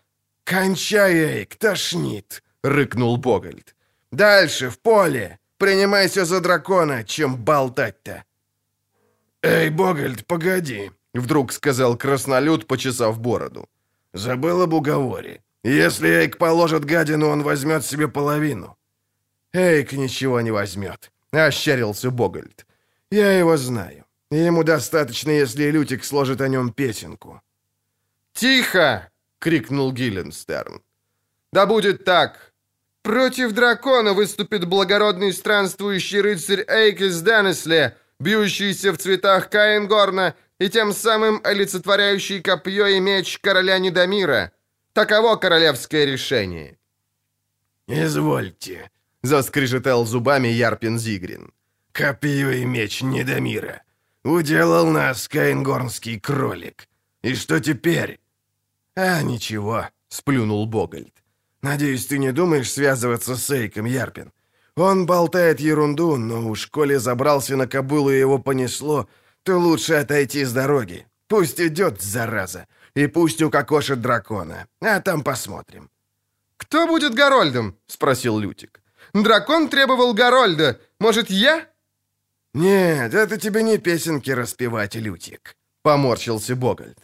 «Кончай, 0.45 1.14
Эйк, 1.14 1.57
тошнит!»— 1.57 2.41
рыкнул 2.64 3.18
Богольд. 3.18 3.76
«Дальше, 4.11 4.69
в 4.69 4.80
поле! 4.80 5.39
Принимайся 5.57 6.23
за 6.23 6.39
дракона, 6.39 7.03
чем 7.03 7.35
болтать-то!» 7.35 8.23
«Эй, 9.41 9.69
Богольд, 9.69 10.26
погоди!»— 10.26 10.91
вдруг 11.14 11.52
сказал 11.52 11.98
краснолюд, 11.98 12.65
почесав 12.65 13.19
бороду. 13.19 13.68
«Забыл 14.14 14.61
об 14.61 14.73
уговоре. 14.73 15.41
Если 15.68 16.07
Эйк 16.07 16.38
положит 16.38 16.85
гадину, 16.85 17.27
он 17.27 17.44
возьмет 17.44 17.85
себе 17.85 18.07
половину». 18.07 18.77
«Эйк 19.53 19.91
ничего 19.91 20.39
не 20.41 20.52
возьмет»,— 20.52 21.11
ощерился 21.31 22.10
Богольд. 22.10 22.65
«Я 23.11 23.38
его 23.38 23.57
знаю. 23.57 24.06
Ему 24.31 24.64
достаточно, 24.64 25.31
если 25.31 25.72
Лютик 25.72 26.06
сложит 26.06 26.39
о 26.41 26.48
нем 26.48 26.72
песенку». 26.72 27.41
«Тихо!»— 28.34 29.10
крикнул 29.39 29.91
Гилленстерн. 29.91 30.81
«Да 31.52 31.65
будет 31.65 32.06
так! 32.06 32.53
Против 33.02 33.52
дракона 33.52 34.14
выступит 34.14 34.65
благородный 34.65 35.34
странствующий 35.34 36.22
рыцарь 36.22 36.64
Эйк 36.68 37.02
из 37.02 37.22
Денесле, 37.22 37.98
бьющийся 38.19 38.91
в 38.94 38.98
цветах 38.98 39.49
Каингорна 39.49 40.34
и 40.60 40.69
тем 40.69 40.94
самым 40.94 41.41
олицетворяющий 41.44 42.41
копье 42.41 42.85
и 42.88 42.99
меч 42.99 43.39
короля 43.39 43.80
Недомира. 43.80 44.52
Таково 44.97 45.35
королевское 45.35 46.05
решение». 46.05 46.79
«Извольте»,— 47.87 48.89
заскрежетал 49.21 50.07
зубами 50.07 50.47
Ярпин 50.47 50.97
Зигрин. 50.97 51.51
«Копье 51.91 52.49
и 52.49 52.65
меч 52.65 53.03
Недомира. 53.03 53.83
Уделал 54.23 54.87
нас 54.87 55.27
каингорнский 55.27 56.19
кролик. 56.19 56.87
И 57.21 57.35
что 57.35 57.59
теперь?» 57.59 58.19
«А, 58.95 59.21
ничего»,— 59.21 59.85
сплюнул 60.09 60.65
Богольд. 60.65 61.13
«Надеюсь, 61.61 62.07
ты 62.07 62.17
не 62.17 62.31
думаешь 62.31 62.71
связываться 62.71 63.35
с 63.35 63.51
Эйком, 63.51 63.85
Ярпин? 63.85 64.31
Он 64.75 65.05
болтает 65.05 65.59
ерунду, 65.59 66.17
но 66.17 66.49
уж 66.49 66.65
коли 66.65 66.95
забрался 66.95 67.55
на 67.55 67.67
кобылу 67.67 68.09
и 68.09 68.19
его 68.19 68.39
понесло, 68.39 69.07
то 69.43 69.59
лучше 69.59 69.93
отойти 69.93 70.43
с 70.43 70.51
дороги. 70.51 71.05
Пусть 71.27 71.61
идет, 71.61 72.01
зараза, 72.01 72.65
и 72.97 73.07
пусть 73.07 73.41
укокошит 73.41 74.01
дракона, 74.01 74.67
а 74.81 74.99
там 74.99 75.23
посмотрим». 75.23 75.89
«Кто 76.57 76.87
будет 76.87 77.13
Горольдом?»— 77.13 77.75
спросил 77.87 78.39
Лютик. 78.39 78.81
«Дракон 79.13 79.69
требовал 79.69 80.15
Горольда. 80.15 80.79
Может, 80.99 81.29
я?» 81.29 81.67
«Нет, 82.53 83.13
это 83.13 83.37
тебе 83.37 83.63
не 83.63 83.77
песенки 83.77 84.31
распевать, 84.31 84.95
Лютик»,— 84.95 85.55
поморщился 85.83 86.55
Богольд. 86.55 86.97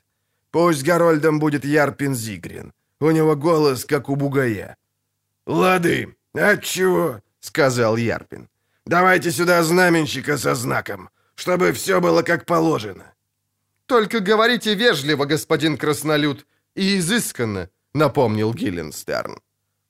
«Пусть 0.51 0.83
Горольдом 0.83 1.39
будет 1.39 1.65
Ярпин 1.65 2.15
Зигрин. 2.15 2.73
У 2.99 3.11
него 3.11 3.35
голос, 3.35 3.85
как 3.85 4.09
у 4.09 4.15
бугая». 4.15 4.75
«Лады, 5.45 6.15
отчего?»— 6.33 7.21
сказал 7.39 7.97
Ярпин. 7.97 8.49
«Давайте 8.85 9.31
сюда 9.31 9.63
знаменщика 9.63 10.37
со 10.37 10.55
знаком, 10.55 11.09
чтобы 11.35 11.71
все 11.71 12.01
было 12.01 12.23
как 12.23 12.45
положено». 12.45 13.13
«Только 13.85 14.19
говорите 14.19 14.76
вежливо, 14.76 15.26
господин 15.26 15.77
Краснолюд, 15.77 16.45
и 16.76 16.97
изысканно»,— 16.97 17.69
напомнил 17.93 18.53
Гилленстерн. 18.53 19.39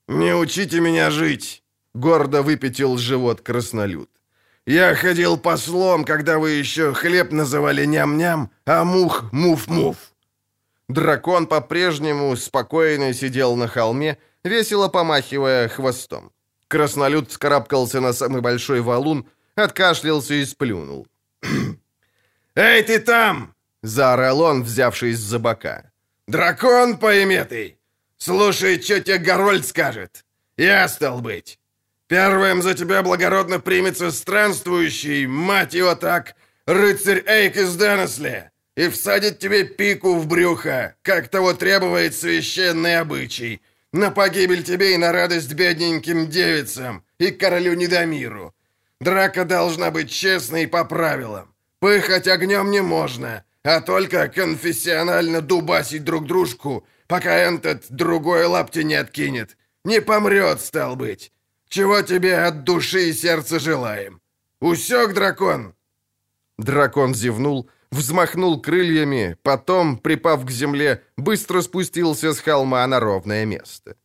«Не 0.08 0.36
учите 0.36 0.80
меня 0.80 1.12
жить»,— 1.12 1.64
гордо 1.94 2.42
выпятил 2.42 2.98
живот 2.98 3.42
Краснолюд. 3.42 4.10
Я 4.66 4.96
ходил 4.96 5.38
послом, 5.38 6.06
когда 6.06 6.40
вы 6.40 6.52
еще 6.52 6.94
хлеб 6.94 7.32
называли 7.32 7.86
ням-ням, 7.86 8.50
а 8.66 8.86
мух 8.86 9.26
муф-муф». 9.34 9.98
Дракон 10.88 11.48
по-прежнему 11.48 12.36
спокойно 12.38 13.14
сидел 13.14 13.58
на 13.58 13.68
холме, 13.68 14.18
весело 14.44 14.88
помахивая 14.88 15.68
хвостом. 15.68 16.32
Краснолюд 16.70 17.32
скарабкался 17.32 18.00
на 18.00 18.14
самый 18.14 18.42
большой 18.42 18.82
валун, 18.82 19.26
откашлялся 19.56 20.34
и 20.34 20.46
сплюнул. 20.46 21.08
«Эй, 22.56 22.84
ты 22.84 23.00
там!»— 23.00 23.54
заорал 23.84 24.42
он, 24.42 24.64
взявшись 24.64 25.20
за 25.20 25.38
бока. 25.38 25.92
«Дракон 26.28 26.98
поиметый! 26.98 27.78
Слушай, 28.18 28.82
что 28.82 29.00
тебе 29.00 29.20
Горольд 29.20 29.66
скажет! 29.66 30.26
Я, 30.58 30.88
стал 30.88 31.22
быть!» 31.22 31.60
Первым 32.08 32.62
за 32.62 32.74
тебя 32.74 33.02
благородно 33.02 33.60
примется 33.60 34.12
странствующий, 34.12 35.26
мать 35.26 35.74
его 35.74 35.96
так, 35.96 36.36
рыцарь 36.66 37.24
Эйк 37.26 37.58
из 37.58 37.76
Денесли, 37.76 38.52
и 38.76 38.90
всадит 38.90 39.40
тебе 39.40 39.64
пику 39.64 40.16
в 40.16 40.28
брюхо, 40.28 40.96
как 41.02 41.30
того 41.30 41.54
требует 41.54 42.14
священный 42.14 43.00
обычай, 43.00 43.62
на 43.92 44.12
погибель 44.12 44.64
тебе 44.64 44.94
и 44.94 44.98
на 44.98 45.12
радость 45.12 45.54
бедненьким 45.54 46.30
девицам 46.30 47.04
и 47.18 47.32
королю 47.32 47.74
Недомиру. 47.74 48.54
Драка 49.00 49.44
должна 49.44 49.92
быть 49.92 50.12
честной 50.12 50.68
по 50.68 50.86
правилам. 50.86 51.54
Пыхать 51.80 52.28
огнем 52.28 52.72
не 52.72 52.82
можно, 52.82 53.44
а 53.64 53.82
только 53.82 54.28
конфессионально 54.28 55.42
дубасить 55.42 56.04
друг 56.04 56.26
дружку, 56.26 56.86
пока 57.08 57.34
этот 57.34 57.86
другой 57.90 58.46
лапти 58.46 58.80
не 58.80 58.96
откинет. 58.96 59.58
Не 59.86 60.02
помрет, 60.02 60.62
стал 60.62 60.96
быть. 60.96 61.32
Чего 61.70 62.02
тебе 62.02 62.38
от 62.38 62.64
души 62.64 63.10
и 63.10 63.14
сердца 63.14 63.60
желаем? 63.60 64.22
Усек, 64.60 65.14
дракон?» 65.14 65.74
Дракон 66.58 67.16
зевнул, 67.16 67.70
взмахнул 67.92 68.62
крыльями, 68.62 69.38
потом, 69.42 69.98
припав 69.98 70.46
к 70.46 70.52
земле, 70.52 71.04
быстро 71.18 71.62
спустился 71.62 72.34
с 72.34 72.40
холма 72.40 72.86
на 72.88 73.00
ровное 73.00 73.46
место. 73.46 73.96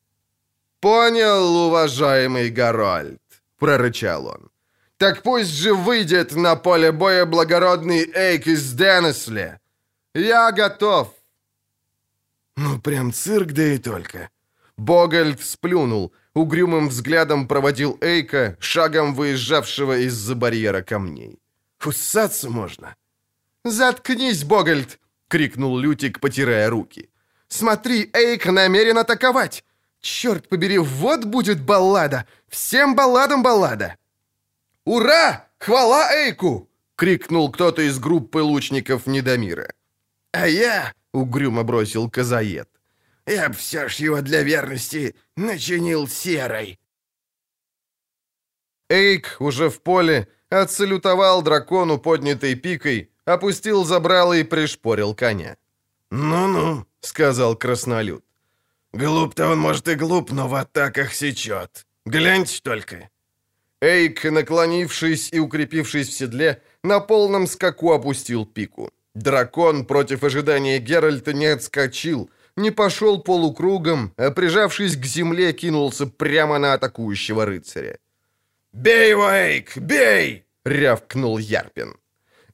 «Понял, 0.80 1.66
уважаемый 1.66 2.50
Гарольд»,— 2.50 3.20
прорычал 3.58 4.26
он. 4.26 4.50
«Так 4.98 5.22
пусть 5.22 5.50
же 5.50 5.74
выйдет 5.74 6.34
на 6.34 6.56
поле 6.56 6.90
боя 6.92 7.24
благородный 7.24 8.10
Эйк 8.14 8.48
из 8.48 8.72
Денесли. 8.72 9.58
Я 10.14 10.52
готов». 10.52 11.14
«Ну, 12.56 12.80
прям 12.80 13.12
цирк, 13.12 13.52
да 13.52 13.62
и 13.62 13.78
только». 13.78 14.28
Богольд 14.76 15.40
сплюнул, 15.40 16.12
угрюмым 16.34 16.88
взглядом 16.88 17.46
проводил 17.46 17.98
Эйка, 18.00 18.56
шагом 18.60 19.14
выезжавшего 19.14 19.98
из-за 19.98 20.34
барьера 20.34 20.82
камней. 20.82 21.38
«Фуссаться 21.78 22.50
можно». 22.50 22.96
«Заткнись, 23.64 24.44
Богольд!»— 24.44 24.98
крикнул 25.28 25.78
Лютик, 25.78 26.20
потирая 26.20 26.70
руки. 26.70 27.08
«Смотри, 27.48 28.10
Эйк 28.12 28.46
намерен 28.46 28.98
атаковать! 28.98 29.64
Черт 30.00 30.48
побери, 30.48 30.78
вот 30.78 31.24
будет 31.24 31.60
баллада! 31.60 32.26
Всем 32.48 32.96
балладам 32.96 33.42
баллада!» 33.42 33.96
«Ура! 34.88 35.44
Хвала 35.58 36.10
Эйку!»— 36.14 36.70
крикнул 36.96 37.52
кто-то 37.52 37.82
из 37.82 37.98
группы 37.98 38.38
лучников 38.38 39.06
Недомира. 39.06 39.74
«А 40.32 40.46
я...»— 40.48 40.94
угрюмо 41.12 41.62
бросил 41.62 42.10
Казаед. 42.10 42.68
«Я 43.26 43.48
б 43.48 43.54
все 43.54 43.88
ж 43.88 44.00
его 44.00 44.22
для 44.22 44.42
верности 44.42 45.14
начинил 45.36 46.08
серой». 46.08 46.78
Эйк 48.88 49.36
уже 49.40 49.68
в 49.68 49.82
поле 49.82 50.26
отсалютовал 50.48 51.42
дракону 51.42 51.98
поднятой 51.98 52.54
пикой, 52.54 53.10
опустил 53.26 53.84
забрало 53.84 54.38
и 54.38 54.42
пришпорил 54.42 55.14
коня. 55.14 55.56
«Ну-ну»,— 56.10 56.86
сказал 57.00 57.56
краснолюд. 57.56 58.24
Глуп-то 58.94 59.48
он, 59.48 59.58
может, 59.58 59.86
и 59.88 59.96
глуп, 59.96 60.32
но 60.32 60.48
в 60.48 60.54
атаках 60.54 61.12
сечет. 61.12 61.86
Гляньте 62.06 62.62
только!» 62.62 63.10
Эйк, 63.80 64.24
наклонившись 64.24 65.32
и 65.32 65.38
укрепившись 65.38 66.08
в 66.08 66.12
седле, 66.12 66.60
на 66.82 67.00
полном 67.00 67.46
скаку 67.46 67.92
опустил 67.92 68.44
пику. 68.44 68.90
Дракон 69.14 69.84
против 69.84 70.24
ожидания 70.24 70.78
Геральта 70.78 71.32
не 71.32 71.46
отскочил, 71.46 72.30
не 72.56 72.72
пошел 72.72 73.22
полукругом, 73.22 74.12
а 74.16 74.30
прижавшись 74.30 74.96
к 74.96 75.04
земле, 75.04 75.52
кинулся 75.52 76.06
прямо 76.06 76.58
на 76.58 76.74
атакующего 76.74 77.44
рыцаря. 77.44 77.98
«Бей 78.72 79.10
его, 79.10 79.30
Эйк, 79.30 79.76
бей!»— 79.76 80.44
рявкнул 80.64 81.38
Ярпин. 81.38 81.96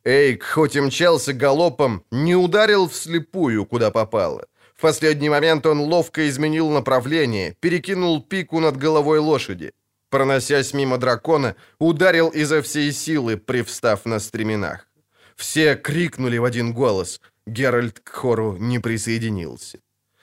Эйк, 0.04 0.44
хоть 0.44 0.76
и 0.76 0.80
мчался 0.80 1.32
галопом, 1.32 2.04
не 2.10 2.36
ударил 2.36 2.88
вслепую, 2.88 3.64
куда 3.64 3.90
попало. 3.90 4.46
В 4.76 4.80
последний 4.82 5.30
момент 5.30 5.64
он 5.66 5.80
ловко 5.80 6.28
изменил 6.28 6.68
направление, 6.68 7.56
перекинул 7.60 8.22
пику 8.22 8.60
над 8.60 8.76
головой 8.76 9.18
лошади. 9.18 9.72
Проносясь 10.14 10.74
мимо 10.74 10.98
дракона, 10.98 11.56
ударил 11.80 12.28
изо 12.28 12.60
всей 12.62 12.92
силы, 12.92 13.36
привстав 13.36 14.06
на 14.06 14.20
стременах. 14.20 14.86
Все 15.34 15.74
крикнули 15.74 16.38
в 16.38 16.44
один 16.44 16.72
голос. 16.72 17.20
Геральт 17.46 17.98
к 17.98 18.10
хору 18.10 18.56
не 18.60 18.78
присоединился. 18.78 19.78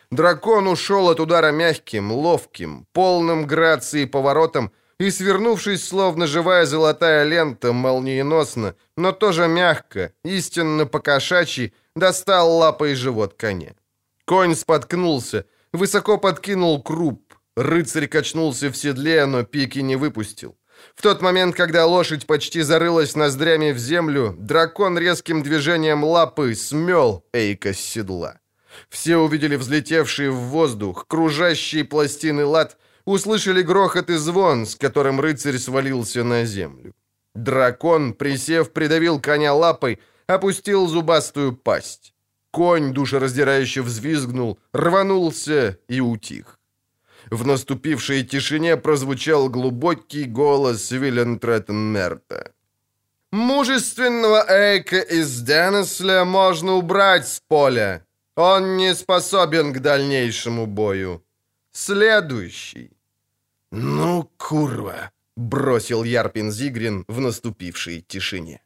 Дракон 0.10 0.68
ушел 0.68 1.10
от 1.10 1.20
удара 1.20 1.52
мягким, 1.52 2.12
ловким, 2.12 2.86
полным 2.94 3.46
грацией 3.46 4.08
поворотом 4.08 4.72
и, 4.98 5.12
свернувшись, 5.12 5.86
словно 5.86 6.26
живая 6.26 6.66
золотая 6.66 7.26
лента, 7.26 7.74
молниеносно, 7.74 8.76
но 8.96 9.12
тоже 9.12 9.48
мягко, 9.48 10.14
истинно 10.24 10.86
покошачий, 10.86 11.74
достал 11.98 12.58
лапой 12.58 12.96
живот 12.96 13.34
коня. 13.34 13.74
Конь 14.26 14.56
споткнулся, 14.56 15.44
высоко 15.74 16.18
подкинул 16.18 16.82
круп. 16.82 17.31
Рыцарь 17.58 18.08
качнулся 18.08 18.70
в 18.70 18.78
седле, 18.78 19.26
но 19.26 19.44
пики 19.44 19.80
не 19.80 19.96
выпустил. 19.98 20.56
В 20.96 21.02
тот 21.02 21.22
момент, 21.22 21.56
когда 21.56 21.86
лошадь 21.86 22.26
почти 22.26 22.62
зарылась 22.62 23.16
ноздрями 23.16 23.72
в 23.72 23.78
землю, 23.78 24.36
дракон 24.38 24.98
резким 24.98 25.44
движением 25.44 26.04
лапы 26.04 26.56
смел 26.56 27.24
Эйка 27.34 27.74
с 27.74 27.80
седла. 27.80 28.40
Все 28.90 29.18
увидели 29.18 29.58
взлетевшие 29.58 30.32
в 30.32 30.38
воздух, 30.50 31.06
кружащие 31.08 31.84
пластины 31.84 32.46
лад, 32.46 32.78
услышали 33.06 33.62
грохот 33.62 34.10
и 34.10 34.16
звон, 34.16 34.66
с 34.66 34.76
которым 34.76 35.20
рыцарь 35.20 35.58
свалился 35.58 36.24
на 36.24 36.46
землю. 36.46 36.94
Дракон, 37.36 38.14
присев, 38.14 38.72
придавил 38.72 39.20
коня 39.20 39.54
лапой, 39.54 40.00
опустил 40.28 40.88
зубастую 40.88 41.56
пасть. 41.56 42.14
Конь 42.52 42.94
душераздирающе 42.94 43.82
взвизгнул, 43.82 44.60
рванулся 44.74 45.78
и 45.88 46.02
утих. 46.02 46.61
В 47.32 47.48
наступившей 47.48 48.24
тишине 48.24 48.76
прозвучал 48.76 49.50
глубокий 49.50 50.26
голос 50.26 50.92
Виллентретенмерта. 50.92 52.52
«Мужественного 53.32 54.46
Эйка 54.50 55.00
из 55.00 55.42
Денесля 55.42 56.26
можно 56.26 56.74
убрать 56.74 57.28
с 57.28 57.40
поля. 57.40 58.06
Он 58.36 58.76
не 58.76 58.94
способен 58.94 59.74
к 59.74 59.80
дальнейшему 59.80 60.66
бою. 60.66 61.24
Следующий». 61.72 62.92
«Ну, 63.72 64.30
курва!»— 64.38 65.12
бросил 65.38 66.04
Ярпин 66.04 66.52
Зигрин 66.52 67.06
в 67.08 67.22
наступившей 67.22 68.02
тишине. 68.02 68.62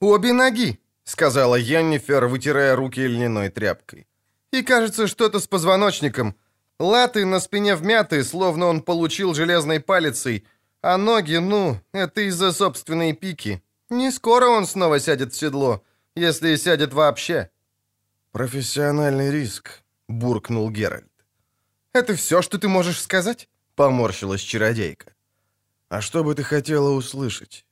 «Обе 0.00 0.32
ноги!» 0.32 0.78
сказала 1.10 1.56
Яннифер, 1.56 2.26
вытирая 2.26 2.76
руки 2.76 3.06
льняной 3.06 3.50
тряпкой. 3.50 4.06
«И 4.52 4.62
кажется, 4.62 5.06
что-то 5.06 5.40
с 5.40 5.46
позвоночником. 5.46 6.34
Латы 6.80 7.26
на 7.26 7.40
спине 7.40 7.76
вмяты, 7.76 8.24
словно 8.24 8.66
он 8.66 8.80
получил 8.80 9.34
железной 9.34 9.80
палицей, 9.80 10.46
а 10.80 10.96
ноги, 10.96 11.36
ну, 11.36 11.78
это 11.92 12.22
из-за 12.22 12.52
собственной 12.52 13.12
пики. 13.12 13.62
Не 13.90 14.10
скоро 14.10 14.46
он 14.46 14.66
снова 14.66 14.98
сядет 14.98 15.34
в 15.34 15.36
седло, 15.36 15.84
если 16.16 16.56
сядет 16.56 16.94
вообще». 16.94 17.50
«Профессиональный 18.32 19.30
риск»,— 19.30 19.82
буркнул 20.08 20.70
Геральт. 20.70 21.04
«Это 21.92 22.14
все, 22.14 22.40
что 22.40 22.58
ты 22.58 22.66
можешь 22.68 23.02
сказать?»— 23.02 23.48
поморщилась 23.74 24.40
чародейка. 24.40 25.12
«А 25.90 26.00
что 26.00 26.24
бы 26.24 26.34
ты 26.34 26.42
хотела 26.42 26.90
услышать?» 26.92 27.66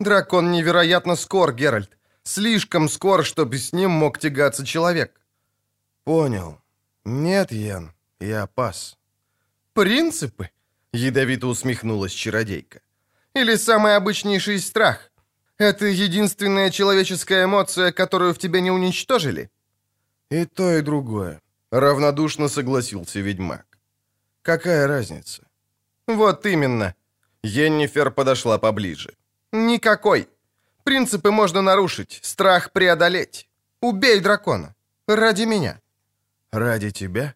«Дракон 0.00 0.50
невероятно 0.50 1.14
скор, 1.14 1.54
Геральт. 1.54 1.96
Слишком 2.24 2.88
скоро, 2.88 3.22
чтобы 3.22 3.58
с 3.58 3.72
ним 3.72 3.92
мог 3.92 4.18
тягаться 4.18 4.66
человек. 4.66 5.20
Понял. 6.02 6.58
Нет, 7.04 7.52
Ян, 7.52 7.92
я 8.26 8.46
пас. 8.46 8.98
Принципы? 9.74 10.50
Ядовито 10.92 11.46
усмехнулась 11.46 12.12
чародейка. 12.12 12.80
Или 13.34 13.56
самый 13.56 13.96
обычнейший 13.96 14.58
страх? 14.58 15.10
Это 15.58 15.86
единственная 15.86 16.70
человеческая 16.70 17.44
эмоция, 17.44 17.92
которую 17.92 18.34
в 18.34 18.38
тебе 18.38 18.60
не 18.60 18.70
уничтожили? 18.70 19.50
И 20.30 20.44
то, 20.44 20.78
и 20.78 20.82
другое. 20.82 21.40
Равнодушно 21.70 22.48
согласился 22.48 23.20
ведьмак. 23.20 23.66
Какая 24.42 24.86
разница? 24.86 25.42
Вот 26.06 26.46
именно. 26.46 26.94
Йеннифер 27.42 28.10
подошла 28.10 28.58
поближе. 28.58 29.14
Никакой. 29.52 30.28
Принципы 30.84 31.30
можно 31.30 31.62
нарушить, 31.62 32.20
страх 32.22 32.72
преодолеть. 32.72 33.48
Убей 33.80 34.20
дракона. 34.20 34.74
Ради 35.06 35.46
меня. 35.46 35.80
Ради 36.50 36.90
тебя? 36.90 37.34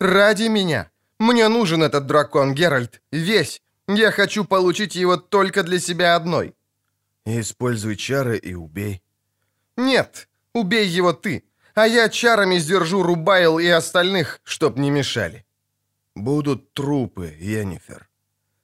Ради 0.00 0.48
меня. 0.48 0.90
Мне 1.18 1.48
нужен 1.48 1.82
этот 1.82 2.06
дракон, 2.06 2.54
Геральт. 2.54 3.02
Весь. 3.12 3.62
Я 3.88 4.10
хочу 4.10 4.44
получить 4.44 4.94
его 4.94 5.16
только 5.16 5.62
для 5.62 5.78
себя 5.78 6.16
одной. 6.16 6.54
Используй 7.26 7.96
чары 7.96 8.38
и 8.38 8.54
убей. 8.54 9.02
Нет, 9.76 10.28
убей 10.54 10.86
его 10.86 11.12
ты. 11.12 11.44
А 11.74 11.86
я 11.86 12.08
чарами 12.08 12.58
сдержу 12.58 13.02
Рубайл 13.02 13.58
и 13.58 13.66
остальных, 13.66 14.40
чтоб 14.44 14.78
не 14.78 14.90
мешали. 14.90 15.44
Будут 16.16 16.72
трупы, 16.72 17.36
Йеннифер. 17.38 18.08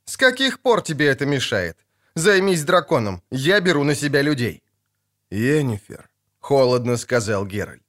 С 0.04 0.16
каких 0.16 0.60
пор 0.60 0.82
тебе 0.82 1.06
это 1.06 1.26
мешает? 1.26 1.76
Займись 2.14 2.64
драконом. 2.64 3.22
Я 3.30 3.60
беру 3.60 3.84
на 3.84 3.94
себя 3.94 4.22
людей». 4.22 4.62
«Енифер»,— 5.30 6.08
холодно 6.40 6.96
сказал 6.96 7.46
Геральт. 7.46 7.82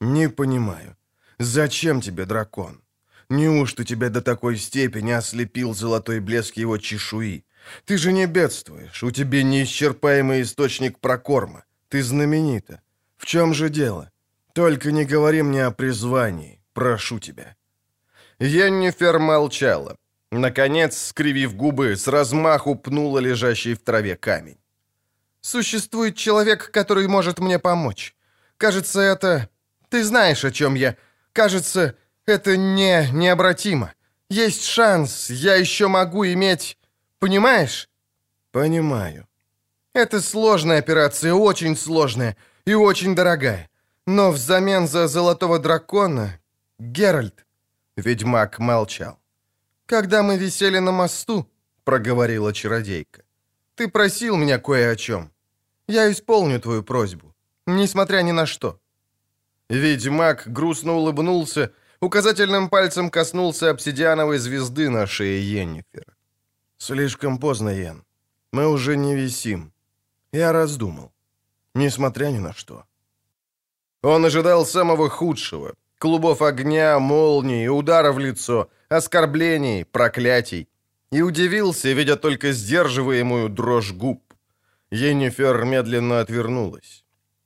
«Не 0.00 0.28
понимаю. 0.28 0.96
Зачем 1.38 2.00
тебе 2.00 2.26
дракон? 2.26 2.80
Неужто 3.28 3.84
тебя 3.84 4.10
до 4.10 4.20
такой 4.20 4.56
степени 4.56 5.12
ослепил 5.12 5.74
золотой 5.74 6.20
блеск 6.20 6.56
его 6.56 6.78
чешуи? 6.78 7.44
Ты 7.84 7.96
же 7.96 8.12
не 8.12 8.26
бедствуешь, 8.26 9.02
у 9.02 9.10
тебя 9.10 9.42
неисчерпаемый 9.42 10.42
источник 10.42 10.98
прокорма. 10.98 11.64
Ты 11.88 12.02
знаменита. 12.02 12.82
В 13.16 13.26
чем 13.26 13.54
же 13.54 13.70
дело? 13.70 14.10
Только 14.52 14.92
не 14.92 15.04
говори 15.04 15.42
мне 15.42 15.64
о 15.66 15.70
призвании, 15.70 16.60
прошу 16.72 17.18
тебя». 17.18 17.56
Йеннифер 18.38 19.18
молчала. 19.18 19.96
Наконец, 20.30 20.96
скривив 20.96 21.54
губы, 21.56 21.96
с 21.96 22.08
размаху 22.08 22.74
пнула 22.74 23.20
лежащий 23.20 23.74
в 23.74 23.82
траве 23.82 24.16
камень. 24.16 24.58
«Существует 25.40 26.16
человек, 26.16 26.70
который 26.70 27.06
может 27.08 27.38
мне 27.38 27.58
помочь. 27.58 28.14
Кажется, 28.56 29.00
это... 29.00 29.48
Ты 29.88 30.02
знаешь, 30.04 30.44
о 30.44 30.50
чем 30.50 30.74
я. 30.74 30.96
Кажется, 31.34 31.96
это 32.26 32.56
не 32.56 33.08
необратимо. 33.12 33.92
Есть 34.30 34.64
шанс, 34.64 35.30
я 35.30 35.56
еще 35.56 35.88
могу 35.88 36.24
иметь... 36.24 36.78
Понимаешь?» 37.18 37.88
«Понимаю». 38.52 39.26
«Это 39.94 40.20
сложная 40.20 40.78
операция, 40.78 41.34
очень 41.34 41.76
сложная 41.76 42.36
и 42.66 42.74
очень 42.74 43.14
дорогая. 43.14 43.68
Но 44.06 44.30
взамен 44.30 44.86
за 44.86 45.08
золотого 45.08 45.58
дракона... 45.58 46.40
Геральт...» 46.78 47.44
Ведьмак 47.96 48.58
молчал. 48.58 49.18
«Когда 49.86 50.22
мы 50.22 50.38
висели 50.38 50.78
на 50.78 50.92
мосту,— 50.92 51.46
проговорила 51.84 52.52
чародейка,— 52.52 53.22
ты 53.74 53.88
просил 53.88 54.36
меня 54.36 54.58
кое 54.58 54.92
о 54.92 54.96
чем. 54.96 55.32
Я 55.88 56.10
исполню 56.10 56.60
твою 56.60 56.82
просьбу, 56.82 57.34
несмотря 57.66 58.22
ни 58.22 58.32
на 58.32 58.46
что». 58.46 58.78
Ведьмак 59.70 60.44
грустно 60.46 60.92
улыбнулся, 60.92 61.72
указательным 62.00 62.68
пальцем 62.68 63.10
коснулся 63.10 63.70
обсидиановой 63.70 64.38
звезды 64.38 64.90
на 64.90 65.06
шее 65.06 65.40
Йеннифер. 65.42 66.16
«Слишком 66.76 67.38
поздно, 67.38 67.70
Йен. 67.70 68.04
Мы 68.52 68.68
уже 68.68 68.96
не 68.96 69.14
висим. 69.16 69.72
Я 70.32 70.52
раздумал. 70.52 71.12
Несмотря 71.74 72.26
ни 72.26 72.38
на 72.38 72.52
что». 72.52 72.84
Он 74.02 74.24
ожидал 74.24 74.66
самого 74.66 75.08
худшего. 75.08 75.74
Клубов 75.98 76.42
огня, 76.42 76.98
молний, 76.98 77.68
удара 77.68 78.12
в 78.12 78.18
лицо, 78.18 78.68
оскорблений, 78.90 79.84
проклятий. 79.86 80.68
И 81.10 81.22
удивился, 81.22 81.92
видя 81.92 82.16
только 82.16 82.52
сдерживаемую 82.52 83.48
дрожь 83.48 83.92
губ. 83.92 84.20
Енифер 84.90 85.64
медленно 85.64 86.20
отвернулась. 86.20 87.04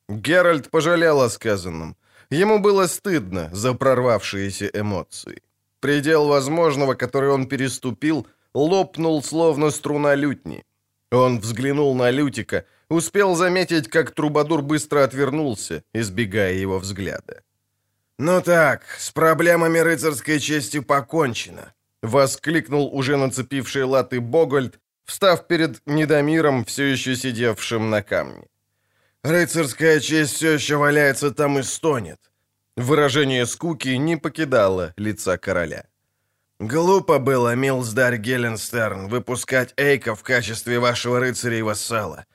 Геральт 0.08 0.70
пожалел 0.70 1.20
о 1.20 1.28
сказанном. 1.28 1.96
Ему 2.30 2.58
было 2.58 2.86
стыдно 2.86 3.48
за 3.52 3.74
прорвавшиеся 3.74 4.70
эмоции. 4.74 5.42
Предел 5.80 6.28
возможного, 6.28 6.94
который 6.94 7.30
он 7.30 7.46
переступил, 7.46 8.26
лопнул, 8.54 9.22
словно 9.22 9.70
струна 9.70 10.14
лютни. 10.14 10.64
Он 11.10 11.40
взглянул 11.40 11.94
на 11.94 12.10
Лютика, 12.10 12.64
успел 12.90 13.34
заметить, 13.34 13.88
как 13.88 14.10
Трубадур 14.10 14.62
быстро 14.62 15.04
отвернулся, 15.04 15.82
избегая 15.94 16.54
его 16.54 16.78
взгляда. 16.78 17.42
«Ну 18.18 18.42
так, 18.42 18.82
с 18.98 19.10
проблемами 19.10 19.78
рыцарской 19.78 20.40
чести 20.40 20.80
покончено»,— 20.80 21.72
воскликнул 22.02 22.88
уже 22.92 23.16
нацепивший 23.16 23.84
латы 23.84 24.20
Богольд, 24.20 24.80
встав 25.04 25.46
перед 25.46 25.80
Недомиром, 25.86 26.64
все 26.64 26.84
еще 26.92 27.16
сидевшим 27.16 27.90
на 27.90 28.02
камне. 28.02 28.44
«Рыцарская 29.24 30.00
честь 30.00 30.34
все 30.34 30.52
еще 30.52 30.76
валяется 30.76 31.30
там 31.30 31.58
и 31.58 31.62
стонет». 31.62 32.18
Выражение 32.76 33.46
скуки 33.46 33.88
не 33.88 34.16
покидало 34.16 34.94
лица 34.96 35.38
короля. 35.38 35.84
«Глупо 36.60 37.18
было, 37.18 37.54
Милздарь 37.56 38.16
Геленстерн, 38.18 39.08
выпускать 39.08 39.74
Эйка 39.76 40.14
в 40.14 40.22
качестве 40.22 40.78
вашего 40.78 41.18
рыцаря 41.18 41.58
и 41.58 41.62
вассала. 41.62 42.26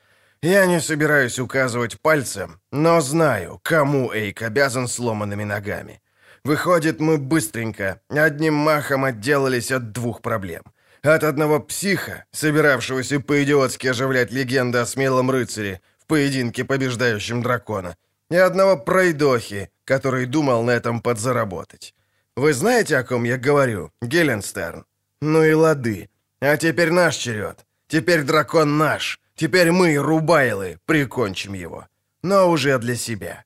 Я 0.42 0.66
не 0.66 0.80
собираюсь 0.80 1.38
указывать 1.38 1.98
пальцем, 2.00 2.60
но 2.70 3.00
знаю, 3.00 3.60
кому 3.62 4.12
Эйк 4.12 4.42
обязан 4.42 4.88
сломанными 4.88 5.44
ногами. 5.44 6.02
Выходит, 6.44 7.00
мы 7.00 7.16
быстренько, 7.16 8.02
одним 8.10 8.52
махом 8.52 9.06
отделались 9.06 9.72
от 9.72 9.92
двух 9.92 10.20
проблем. 10.20 10.62
От 11.02 11.24
одного 11.24 11.60
психа, 11.60 12.24
собиравшегося 12.32 13.20
по-идиотски 13.20 13.86
оживлять 13.86 14.32
легенды 14.32 14.78
о 14.78 14.86
смелом 14.86 15.30
рыцаре 15.30 15.80
в 16.04 16.06
поединке, 16.06 16.64
побеждающем 16.64 17.42
дракона, 17.42 17.96
и 18.30 18.36
одного 18.36 18.76
пройдохи, 18.76 19.70
который 19.84 20.26
думал 20.26 20.62
на 20.62 20.72
этом 20.72 21.00
подзаработать. 21.00 21.94
Вы 22.36 22.52
знаете, 22.52 22.98
о 22.98 23.04
ком 23.04 23.24
я 23.24 23.38
говорю, 23.38 23.90
Геленстерн? 24.02 24.84
Ну 25.20 25.44
и 25.44 25.54
лады. 25.54 26.08
А 26.40 26.56
теперь 26.56 26.90
наш 26.90 27.16
черед. 27.16 27.64
Теперь 27.88 28.22
дракон 28.22 28.78
наш. 28.78 29.20
Теперь 29.34 29.70
мы, 29.70 29.96
рубайлы, 29.96 30.78
прикончим 30.86 31.54
его. 31.54 31.86
Но 32.22 32.50
уже 32.50 32.78
для 32.78 32.96
себя». 32.96 33.44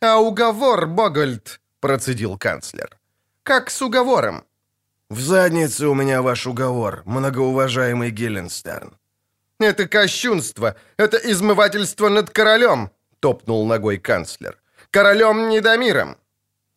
«А 0.00 0.18
уговор, 0.20 0.86
Богольд»,— 0.86 1.60
процедил 1.80 2.38
канцлер. 2.38 2.98
«Как 3.42 3.70
с 3.70 3.82
уговором?» 3.82 4.44
«В 5.10 5.20
заднице 5.20 5.86
у 5.86 5.94
меня 5.94 6.22
ваш 6.22 6.46
уговор, 6.46 7.02
многоуважаемый 7.04 8.10
Геленстерн». 8.10 8.97
«Это 9.60 9.88
кощунство! 9.88 10.76
Это 10.96 11.16
измывательство 11.16 12.08
над 12.08 12.30
королем!»— 12.30 12.90
топнул 13.20 13.66
ногой 13.66 13.98
канцлер. 13.98 14.58
«Королем 14.90 15.48
Недомиром!» 15.48 16.16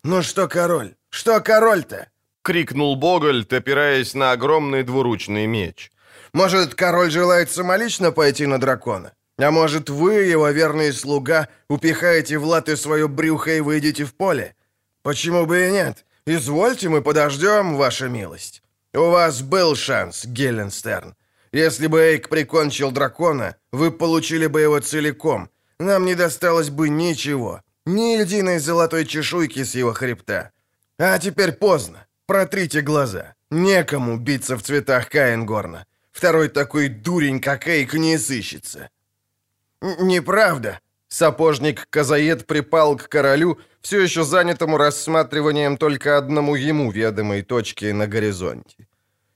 «Ну 0.04 0.22
что, 0.22 0.48
король? 0.48 0.94
Что 1.10 1.40
король-то?»— 1.40 2.08
крикнул 2.42 2.96
Богольд, 2.96 3.52
опираясь 3.52 4.14
на 4.14 4.32
огромный 4.32 4.82
двуручный 4.82 5.46
меч. 5.46 5.92
Может, 6.34 6.74
король 6.74 7.10
желает 7.10 7.50
самолично 7.50 8.10
пойти 8.10 8.46
на 8.46 8.58
дракона? 8.58 9.12
А 9.38 9.50
может, 9.50 9.90
вы, 9.90 10.14
его 10.32 10.48
верный 10.50 10.92
слуга, 10.92 11.48
упихаете 11.68 12.38
в 12.38 12.44
латы 12.44 12.76
свое 12.76 13.06
брюхо 13.06 13.50
и 13.50 13.60
выйдете 13.60 14.04
в 14.04 14.14
поле? 14.14 14.54
Почему 15.02 15.46
бы 15.46 15.66
и 15.66 15.70
нет? 15.70 16.04
Извольте, 16.26 16.88
мы 16.88 17.02
подождем, 17.02 17.76
ваша 17.76 18.08
милость. 18.08 18.62
У 18.94 19.10
вас 19.10 19.42
был 19.42 19.74
шанс, 19.74 20.24
Гелленстерн. 20.24 21.14
Если 21.52 21.86
бы 21.86 22.00
Эйк 22.00 22.28
прикончил 22.28 22.90
дракона, 22.92 23.56
вы 23.72 23.90
получили 23.90 24.46
бы 24.46 24.62
его 24.62 24.80
целиком. 24.80 25.50
Нам 25.78 26.06
не 26.06 26.14
досталось 26.14 26.70
бы 26.70 26.88
ничего. 26.88 27.60
Ни 27.84 28.18
единой 28.20 28.58
золотой 28.58 29.04
чешуйки 29.04 29.64
с 29.64 29.74
его 29.74 29.92
хребта. 29.92 30.50
А 30.98 31.18
теперь 31.18 31.52
поздно. 31.52 32.06
Протрите 32.26 32.80
глаза. 32.80 33.34
Некому 33.50 34.16
биться 34.16 34.56
в 34.56 34.62
цветах 34.62 35.10
Каингорна. 35.10 35.84
Второй 36.12 36.48
такой 36.48 36.88
дурень, 36.88 37.40
как 37.40 37.68
Эйк, 37.68 37.94
не 37.94 38.18
сыщется». 38.18 38.88
«Неправда». 39.80 40.78
Сапожник 41.08 41.86
Казаед 41.90 42.46
припал 42.46 42.96
к 42.96 43.08
королю, 43.08 43.58
все 43.82 44.00
еще 44.00 44.24
занятому 44.24 44.78
рассматриванием 44.78 45.76
только 45.76 46.16
одному 46.16 46.54
ему 46.54 46.90
ведомой 46.90 47.42
точки 47.42 47.92
на 47.92 48.06
горизонте. 48.06 48.81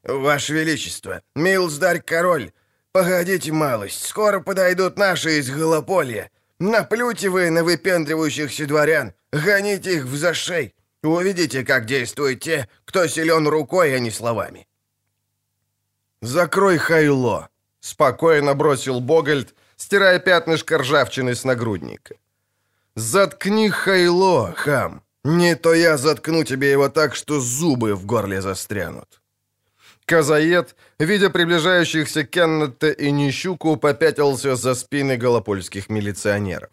«Ваше 0.07 0.53
Величество, 0.55 1.21
милздарь 1.35 2.01
король, 2.01 2.53
погодите 2.93 3.51
малость, 3.51 4.07
скоро 4.07 4.41
подойдут 4.41 4.99
наши 4.99 5.41
из 5.41 5.51
Голополья. 5.51 6.31
Наплюйте 6.61 7.29
вы 7.29 7.51
на 7.51 7.65
выпендривающихся 7.65 8.67
дворян, 8.67 9.15
гоните 9.33 9.97
их 9.97 10.05
в 10.05 10.17
зашей. 10.17 10.75
Увидите, 11.03 11.65
как 11.65 11.87
действуют 11.87 12.41
те, 12.41 12.69
кто 12.85 13.09
силен 13.09 13.49
рукой, 13.49 13.97
а 13.97 13.99
не 13.99 14.11
словами. 14.11 14.69
«Закрой 16.23 16.79
хайло!»— 16.79 17.49
спокойно 17.81 18.55
бросил 18.55 19.01
Богольд, 19.01 19.55
стирая 19.77 20.21
пятнышко 20.21 20.79
ржавчины 20.79 21.35
с 21.35 21.45
нагрудника. 21.45 22.15
«Заткни 22.95 23.71
хайло, 23.71 24.55
хам! 24.57 25.03
Не 25.25 25.57
то 25.57 25.75
я 25.75 25.97
заткну 25.97 26.45
тебе 26.45 26.71
его 26.71 26.89
так, 26.89 27.17
что 27.17 27.41
зубы 27.41 27.97
в 27.97 28.07
горле 28.07 28.41
застрянут!» 28.41 29.21
Казаед, 30.07 30.77
видя 31.01 31.31
приближающихся 31.31 32.25
Кеннета 32.25 32.91
и 32.91 33.11
Нищуку, 33.11 33.77
попятился 33.77 34.57
за 34.57 34.75
спины 34.75 35.17
голопольских 35.17 35.91
милиционеров. 35.91 36.71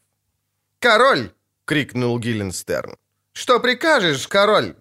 «Король!»— 0.80 1.32
крикнул 1.66 2.20
Гилленстерн. 2.20 2.96
«Что 3.34 3.60
прикажешь, 3.60 4.28
король?» 4.28 4.76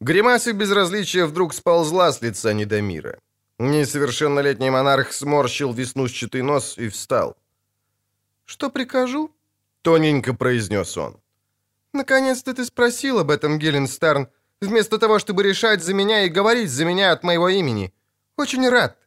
Гримаса 0.00 0.52
безразличия 0.52 1.26
вдруг 1.26 1.52
сползла 1.52 2.12
с 2.12 2.22
лица 2.22 2.54
Недомира. 2.54 3.18
Несовершеннолетний 3.58 4.70
монарх 4.70 5.12
сморщил 5.12 5.72
веснушчатый 5.74 6.42
нос 6.42 6.78
и 6.78 6.88
встал. 6.88 7.36
«Что 8.46 8.70
прикажу?»— 8.70 9.30
тоненько 9.82 10.32
произнес 10.32 10.96
он. 10.96 11.16
«Наконец-то 11.92 12.54
ты 12.54 12.64
спросил 12.64 13.18
об 13.18 13.30
этом, 13.30 13.58
Геленстерн, 13.58 14.28
вместо 14.66 14.98
того, 14.98 15.18
чтобы 15.18 15.42
решать 15.42 15.82
за 15.82 15.94
меня 15.94 16.24
и 16.24 16.28
говорить 16.28 16.70
за 16.70 16.84
меня 16.84 17.12
от 17.12 17.22
моего 17.22 17.48
имени. 17.48 17.92
Очень 18.36 18.68
рад. 18.68 18.98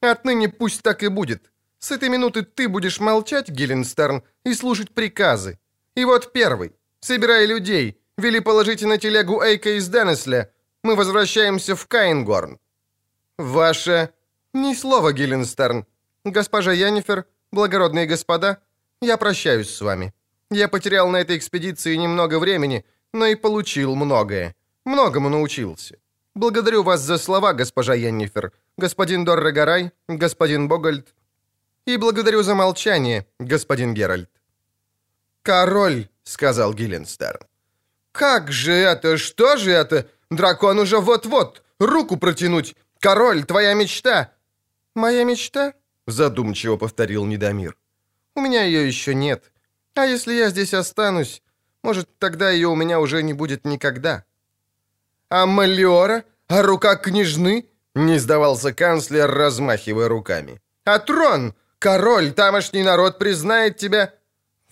Отныне 0.00 0.48
пусть 0.48 0.82
так 0.82 1.02
и 1.02 1.08
будет. 1.08 1.50
С 1.78 1.90
этой 1.90 2.08
минуты 2.08 2.42
ты 2.42 2.68
будешь 2.68 3.00
молчать, 3.00 3.48
Геленстерн, 3.48 4.22
и 4.44 4.54
слушать 4.54 4.90
приказы. 4.94 5.58
И 5.94 6.04
вот 6.04 6.32
первый. 6.32 6.72
Собирай 7.00 7.46
людей. 7.46 7.98
Вели 8.16 8.40
положите 8.40 8.86
на 8.86 8.98
телегу 8.98 9.42
Эйка 9.42 9.76
из 9.78 9.88
Денесля. 9.88 10.50
Мы 10.82 10.96
возвращаемся 10.96 11.74
в 11.74 11.86
Каингорн. 11.86 12.58
«Ваше...» 13.38 14.10
«Ни 14.54 14.74
слова, 14.74 15.12
Гилленстерн. 15.12 15.86
Госпожа 16.24 16.72
Янифер, 16.72 17.24
благородные 17.52 18.06
господа, 18.06 18.58
я 19.00 19.16
прощаюсь 19.16 19.70
с 19.70 19.80
вами. 19.80 20.12
Я 20.50 20.68
потерял 20.68 21.08
на 21.08 21.16
этой 21.16 21.36
экспедиции 21.36 21.96
немного 21.96 22.38
времени, 22.38 22.84
но 23.12 23.26
и 23.26 23.34
получил 23.34 23.94
многое. 23.96 24.54
Многому 24.84 25.28
научился. 25.28 25.98
Благодарю 26.34 26.82
вас 26.82 27.00
за 27.00 27.18
слова, 27.18 27.52
госпожа 27.52 27.94
Яннифер, 27.94 28.52
господин 28.78 29.24
Доррегорай, 29.24 29.92
господин 30.08 30.68
Богольд. 30.68 31.14
И 31.84 31.96
благодарю 31.96 32.42
за 32.42 32.54
молчание, 32.54 33.26
господин 33.38 33.94
Геральт. 33.94 34.30
«Король»,— 35.42 36.08
сказал 36.24 36.74
Гилленстерн. 36.74 37.40
«Как 38.12 38.52
же 38.52 38.72
это? 38.72 39.18
Что 39.18 39.56
же 39.56 39.72
это? 39.72 40.06
Дракон 40.30 40.78
уже 40.78 40.98
вот-вот. 40.98 41.62
Руку 41.78 42.16
протянуть. 42.16 42.76
Король, 43.00 43.44
твоя 43.44 43.74
мечта». 43.74 44.32
«Моя 44.94 45.24
мечта?»— 45.24 45.74
задумчиво 46.06 46.76
повторил 46.76 47.24
Недомир. 47.24 47.76
«У 48.34 48.40
меня 48.40 48.62
ее 48.62 48.86
еще 48.86 49.14
нет. 49.14 49.52
А 49.94 50.06
если 50.06 50.34
я 50.34 50.50
здесь 50.50 50.74
останусь, 50.74 51.42
может, 51.82 52.08
тогда 52.18 52.50
ее 52.50 52.68
у 52.68 52.76
меня 52.76 53.00
уже 53.00 53.22
не 53.22 53.32
будет 53.32 53.64
никогда». 53.64 54.24
«А 55.34 55.46
Малиора? 55.46 56.24
А 56.48 56.62
рука 56.62 56.96
княжны?»— 56.96 57.64
не 57.94 58.18
сдавался 58.18 58.74
канцлер, 58.74 59.30
размахивая 59.30 60.08
руками. 60.08 60.60
«А 60.84 60.98
трон? 60.98 61.54
Король, 61.78 62.32
тамошний 62.32 62.82
народ 62.82 63.18
признает 63.18 63.78
тебя...» 63.78 64.12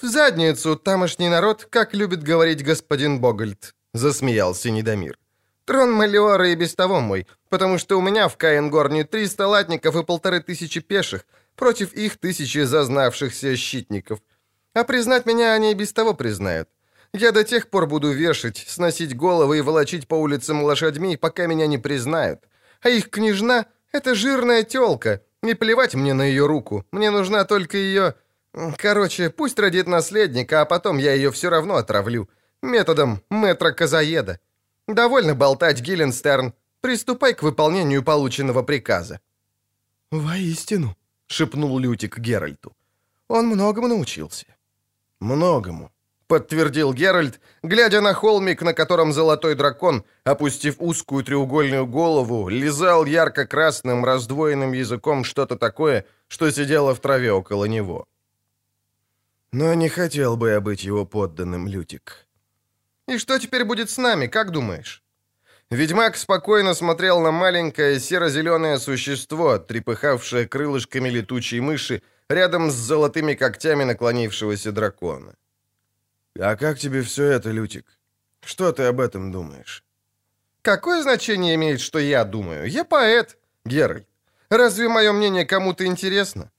«В 0.02 0.06
задницу, 0.06 0.76
тамошний 0.76 1.30
народ, 1.30 1.66
как 1.70 1.94
любит 1.94 2.22
говорить 2.22 2.62
господин 2.62 3.20
Богольд»,— 3.20 3.74
засмеялся 3.94 4.70
Недомир. 4.70 5.16
«Трон 5.64 5.92
Малиора 5.92 6.50
и 6.50 6.56
без 6.56 6.74
того 6.74 7.00
мой, 7.00 7.26
потому 7.48 7.78
что 7.78 7.98
у 7.98 8.02
меня 8.02 8.28
в 8.28 8.36
Каенгорне 8.36 9.04
300 9.04 9.46
латников 9.46 9.96
и 9.96 10.02
полторы 10.02 10.40
тысячи 10.42 10.80
пеших, 10.80 11.24
против 11.56 11.94
их 11.94 12.18
тысячи 12.18 12.64
зазнавшихся 12.64 13.56
щитников. 13.56 14.18
А 14.74 14.84
признать 14.84 15.24
меня 15.24 15.54
они 15.54 15.70
и 15.70 15.74
без 15.74 15.94
того 15.94 16.12
признают. 16.12 16.68
Я 17.12 17.32
до 17.32 17.44
тех 17.44 17.68
пор 17.68 17.86
буду 17.86 18.12
вешать, 18.12 18.64
сносить 18.68 19.16
головы 19.16 19.58
и 19.58 19.62
волочить 19.62 20.06
по 20.06 20.14
улицам 20.14 20.62
лошадьми, 20.62 21.16
пока 21.16 21.46
меня 21.46 21.66
не 21.66 21.78
признают. 21.78 22.40
А 22.82 22.88
их 22.88 23.10
княжна— 23.10 23.66
это 23.92 24.14
жирная 24.14 24.62
тёлка, 24.62 25.22
не 25.42 25.54
плевать 25.54 25.94
мне 25.94 26.14
на 26.14 26.22
ее 26.22 26.46
руку, 26.46 26.86
мне 26.92 27.10
нужна 27.10 27.44
только 27.44 27.76
ее... 27.76 28.14
Короче, 28.76 29.30
пусть 29.30 29.58
родит 29.58 29.86
наследника, 29.86 30.60
а 30.60 30.64
потом 30.64 30.98
я 30.98 31.14
ее 31.14 31.30
все 31.30 31.50
равно 31.50 31.76
отравлю. 31.76 32.28
Методом 32.62 33.22
мэтра-казаеда. 33.30 34.40
Довольно 34.88 35.34
болтать, 35.34 35.80
Гилленстерн. 35.80 36.52
Приступай 36.80 37.34
к 37.34 37.42
выполнению 37.42 38.02
полученного 38.02 38.62
приказа». 38.62 39.20
«Воистину»,— 40.10 40.96
шепнул 41.26 41.78
Лютик 41.78 42.18
Геральту. 42.18 42.74
«Он 43.28 43.46
многому 43.46 43.86
научился». 43.86 44.46
«Многому»,— 45.20 45.92
подтвердил 46.30 46.94
Геральт, 46.94 47.40
глядя 47.64 48.00
на 48.00 48.14
холмик, 48.14 48.62
на 48.62 48.72
котором 48.72 49.12
золотой 49.12 49.56
дракон, 49.56 50.04
опустив 50.24 50.76
узкую 50.78 51.24
треугольную 51.24 51.86
голову, 51.86 52.48
лизал 52.48 53.04
ярко-красным 53.04 54.04
раздвоенным 54.04 54.72
языком 54.72 55.24
что-то 55.24 55.56
такое, 55.56 56.04
что 56.28 56.50
сидело 56.52 56.94
в 56.94 57.00
траве 57.00 57.32
около 57.32 57.64
него. 57.64 58.06
«Но 59.52 59.74
не 59.74 59.88
хотел 59.88 60.36
бы 60.36 60.50
я 60.50 60.60
быть 60.60 60.84
его 60.84 61.04
подданным, 61.04 61.66
Лютик». 61.66 62.28
«И 63.08 63.18
что 63.18 63.38
теперь 63.40 63.64
будет 63.64 63.90
с 63.90 63.98
нами, 63.98 64.28
как 64.28 64.52
думаешь?» 64.52 65.02
Ведьмак 65.70 66.16
спокойно 66.16 66.74
смотрел 66.74 67.20
на 67.20 67.32
маленькое 67.32 67.98
серо-зеленое 67.98 68.78
существо, 68.78 69.58
трепыхавшее 69.58 70.46
крылышками 70.46 71.08
летучей 71.08 71.60
мыши, 71.60 72.02
рядом 72.28 72.70
с 72.70 72.74
золотыми 72.74 73.34
когтями 73.34 73.84
наклонившегося 73.84 74.70
дракона. 74.70 75.34
«А 76.38 76.56
как 76.56 76.78
тебе 76.78 77.02
все 77.02 77.24
это, 77.24 77.50
Лютик? 77.50 77.86
Что 78.40 78.72
ты 78.72 78.84
об 78.84 79.00
этом 79.00 79.32
думаешь?» 79.32 79.84
«Какое 80.62 81.02
значение 81.02 81.54
имеет, 81.54 81.80
что 81.80 81.98
я 81.98 82.24
думаю? 82.24 82.68
Я 82.68 82.84
поэт, 82.84 83.38
Геральт. 83.64 84.06
Разве 84.50 84.88
мое 84.88 85.12
мнение 85.12 85.44
кому-то 85.44 85.84
интересно?» 85.84 86.50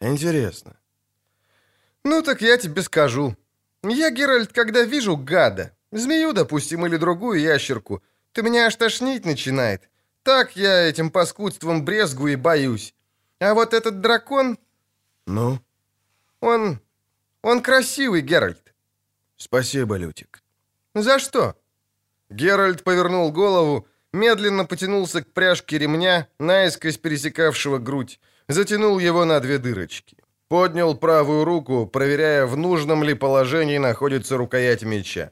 «Интересно». 0.00 0.76
«Ну 2.04 2.22
так 2.22 2.42
я 2.42 2.56
тебе 2.56 2.82
скажу. 2.82 3.36
Я, 3.82 4.10
Геральт, 4.10 4.52
когда 4.52 4.82
вижу 4.82 5.16
гада, 5.16 5.72
змею, 5.92 6.32
допустим, 6.32 6.86
или 6.86 6.96
другую 6.96 7.40
ящерку, 7.40 8.02
ты 8.32 8.42
меня 8.42 8.66
аж 8.66 8.76
тошнить 8.76 9.24
начинает. 9.24 9.88
Так 10.22 10.56
я 10.56 10.88
этим 10.88 11.10
паскудством 11.10 11.84
брезгую 11.84 12.32
и 12.32 12.36
боюсь. 12.36 12.94
А 13.40 13.54
вот 13.54 13.72
этот 13.72 14.00
дракон, 14.00 14.58
«Ну?» 15.28 15.60
«Он... 16.40 16.80
он 17.42 17.62
красивый, 17.62 18.22
Геральт». 18.22 18.67
«Спасибо, 19.38 19.96
Лютик». 19.96 20.42
«За 20.94 21.18
что?» 21.18 21.54
Геральт 22.28 22.84
повернул 22.84 23.32
голову, 23.32 23.86
медленно 24.12 24.66
потянулся 24.66 25.22
к 25.22 25.32
пряжке 25.32 25.78
ремня, 25.78 26.28
наискось 26.38 26.98
пересекавшего 26.98 27.78
грудь, 27.78 28.20
затянул 28.48 28.98
его 28.98 29.24
на 29.24 29.40
две 29.40 29.58
дырочки. 29.58 30.16
Поднял 30.48 30.94
правую 30.94 31.44
руку, 31.44 31.86
проверяя, 31.86 32.46
в 32.46 32.56
нужном 32.56 33.02
ли 33.02 33.14
положении 33.14 33.78
находится 33.78 34.36
рукоять 34.36 34.82
меча. 34.82 35.30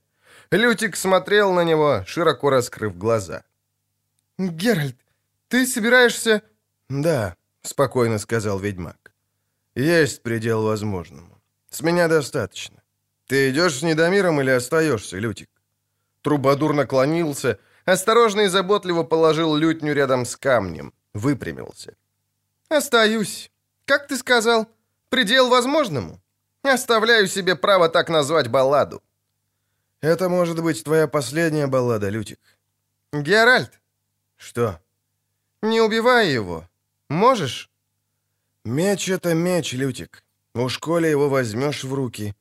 Лютик 0.50 0.96
смотрел 0.96 1.52
на 1.52 1.64
него, 1.64 2.04
широко 2.06 2.50
раскрыв 2.50 2.96
глаза. 2.96 3.42
«Геральт, 4.38 4.96
ты 5.48 5.66
собираешься...» 5.66 6.42
«Да»,— 6.88 7.36
спокойно 7.62 8.18
сказал 8.18 8.58
ведьмак. 8.58 9.12
Есть 9.76 10.22
предел 10.22 10.62
возможному. 10.62 11.38
С 11.70 11.82
меня 11.82 12.08
достаточно. 12.08 12.82
Ты 13.26 13.50
идешь 13.50 13.78
с 13.78 13.82
Недомиром 13.82 14.40
или 14.40 14.50
остаешься, 14.50 15.18
Лютик? 15.18 15.50
Трубадур 16.22 16.74
наклонился, 16.74 17.58
осторожно 17.84 18.42
и 18.42 18.48
заботливо 18.48 19.04
положил 19.04 19.56
лютню 19.56 19.94
рядом 19.94 20.24
с 20.24 20.36
камнем, 20.36 20.92
выпрямился. 21.14 21.94
«Остаюсь. 22.68 23.50
Как 23.84 24.08
ты 24.08 24.16
сказал? 24.16 24.66
Предел 25.08 25.48
возможному? 25.48 26.20
Оставляю 26.62 27.28
себе 27.28 27.54
право 27.54 27.88
так 27.88 28.08
назвать 28.08 28.48
балладу». 28.48 29.02
«Это 30.00 30.28
может 30.28 30.62
быть 30.62 30.82
твоя 30.82 31.06
последняя 31.06 31.68
баллада, 31.68 32.08
Лютик». 32.08 32.40
«Геральт». 33.12 33.80
«Что?» 34.36 34.80
«Не 35.62 35.80
убивай 35.80 36.30
его. 36.30 36.68
Можешь?» 37.08 37.70
«Меч— 38.64 39.08
это 39.10 39.34
меч, 39.34 39.74
Лютик. 39.74 40.24
Уж 40.54 40.78
коли 40.78 41.06
его 41.06 41.28
возьмешь 41.28 41.84
в 41.84 41.94
руки...» 41.94 42.34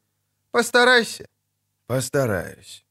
«Постарайся». 0.55 1.25
«Постараюсь». 1.87 2.85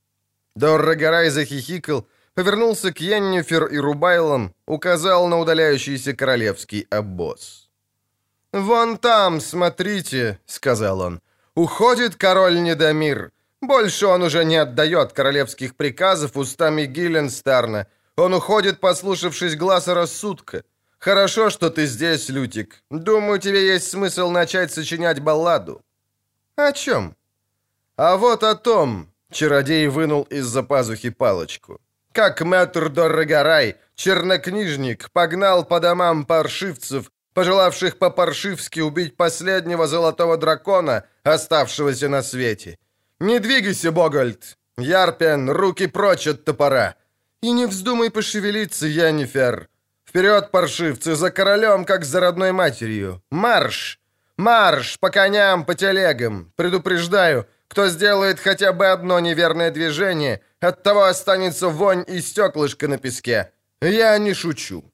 Доррогорай 0.55 1.31
захихикал, 1.31 2.07
повернулся 2.34 2.93
к 2.93 3.01
Яннифер 3.01 3.65
и 3.68 3.78
Рубайлам, 3.78 4.52
указал 4.67 5.28
на 5.28 5.39
удаляющийся 5.39 6.12
королевский 6.12 6.86
обоз. 6.91 7.70
«Вон 8.52 8.99
там, 8.99 9.41
смотрите»,— 9.41 10.39
сказал 10.47 11.01
он,— 11.01 11.20
«уходит 11.55 12.17
король 12.17 12.62
Недомир. 12.62 13.33
Больше 13.62 14.07
он 14.09 14.23
уже 14.23 14.44
не 14.44 14.57
отдает 14.57 15.15
королевских 15.15 15.75
приказов 15.75 16.36
устами 16.36 16.84
Гилленстерна. 16.84 17.86
Он 18.17 18.34
уходит, 18.34 18.78
послушавшись 18.78 19.57
глаза 19.57 19.94
рассудка. 19.94 20.65
«Хорошо, 20.99 21.49
что 21.49 21.70
ты 21.70 21.86
здесь, 21.86 22.28
Лютик. 22.28 22.83
Думаю, 22.91 23.39
тебе 23.39 23.67
есть 23.73 23.91
смысл 23.91 24.28
начать 24.28 24.70
сочинять 24.70 25.20
балладу». 25.20 25.81
«О 26.57 26.73
чем?» 26.73 27.17
«А 27.97 28.16
вот 28.16 28.42
о 28.42 28.55
том»,— 28.55 29.08
чародей 29.32 29.86
вынул 29.89 30.23
из-за 30.23 30.62
пазухи 30.62 31.10
палочку. 31.10 31.81
«Как 32.12 32.40
мэтр 32.40 32.89
Дорогорай, 32.89 33.76
чернокнижник, 33.94 35.10
погнал 35.12 35.64
по 35.64 35.81
домам 35.81 36.24
паршивцев, 36.24 37.10
пожелавших 37.34 37.98
по-паршивски 37.98 38.81
убить 38.81 39.16
последнего 39.16 39.86
золотого 39.86 40.36
дракона, 40.36 41.05
оставшегося 41.23 42.08
на 42.08 42.23
свете. 42.23 42.78
Не 43.20 43.39
двигайся, 43.39 43.92
Богольд! 43.92 44.56
Ярпен, 44.76 45.50
руки 45.50 45.86
прочь 45.86 46.26
от 46.26 46.44
топора! 46.44 46.94
И 47.42 47.52
не 47.52 47.66
вздумай 47.66 48.10
пошевелиться, 48.10 48.86
Янифер!» 48.86 49.68
Вперед, 50.05 50.50
паршивцы, 50.50 51.14
за 51.14 51.31
королем, 51.31 51.84
как 51.84 52.05
за 52.05 52.20
родной 52.20 52.52
матерью! 52.52 53.23
Марш! 53.31 54.00
Марш! 54.36 54.98
По 55.00 55.10
коням, 55.10 55.64
по 55.64 55.74
телегам! 55.74 56.52
Предупреждаю, 56.56 57.47
кто 57.75 57.89
сделает 57.89 58.39
хотя 58.39 58.73
бы 58.73 58.86
одно 58.86 59.19
неверное 59.19 59.73
движение, 59.73 60.41
от 60.61 60.85
того 60.85 61.03
останется 61.03 61.69
вонь 61.69 62.05
и 62.07 62.20
стеклышко 62.20 62.86
на 62.86 62.99
песке. 62.99 63.51
Я 63.83 64.17
не 64.19 64.33
шучу». 64.33 64.85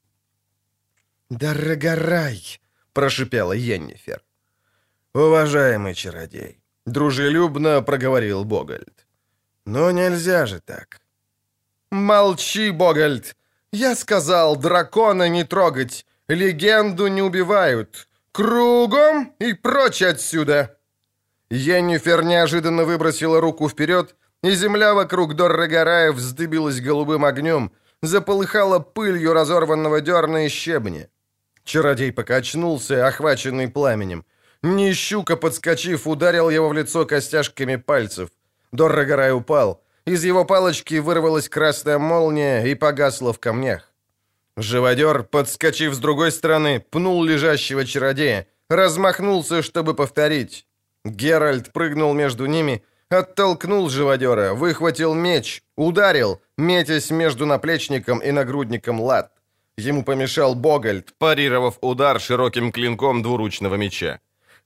«Дорогорай!»— 1.29 2.59
прошипела 2.93 3.53
Йеннифер. 3.53 4.23
«Уважаемый 5.13 5.93
чародей»,— 5.93 6.59
дружелюбно 6.87 7.83
проговорил 7.83 8.45
Богольд. 8.45 9.05
«Но 9.65 9.91
нельзя 9.91 10.47
же 10.47 10.59
так». 10.59 11.01
«Молчи, 11.91 12.71
Богольд! 12.71 13.35
Я 13.71 13.95
сказал, 13.95 14.55
дракона 14.55 15.29
не 15.29 15.43
трогать. 15.43 16.05
Легенду 16.27 17.07
не 17.07 17.21
убивают. 17.21 18.07
Кругом 18.31 19.35
и 19.37 19.53
прочь 19.53 20.01
отсюда!» 20.01 20.80
Йеннифер 21.51 22.23
неожиданно 22.23 22.85
выбросила 22.85 23.41
руку 23.41 23.67
вперед, 23.67 24.15
и 24.41 24.51
земля 24.51 24.93
вокруг 24.93 25.35
Доррогорая 25.35 26.13
вздыбилась 26.13 26.79
голубым 26.79 27.25
огнем, 27.25 27.73
заполыхала 28.01 28.79
пылью 28.79 29.33
разорванного 29.33 29.99
дерна 29.99 30.45
и 30.45 30.49
щебня. 30.49 31.07
Чародей 31.65 32.13
покачнулся, 32.13 33.05
охваченный 33.05 33.67
пламенем. 33.67 34.23
Нищука, 34.63 35.35
подскочив, 35.35 36.07
ударил 36.07 36.49
его 36.49 36.69
в 36.69 36.73
лицо 36.73 37.05
костяшками 37.05 37.75
пальцев. 37.75 38.29
Доррогорай 38.71 39.33
упал. 39.33 39.83
Из 40.05 40.23
его 40.23 40.45
палочки 40.45 40.99
вырвалась 40.99 41.49
красная 41.49 41.99
молния 41.99 42.63
и 42.63 42.75
погасла 42.75 43.33
в 43.33 43.39
камнях. 43.39 43.91
Живодер, 44.55 45.23
подскочив 45.23 45.93
с 45.93 45.97
другой 45.97 46.31
стороны, 46.31 46.79
пнул 46.79 47.21
лежащего 47.25 47.85
чародея, 47.85 48.47
размахнулся, 48.69 49.61
чтобы 49.61 49.93
повторить. 49.93 50.65
Геральт 51.05 51.73
прыгнул 51.73 52.13
между 52.13 52.45
ними, 52.45 52.83
оттолкнул 53.09 53.89
живодера, 53.89 54.53
выхватил 54.53 55.13
меч, 55.13 55.63
ударил, 55.75 56.41
метясь 56.57 57.11
между 57.11 57.45
наплечником 57.45 58.19
и 58.19 58.31
нагрудником 58.31 59.01
лад. 59.01 59.31
Ему 59.77 60.03
помешал 60.03 60.55
Богальд, 60.55 61.13
парировав 61.17 61.77
удар 61.81 62.19
широким 62.19 62.71
клинком 62.71 63.23
двуручного 63.23 63.75
меча. 63.75 64.19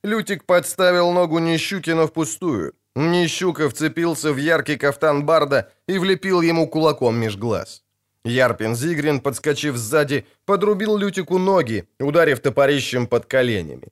Лютик 0.04 0.44
подставил 0.46 1.12
ногу 1.12 1.40
Нищукина 1.40 2.06
впустую. 2.06 2.74
Нищука 2.96 3.70
вцепился 3.70 4.32
в 4.34 4.38
яркий 4.38 4.78
кафтан 4.78 5.26
Барда 5.26 5.72
и 5.88 6.00
влепил 6.00 6.42
ему 6.42 6.68
кулаком 6.68 7.16
меж 7.16 7.38
глаз. 7.38 7.84
Ярпин 8.26 8.76
Зигрин, 8.76 9.20
подскочив 9.20 9.78
сзади, 9.78 10.26
подрубил 10.46 10.98
Лютику 10.98 11.38
ноги, 11.38 11.84
ударив 12.00 12.40
топорищем 12.40 13.08
под 13.08 13.26
коленями. 13.26 13.90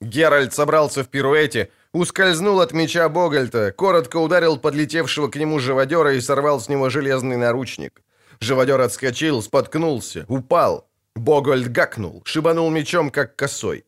Геральт 0.00 0.52
собрался 0.54 1.02
в 1.02 1.08
пируэте, 1.08 1.68
ускользнул 1.94 2.60
от 2.60 2.72
меча 2.72 3.08
Богальта, 3.08 3.72
коротко 3.72 4.18
ударил 4.18 4.58
подлетевшего 4.58 5.28
к 5.28 5.36
нему 5.36 5.58
живодера 5.58 6.14
и 6.14 6.20
сорвал 6.20 6.60
с 6.60 6.68
него 6.68 6.90
железный 6.90 7.38
наручник. 7.38 8.02
Живодер 8.40 8.80
отскочил, 8.80 9.40
споткнулся, 9.40 10.26
упал. 10.28 10.86
Богольд 11.14 11.70
гакнул, 11.70 12.22
шибанул 12.24 12.68
мечом, 12.70 13.10
как 13.10 13.36
косой. 13.36 13.84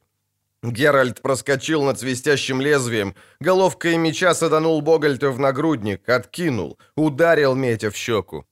Геральт 0.63 1.21
проскочил 1.21 1.83
над 1.83 1.99
свистящим 1.99 2.61
лезвием, 2.61 3.15
головкой 3.41 3.97
меча 3.99 4.35
саданул 4.35 4.81
Богольта 4.81 5.31
в 5.31 5.39
нагрудник, 5.39 6.09
откинул, 6.09 6.79
ударил 6.97 7.55
метя 7.55 7.91
в 7.91 7.97
щеку. 7.97 8.47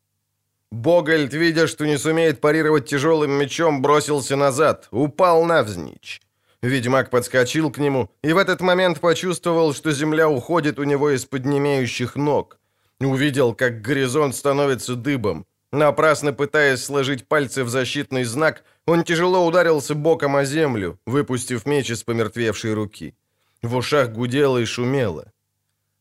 Богольд, 0.70 1.32
видя, 1.32 1.68
что 1.68 1.86
не 1.86 1.98
сумеет 1.98 2.40
парировать 2.40 2.86
тяжелым 2.86 3.30
мечом, 3.30 3.80
бросился 3.80 4.34
назад, 4.34 4.88
упал 4.90 5.44
навзничь. 5.44 6.20
Ведьмак 6.64 7.10
подскочил 7.10 7.70
к 7.70 7.78
нему 7.78 8.10
и 8.22 8.32
в 8.32 8.38
этот 8.38 8.62
момент 8.62 8.98
почувствовал, 9.00 9.74
что 9.74 9.92
земля 9.92 10.30
уходит 10.30 10.78
у 10.78 10.84
него 10.84 11.10
из-под 11.10 11.44
немеющих 11.44 12.16
ног. 12.16 12.58
Увидел, 13.00 13.54
как 13.54 13.82
горизонт 13.82 14.34
становится 14.34 14.94
дыбом. 14.94 15.44
Напрасно 15.72 16.32
пытаясь 16.32 16.82
сложить 16.82 17.28
пальцы 17.28 17.64
в 17.64 17.68
защитный 17.68 18.24
знак, 18.24 18.64
он 18.86 19.04
тяжело 19.04 19.46
ударился 19.46 19.94
боком 19.94 20.36
о 20.36 20.44
землю, 20.44 20.98
выпустив 21.06 21.66
меч 21.66 21.90
из 21.90 22.02
помертвевшей 22.02 22.72
руки. 22.72 23.14
В 23.62 23.76
ушах 23.76 24.10
гудело 24.10 24.56
и 24.58 24.64
шумело. 24.64 25.32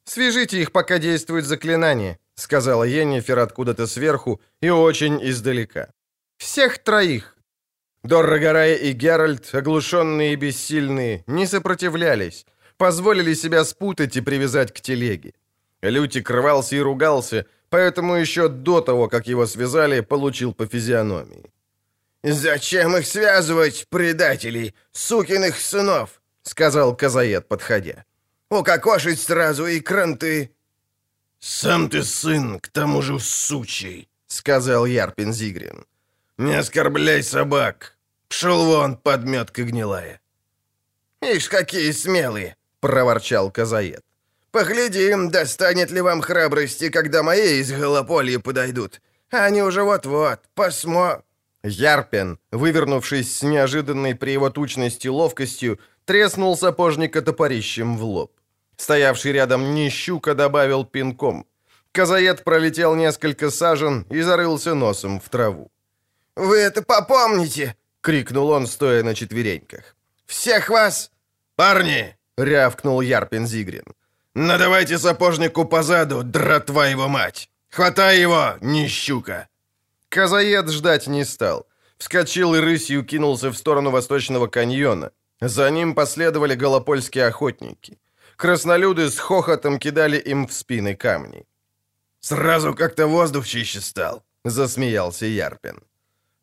«Свяжите 0.05 0.61
их, 0.61 0.71
пока 0.71 0.97
действует 0.97 1.45
заклинание»,— 1.45 2.19
сказала 2.35 2.85
Йеннифер 2.85 3.39
откуда-то 3.39 3.85
сверху 3.87 4.39
и 4.61 4.69
очень 4.69 5.19
издалека. 5.29 5.89
«Всех 6.37 6.77
троих!» 6.77 7.32
Доррогорая 8.03 8.75
и 8.75 8.91
Геральт, 8.91 9.55
оглушенные 9.55 10.33
и 10.33 10.35
бессильные, 10.35 11.23
не 11.27 11.47
сопротивлялись, 11.47 12.45
позволили 12.77 13.33
себя 13.33 13.63
спутать 13.63 14.17
и 14.17 14.21
привязать 14.21 14.73
к 14.73 14.81
телеге. 14.81 15.33
Лютик 15.81 16.29
рвался 16.29 16.75
и 16.75 16.81
ругался, 16.81 17.45
поэтому 17.69 18.15
еще 18.15 18.49
до 18.49 18.81
того, 18.81 19.07
как 19.07 19.27
его 19.27 19.45
связали, 19.45 20.01
получил 20.01 20.53
по 20.53 20.65
физиономии. 20.65 21.51
«Зачем 22.23 22.95
их 22.97 23.05
связывать, 23.05 23.87
предателей, 23.89 24.73
сукиных 24.91 25.57
сынов?»— 25.59 26.21
сказал 26.43 26.95
Казаед, 26.95 27.47
подходя. 27.47 28.05
«Укокошить 28.49 29.21
сразу 29.21 29.65
и 29.65 29.79
кранты». 29.81 30.51
«Сам 31.39 31.89
ты 31.89 32.03
сын, 32.03 32.59
к 32.59 32.67
тому 32.67 33.01
же 33.01 33.19
сучий»,— 33.19 34.07
сказал 34.27 34.85
Ярпин 34.85 35.33
Зигрин. 35.33 35.85
«Не 36.37 36.59
оскорбляй 36.59 37.23
собак. 37.23 37.92
Пшел 38.33 38.65
вон, 38.65 38.97
подметка 38.97 39.63
гнилая». 39.63 40.19
«Ишь, 41.21 41.49
какие 41.49 41.91
смелые!»— 41.91 42.55
проворчал 42.79 43.51
Казаед. 43.51 44.01
«Поглядим, 44.51 45.29
достанет 45.29 45.91
ли 45.91 46.01
вам 46.01 46.21
храбрости, 46.21 46.89
когда 46.89 47.21
мои 47.21 47.59
из 47.59 47.71
Голополья 47.71 48.39
подойдут. 48.39 49.01
Они 49.29 49.61
уже 49.61 49.83
вот-вот, 49.83 50.39
посмо...» 50.55 51.21
Ярпен, 51.63 52.39
вывернувшись 52.51 53.37
с 53.37 53.43
неожиданной 53.43 54.15
при 54.15 54.31
его 54.31 54.49
тучности 54.49 55.07
ловкостью, 55.09 55.79
треснул 56.05 56.57
сапожника 56.57 57.21
топорищем 57.21 57.97
в 57.97 58.03
лоб. 58.03 58.31
Стоявший 58.77 59.33
рядом 59.33 59.75
Нищука 59.75 60.33
добавил 60.33 60.85
пинком. 60.85 61.45
Казаед 61.91 62.43
пролетел 62.43 62.95
несколько 62.95 63.51
сажен 63.51 64.07
и 64.09 64.21
зарылся 64.21 64.73
носом 64.73 65.19
в 65.19 65.29
траву. 65.29 65.71
«Вы 66.35 66.57
это 66.57 66.81
попомните!»— 66.81 67.75
крикнул 68.03 68.49
он, 68.49 68.67
стоя 68.67 69.03
на 69.03 69.15
четвереньках. 69.15 69.95
«Всех 70.25 70.69
вас...» 70.69 71.11
«Парни!»— 71.55 72.15
рявкнул 72.37 73.01
Ярпин 73.01 73.47
Зигрин. 73.47 73.85
«Надавайте 74.35 74.97
сапожнику 74.97 75.65
позаду, 75.65 76.23
дратва 76.23 76.87
его 76.87 77.07
мать! 77.07 77.49
Хватай 77.69 78.21
его, 78.21 78.57
нищука!» 78.61 79.47
Казаед 80.09 80.69
ждать 80.69 81.07
не 81.07 81.25
стал. 81.25 81.65
Вскочил 81.97 82.55
и 82.55 82.59
рысью 82.59 83.03
кинулся 83.03 83.49
в 83.49 83.55
сторону 83.55 83.91
восточного 83.91 84.47
каньона. 84.47 85.11
За 85.41 85.71
ним 85.71 85.95
последовали 85.95 86.55
голопольские 86.55 87.27
охотники. 87.27 87.97
Краснолюды 88.35 89.09
с 89.09 89.19
хохотом 89.19 89.79
кидали 89.79 90.17
им 90.17 90.47
в 90.47 90.53
спины 90.53 90.95
камни. 90.95 91.45
«Сразу 92.19 92.73
как-то 92.73 93.07
воздух 93.07 93.45
чище 93.45 93.81
стал»,— 93.81 94.23
засмеялся 94.45 95.25
Ярпин. 95.25 95.81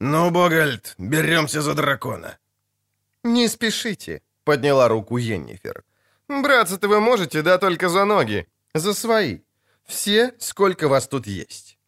«Ну, 0.01 0.31
Богальд, 0.31 0.95
беремся 0.99 1.61
за 1.61 1.75
дракона». 1.75 2.39
«Не 3.23 3.49
спешите»,— 3.49 4.23
подняла 4.45 4.89
руку 4.89 5.19
Йеннифер. 5.19 5.85
«Браться-то 6.29 6.89
вы 6.89 7.01
можете, 7.01 7.43
да 7.43 7.59
только 7.59 7.89
за 7.89 8.05
ноги. 8.05 8.47
За 8.75 8.95
свои. 8.95 9.41
Все, 9.85 10.33
сколько 10.39 10.89
вас 10.89 11.07
тут 11.07 11.27
есть». 11.27 11.79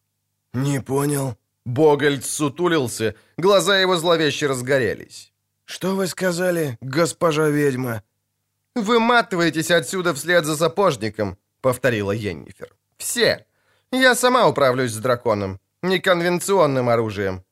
«Не 0.53 0.79
понял». 0.79 1.35
Богальд 1.65 2.25
сутулился, 2.25 3.15
глаза 3.37 3.79
его 3.79 3.97
зловеще 3.97 4.47
разгорелись. 4.47 5.33
«Что 5.65 5.95
вы 5.95 6.07
сказали, 6.07 6.77
госпожа 6.81 7.49
ведьма?» 7.49 8.03
«Выматывайтесь 8.75 9.71
отсюда 9.71 10.13
вслед 10.13 10.45
за 10.45 10.55
сапожником»,— 10.55 11.37
повторила 11.61 12.11
Йеннифер. 12.11 12.75
«Все. 12.97 13.45
Я 13.91 14.15
сама 14.15 14.47
управлюсь 14.47 14.91
с 14.91 14.97
драконом. 14.97 15.59
Неконвенционным 15.81 16.89
оружием. 16.89 17.43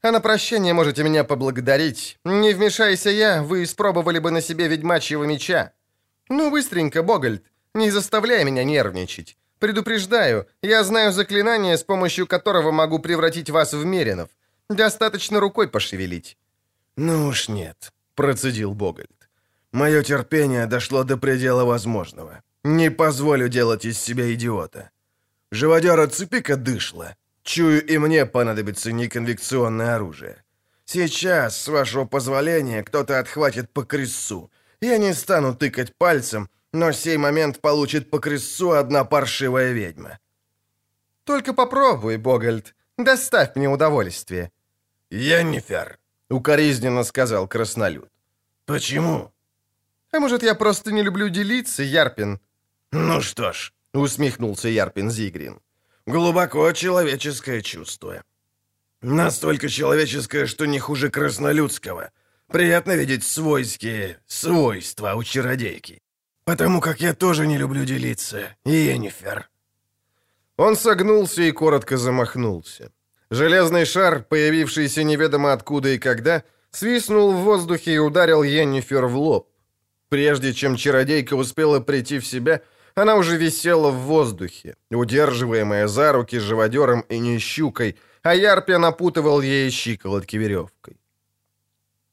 А 0.00 0.12
на 0.12 0.20
прощание 0.20 0.74
можете 0.74 1.02
меня 1.02 1.24
поблагодарить. 1.24 2.18
Не 2.24 2.54
вмешайся 2.54 3.10
я, 3.10 3.42
вы 3.42 3.64
испробовали 3.64 4.20
бы 4.20 4.30
на 4.30 4.40
себе 4.40 4.68
ведьмачьего 4.68 5.24
меча. 5.24 5.72
Ну, 6.28 6.50
быстренько, 6.50 7.02
Богольд, 7.02 7.42
не 7.74 7.90
заставляй 7.90 8.44
меня 8.44 8.64
нервничать. 8.64 9.36
Предупреждаю, 9.58 10.46
я 10.62 10.84
знаю 10.84 11.12
заклинание, 11.12 11.76
с 11.76 11.82
помощью 11.82 12.26
которого 12.26 12.70
могу 12.70 13.00
превратить 13.00 13.50
вас 13.50 13.72
в 13.72 13.84
меринов. 13.84 14.28
Достаточно 14.68 15.40
рукой 15.40 15.68
пошевелить». 15.68 16.36
«Ну 16.96 17.26
уж 17.26 17.48
нет»,— 17.48 17.92
процедил 18.14 18.74
Богольд. 18.74 19.28
«Мое 19.72 20.02
терпение 20.02 20.66
дошло 20.66 21.04
до 21.04 21.16
предела 21.16 21.64
возможного. 21.64 22.42
Не 22.64 22.90
позволю 22.90 23.48
делать 23.48 23.84
из 23.84 23.98
себя 23.98 24.32
идиота. 24.32 24.90
Живодера, 25.50 26.06
цепи-ка 26.06 26.56
дышло. 26.56 27.16
Чую, 27.48 27.82
и 27.86 27.96
мне 27.96 28.26
понадобится 28.26 28.92
неконвекционное 28.92 29.94
оружие. 29.94 30.44
Сейчас, 30.84 31.56
с 31.56 31.68
вашего 31.68 32.04
позволения, 32.04 32.82
кто-то 32.82 33.18
отхватит 33.18 33.72
по 33.72 33.84
крестцу. 33.84 34.50
Я 34.82 34.98
не 34.98 35.14
стану 35.14 35.54
тыкать 35.54 35.96
пальцем, 35.96 36.50
но 36.74 36.92
сей 36.92 37.16
момент 37.16 37.60
получит 37.60 38.10
по 38.10 38.18
крестцу 38.18 38.72
одна 38.72 39.04
паршивая 39.04 39.72
ведьма. 39.72 40.18
Только 41.24 41.54
попробуй, 41.54 42.18
Богольд. 42.18 42.74
Доставь 42.98 43.56
мне 43.56 43.68
удовольствие. 43.70 44.50
Йеннифер, 45.10 45.98
укоризненно 46.28 47.02
сказал 47.02 47.48
краснолюд. 47.48 48.10
Почему? 48.66 49.32
А 50.12 50.20
может, 50.20 50.42
я 50.42 50.54
просто 50.54 50.92
не 50.92 51.02
люблю 51.02 51.30
делиться, 51.30 51.82
Ярпин? 51.82 52.40
Ну 52.92 53.22
что 53.22 53.52
ж, 53.52 53.72
усмехнулся 53.94 54.68
Ярпин 54.68 55.10
Зигрин. 55.10 55.62
Глубоко 56.08 56.72
человеческое 56.72 57.60
чувство. 57.60 58.22
Настолько 59.02 59.68
человеческое, 59.68 60.46
что 60.46 60.64
не 60.64 60.78
хуже 60.78 61.10
краснолюдского. 61.10 62.10
Приятно 62.50 62.96
видеть 62.96 63.24
свойские 63.24 64.16
свойства 64.26 65.16
у 65.16 65.22
чародейки. 65.22 66.00
Потому 66.44 66.80
как 66.80 67.02
я 67.02 67.12
тоже 67.12 67.46
не 67.46 67.58
люблю 67.58 67.84
делиться, 67.84 68.56
Енифер». 68.64 69.50
Он 70.56 70.76
согнулся 70.76 71.42
и 71.42 71.52
коротко 71.52 71.98
замахнулся. 71.98 72.90
Железный 73.30 73.84
шар, 73.84 74.22
появившийся 74.22 75.02
неведомо 75.02 75.52
откуда 75.52 75.90
и 75.90 75.98
когда, 75.98 76.42
свистнул 76.70 77.32
в 77.32 77.42
воздухе 77.42 77.92
и 77.92 77.98
ударил 77.98 78.42
Йеннифер 78.42 79.04
в 79.04 79.16
лоб. 79.18 79.50
Прежде 80.08 80.54
чем 80.54 80.76
чародейка 80.76 81.34
успела 81.34 81.80
прийти 81.80 82.18
в 82.18 82.26
себя, 82.26 82.62
она 82.98 83.16
уже 83.16 83.36
висела 83.36 83.90
в 83.90 83.98
воздухе, 83.98 84.74
удерживаемая 84.90 85.88
за 85.88 86.12
руки 86.12 86.38
живодером 86.38 87.00
и 87.08 87.18
нещукой, 87.18 87.96
а 88.22 88.34
Ярпия 88.34 88.78
напутывал 88.78 89.40
ей 89.40 89.70
щиколотки 89.70 90.36
веревкой. 90.36 90.96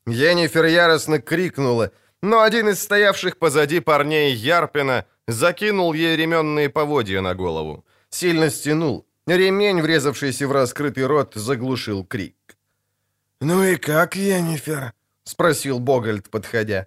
Йеннифер 0.08 0.66
яростно 0.66 1.20
крикнула, 1.20 1.92
но 2.22 2.42
один 2.42 2.70
из 2.70 2.80
стоявших 2.80 3.38
позади 3.38 3.80
парней 3.80 4.34
Ярпина 4.34 5.06
закинул 5.28 5.94
ей 5.94 6.16
ременные 6.16 6.70
поводья 6.70 7.22
на 7.22 7.34
голову. 7.36 7.84
Сильно 8.10 8.50
стянул. 8.50 9.06
Ремень, 9.28 9.82
врезавшийся 9.82 10.48
в 10.48 10.52
раскрытый 10.52 11.08
рот, 11.08 11.34
заглушил 11.36 12.06
крик. 12.06 12.36
«Ну 13.42 13.64
и 13.64 13.76
как, 13.76 14.16
Йеннифер?»— 14.16 14.94
спросил 15.24 15.80
Богольд, 15.80 16.30
подходя. 16.30 16.86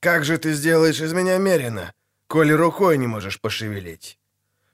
«Как 0.00 0.24
же 0.24 0.36
ты 0.36 0.52
сделаешь 0.52 1.00
из 1.00 1.12
меня 1.12 1.38
мерина, 1.38 1.92
коли 2.26 2.52
рукой 2.52 2.98
не 2.98 3.06
можешь 3.06 3.40
пошевелить?» 3.40 4.18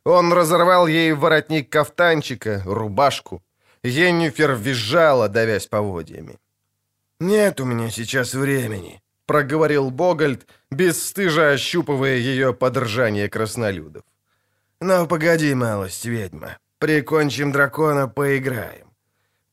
Он 0.04 0.32
разорвал 0.32 0.88
ей 0.88 1.12
воротник 1.12 1.70
кафтанчика, 1.70 2.62
рубашку. 2.64 3.42
Йеннифер 3.84 4.54
визжала, 4.54 5.28
давясь 5.28 5.66
поводьями. 5.66 6.38
«Нет 7.20 7.60
у 7.60 7.64
меня 7.64 7.90
сейчас 7.90 8.34
времени»,— 8.34 9.00
проговорил 9.26 9.90
Богольд, 9.90 10.46
бесстыжо 10.70 11.52
ощупывая 11.52 12.16
ее 12.16 12.52
подржание 12.52 13.28
краснолюдов. 13.28 14.02
«Но 14.80 15.06
погоди, 15.06 15.54
малость, 15.54 16.04
ведьма. 16.04 16.58
Прикончим 16.78 17.52
дракона, 17.52 18.08
поиграем. 18.08 18.88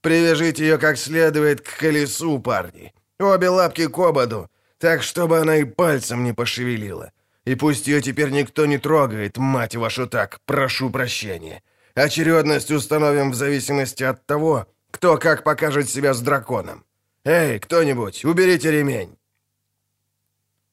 Привяжите 0.02 0.64
ее 0.64 0.78
как 0.78 0.98
следует 0.98 1.62
к 1.62 1.78
колесу, 1.78 2.40
парни. 2.40 2.94
Обе 3.20 3.50
лапки 3.50 3.88
к 3.88 4.00
ободу, 4.00 4.50
так, 4.80 5.04
чтобы 5.04 5.40
она 5.40 5.58
и 5.58 5.64
пальцем 5.64 6.24
не 6.24 6.34
пошевелила. 6.34 7.12
И 7.50 7.56
пусть 7.56 7.88
ее 7.88 8.00
теперь 8.00 8.30
никто 8.30 8.68
не 8.68 8.78
трогает, 8.78 9.38
мать 9.38 9.76
вашу 9.76 10.06
так, 10.06 10.40
прошу 10.46 10.92
прощения. 10.92 11.64
Очередность 11.96 12.70
установим 12.70 13.32
в 13.32 13.36
зависимости 13.36 14.04
от 14.04 14.24
того, 14.28 14.68
кто 14.92 15.18
как 15.18 15.44
покажет 15.44 15.90
себя 15.90 16.14
с 16.14 16.22
драконом. 16.22 16.86
Эй, 17.24 17.60
кто-нибудь, 17.60 18.24
уберите 18.24 18.70
ремень. 18.70 19.18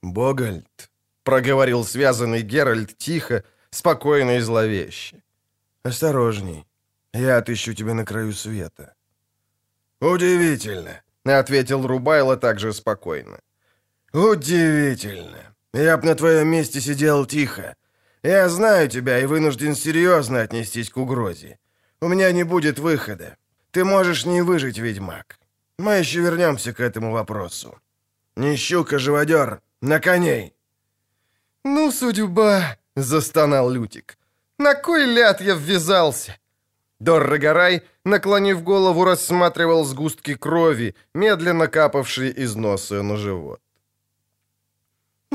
«Богольд»,— 0.03 0.91
проговорил 1.25 1.83
связанный 1.83 2.43
Геральт 2.43 2.99
тихо, 2.99 3.43
спокойно 3.71 4.37
и 4.37 4.41
зловеще. 4.41 5.23
«Осторожней, 5.83 6.67
я 7.15 7.39
отыщу 7.39 7.73
тебя 7.73 7.95
на 7.95 8.05
краю 8.05 8.35
света». 8.35 8.95
«Удивительно»,— 10.01 11.01
ответил 11.25 11.87
Рубайло 11.87 12.37
также 12.37 12.75
спокойно. 12.75 13.41
«Удивительно. 14.13 15.56
Я 15.77 15.99
б 15.99 16.07
на 16.07 16.15
твоем 16.15 16.49
месте 16.49 16.81
сидел 16.81 17.27
тихо. 17.27 17.75
Я 18.23 18.49
знаю 18.49 18.89
тебя 18.89 19.19
и 19.21 19.27
вынужден 19.27 19.75
серьезно 19.75 20.41
отнестись 20.41 20.89
к 20.89 20.97
угрозе. 20.97 21.59
У 22.01 22.09
меня 22.09 22.33
не 22.33 22.45
будет 22.45 22.79
выхода. 22.79 23.37
Ты 23.73 23.85
можешь 23.85 24.25
не 24.25 24.41
выжить, 24.41 24.79
ведьмак. 24.79 25.39
Мы 25.79 25.99
еще 25.99 26.21
вернемся 26.21 26.73
к 26.73 26.81
этому 26.81 27.13
вопросу. 27.13 27.79
Не 28.37 28.57
щука-живодер, 28.57 29.61
на 29.83 30.01
коней!» 30.01 30.55
«Ну, 31.65 31.93
судьба!»— 31.93 32.79
застонал 32.97 33.71
Лютик. 33.71 34.17
«На 34.59 34.75
кой 34.75 35.05
ляд 35.05 35.43
я 35.43 35.55
ввязался?» 35.55 36.39
Доррогорай, 37.01 37.83
наклонив 38.05 38.63
голову, 38.63 39.05
рассматривал 39.05 39.85
сгустки 39.85 40.35
крови, 40.37 40.95
медленно 41.15 41.69
капавшие 41.69 42.33
из 42.33 42.57
носа 42.57 43.03
на 43.03 43.17
живот. 43.17 43.61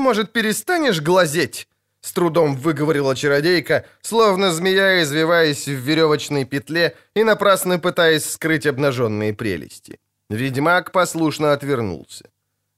«Может, 0.02 0.32
перестанешь 0.32 1.00
глазеть?»— 1.00 1.68
с 2.00 2.12
трудом 2.12 2.56
выговорила 2.56 3.14
чародейка, 3.14 3.84
словно 4.00 4.50
змея, 4.50 5.00
извиваясь 5.00 5.68
в 5.68 5.78
веревочной 5.88 6.44
петле 6.44 6.96
и 7.14 7.22
напрасно 7.22 7.78
пытаясь 7.78 8.28
скрыть 8.28 8.66
обнаженные 8.66 9.32
прелести. 9.32 10.00
Ведьмак 10.28 10.90
послушно 10.90 11.52
отвернулся. 11.52 12.24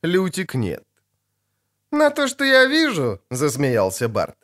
Лютик 0.02 0.54
нет. 0.54 0.82
«На 1.90 2.10
то, 2.10 2.28
что 2.28 2.44
я 2.44 2.66
вижу»,— 2.66 3.18
засмеялся 3.30 4.06
Барт. 4.08 4.36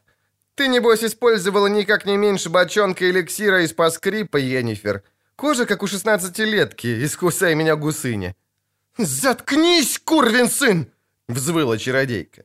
«Ты, 0.54 0.68
небось, 0.68 1.04
использовала 1.04 1.66
никак 1.66 2.06
не 2.06 2.16
меньше 2.16 2.48
бочонка 2.48 3.04
эликсира 3.10 3.62
из 3.62 3.74
паскрипа, 3.74 4.38
Енифер. 4.38 5.02
Кожа, 5.36 5.66
как 5.66 5.82
у 5.82 5.86
шестнадцатилетки, 5.86 7.04
искусай 7.04 7.54
меня 7.54 7.76
гусыня». 7.76 8.34
«Заткнись, 8.96 9.98
курвин 9.98 10.48
сын!»— 10.48 10.86
взвыла 11.28 11.76
чародейка. 11.76 12.44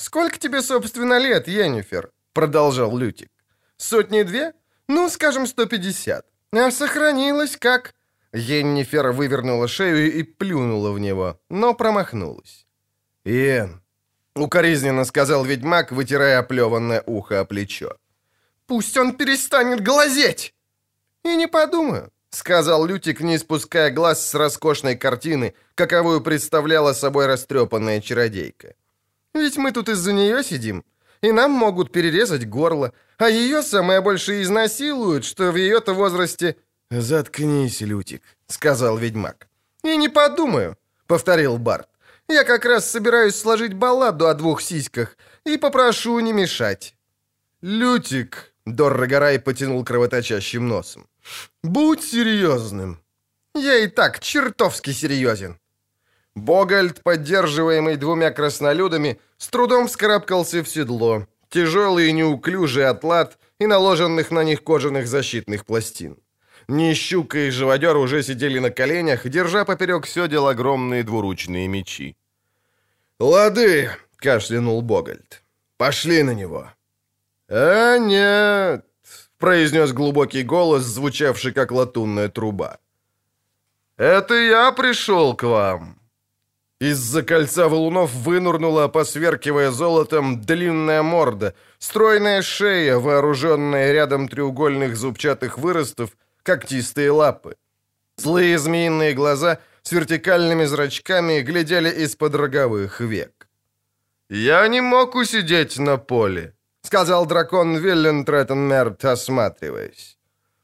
«Сколько 0.00 0.38
тебе, 0.38 0.62
собственно, 0.62 1.18
лет, 1.18 1.46
Енифер?»— 1.46 2.10
продолжал 2.32 2.96
Лютик. 2.96 3.28
«Сотни-две? 3.76 4.54
Ну, 4.88 5.10
скажем, 5.10 5.46
сто 5.46 5.66
пятьдесят. 5.66 6.24
А 6.52 6.70
сохранилась 6.70 7.58
как...» 7.58 7.94
Еннифер 8.32 9.12
вывернула 9.12 9.68
шею 9.68 10.10
и 10.10 10.22
плюнула 10.22 10.92
в 10.92 10.98
него, 10.98 11.38
но 11.50 11.74
промахнулась. 11.74 12.66
«Иэн»,— 13.24 13.82
укоризненно 14.34 15.04
сказал 15.04 15.44
ведьмак, 15.44 15.92
вытирая 15.92 16.38
оплеванное 16.38 17.02
ухо 17.06 17.40
о 17.40 17.44
плечо. 17.44 17.98
«Пусть 18.66 18.96
он 18.96 19.14
перестанет 19.14 19.84
глазеть!» 19.84 20.54
«И 21.24 21.36
не 21.36 21.46
подумаю»,— 21.46 22.10
сказал 22.30 22.86
Лютик, 22.86 23.20
не 23.20 23.36
спуская 23.36 23.90
глаз 23.90 24.26
с 24.26 24.34
роскошной 24.34 24.96
картины, 24.96 25.52
каковую 25.74 26.22
представляла 26.22 26.94
собой 26.94 27.26
растрепанная 27.26 28.00
чародейка. 28.00 28.74
«Ведь 29.34 29.56
мы 29.56 29.72
тут 29.72 29.88
из-за 29.88 30.12
нее 30.12 30.42
сидим, 30.42 30.84
и 31.22 31.32
нам 31.32 31.50
могут 31.50 31.92
перерезать 31.92 32.48
горло, 32.48 32.92
а 33.18 33.28
ее 33.28 33.62
самое 33.62 34.00
больше 34.00 34.42
изнасилуют, 34.42 35.24
что 35.24 35.52
в 35.52 35.56
ее-то 35.56 35.94
возрасте 35.94 36.56
«Заткнись, 36.90 37.80
Лютик»,— 37.82 38.22
сказал 38.48 38.98
ведьмак. 38.98 39.46
«И 39.84 39.96
не 39.96 40.08
подумаю»,— 40.08 40.76
повторил 41.06 41.56
Барт. 41.56 41.88
«Я 42.28 42.44
как 42.44 42.64
раз 42.64 42.90
собираюсь 42.90 43.36
сложить 43.36 43.74
балладу 43.74 44.26
о 44.26 44.34
двух 44.34 44.60
сиськах 44.60 45.16
и 45.44 45.56
попрошу 45.56 46.18
не 46.20 46.32
мешать». 46.32 46.96
«Лютик»,— 47.62 48.52
Доррогорай 48.66 49.38
потянул 49.38 49.84
кровоточащим 49.84 50.66
носом,— 50.66 51.06
«будь 51.62 52.02
серьезным». 52.02 52.98
«Я 53.54 53.76
и 53.76 53.86
так 53.86 54.18
чертовски 54.18 54.90
серьезен». 54.92 55.59
Богальд, 56.34 57.02
поддерживаемый 57.02 57.96
двумя 57.96 58.30
краснолюдами, 58.30 59.20
с 59.36 59.48
трудом 59.48 59.88
вскарабкался 59.88 60.62
в 60.62 60.68
седло, 60.68 61.26
тяжелый 61.48 62.08
и 62.08 62.12
неуклюжий 62.12 62.86
атлат 62.86 63.38
и 63.58 63.66
наложенных 63.66 64.30
на 64.30 64.44
них 64.44 64.62
кожаных 64.62 65.08
защитных 65.08 65.66
пластин. 65.66 66.16
Нищука 66.68 67.38
и 67.38 67.50
живодер 67.50 67.96
уже 67.96 68.22
сидели 68.22 68.60
на 68.60 68.70
коленях, 68.70 69.28
держа 69.28 69.64
поперек 69.64 70.06
седел 70.06 70.46
огромные 70.46 71.02
двуручные 71.02 71.66
мечи. 71.66 72.16
«Лады!»— 73.18 73.90
кашлянул 74.16 74.80
Богольд. 74.82 75.42
«Пошли 75.76 76.22
на 76.22 76.32
него!» 76.32 76.70
«А 77.48 77.98
нет!»— 77.98 78.86
произнес 79.38 79.92
глубокий 79.92 80.44
голос, 80.44 80.84
звучавший 80.84 81.52
как 81.52 81.72
латунная 81.72 82.28
труба. 82.28 82.78
«Это 83.96 84.34
я 84.34 84.70
пришел 84.70 85.34
к 85.34 85.42
вам!» 85.42 85.99
Из-за 86.80 87.22
кольца 87.22 87.68
валунов 87.68 88.10
вынурнула, 88.14 88.88
посверкивая 88.88 89.70
золотом, 89.70 90.40
длинная 90.40 91.02
морда, 91.02 91.54
стройная 91.78 92.40
шея, 92.40 92.96
вооруженная 92.96 93.92
рядом 93.92 94.28
треугольных 94.28 94.96
зубчатых 94.96 95.58
выростов, 95.58 96.10
когтистые 96.42 97.10
лапы. 97.10 97.56
Злые 98.16 98.58
змеиные 98.58 99.12
глаза 99.12 99.58
с 99.82 99.92
вертикальными 99.92 100.64
зрачками 100.64 101.42
глядели 101.42 101.90
из-под 102.04 102.34
роговых 102.34 103.00
век. 103.00 103.48
«Я 104.30 104.66
не 104.68 104.80
мог 104.80 105.16
усидеть 105.16 105.78
на 105.78 105.98
поле»,— 105.98 106.54
сказал 106.82 107.26
дракон 107.26 107.76
Виллен 107.76 108.24
Треттенмерт, 108.24 109.04
осматриваясь. 109.04 110.16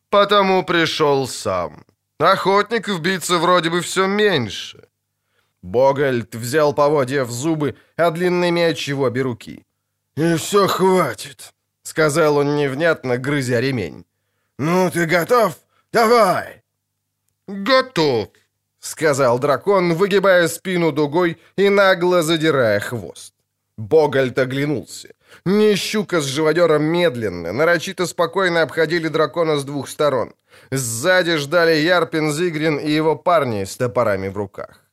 «Потому 0.09 0.65
пришел 0.65 1.29
сам. 1.29 1.85
Охотников 2.19 3.01
биться 3.03 3.37
вроде 3.37 3.69
бы 3.69 3.81
все 3.83 4.07
меньше». 4.07 4.87
Богольд 5.63 6.35
взял 6.35 6.75
поводья 6.75 7.25
в 7.25 7.31
зубы, 7.31 7.77
а 7.97 8.11
длинный 8.11 8.51
меч 8.51 8.89
его 8.89 9.05
обе 9.05 9.23
руки. 9.23 9.65
«И 10.17 10.37
все 10.37 10.67
хватит»,— 10.67 11.53
сказал 11.83 12.37
он 12.39 12.57
невнятно, 12.57 13.19
грызя 13.19 13.61
ремень. 13.61 14.05
«Ну, 14.59 14.91
ты 14.91 15.07
готов?» 15.07 15.57
Давай!» 15.97 16.63
«Готов!»— 17.49 18.29
сказал 18.81 19.39
дракон, 19.39 19.95
выгибая 19.95 20.49
спину 20.49 20.93
дугой 20.93 21.39
и 21.57 21.71
нагло 21.71 22.23
задирая 22.23 22.81
хвост. 22.81 23.35
Богальт 23.79 24.39
оглянулся. 24.39 25.09
Нищука 25.45 26.21
с 26.21 26.25
живодером 26.25 26.83
медленно, 26.83 27.53
нарочито 27.53 28.07
спокойно 28.07 28.63
обходили 28.63 29.09
дракона 29.09 29.57
с 29.57 29.65
двух 29.65 29.89
сторон. 29.89 30.35
Сзади 30.71 31.37
ждали 31.37 31.77
Ярпин, 31.77 32.33
Зигрин 32.33 32.79
и 32.79 32.91
его 32.91 33.17
парни 33.17 33.65
с 33.65 33.77
топорами 33.77 34.29
в 34.29 34.37
руках. 34.37 34.86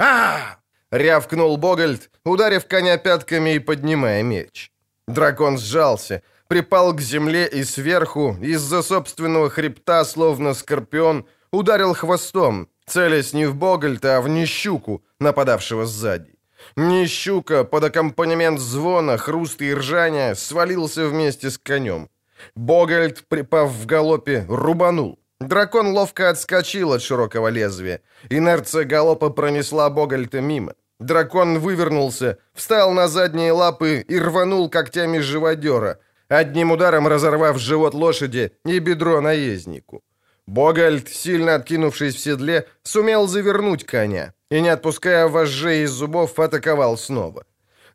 А 0.00 0.56
рявкнул 0.90 1.56
Богальд, 1.58 2.10
ударив 2.24 2.66
коня 2.66 2.96
пятками 2.96 3.54
и 3.54 3.58
поднимая 3.58 4.22
меч. 4.22 4.72
Дракон 5.06 5.58
сжался, 5.58 6.22
припал 6.48 6.94
к 6.94 7.00
земле 7.02 7.46
и 7.46 7.64
сверху, 7.64 8.36
из-за 8.40 8.82
собственного 8.82 9.50
хребта, 9.50 10.04
словно 10.04 10.54
скорпион, 10.54 11.26
ударил 11.52 11.94
хвостом, 11.94 12.68
целясь 12.86 13.34
не 13.34 13.46
в 13.46 13.54
Богальта, 13.54 14.16
а 14.16 14.20
в 14.20 14.28
Нищуку, 14.28 15.02
нападавшего 15.20 15.84
сзади. 15.84 16.34
Нищука 16.76 17.64
под 17.64 17.84
аккомпанемент 17.84 18.58
звона, 18.58 19.18
хруста 19.18 19.64
и 19.64 19.74
ржания 19.74 20.34
свалился 20.34 21.06
вместе 21.08 21.50
с 21.50 21.58
конем. 21.58 22.08
Богальд, 22.54 23.24
припав 23.28 23.70
в 23.70 23.86
галопе, 23.86 24.46
рубанул. 24.48 25.19
Дракон 25.40 25.92
ловко 25.92 26.28
отскочил 26.28 26.92
от 26.92 27.02
широкого 27.02 27.48
лезвия. 27.48 28.00
Инерция 28.28 28.84
галопа 28.84 29.30
пронесла 29.30 29.88
Богальта 29.88 30.40
мимо. 30.40 30.74
Дракон 31.00 31.58
вывернулся, 31.58 32.36
встал 32.52 32.92
на 32.92 33.08
задние 33.08 33.52
лапы 33.52 34.04
и 34.06 34.18
рванул 34.20 34.68
когтями 34.68 35.18
живодера, 35.20 35.98
одним 36.28 36.72
ударом 36.72 37.08
разорвав 37.08 37.58
живот 37.58 37.94
лошади 37.94 38.52
и 38.66 38.78
бедро 38.80 39.22
наезднику. 39.22 40.02
Богальд, 40.46 41.08
сильно 41.08 41.54
откинувшись 41.54 42.16
в 42.16 42.20
седле, 42.20 42.66
сумел 42.82 43.26
завернуть 43.26 43.84
коня 43.84 44.34
и, 44.50 44.60
не 44.60 44.68
отпуская 44.68 45.26
вожжей 45.26 45.84
из 45.84 45.90
зубов, 45.90 46.38
атаковал 46.38 46.98
снова. 46.98 47.44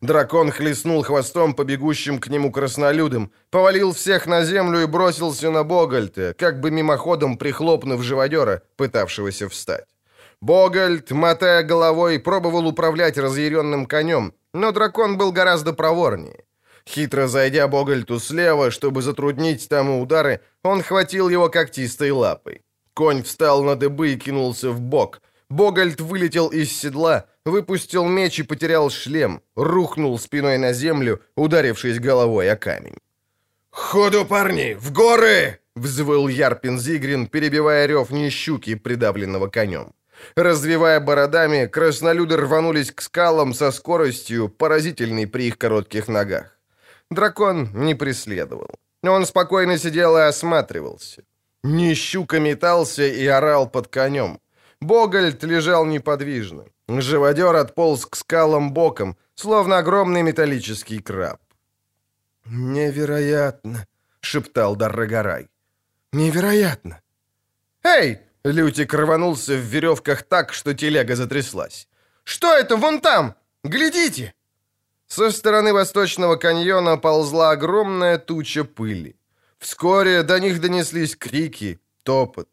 Дракон 0.05 0.51
хлестнул 0.51 1.01
хвостом 1.01 1.55
по 1.55 1.63
бегущим 1.63 2.19
к 2.19 2.27
нему 2.27 2.51
краснолюдам, 2.51 3.31
повалил 3.49 3.91
всех 3.91 4.27
на 4.27 4.45
землю 4.45 4.83
и 4.83 4.85
бросился 4.85 5.49
на 5.49 5.63
Богальта, 5.63 6.35
как 6.37 6.59
бы 6.59 6.69
мимоходом 6.69 7.37
прихлопнув 7.37 8.03
живодера, 8.03 8.61
пытавшегося 8.77 9.49
встать. 9.49 9.85
Богальт, 10.41 11.09
мотая 11.09 11.63
головой, 11.63 12.19
пробовал 12.19 12.67
управлять 12.67 13.17
разъяренным 13.17 13.87
конем, 13.87 14.33
но 14.53 14.71
дракон 14.71 15.17
был 15.17 15.31
гораздо 15.31 15.73
проворнее. 15.73 16.43
Хитро 16.87 17.27
зайдя 17.27 17.67
Богальту 17.67 18.19
слева, 18.19 18.69
чтобы 18.69 19.01
затруднить 19.01 19.67
тому 19.67 20.01
удары, 20.01 20.41
он 20.63 20.83
хватил 20.83 21.29
его 21.29 21.49
когтистой 21.49 22.11
лапой. 22.11 22.61
Конь 22.93 23.23
встал 23.23 23.63
на 23.63 23.75
дыбы 23.75 24.13
и 24.13 24.17
кинулся 24.17 24.69
в 24.69 24.79
бок. 24.81 25.21
Богальт 25.49 25.99
вылетел 25.99 26.49
из 26.49 26.71
седла, 26.71 27.25
выпустил 27.45 28.05
меч 28.05 28.39
и 28.39 28.43
потерял 28.43 28.89
шлем, 28.89 29.41
рухнул 29.55 30.19
спиной 30.19 30.57
на 30.57 30.73
землю, 30.73 31.21
ударившись 31.35 31.99
головой 31.99 32.51
о 32.51 32.57
камень. 32.57 32.97
«Ходу, 33.69 34.25
парни! 34.25 34.75
В 34.79 34.91
горы!»— 34.91 35.59
взвыл 35.75 36.27
Ярпин 36.27 36.79
Зигрин, 36.79 37.27
перебивая 37.27 37.85
рев 37.85 38.09
нещуки, 38.11 38.75
придавленного 38.75 39.47
конем. 39.47 39.93
Развивая 40.35 40.99
бородами, 40.99 41.67
краснолюды 41.67 42.37
рванулись 42.37 42.91
к 42.91 43.01
скалам 43.01 43.53
со 43.53 43.71
скоростью, 43.71 44.49
поразительной 44.49 45.27
при 45.27 45.47
их 45.47 45.57
коротких 45.57 46.07
ногах. 46.07 46.57
Дракон 47.11 47.69
не 47.73 47.95
преследовал. 47.95 48.69
Он 49.03 49.25
спокойно 49.25 49.77
сидел 49.77 50.17
и 50.17 50.21
осматривался. 50.21 51.23
Нищука 51.63 52.39
метался 52.39 53.03
и 53.03 53.27
орал 53.27 53.69
под 53.69 53.87
конем. 53.87 54.39
Богольд 54.81 55.43
лежал 55.43 55.85
неподвижно. 55.85 56.65
Живодер 56.87 57.55
отполз 57.55 58.05
к 58.05 58.15
скалам 58.15 58.71
боком, 58.73 59.17
словно 59.35 59.77
огромный 59.77 60.21
металлический 60.23 60.99
краб. 61.01 61.39
«Невероятно!»— 62.45 63.87
шептал 64.21 64.75
Даррагорай. 64.75 65.49
«Невероятно!» 66.13 67.01
«Эй!»— 67.83 68.19
Лютик 68.43 68.93
рванулся 68.93 69.53
в 69.53 69.61
веревках 69.61 70.23
так, 70.23 70.53
что 70.53 70.73
телега 70.73 71.15
затряслась. 71.15 71.87
«Что 72.23 72.53
это 72.53 72.77
вон 72.77 72.99
там? 72.99 73.33
Глядите!» 73.63 74.33
Со 75.07 75.31
стороны 75.31 75.73
восточного 75.73 76.35
каньона 76.35 76.97
ползла 76.97 77.51
огромная 77.51 78.17
туча 78.17 78.63
пыли. 78.63 79.15
Вскоре 79.57 80.23
до 80.23 80.39
них 80.39 80.61
донеслись 80.61 81.15
крики, 81.15 81.79
топот. 82.03 82.47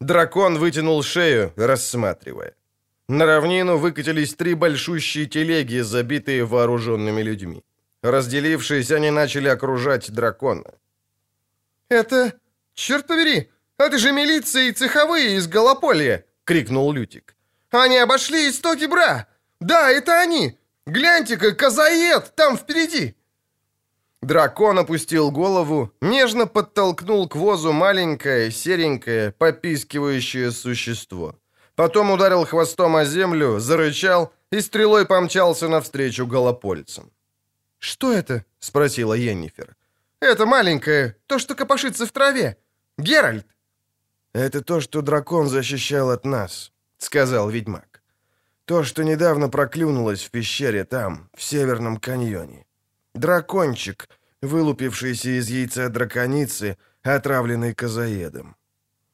Дракон 0.00 0.58
вытянул 0.58 1.02
шею, 1.02 1.52
рассматривая. 1.56 2.54
На 3.10 3.26
равнину 3.26 3.76
выкатились 3.76 4.34
три 4.34 4.54
большущие 4.54 5.26
телеги, 5.26 5.82
забитые 5.82 6.44
вооруженными 6.44 7.22
людьми. 7.22 7.64
Разделившись, 8.02 8.92
они 8.92 9.10
начали 9.10 9.48
окружать 9.48 10.12
дракона. 10.12 10.74
«Это... 11.88 12.32
Черт 12.74 13.08
побери! 13.08 13.50
Это 13.78 13.98
же 13.98 14.12
милиция 14.12 14.68
и 14.68 14.72
цеховые 14.72 15.38
из 15.38 15.48
Голополья!»— 15.48 16.24
крикнул 16.44 16.92
Лютик. 16.92 17.34
«Они 17.72 17.98
обошли 17.98 18.48
истоки 18.48 18.86
Бра! 18.86 19.26
Да, 19.60 19.90
это 19.90 20.20
они! 20.20 20.56
Гляньте-ка, 20.86 21.52
козаед 21.52 22.32
там 22.36 22.56
впереди!» 22.56 23.16
Дракон 24.22 24.78
опустил 24.78 25.32
голову, 25.32 25.92
нежно 26.00 26.46
подтолкнул 26.46 27.28
к 27.28 27.34
возу 27.34 27.72
маленькое, 27.72 28.52
серенькое, 28.52 29.32
попискивающее 29.32 30.52
существо. 30.52 31.39
Потом 31.80 32.10
ударил 32.10 32.44
хвостом 32.44 32.94
о 32.96 33.06
землю, 33.06 33.58
зарычал 33.58 34.34
и 34.52 34.60
стрелой 34.60 35.06
помчался 35.06 35.66
навстречу 35.66 36.26
голопольцам. 36.26 37.10
«Что 37.78 38.12
это?»— 38.12 38.44
спросила 38.58 39.14
Йеннифер. 39.14 39.74
«Это 40.20 40.44
маленькое, 40.44 41.16
то, 41.26 41.38
что 41.38 41.54
копошится 41.54 42.04
в 42.04 42.12
траве. 42.12 42.58
Геральт!» 42.98 43.46
«Это 44.34 44.60
то, 44.60 44.82
что 44.82 45.00
дракон 45.00 45.48
защищал 45.48 46.10
от 46.10 46.26
нас»,— 46.26 46.72
сказал 46.98 47.48
ведьмак. 47.48 48.02
«То, 48.66 48.84
что 48.84 49.02
недавно 49.02 49.48
проклюнулось 49.48 50.22
в 50.22 50.30
пещере 50.30 50.84
там, 50.84 51.30
в 51.34 51.42
Северном 51.42 51.96
каньоне. 51.96 52.66
Дракончик, 53.14 54.10
вылупившийся 54.42 55.38
из 55.38 55.48
яйца 55.48 55.88
драконицы, 55.88 56.76
отравленный 57.02 57.74
козаедом. 57.74 58.56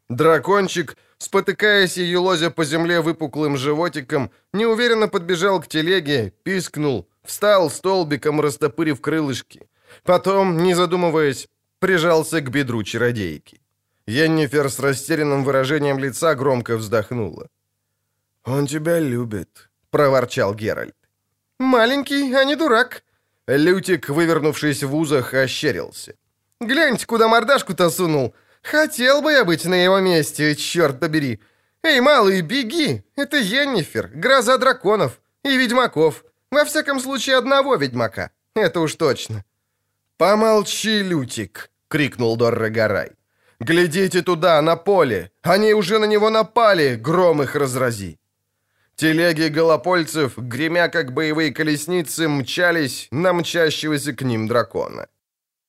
Дракончик, 0.08 0.96
спотыкаясь 1.18 1.98
и 1.98 2.04
елозя 2.04 2.50
по 2.50 2.64
земле 2.64 3.00
выпуклым 3.00 3.56
животиком, 3.56 4.30
неуверенно 4.52 5.08
подбежал 5.08 5.60
к 5.60 5.68
телеге, 5.68 6.32
пискнул, 6.42 7.08
встал 7.24 7.70
столбиком, 7.70 8.40
растопырив 8.40 9.00
крылышки. 9.00 9.68
Потом, 10.02 10.62
не 10.62 10.74
задумываясь, 10.74 11.48
прижался 11.78 12.40
к 12.40 12.50
бедру 12.50 12.82
чародейки. 12.82 13.60
Йеннифер 14.06 14.70
с 14.70 14.78
растерянным 14.78 15.44
выражением 15.44 15.98
лица 15.98 16.34
громко 16.34 16.76
вздохнула. 16.76 17.48
«Он 18.44 18.66
тебя 18.66 19.00
любит»,— 19.00 19.70
проворчал 19.90 20.54
Геральт. 20.54 20.96
«Маленький, 21.58 22.32
а 22.34 22.44
не 22.44 22.56
дурак», 22.56 23.02
Лютик, 23.48 24.08
вывернувшись 24.08 24.82
в 24.82 24.94
узах, 24.94 25.34
ощерился. 25.34 26.14
«Гляньте, 26.60 27.06
куда 27.06 27.28
мордашку-то 27.28 27.90
сунул! 27.90 28.34
Хотел 28.70 29.22
бы 29.22 29.32
я 29.32 29.44
быть 29.44 29.64
на 29.64 29.74
его 29.84 30.00
месте, 30.00 30.56
черт 30.56 30.98
побери! 30.98 31.38
Эй, 31.84 32.00
малый, 32.00 32.40
беги! 32.42 33.04
Это 33.14 33.36
Йеннифер, 33.36 34.08
гроза 34.08 34.58
драконов 34.58 35.20
и 35.44 35.56
ведьмаков. 35.56 36.24
Во 36.50 36.64
всяком 36.64 37.00
случае, 37.00 37.36
одного 37.36 37.76
ведьмака. 37.76 38.30
Это 38.56 38.80
уж 38.80 38.94
точно». 38.94 39.44
«Помолчи, 40.16 41.02
Лютик!»— 41.02 41.70
крикнул 41.88 42.36
Доррогорай. 42.36 43.10
«Глядите 43.60 44.22
туда, 44.22 44.62
на 44.62 44.76
поле! 44.76 45.30
Они 45.42 45.74
уже 45.74 45.98
на 45.98 46.06
него 46.06 46.30
напали! 46.30 46.96
Гром 46.96 47.42
их 47.42 47.54
разрази!» 47.54 48.18
Телеги 48.96 49.48
голопольцев, 49.48 50.38
гремя 50.38 50.88
как 50.88 51.12
боевые 51.12 51.52
колесницы, 51.52 52.28
мчались 52.28 53.08
на 53.10 53.32
мчащегося 53.32 54.12
к 54.12 54.22
ним 54.22 54.48
дракона. 54.48 55.06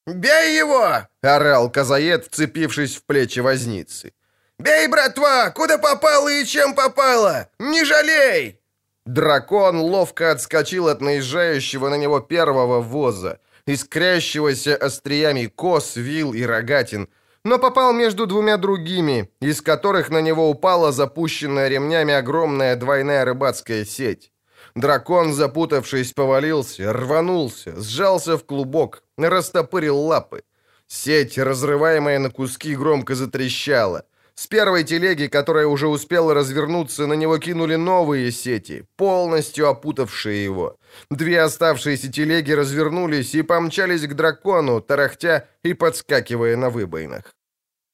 «Бей 0.07 0.57
его!»— 0.57 1.05
орал 1.21 1.69
Казаед, 1.69 2.27
вцепившись 2.27 2.95
в 2.95 3.03
плечи 3.03 3.41
возницы. 3.41 4.13
«Бей, 4.57 4.87
братва! 4.87 5.49
Куда 5.49 5.77
попало 5.77 6.29
и 6.29 6.45
чем 6.45 6.75
попало! 6.75 7.49
Не 7.59 7.83
жалей!» 7.83 8.61
Дракон 9.05 9.79
ловко 9.79 10.31
отскочил 10.31 10.87
от 10.87 11.01
наезжающего 11.01 11.89
на 11.89 11.95
него 11.95 12.21
первого 12.21 12.79
воза, 12.79 13.39
искрящегося 13.65 14.77
остриями 14.77 15.47
кос, 15.47 15.97
вил 15.97 16.33
и 16.33 16.43
рогатин, 16.43 17.09
но 17.43 17.59
попал 17.59 17.91
между 17.91 18.27
двумя 18.27 18.55
другими, 18.55 19.29
из 19.41 19.61
которых 19.61 20.09
на 20.09 20.21
него 20.21 20.49
упала 20.49 20.93
запущенная 20.93 21.67
ремнями 21.67 22.13
огромная 22.13 22.77
двойная 22.77 23.25
рыбацкая 23.25 23.83
сеть. 23.83 24.31
Дракон, 24.77 25.33
запутавшись, 25.33 26.13
повалился, 26.13 26.93
рванулся, 26.93 27.73
сжался 27.81 28.37
в 28.37 28.45
клубок, 28.45 29.03
растопырил 29.17 29.97
лапы. 29.97 30.43
Сеть, 30.87 31.39
разрываемая 31.39 32.19
на 32.19 32.29
куски, 32.29 32.75
громко 32.75 33.15
затрещала. 33.15 34.03
С 34.35 34.45
первой 34.45 34.83
телеги, 34.83 35.25
которая 35.25 35.65
уже 35.65 35.87
успела 35.87 36.35
развернуться, 36.35 37.07
на 37.07 37.13
него 37.13 37.39
кинули 37.39 37.75
новые 37.75 38.31
сети, 38.31 38.85
полностью 38.97 39.67
опутавшие 39.67 40.43
его. 40.43 40.77
Две 41.09 41.41
оставшиеся 41.41 42.11
телеги 42.11 42.51
развернулись 42.51 43.33
и 43.33 43.41
помчались 43.41 44.05
к 44.05 44.13
дракону, 44.13 44.79
тарахтя 44.79 45.47
и 45.63 45.73
подскакивая 45.73 46.55
на 46.55 46.69
выбоинах. 46.69 47.33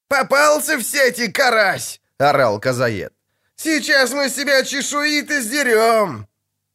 «Попался 0.08 0.76
в 0.76 0.82
сети, 0.82 1.32
карась!»— 1.32 2.02
орал 2.18 2.60
Казаед. 2.60 3.14
«Сейчас 3.56 4.12
мы 4.12 4.28
себя 4.28 4.62
чешуиты 4.64 5.40
сдерем!» 5.40 6.26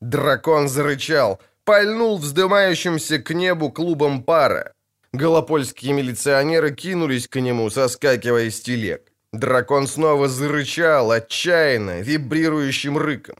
Дракон 0.02 0.70
зарычал, 0.70 1.40
пальнул 1.66 2.18
вздымающимся 2.18 3.20
к 3.20 3.34
небу 3.34 3.72
клубом 3.72 4.24
пара. 4.24 4.74
Голопольские 5.12 5.94
милиционеры 5.94 6.74
кинулись 6.74 7.28
к 7.28 7.40
нему, 7.42 7.70
соскакивая 7.70 8.50
с 8.50 8.62
телег. 8.62 9.12
Дракон 9.34 9.88
снова 9.88 10.28
зарычал, 10.28 11.12
отчаянно, 11.12 12.02
вибрирующим 12.02 12.98
рыком. 12.98 13.36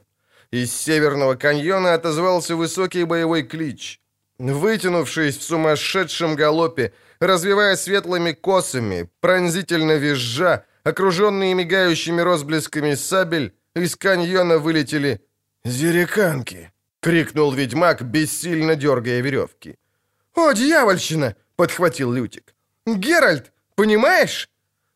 Из 0.50 0.72
северного 0.72 1.34
каньона 1.34 1.94
отозвался 1.94 2.56
высокий 2.56 3.04
боевой 3.04 3.42
клич. 3.42 4.00
Вытянувшись 4.38 5.38
в 5.38 5.42
сумасшедшем 5.42 6.34
галопе, 6.34 6.92
развивая 7.20 7.76
светлыми 7.76 8.32
косами, 8.32 9.08
пронзительно 9.20 9.96
визжа, 9.96 10.64
окруженные 10.84 11.54
мигающими 11.54 12.20
розблесками 12.20 12.94
сабель, 12.94 13.52
из 13.74 13.96
каньона 13.96 14.58
вылетели 14.58 15.20
«Зереканки!»— 15.64 16.70
крикнул 17.00 17.52
ведьмак, 17.52 18.02
бессильно 18.02 18.76
дергая 18.76 19.22
веревки. 19.22 19.76
«О, 20.34 20.52
дьявольщина!»— 20.52 21.34
подхватил 21.56 22.12
Лютик. 22.12 22.54
«Геральт, 22.86 23.52
понимаешь?» 23.74 24.48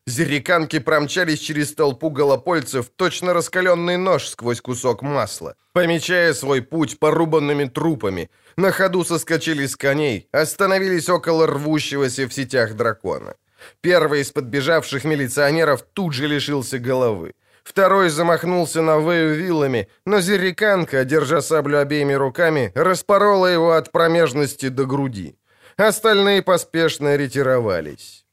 Зереканки 0.07 0.79
промчались 0.79 1.39
через 1.39 1.73
толпу 1.73 2.09
голопольцев, 2.09 2.89
точно 2.95 3.33
раскаленный 3.33 3.97
нож 3.97 4.27
сквозь 4.27 4.61
кусок 4.61 5.01
масла, 5.01 5.55
помечая 5.73 6.33
свой 6.33 6.61
путь 6.61 6.99
порубанными 6.99 7.65
трупами. 7.65 8.29
На 8.57 8.71
ходу 8.71 9.03
соскочили 9.03 9.65
с 9.65 9.75
коней, 9.75 10.27
остановились 10.31 11.09
около 11.09 11.47
рвущегося 11.47 12.27
в 12.27 12.33
сетях 12.33 12.75
дракона. 12.75 13.35
Первый 13.81 14.21
из 14.21 14.31
подбежавших 14.31 15.05
милиционеров 15.05 15.81
тут 15.93 16.13
же 16.13 16.27
лишился 16.27 16.77
головы. 16.77 17.33
Второй 17.65 18.09
замахнулся 18.09 18.81
на 18.81 18.99
Вэю 18.99 19.35
вилами, 19.35 19.87
но 20.05 20.21
Зериканка, 20.21 21.03
держа 21.03 21.41
саблю 21.41 21.79
обеими 21.79 22.13
руками, 22.13 22.71
распорола 22.75 23.47
его 23.47 23.71
от 23.71 23.91
промежности 23.91 24.69
до 24.69 24.85
груди. 24.85 25.35
Остальные 25.75 26.41
поспешно 26.41 27.17
ретировались. 27.17 28.25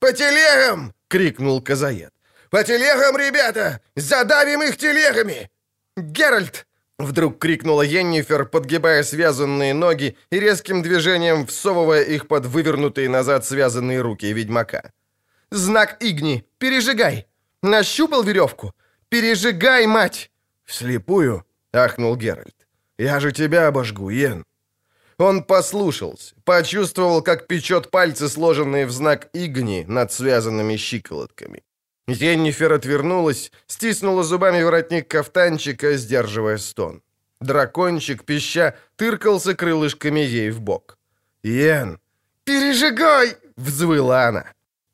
«По 0.00 0.12
телегам!»— 0.12 0.92
крикнул 1.08 1.62
Казаед. 1.62 2.12
«По 2.50 2.64
телегам, 2.64 3.16
ребята! 3.16 3.80
Задавим 3.94 4.62
их 4.62 4.76
телегами!» 4.76 5.48
«Геральт!»— 5.96 6.66
вдруг 6.98 7.38
крикнула 7.38 7.82
Йеннифер, 7.82 8.46
подгибая 8.46 9.04
связанные 9.04 9.74
ноги 9.74 10.16
и 10.30 10.40
резким 10.40 10.82
движением 10.82 11.46
всовывая 11.46 12.02
их 12.02 12.26
под 12.26 12.46
вывернутые 12.46 13.08
назад 13.08 13.44
связанные 13.44 14.00
руки 14.00 14.32
ведьмака. 14.32 14.90
«Знак 15.50 15.96
Игни! 16.00 16.44
Пережигай! 16.58 17.26
Нащупал 17.62 18.22
веревку? 18.22 18.72
Пережигай, 19.08 19.86
мать!» 19.86 20.30
«Вслепую?»— 20.64 21.44
ахнул 21.72 22.16
Геральт. 22.16 22.66
«Я 22.98 23.20
же 23.20 23.32
тебя 23.32 23.68
обожгу, 23.68 24.10
Йен!» 24.10 24.44
Он 25.18 25.42
послушался, 25.42 26.34
почувствовал, 26.44 27.22
как 27.22 27.46
печет 27.46 27.90
пальцы, 27.90 28.28
сложенные 28.28 28.86
в 28.86 28.90
знак 28.90 29.28
Игни 29.32 29.84
над 29.88 30.12
связанными 30.12 30.76
щиколотками. 30.76 31.62
Еннифер 32.06 32.72
отвернулась, 32.72 33.50
стиснула 33.66 34.22
зубами 34.24 34.62
воротник 34.62 35.08
кафтанчика, 35.08 35.96
сдерживая 35.96 36.58
стон. 36.58 37.02
Дракончик, 37.40 38.24
пища, 38.24 38.74
тыркался 38.96 39.54
крылышками 39.54 40.20
ей 40.20 40.50
в 40.50 40.60
бок. 40.60 40.98
«Йен!» 41.42 41.98
«Пережигай!»— 42.44 43.36
взвыла 43.56 44.28
она. 44.28 44.44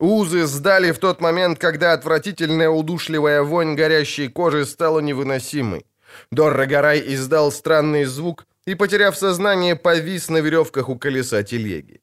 Узы 0.02 0.46
сдали 0.46 0.90
в 0.90 0.98
тот 0.98 1.20
момент, 1.20 1.60
когда 1.60 1.92
отвратительная 1.92 2.68
удушливая 2.68 3.42
вонь 3.42 3.76
горящей 3.76 4.28
кожи 4.28 4.66
стала 4.66 4.98
невыносимой. 4.98 5.86
Дорра 6.32 6.66
Гарай 6.66 7.00
издал 7.14 7.52
странный 7.52 8.04
звук, 8.04 8.46
и, 8.66 8.74
потеряв 8.74 9.16
сознание, 9.16 9.76
повис 9.76 10.28
на 10.28 10.40
веревках 10.40 10.88
у 10.88 10.96
колеса 10.96 11.44
телеги. 11.44 12.00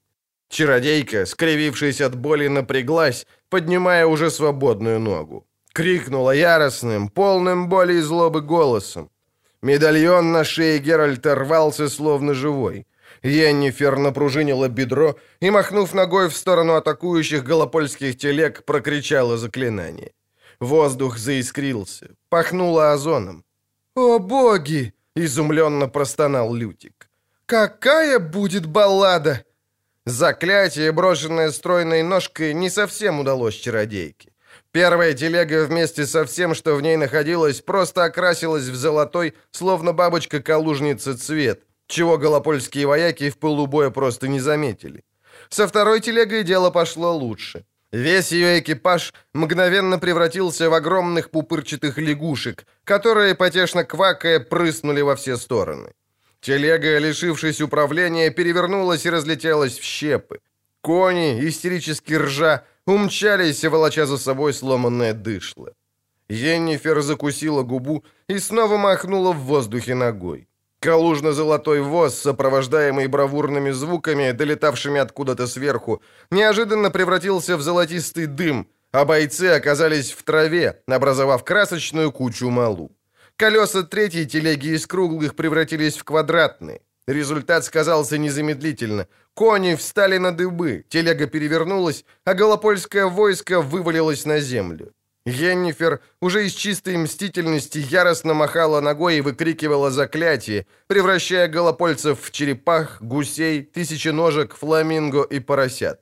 Чародейка, 0.49 1.25
скривившись 1.25 1.99
от 1.99 2.15
боли, 2.15 2.47
напряглась, 2.47 3.27
поднимая 3.49 4.05
уже 4.05 4.31
свободную 4.31 4.99
ногу. 4.99 5.45
Крикнула 5.73 6.31
яростным, 6.31 7.09
полным 7.09 7.67
боли 7.67 7.95
и 7.95 8.01
злобы 8.01 8.39
голосом. 8.39 9.09
Медальон 9.61 10.31
на 10.31 10.45
шее 10.45 10.79
Геральта 10.79 11.35
рвался, 11.35 11.89
словно 11.89 12.33
живой. 12.33 12.85
Йеннифер 13.23 13.97
напружинила 13.97 14.67
бедро 14.67 15.15
и, 15.41 15.49
махнув 15.49 15.93
ногой 15.93 16.29
в 16.29 16.35
сторону 16.35 16.73
атакующих 16.73 17.43
голопольских 17.43 18.17
телег, 18.17 18.63
прокричала 18.65 19.37
заклинание. 19.37 20.11
Воздух 20.59 21.17
заискрился, 21.17 22.09
пахнуло 22.29 22.93
озоном. 22.93 23.43
«О 23.95 24.19
боги!» 24.19 24.93
Изумленно 25.15 25.89
простонал 25.89 26.53
Лютик. 26.53 27.09
«Какая 27.45 28.19
будет 28.19 28.65
баллада!» 28.65 29.43
Заклятие, 30.05 30.91
брошенное 30.91 31.51
стройной 31.51 32.03
ножкой, 32.03 32.53
не 32.53 32.69
совсем 32.69 33.19
удалось 33.19 33.55
чародейке. 33.55 34.31
Первая 34.71 35.13
телега 35.13 35.65
вместе 35.65 36.05
со 36.05 36.25
всем, 36.25 36.55
что 36.55 36.75
в 36.75 36.81
ней 36.81 36.95
находилось, 36.95 37.61
просто 37.61 38.05
окрасилась 38.05 38.67
в 38.67 38.75
золотой, 38.75 39.33
словно 39.51 39.93
бабочка-калужница 39.93 41.17
цвет, 41.17 41.63
чего 41.89 42.17
голопольские 42.17 42.85
вояки 42.85 43.29
в 43.29 43.37
полубоя 43.37 43.89
просто 43.89 44.27
не 44.27 44.39
заметили. 44.39 45.03
Со 45.49 45.67
второй 45.67 45.99
телегой 45.99 46.43
дело 46.43 46.69
пошло 46.69 47.15
лучше. 47.15 47.65
Весь 47.91 48.31
ее 48.31 48.59
экипаж 48.59 49.13
мгновенно 49.33 49.97
превратился 49.97 50.69
в 50.69 50.73
огромных 50.73 51.31
пупырчатых 51.31 51.97
лягушек, 51.97 52.65
которые, 52.83 53.33
потешно 53.33 53.83
квакая, 53.83 54.39
прыснули 54.39 55.01
во 55.01 55.15
все 55.15 55.37
стороны. 55.37 55.89
Телега, 56.39 56.99
лишившись 56.99 57.61
управления, 57.61 58.29
перевернулась 58.29 59.05
и 59.05 59.09
разлетелась 59.09 59.79
в 59.79 59.83
щепы. 59.83 60.39
Кони, 60.81 61.47
истерически 61.47 62.13
ржа, 62.13 62.63
умчались, 62.85 63.65
волоча 63.65 64.05
за 64.05 64.17
собой 64.17 64.53
сломанное 64.53 65.13
дышло. 65.13 65.73
Еннифер 66.29 67.01
закусила 67.01 67.63
губу 67.63 68.03
и 68.27 68.37
снова 68.37 68.77
махнула 68.77 69.33
в 69.33 69.39
воздухе 69.39 69.95
ногой. 69.95 70.47
Калужно-золотой 70.79 71.81
воз, 71.81 72.17
сопровождаемый 72.17 73.07
бравурными 73.07 73.71
звуками, 73.71 74.31
долетавшими 74.31 75.01
откуда-то 75.01 75.45
сверху, 75.45 76.01
неожиданно 76.31 76.89
превратился 76.89 77.57
в 77.57 77.61
золотистый 77.61 78.27
дым, 78.27 78.65
а 78.93 79.03
бойцы 79.03 79.49
оказались 79.57 80.11
в 80.11 80.23
траве, 80.23 80.81
образовав 80.87 81.43
красочную 81.43 82.13
кучу 82.13 82.49
малу. 82.49 82.91
Колеса 83.35 83.83
третьей 83.83 84.25
телеги 84.25 84.69
из 84.75 84.87
круглых 84.87 85.35
превратились 85.35 85.97
в 85.97 86.05
квадратные. 86.05 86.81
Результат 87.07 87.65
сказался 87.65 88.17
незамедлительно. 88.17 89.07
Кони 89.33 89.75
встали 89.75 90.17
на 90.17 90.31
дыбы, 90.31 90.85
телега 90.89 91.25
перевернулась, 91.27 92.05
а 92.23 92.33
голопольское 92.33 93.05
войско 93.05 93.61
вывалилось 93.61 94.25
на 94.25 94.39
землю. 94.39 94.93
Йеннифер 95.29 96.01
уже 96.21 96.45
из 96.45 96.53
чистой 96.53 96.97
мстительности 96.97 97.77
яростно 97.77 98.33
махала 98.33 98.81
ногой 98.81 99.17
и 99.17 99.21
выкрикивала 99.21 99.91
заклятие, 99.91 100.65
превращая 100.87 101.47
голопольцев 101.47 102.19
в 102.21 102.31
черепах, 102.31 103.01
гусей, 103.01 103.63
тысяченожек, 103.63 104.55
фламинго 104.55 105.23
и 105.23 105.39
поросят. 105.39 106.01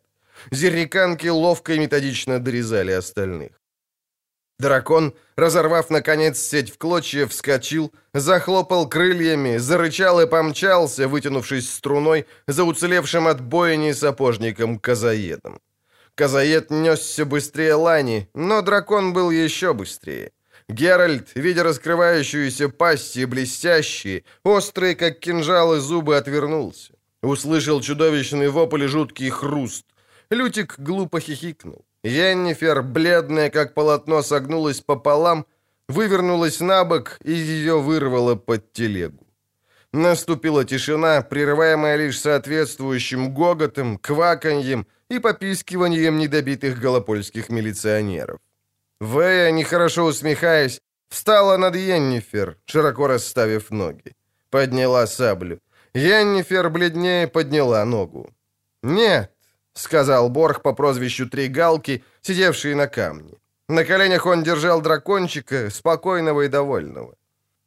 Зерниканки 0.51 1.27
ловко 1.27 1.73
и 1.73 1.79
методично 1.79 2.39
дорезали 2.39 2.91
остальных. 2.91 3.51
Дракон, 4.59 5.13
разорвав, 5.35 5.91
наконец, 5.91 6.39
сеть 6.39 6.71
в 6.71 6.77
клочья, 6.77 7.27
вскочил, 7.27 7.93
захлопал 8.13 8.89
крыльями, 8.89 9.57
зарычал 9.57 10.19
и 10.19 10.25
помчался, 10.25 11.07
вытянувшись 11.07 11.71
струной, 11.71 12.25
за 12.47 12.63
уцелевшим 12.63 13.27
от 13.27 13.39
бойни 13.41 13.91
сапожником-казаедом. 13.91 15.59
Казаед 16.17 16.71
несся 16.71 17.25
быстрее 17.25 17.75
Лани, 17.75 18.27
но 18.33 18.63
дракон 18.63 19.13
был 19.13 19.29
еще 19.29 19.75
быстрее. 19.75 20.31
Геральт, 20.67 21.29
видя 21.35 21.63
раскрывающуюся 21.63 22.69
пасть 22.69 23.17
и 23.17 23.25
блестящие, 23.25 24.23
острые, 24.43 24.95
как 24.95 25.19
кинжалы, 25.19 25.79
зубы, 25.79 26.17
отвернулся. 26.17 26.93
Услышал 27.21 27.81
чудовищный 27.81 28.49
вопль 28.49 28.85
и 28.85 28.87
жуткий 28.87 29.29
хруст. 29.29 29.85
Лютик 30.31 30.79
глупо 30.79 31.19
хихикнул. 31.19 31.85
Яннифер, 32.03 32.81
бледная, 32.81 33.51
как 33.51 33.75
полотно, 33.75 34.23
согнулась 34.23 34.81
пополам, 34.81 35.45
вывернулась 35.87 36.59
на 36.59 36.83
бок 36.83 37.19
и 37.23 37.31
ее 37.31 37.79
вырвало 37.79 38.33
под 38.33 38.73
телегу. 38.73 39.27
Наступила 39.93 40.65
тишина, 40.65 41.21
прерываемая 41.21 41.95
лишь 41.95 42.19
соответствующим 42.19 43.35
гоготом, 43.35 43.97
кваканьем 43.99 44.87
и 45.09 45.19
попискиванием 45.19 46.17
недобитых 46.17 46.79
голопольских 46.79 47.49
милиционеров. 47.49 48.39
Вэя, 48.99 49.51
нехорошо 49.51 50.05
усмехаясь, 50.05 50.81
встала 51.09 51.57
над 51.57 51.75
Йеннифер, 51.75 52.57
широко 52.65 53.07
расставив 53.07 53.71
ноги. 53.71 54.15
Подняла 54.49 55.07
саблю. 55.07 55.59
Йеннифер 55.93 56.69
бледнее 56.69 57.27
подняла 57.27 57.85
ногу. 57.85 58.29
«Нет»,— 58.83 59.31
сказал 59.73 60.29
Борг 60.29 60.61
по 60.61 60.73
прозвищу 60.73 61.29
Три 61.29 61.47
Галки, 61.47 62.03
сидевший 62.21 62.75
на 62.75 62.87
камне. 62.87 63.37
На 63.69 63.83
коленях 63.83 64.25
он 64.25 64.43
держал 64.43 64.81
дракончика, 64.81 65.69
спокойного 65.69 66.41
и 66.41 66.49
довольного. 66.49 67.15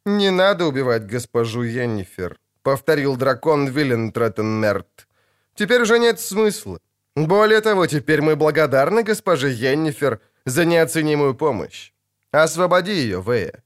«Не 0.05 0.31
надо 0.31 0.65
убивать 0.65 1.05
госпожу 1.05 1.63
Йеннифер»,— 1.63 2.37
повторил 2.63 3.17
дракон 3.17 3.67
Виллен 3.67 4.11
Треттенмерт. 4.11 5.07
«Теперь 5.55 5.81
уже 5.81 5.99
нет 5.99 6.19
смысла. 6.19 6.79
Более 7.15 7.61
того, 7.61 7.87
теперь 7.87 8.21
мы 8.21 8.35
благодарны 8.35 9.03
госпоже 9.03 9.49
Йеннифер 9.49 10.19
за 10.45 10.65
неоценимую 10.65 11.35
помощь. 11.35 11.91
Освободи 12.31 12.93
ее, 12.93 13.21
Вэя». 13.21 13.63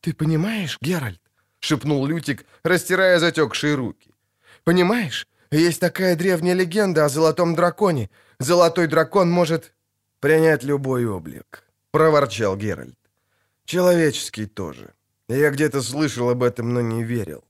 «Ты 0.00 0.12
понимаешь, 0.12 0.78
Геральт?»— 0.80 1.20
шепнул 1.60 2.06
Лютик, 2.06 2.44
растирая 2.64 3.18
затекшие 3.18 3.74
руки. 3.74 4.14
«Понимаешь, 4.64 5.26
есть 5.50 5.80
такая 5.80 6.16
древняя 6.16 6.54
легенда 6.54 7.04
о 7.04 7.08
золотом 7.08 7.54
драконе. 7.54 8.10
Золотой 8.38 8.86
дракон 8.86 9.30
может...» 9.30 9.72
«Принять 10.20 10.64
любой 10.64 11.06
облик»,— 11.06 11.64
проворчал 11.90 12.56
Геральт. 12.56 12.98
«Человеческий 13.64 14.46
тоже. 14.46 14.94
Я 15.28 15.50
где-то 15.50 15.80
слышал 15.80 16.28
об 16.28 16.42
этом, 16.42 16.74
но 16.74 16.80
не 16.80 17.04
верил». 17.04 17.44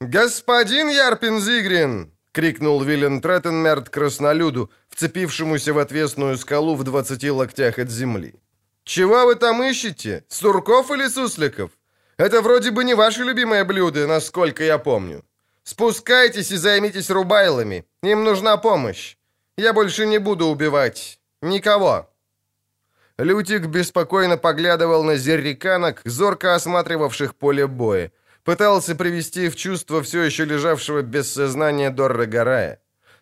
«Господин 0.00 0.88
Ярпин 0.88 1.40
Зигрин!»— 1.40 2.12
крикнул 2.36 2.82
Виллен 2.82 3.20
Треттенмерт 3.20 3.88
краснолюду, 3.88 4.70
вцепившемуся 4.90 5.72
в 5.72 5.78
отвесную 5.78 6.36
скалу 6.36 6.76
в 6.76 6.84
двадцати 6.84 7.30
локтях 7.30 7.78
от 7.78 7.90
земли. 7.90 8.34
«Чего 8.84 9.24
вы 9.24 9.36
там 9.36 9.62
ищете? 9.62 10.22
Сурков 10.28 10.90
или 10.90 11.08
сусликов? 11.08 11.70
Это 12.18 12.42
вроде 12.42 12.70
бы 12.70 12.84
не 12.84 12.94
ваше 12.94 13.24
любимое 13.24 13.64
блюдо, 13.64 14.06
насколько 14.06 14.62
я 14.64 14.76
помню. 14.78 15.22
Спускайтесь 15.64 16.52
и 16.52 16.58
займитесь 16.58 17.10
рубайлами. 17.10 17.84
Им 18.02 18.24
нужна 18.24 18.58
помощь. 18.58 19.16
Я 19.56 19.72
больше 19.72 20.06
не 20.06 20.18
буду 20.18 20.46
убивать. 20.46 21.20
Никого». 21.42 22.06
Лютик 23.18 23.66
беспокойно 23.66 24.36
поглядывал 24.36 25.04
на 25.04 25.16
зерриканок, 25.16 26.02
зорко 26.04 26.54
осматривавших 26.54 27.34
поле 27.34 27.66
боя. 27.66 28.10
Пытался 28.46 28.94
привести 28.94 29.48
в 29.48 29.56
чувство 29.56 30.02
все 30.02 30.22
еще 30.22 30.44
лежавшего 30.44 31.02
без 31.02 31.32
сознания 31.32 31.90
Дорра 31.90 32.26
Гарая. 32.26 32.78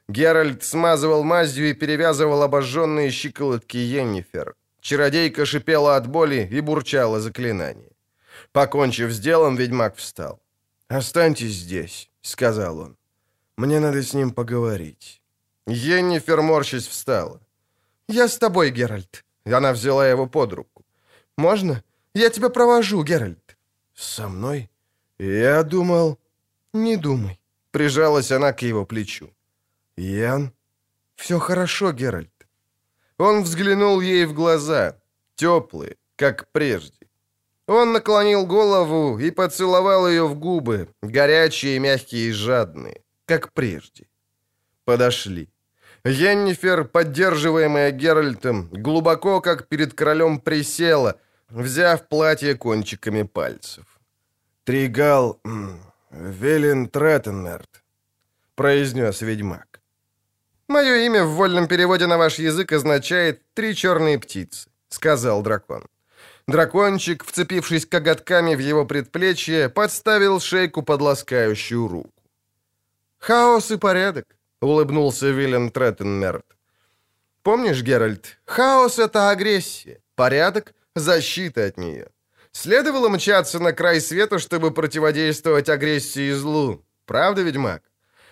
Геральт 0.07 0.63
смазывал 0.63 1.25
мазью 1.25 1.71
и 1.71 1.73
перевязывал 1.73 2.43
обожженные 2.43 3.11
щиколотки 3.11 3.79
Йеннифер. 3.79 4.55
Чародейка 4.83 5.47
шипела 5.47 5.97
от 5.97 6.07
боли 6.07 6.47
и 6.53 6.61
бурчала 6.61 7.21
заклинание. 7.21 7.93
Покончив 8.53 9.11
с 9.11 9.19
делом, 9.19 9.57
ведьмак 9.57 9.97
встал. 9.97 10.43
«Останьтесь 10.89 11.55
здесь»,— 11.55 12.11
сказал 12.21 12.79
он. 12.79 12.97
«Мне 13.57 13.81
надо 13.81 14.03
с 14.03 14.13
ним 14.13 14.31
поговорить». 14.31 15.23
Йеннифер 15.67 16.43
морщись 16.43 16.87
встала. 16.87 17.41
«Я 18.09 18.29
с 18.29 18.37
тобой, 18.37 18.71
Геральт». 18.71 19.25
Она 19.47 19.73
взяла 19.73 20.07
его 20.07 20.27
под 20.27 20.53
руку. 20.53 20.85
«Можно? 21.39 21.83
Я 22.15 22.29
тебя 22.29 22.51
провожу, 22.51 23.03
Геральт». 23.03 23.57
«Со 23.95 24.29
мной? 24.29 24.69
Я 25.25 25.63
думал...» 25.63 26.19
«Не 26.75 26.97
думай». 26.97 27.41
Прижалась 27.71 28.31
она 28.31 28.53
к 28.53 28.63
его 28.63 28.85
плечу. 28.85 29.31
«Ян?» 29.97 30.53
«Все 31.17 31.39
хорошо, 31.39 31.93
Геральт». 31.93 32.47
Он 33.19 33.43
взглянул 33.43 34.03
ей 34.03 34.27
в 34.27 34.35
глаза, 34.35 34.97
теплые, 35.35 35.97
как 36.17 36.47
прежде. 36.53 37.07
Он 37.67 37.93
наклонил 37.93 38.47
голову 38.47 39.19
и 39.19 39.31
поцеловал 39.31 40.09
ее 40.09 40.27
в 40.27 40.35
губы, 40.35 40.89
горячие, 41.03 41.79
мягкие 41.79 42.29
и 42.29 42.33
жадные, 42.33 43.01
как 43.25 43.53
прежде. 43.53 44.07
Подошли. 44.85 45.49
Йеннифер, 46.05 46.85
поддерживаемая 46.85 47.93
Геральтом, 47.93 48.69
глубоко, 48.73 49.41
как 49.41 49.69
перед 49.69 49.95
королем, 49.95 50.39
присела, 50.39 51.15
взяв 51.49 52.09
платье 52.09 52.55
кончиками 52.55 53.23
пальцев. 53.23 53.94
«Тригал 54.65 55.41
Велин 56.11 56.89
Треттенмерт»,— 56.89 57.85
произнес 58.55 59.21
ведьмак. 59.21 59.81
«Мое 60.69 61.05
имя 61.07 61.25
в 61.25 61.35
вольном 61.35 61.69
переводе 61.69 62.07
на 62.07 62.17
ваш 62.17 62.39
язык 62.39 62.73
означает 62.73 63.43
«три 63.53 63.75
черные 63.75 64.19
птицы»,— 64.19 64.71
сказал 64.89 65.43
дракон. 65.43 65.85
Дракончик, 66.47 67.25
вцепившись 67.25 67.85
коготками 67.85 68.55
в 68.55 68.59
его 68.59 68.87
предплечье, 68.87 69.69
подставил 69.69 70.41
шейку 70.41 70.83
под 70.83 71.03
ласкающую 71.03 71.87
руку. 71.87 72.23
«Хаос 73.19 73.71
и 73.71 73.77
порядок»,— 73.77 74.25
улыбнулся 74.63 75.27
Виллен 75.27 75.71
Треттенмерт. 75.71 76.47
«Помнишь, 77.43 77.83
Геральт, 77.83 78.39
хаос— 78.47 78.99
это 78.99 79.29
агрессия, 79.29 80.01
порядок— 80.15 80.73
защита 80.95 81.67
от 81.67 81.77
нее. 81.77 82.14
Следовало 82.55 83.09
мчаться 83.09 83.59
на 83.59 83.73
край 83.73 84.01
света, 84.01 84.39
чтобы 84.39 84.71
противодействовать 84.71 85.69
агрессии 85.69 86.31
и 86.31 86.33
злу. 86.33 86.85
Правда, 87.05 87.43
ведьмак? 87.43 87.83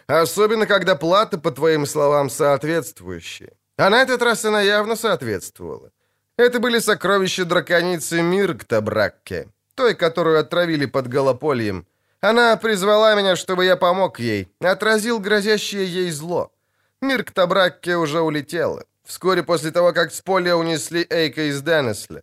Особенно, 0.07 0.67
когда 0.67 0.94
плата, 0.94 1.39
по 1.39 1.51
твоим 1.51 1.86
словам, 1.86 2.31
соответствующая. 2.31 3.52
А 3.76 3.91
на 3.91 4.01
этот 4.01 4.23
раз 4.23 4.44
она 4.44 4.62
явно 4.62 4.97
соответствовала. 4.97 5.91
Это 6.36 6.60
были 6.60 6.78
сокровища 6.78 7.44
драконицы 7.44 8.23
Миркта 8.23 8.81
Бракке, 8.81 9.49
той, 9.75 9.94
которую 9.94 10.39
отравили 10.39 10.86
под 10.86 11.09
Голопольем. 11.09 11.84
Она 12.20 12.57
призвала 12.57 13.17
меня, 13.17 13.34
чтобы 13.34 13.65
я 13.65 13.76
помог 13.76 14.20
ей, 14.20 14.49
отразил 14.60 15.18
грозящее 15.18 15.86
ей 15.86 16.12
зло. 16.12 16.52
Миркта 17.01 17.47
Бракке 17.49 17.97
уже 17.97 18.20
улетела. 18.20 18.84
Вскоре 19.05 19.42
после 19.42 19.73
того, 19.73 19.92
как 19.92 20.12
с 20.12 20.20
поля 20.20 20.57
унесли 20.57 21.05
Эйка 21.10 21.51
из 21.51 21.60
Денесля. 21.60 22.23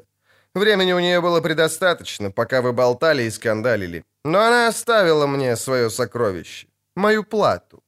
Времени 0.56 0.94
у 0.94 1.00
нее 1.00 1.22
было 1.22 1.42
предостаточно, 1.42 2.32
пока 2.32 2.62
вы 2.62 2.74
болтали 2.74 3.24
и 3.24 3.32
скандалили. 3.32 4.04
Но 4.26 4.40
она 4.40 4.68
оставила 4.68 5.28
мне 5.28 5.56
свое 5.56 5.90
сокровище, 5.90 6.68
мою 6.96 7.24
плату. 7.24 7.84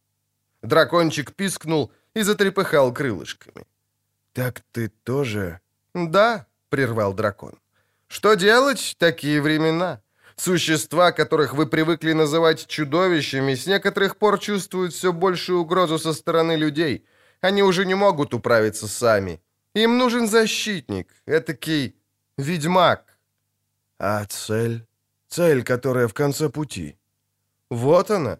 Дракончик 0.62 1.34
пискнул 1.34 1.92
и 2.16 2.22
затрепыхал 2.24 2.94
крылышками. 2.94 3.66
«Так 4.34 4.62
ты 4.72 4.90
тоже...» 5.04 5.60
«Да»,— 5.94 6.46
прервал 6.70 7.14
дракон. 7.14 7.54
«Что 8.08 8.36
делать 8.36 8.96
такие 9.00 9.42
времена? 9.42 10.02
Существа, 10.36 11.12
которых 11.12 11.54
вы 11.54 11.66
привыкли 11.66 12.14
называть 12.14 12.68
чудовищами, 12.68 13.56
с 13.56 13.68
некоторых 13.68 14.16
пор 14.16 14.40
чувствуют 14.40 14.94
все 14.94 15.12
большую 15.12 15.60
угрозу 15.60 16.00
со 16.00 16.14
стороны 16.14 16.58
людей. 16.58 17.06
Они 17.42 17.64
уже 17.64 17.86
не 17.86 17.96
могут 17.96 18.34
управиться 18.34 18.88
сами. 18.88 19.42
Им 19.76 19.98
нужен 19.98 20.28
защитник, 20.28 21.08
этакий 21.26 21.96
ведьмак». 22.38 23.18
«А 24.00 24.26
цель? 24.26 24.86
Цель, 25.28 25.64
которая 25.64 26.08
в 26.08 26.14
конце 26.14 26.50
пути?» 26.50 26.96
«Вот 27.70 28.12
она». 28.12 28.40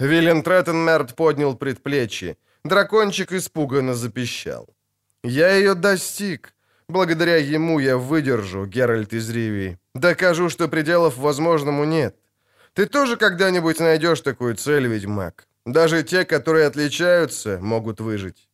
Виллен 0.00 0.42
Треттенмерт 0.42 1.14
поднял 1.16 1.56
предплечье. 1.56 2.36
Дракончик 2.64 3.32
испуганно 3.32 3.94
запищал. 3.94 4.68
«Я 5.24 5.56
ее 5.56 5.74
достиг. 5.74 6.54
Благодаря 6.88 7.36
ему 7.36 7.80
я 7.80 7.96
выдержу, 7.96 8.66
Геральт 8.66 9.12
из 9.12 9.30
Ривии. 9.30 9.78
Докажу, 9.94 10.48
что 10.48 10.68
пределов 10.68 11.16
возможному 11.16 11.84
нет. 11.84 12.16
Ты 12.72 12.86
тоже 12.86 13.16
когда-нибудь 13.16 13.80
найдешь 13.80 14.20
такую 14.20 14.54
цель, 14.54 14.86
ведьмак. 14.86 15.48
Даже 15.66 16.02
те, 16.02 16.24
которые 16.24 16.66
отличаются, 16.66 17.58
могут 17.60 18.00
выжить. 18.00 18.48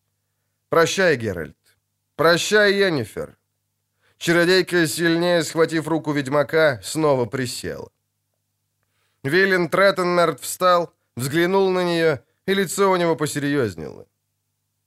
Прощай, 0.68 1.16
Геральт. 1.16 1.56
Прощай, 2.16 2.72
Йеннифер. 2.72 3.36
Чародейка, 4.24 4.86
сильнее 4.86 5.42
схватив 5.42 5.86
руку 5.86 6.12
ведьмака, 6.12 6.80
снова 6.82 7.26
присела. 7.26 7.90
Виллен 9.22 9.68
Треттенмерт 9.68 10.40
встал, 10.40 10.94
взглянул 11.14 11.70
на 11.70 11.84
нее, 11.84 12.22
и 12.46 12.54
лицо 12.54 12.90
у 12.90 12.96
него 12.96 13.16
посерьезнело. 13.16 14.06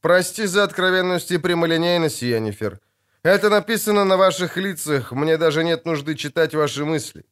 «Прости 0.02 0.48
за 0.48 0.64
откровенность 0.64 1.32
и 1.32 1.38
прямолинейность, 1.38 2.24
Йеннифер. 2.24 2.80
Это 3.22 3.50
написано 3.52 4.06
на 4.06 4.18
ваших 4.18 4.58
лицах, 4.58 5.12
мне 5.12 5.38
даже 5.38 5.64
нет 5.64 5.86
нужды 5.86 6.16
читать 6.16 6.56
ваши 6.56 6.84
мысли. 6.84 7.24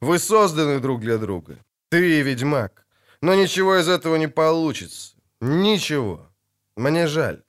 Вы 0.00 0.20
созданы 0.20 0.78
друг 0.78 1.00
для 1.00 1.18
друга. 1.18 1.58
Ты 1.88 2.20
и 2.20 2.22
ведьмак. 2.22 2.86
Но 3.22 3.34
ничего 3.34 3.74
из 3.80 3.88
этого 3.88 4.18
не 4.18 4.28
получится. 4.28 5.16
Ничего. 5.40 6.28
Мне 6.76 7.08
жаль. 7.08 7.42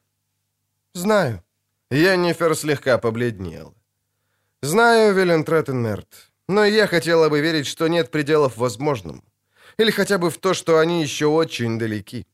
Знаю. 0.96 1.44
Йеннифер 1.92 2.56
слегка 2.56 2.98
побледнела. 2.98 3.76
Знаю, 4.64 5.16
Вилен 5.16 5.44
Треттенмерт, 5.44 6.32
но 6.48 6.64
я 6.66 6.86
хотела 6.86 7.30
бы 7.30 7.42
верить, 7.42 7.66
что 7.66 7.88
нет 7.88 8.12
пределов 8.12 8.58
возможным. 8.58 9.24
Или 9.78 9.90
хотя 9.90 10.20
бы 10.20 10.30
в 10.30 10.38
то, 10.38 10.54
что 10.54 10.78
они 10.78 11.02
еще 11.02 11.26
очень 11.26 11.80
далеки. 11.80 12.28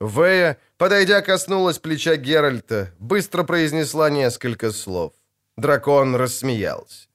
Вэя, 0.00 0.58
подойдя, 0.76 1.22
коснулась 1.22 1.78
плеча 1.78 2.16
Геральта, 2.16 2.90
быстро 2.98 3.44
произнесла 3.44 4.10
несколько 4.10 4.72
слов. 4.72 5.12
Дракон 5.56 6.16
рассмеялся. 6.16 7.06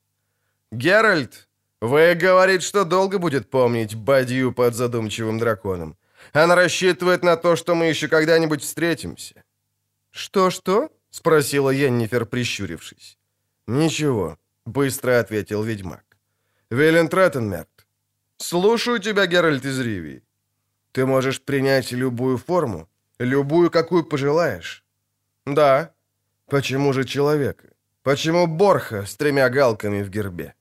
«Геральт, 0.71 1.49
вы 1.81 2.15
говорит, 2.15 2.63
что 2.63 2.85
долго 2.85 3.19
будет 3.19 3.49
помнить 3.49 3.95
Бадью 3.95 4.53
под 4.53 4.73
задумчивым 4.73 5.37
драконом. 5.37 5.97
Она 6.31 6.55
рассчитывает 6.55 7.23
на 7.23 7.35
то, 7.35 7.57
что 7.57 7.75
мы 7.75 7.87
еще 7.87 8.07
когда-нибудь 8.07 8.63
встретимся». 8.63 9.43
«Что-что?»— 10.11 10.89
спросила 11.09 11.71
Йеннифер, 11.71 12.25
прищурившись. 12.25 13.18
«Ничего»,— 13.69 14.37
быстро 14.65 15.19
ответил 15.19 15.63
ведьмак. 15.63 16.03
«Велен 16.71 17.07
Треттенмерт, 17.07 17.85
слушаю 18.37 18.99
тебя, 18.99 19.27
Геральт 19.27 19.63
из 19.63 19.79
Ривии. 19.79 20.23
Ты 20.91 21.05
можешь 21.05 21.39
принять 21.39 21.91
любую 21.91 22.37
форму, 22.37 22.89
любую, 23.19 23.69
какую 23.69 24.03
пожелаешь». 24.03 24.83
«Да». 25.45 25.93
«Почему 26.47 26.93
же 26.93 27.03
человека? 27.03 27.67
Почему 28.01 28.47
Борха 28.47 29.05
с 29.05 29.15
тремя 29.15 29.49
галками 29.49 30.01
в 30.01 30.09
гербе?» 30.09 30.55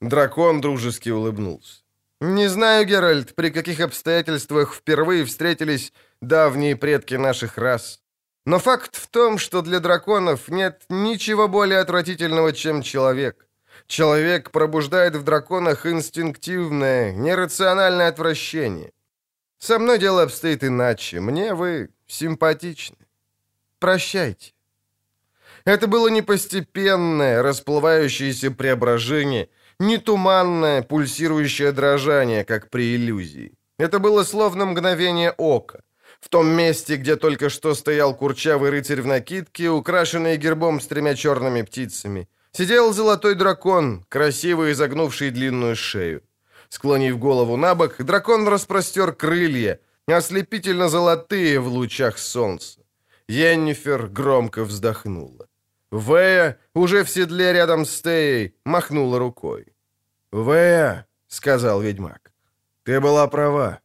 Дракон 0.00 0.60
дружески 0.60 1.10
улыбнулся. 1.10 1.84
«Не 2.20 2.48
знаю, 2.48 2.86
Геральт, 2.86 3.36
при 3.36 3.50
каких 3.50 3.78
обстоятельствах 3.78 4.74
впервые 4.74 5.24
встретились 5.24 5.92
давние 6.20 6.74
предки 6.74 7.14
наших 7.14 7.56
рас. 7.56 8.03
Но 8.46 8.58
факт 8.58 8.96
в 8.96 9.06
том, 9.08 9.38
что 9.38 9.62
для 9.62 9.80
драконов 9.80 10.48
нет 10.48 10.82
ничего 10.88 11.48
более 11.48 11.78
отвратительного, 11.80 12.52
чем 12.52 12.82
человек. 12.82 13.46
Человек 13.86 14.50
пробуждает 14.50 15.16
в 15.16 15.24
драконах 15.24 15.86
инстинктивное, 15.86 17.12
нерациональное 17.12 18.08
отвращение. 18.08 18.92
Со 19.58 19.78
мной 19.78 19.98
дело 19.98 20.22
обстоит 20.22 20.62
иначе. 20.62 21.20
Мне 21.20 21.54
вы 21.54 21.88
симпатичны. 22.06 22.98
Прощайте. 23.78 24.52
Это 25.64 25.86
было 25.86 26.08
не 26.08 26.20
постепенное, 26.20 27.42
расплывающееся 27.42 28.50
преображение, 28.50 29.48
не 29.78 29.96
туманное, 29.96 30.82
пульсирующее 30.82 31.72
дрожание, 31.72 32.44
как 32.44 32.68
при 32.68 32.94
иллюзии. 32.96 33.54
Это 33.78 33.98
было 33.98 34.22
словно 34.24 34.66
мгновение 34.66 35.32
ока. 35.32 35.80
В 36.24 36.30
том 36.30 36.46
месте, 36.46 36.96
где 36.96 37.16
только 37.16 37.50
что 37.50 37.74
стоял 37.74 38.16
курчавый 38.16 38.70
рыцарь 38.70 39.02
в 39.02 39.06
накидке, 39.06 39.68
украшенный 39.68 40.38
гербом 40.38 40.80
с 40.80 40.86
тремя 40.86 41.14
черными 41.14 41.60
птицами, 41.60 42.28
сидел 42.52 42.94
золотой 42.94 43.34
дракон, 43.34 44.06
красиво 44.08 44.72
изогнувший 44.72 45.30
длинную 45.30 45.76
шею. 45.76 46.22
Склонив 46.70 47.18
голову 47.18 47.56
на 47.56 47.74
бок, 47.74 48.02
дракон 48.02 48.48
распростер 48.48 49.12
крылья, 49.12 49.80
ослепительно 50.06 50.88
золотые 50.88 51.60
в 51.60 51.68
лучах 51.68 52.16
солнца. 52.16 52.80
Йеннифер 53.28 54.06
громко 54.06 54.64
вздохнула. 54.64 55.46
Вэя, 55.90 56.56
уже 56.74 57.04
в 57.04 57.10
седле 57.10 57.52
рядом 57.52 57.84
с 57.84 58.00
Теей, 58.00 58.54
махнула 58.64 59.18
рукой. 59.18 59.66
«Вэя»,— 60.32 61.06
сказал 61.28 61.82
ведьмак,— 61.82 62.32
«ты 62.82 62.98
была 62.98 63.26
права». 63.26 63.80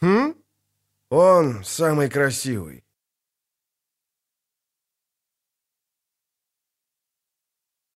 «Хм?» 0.00 0.34
«Он 1.10 1.62
самый 1.64 2.08
красивый. 2.08 2.85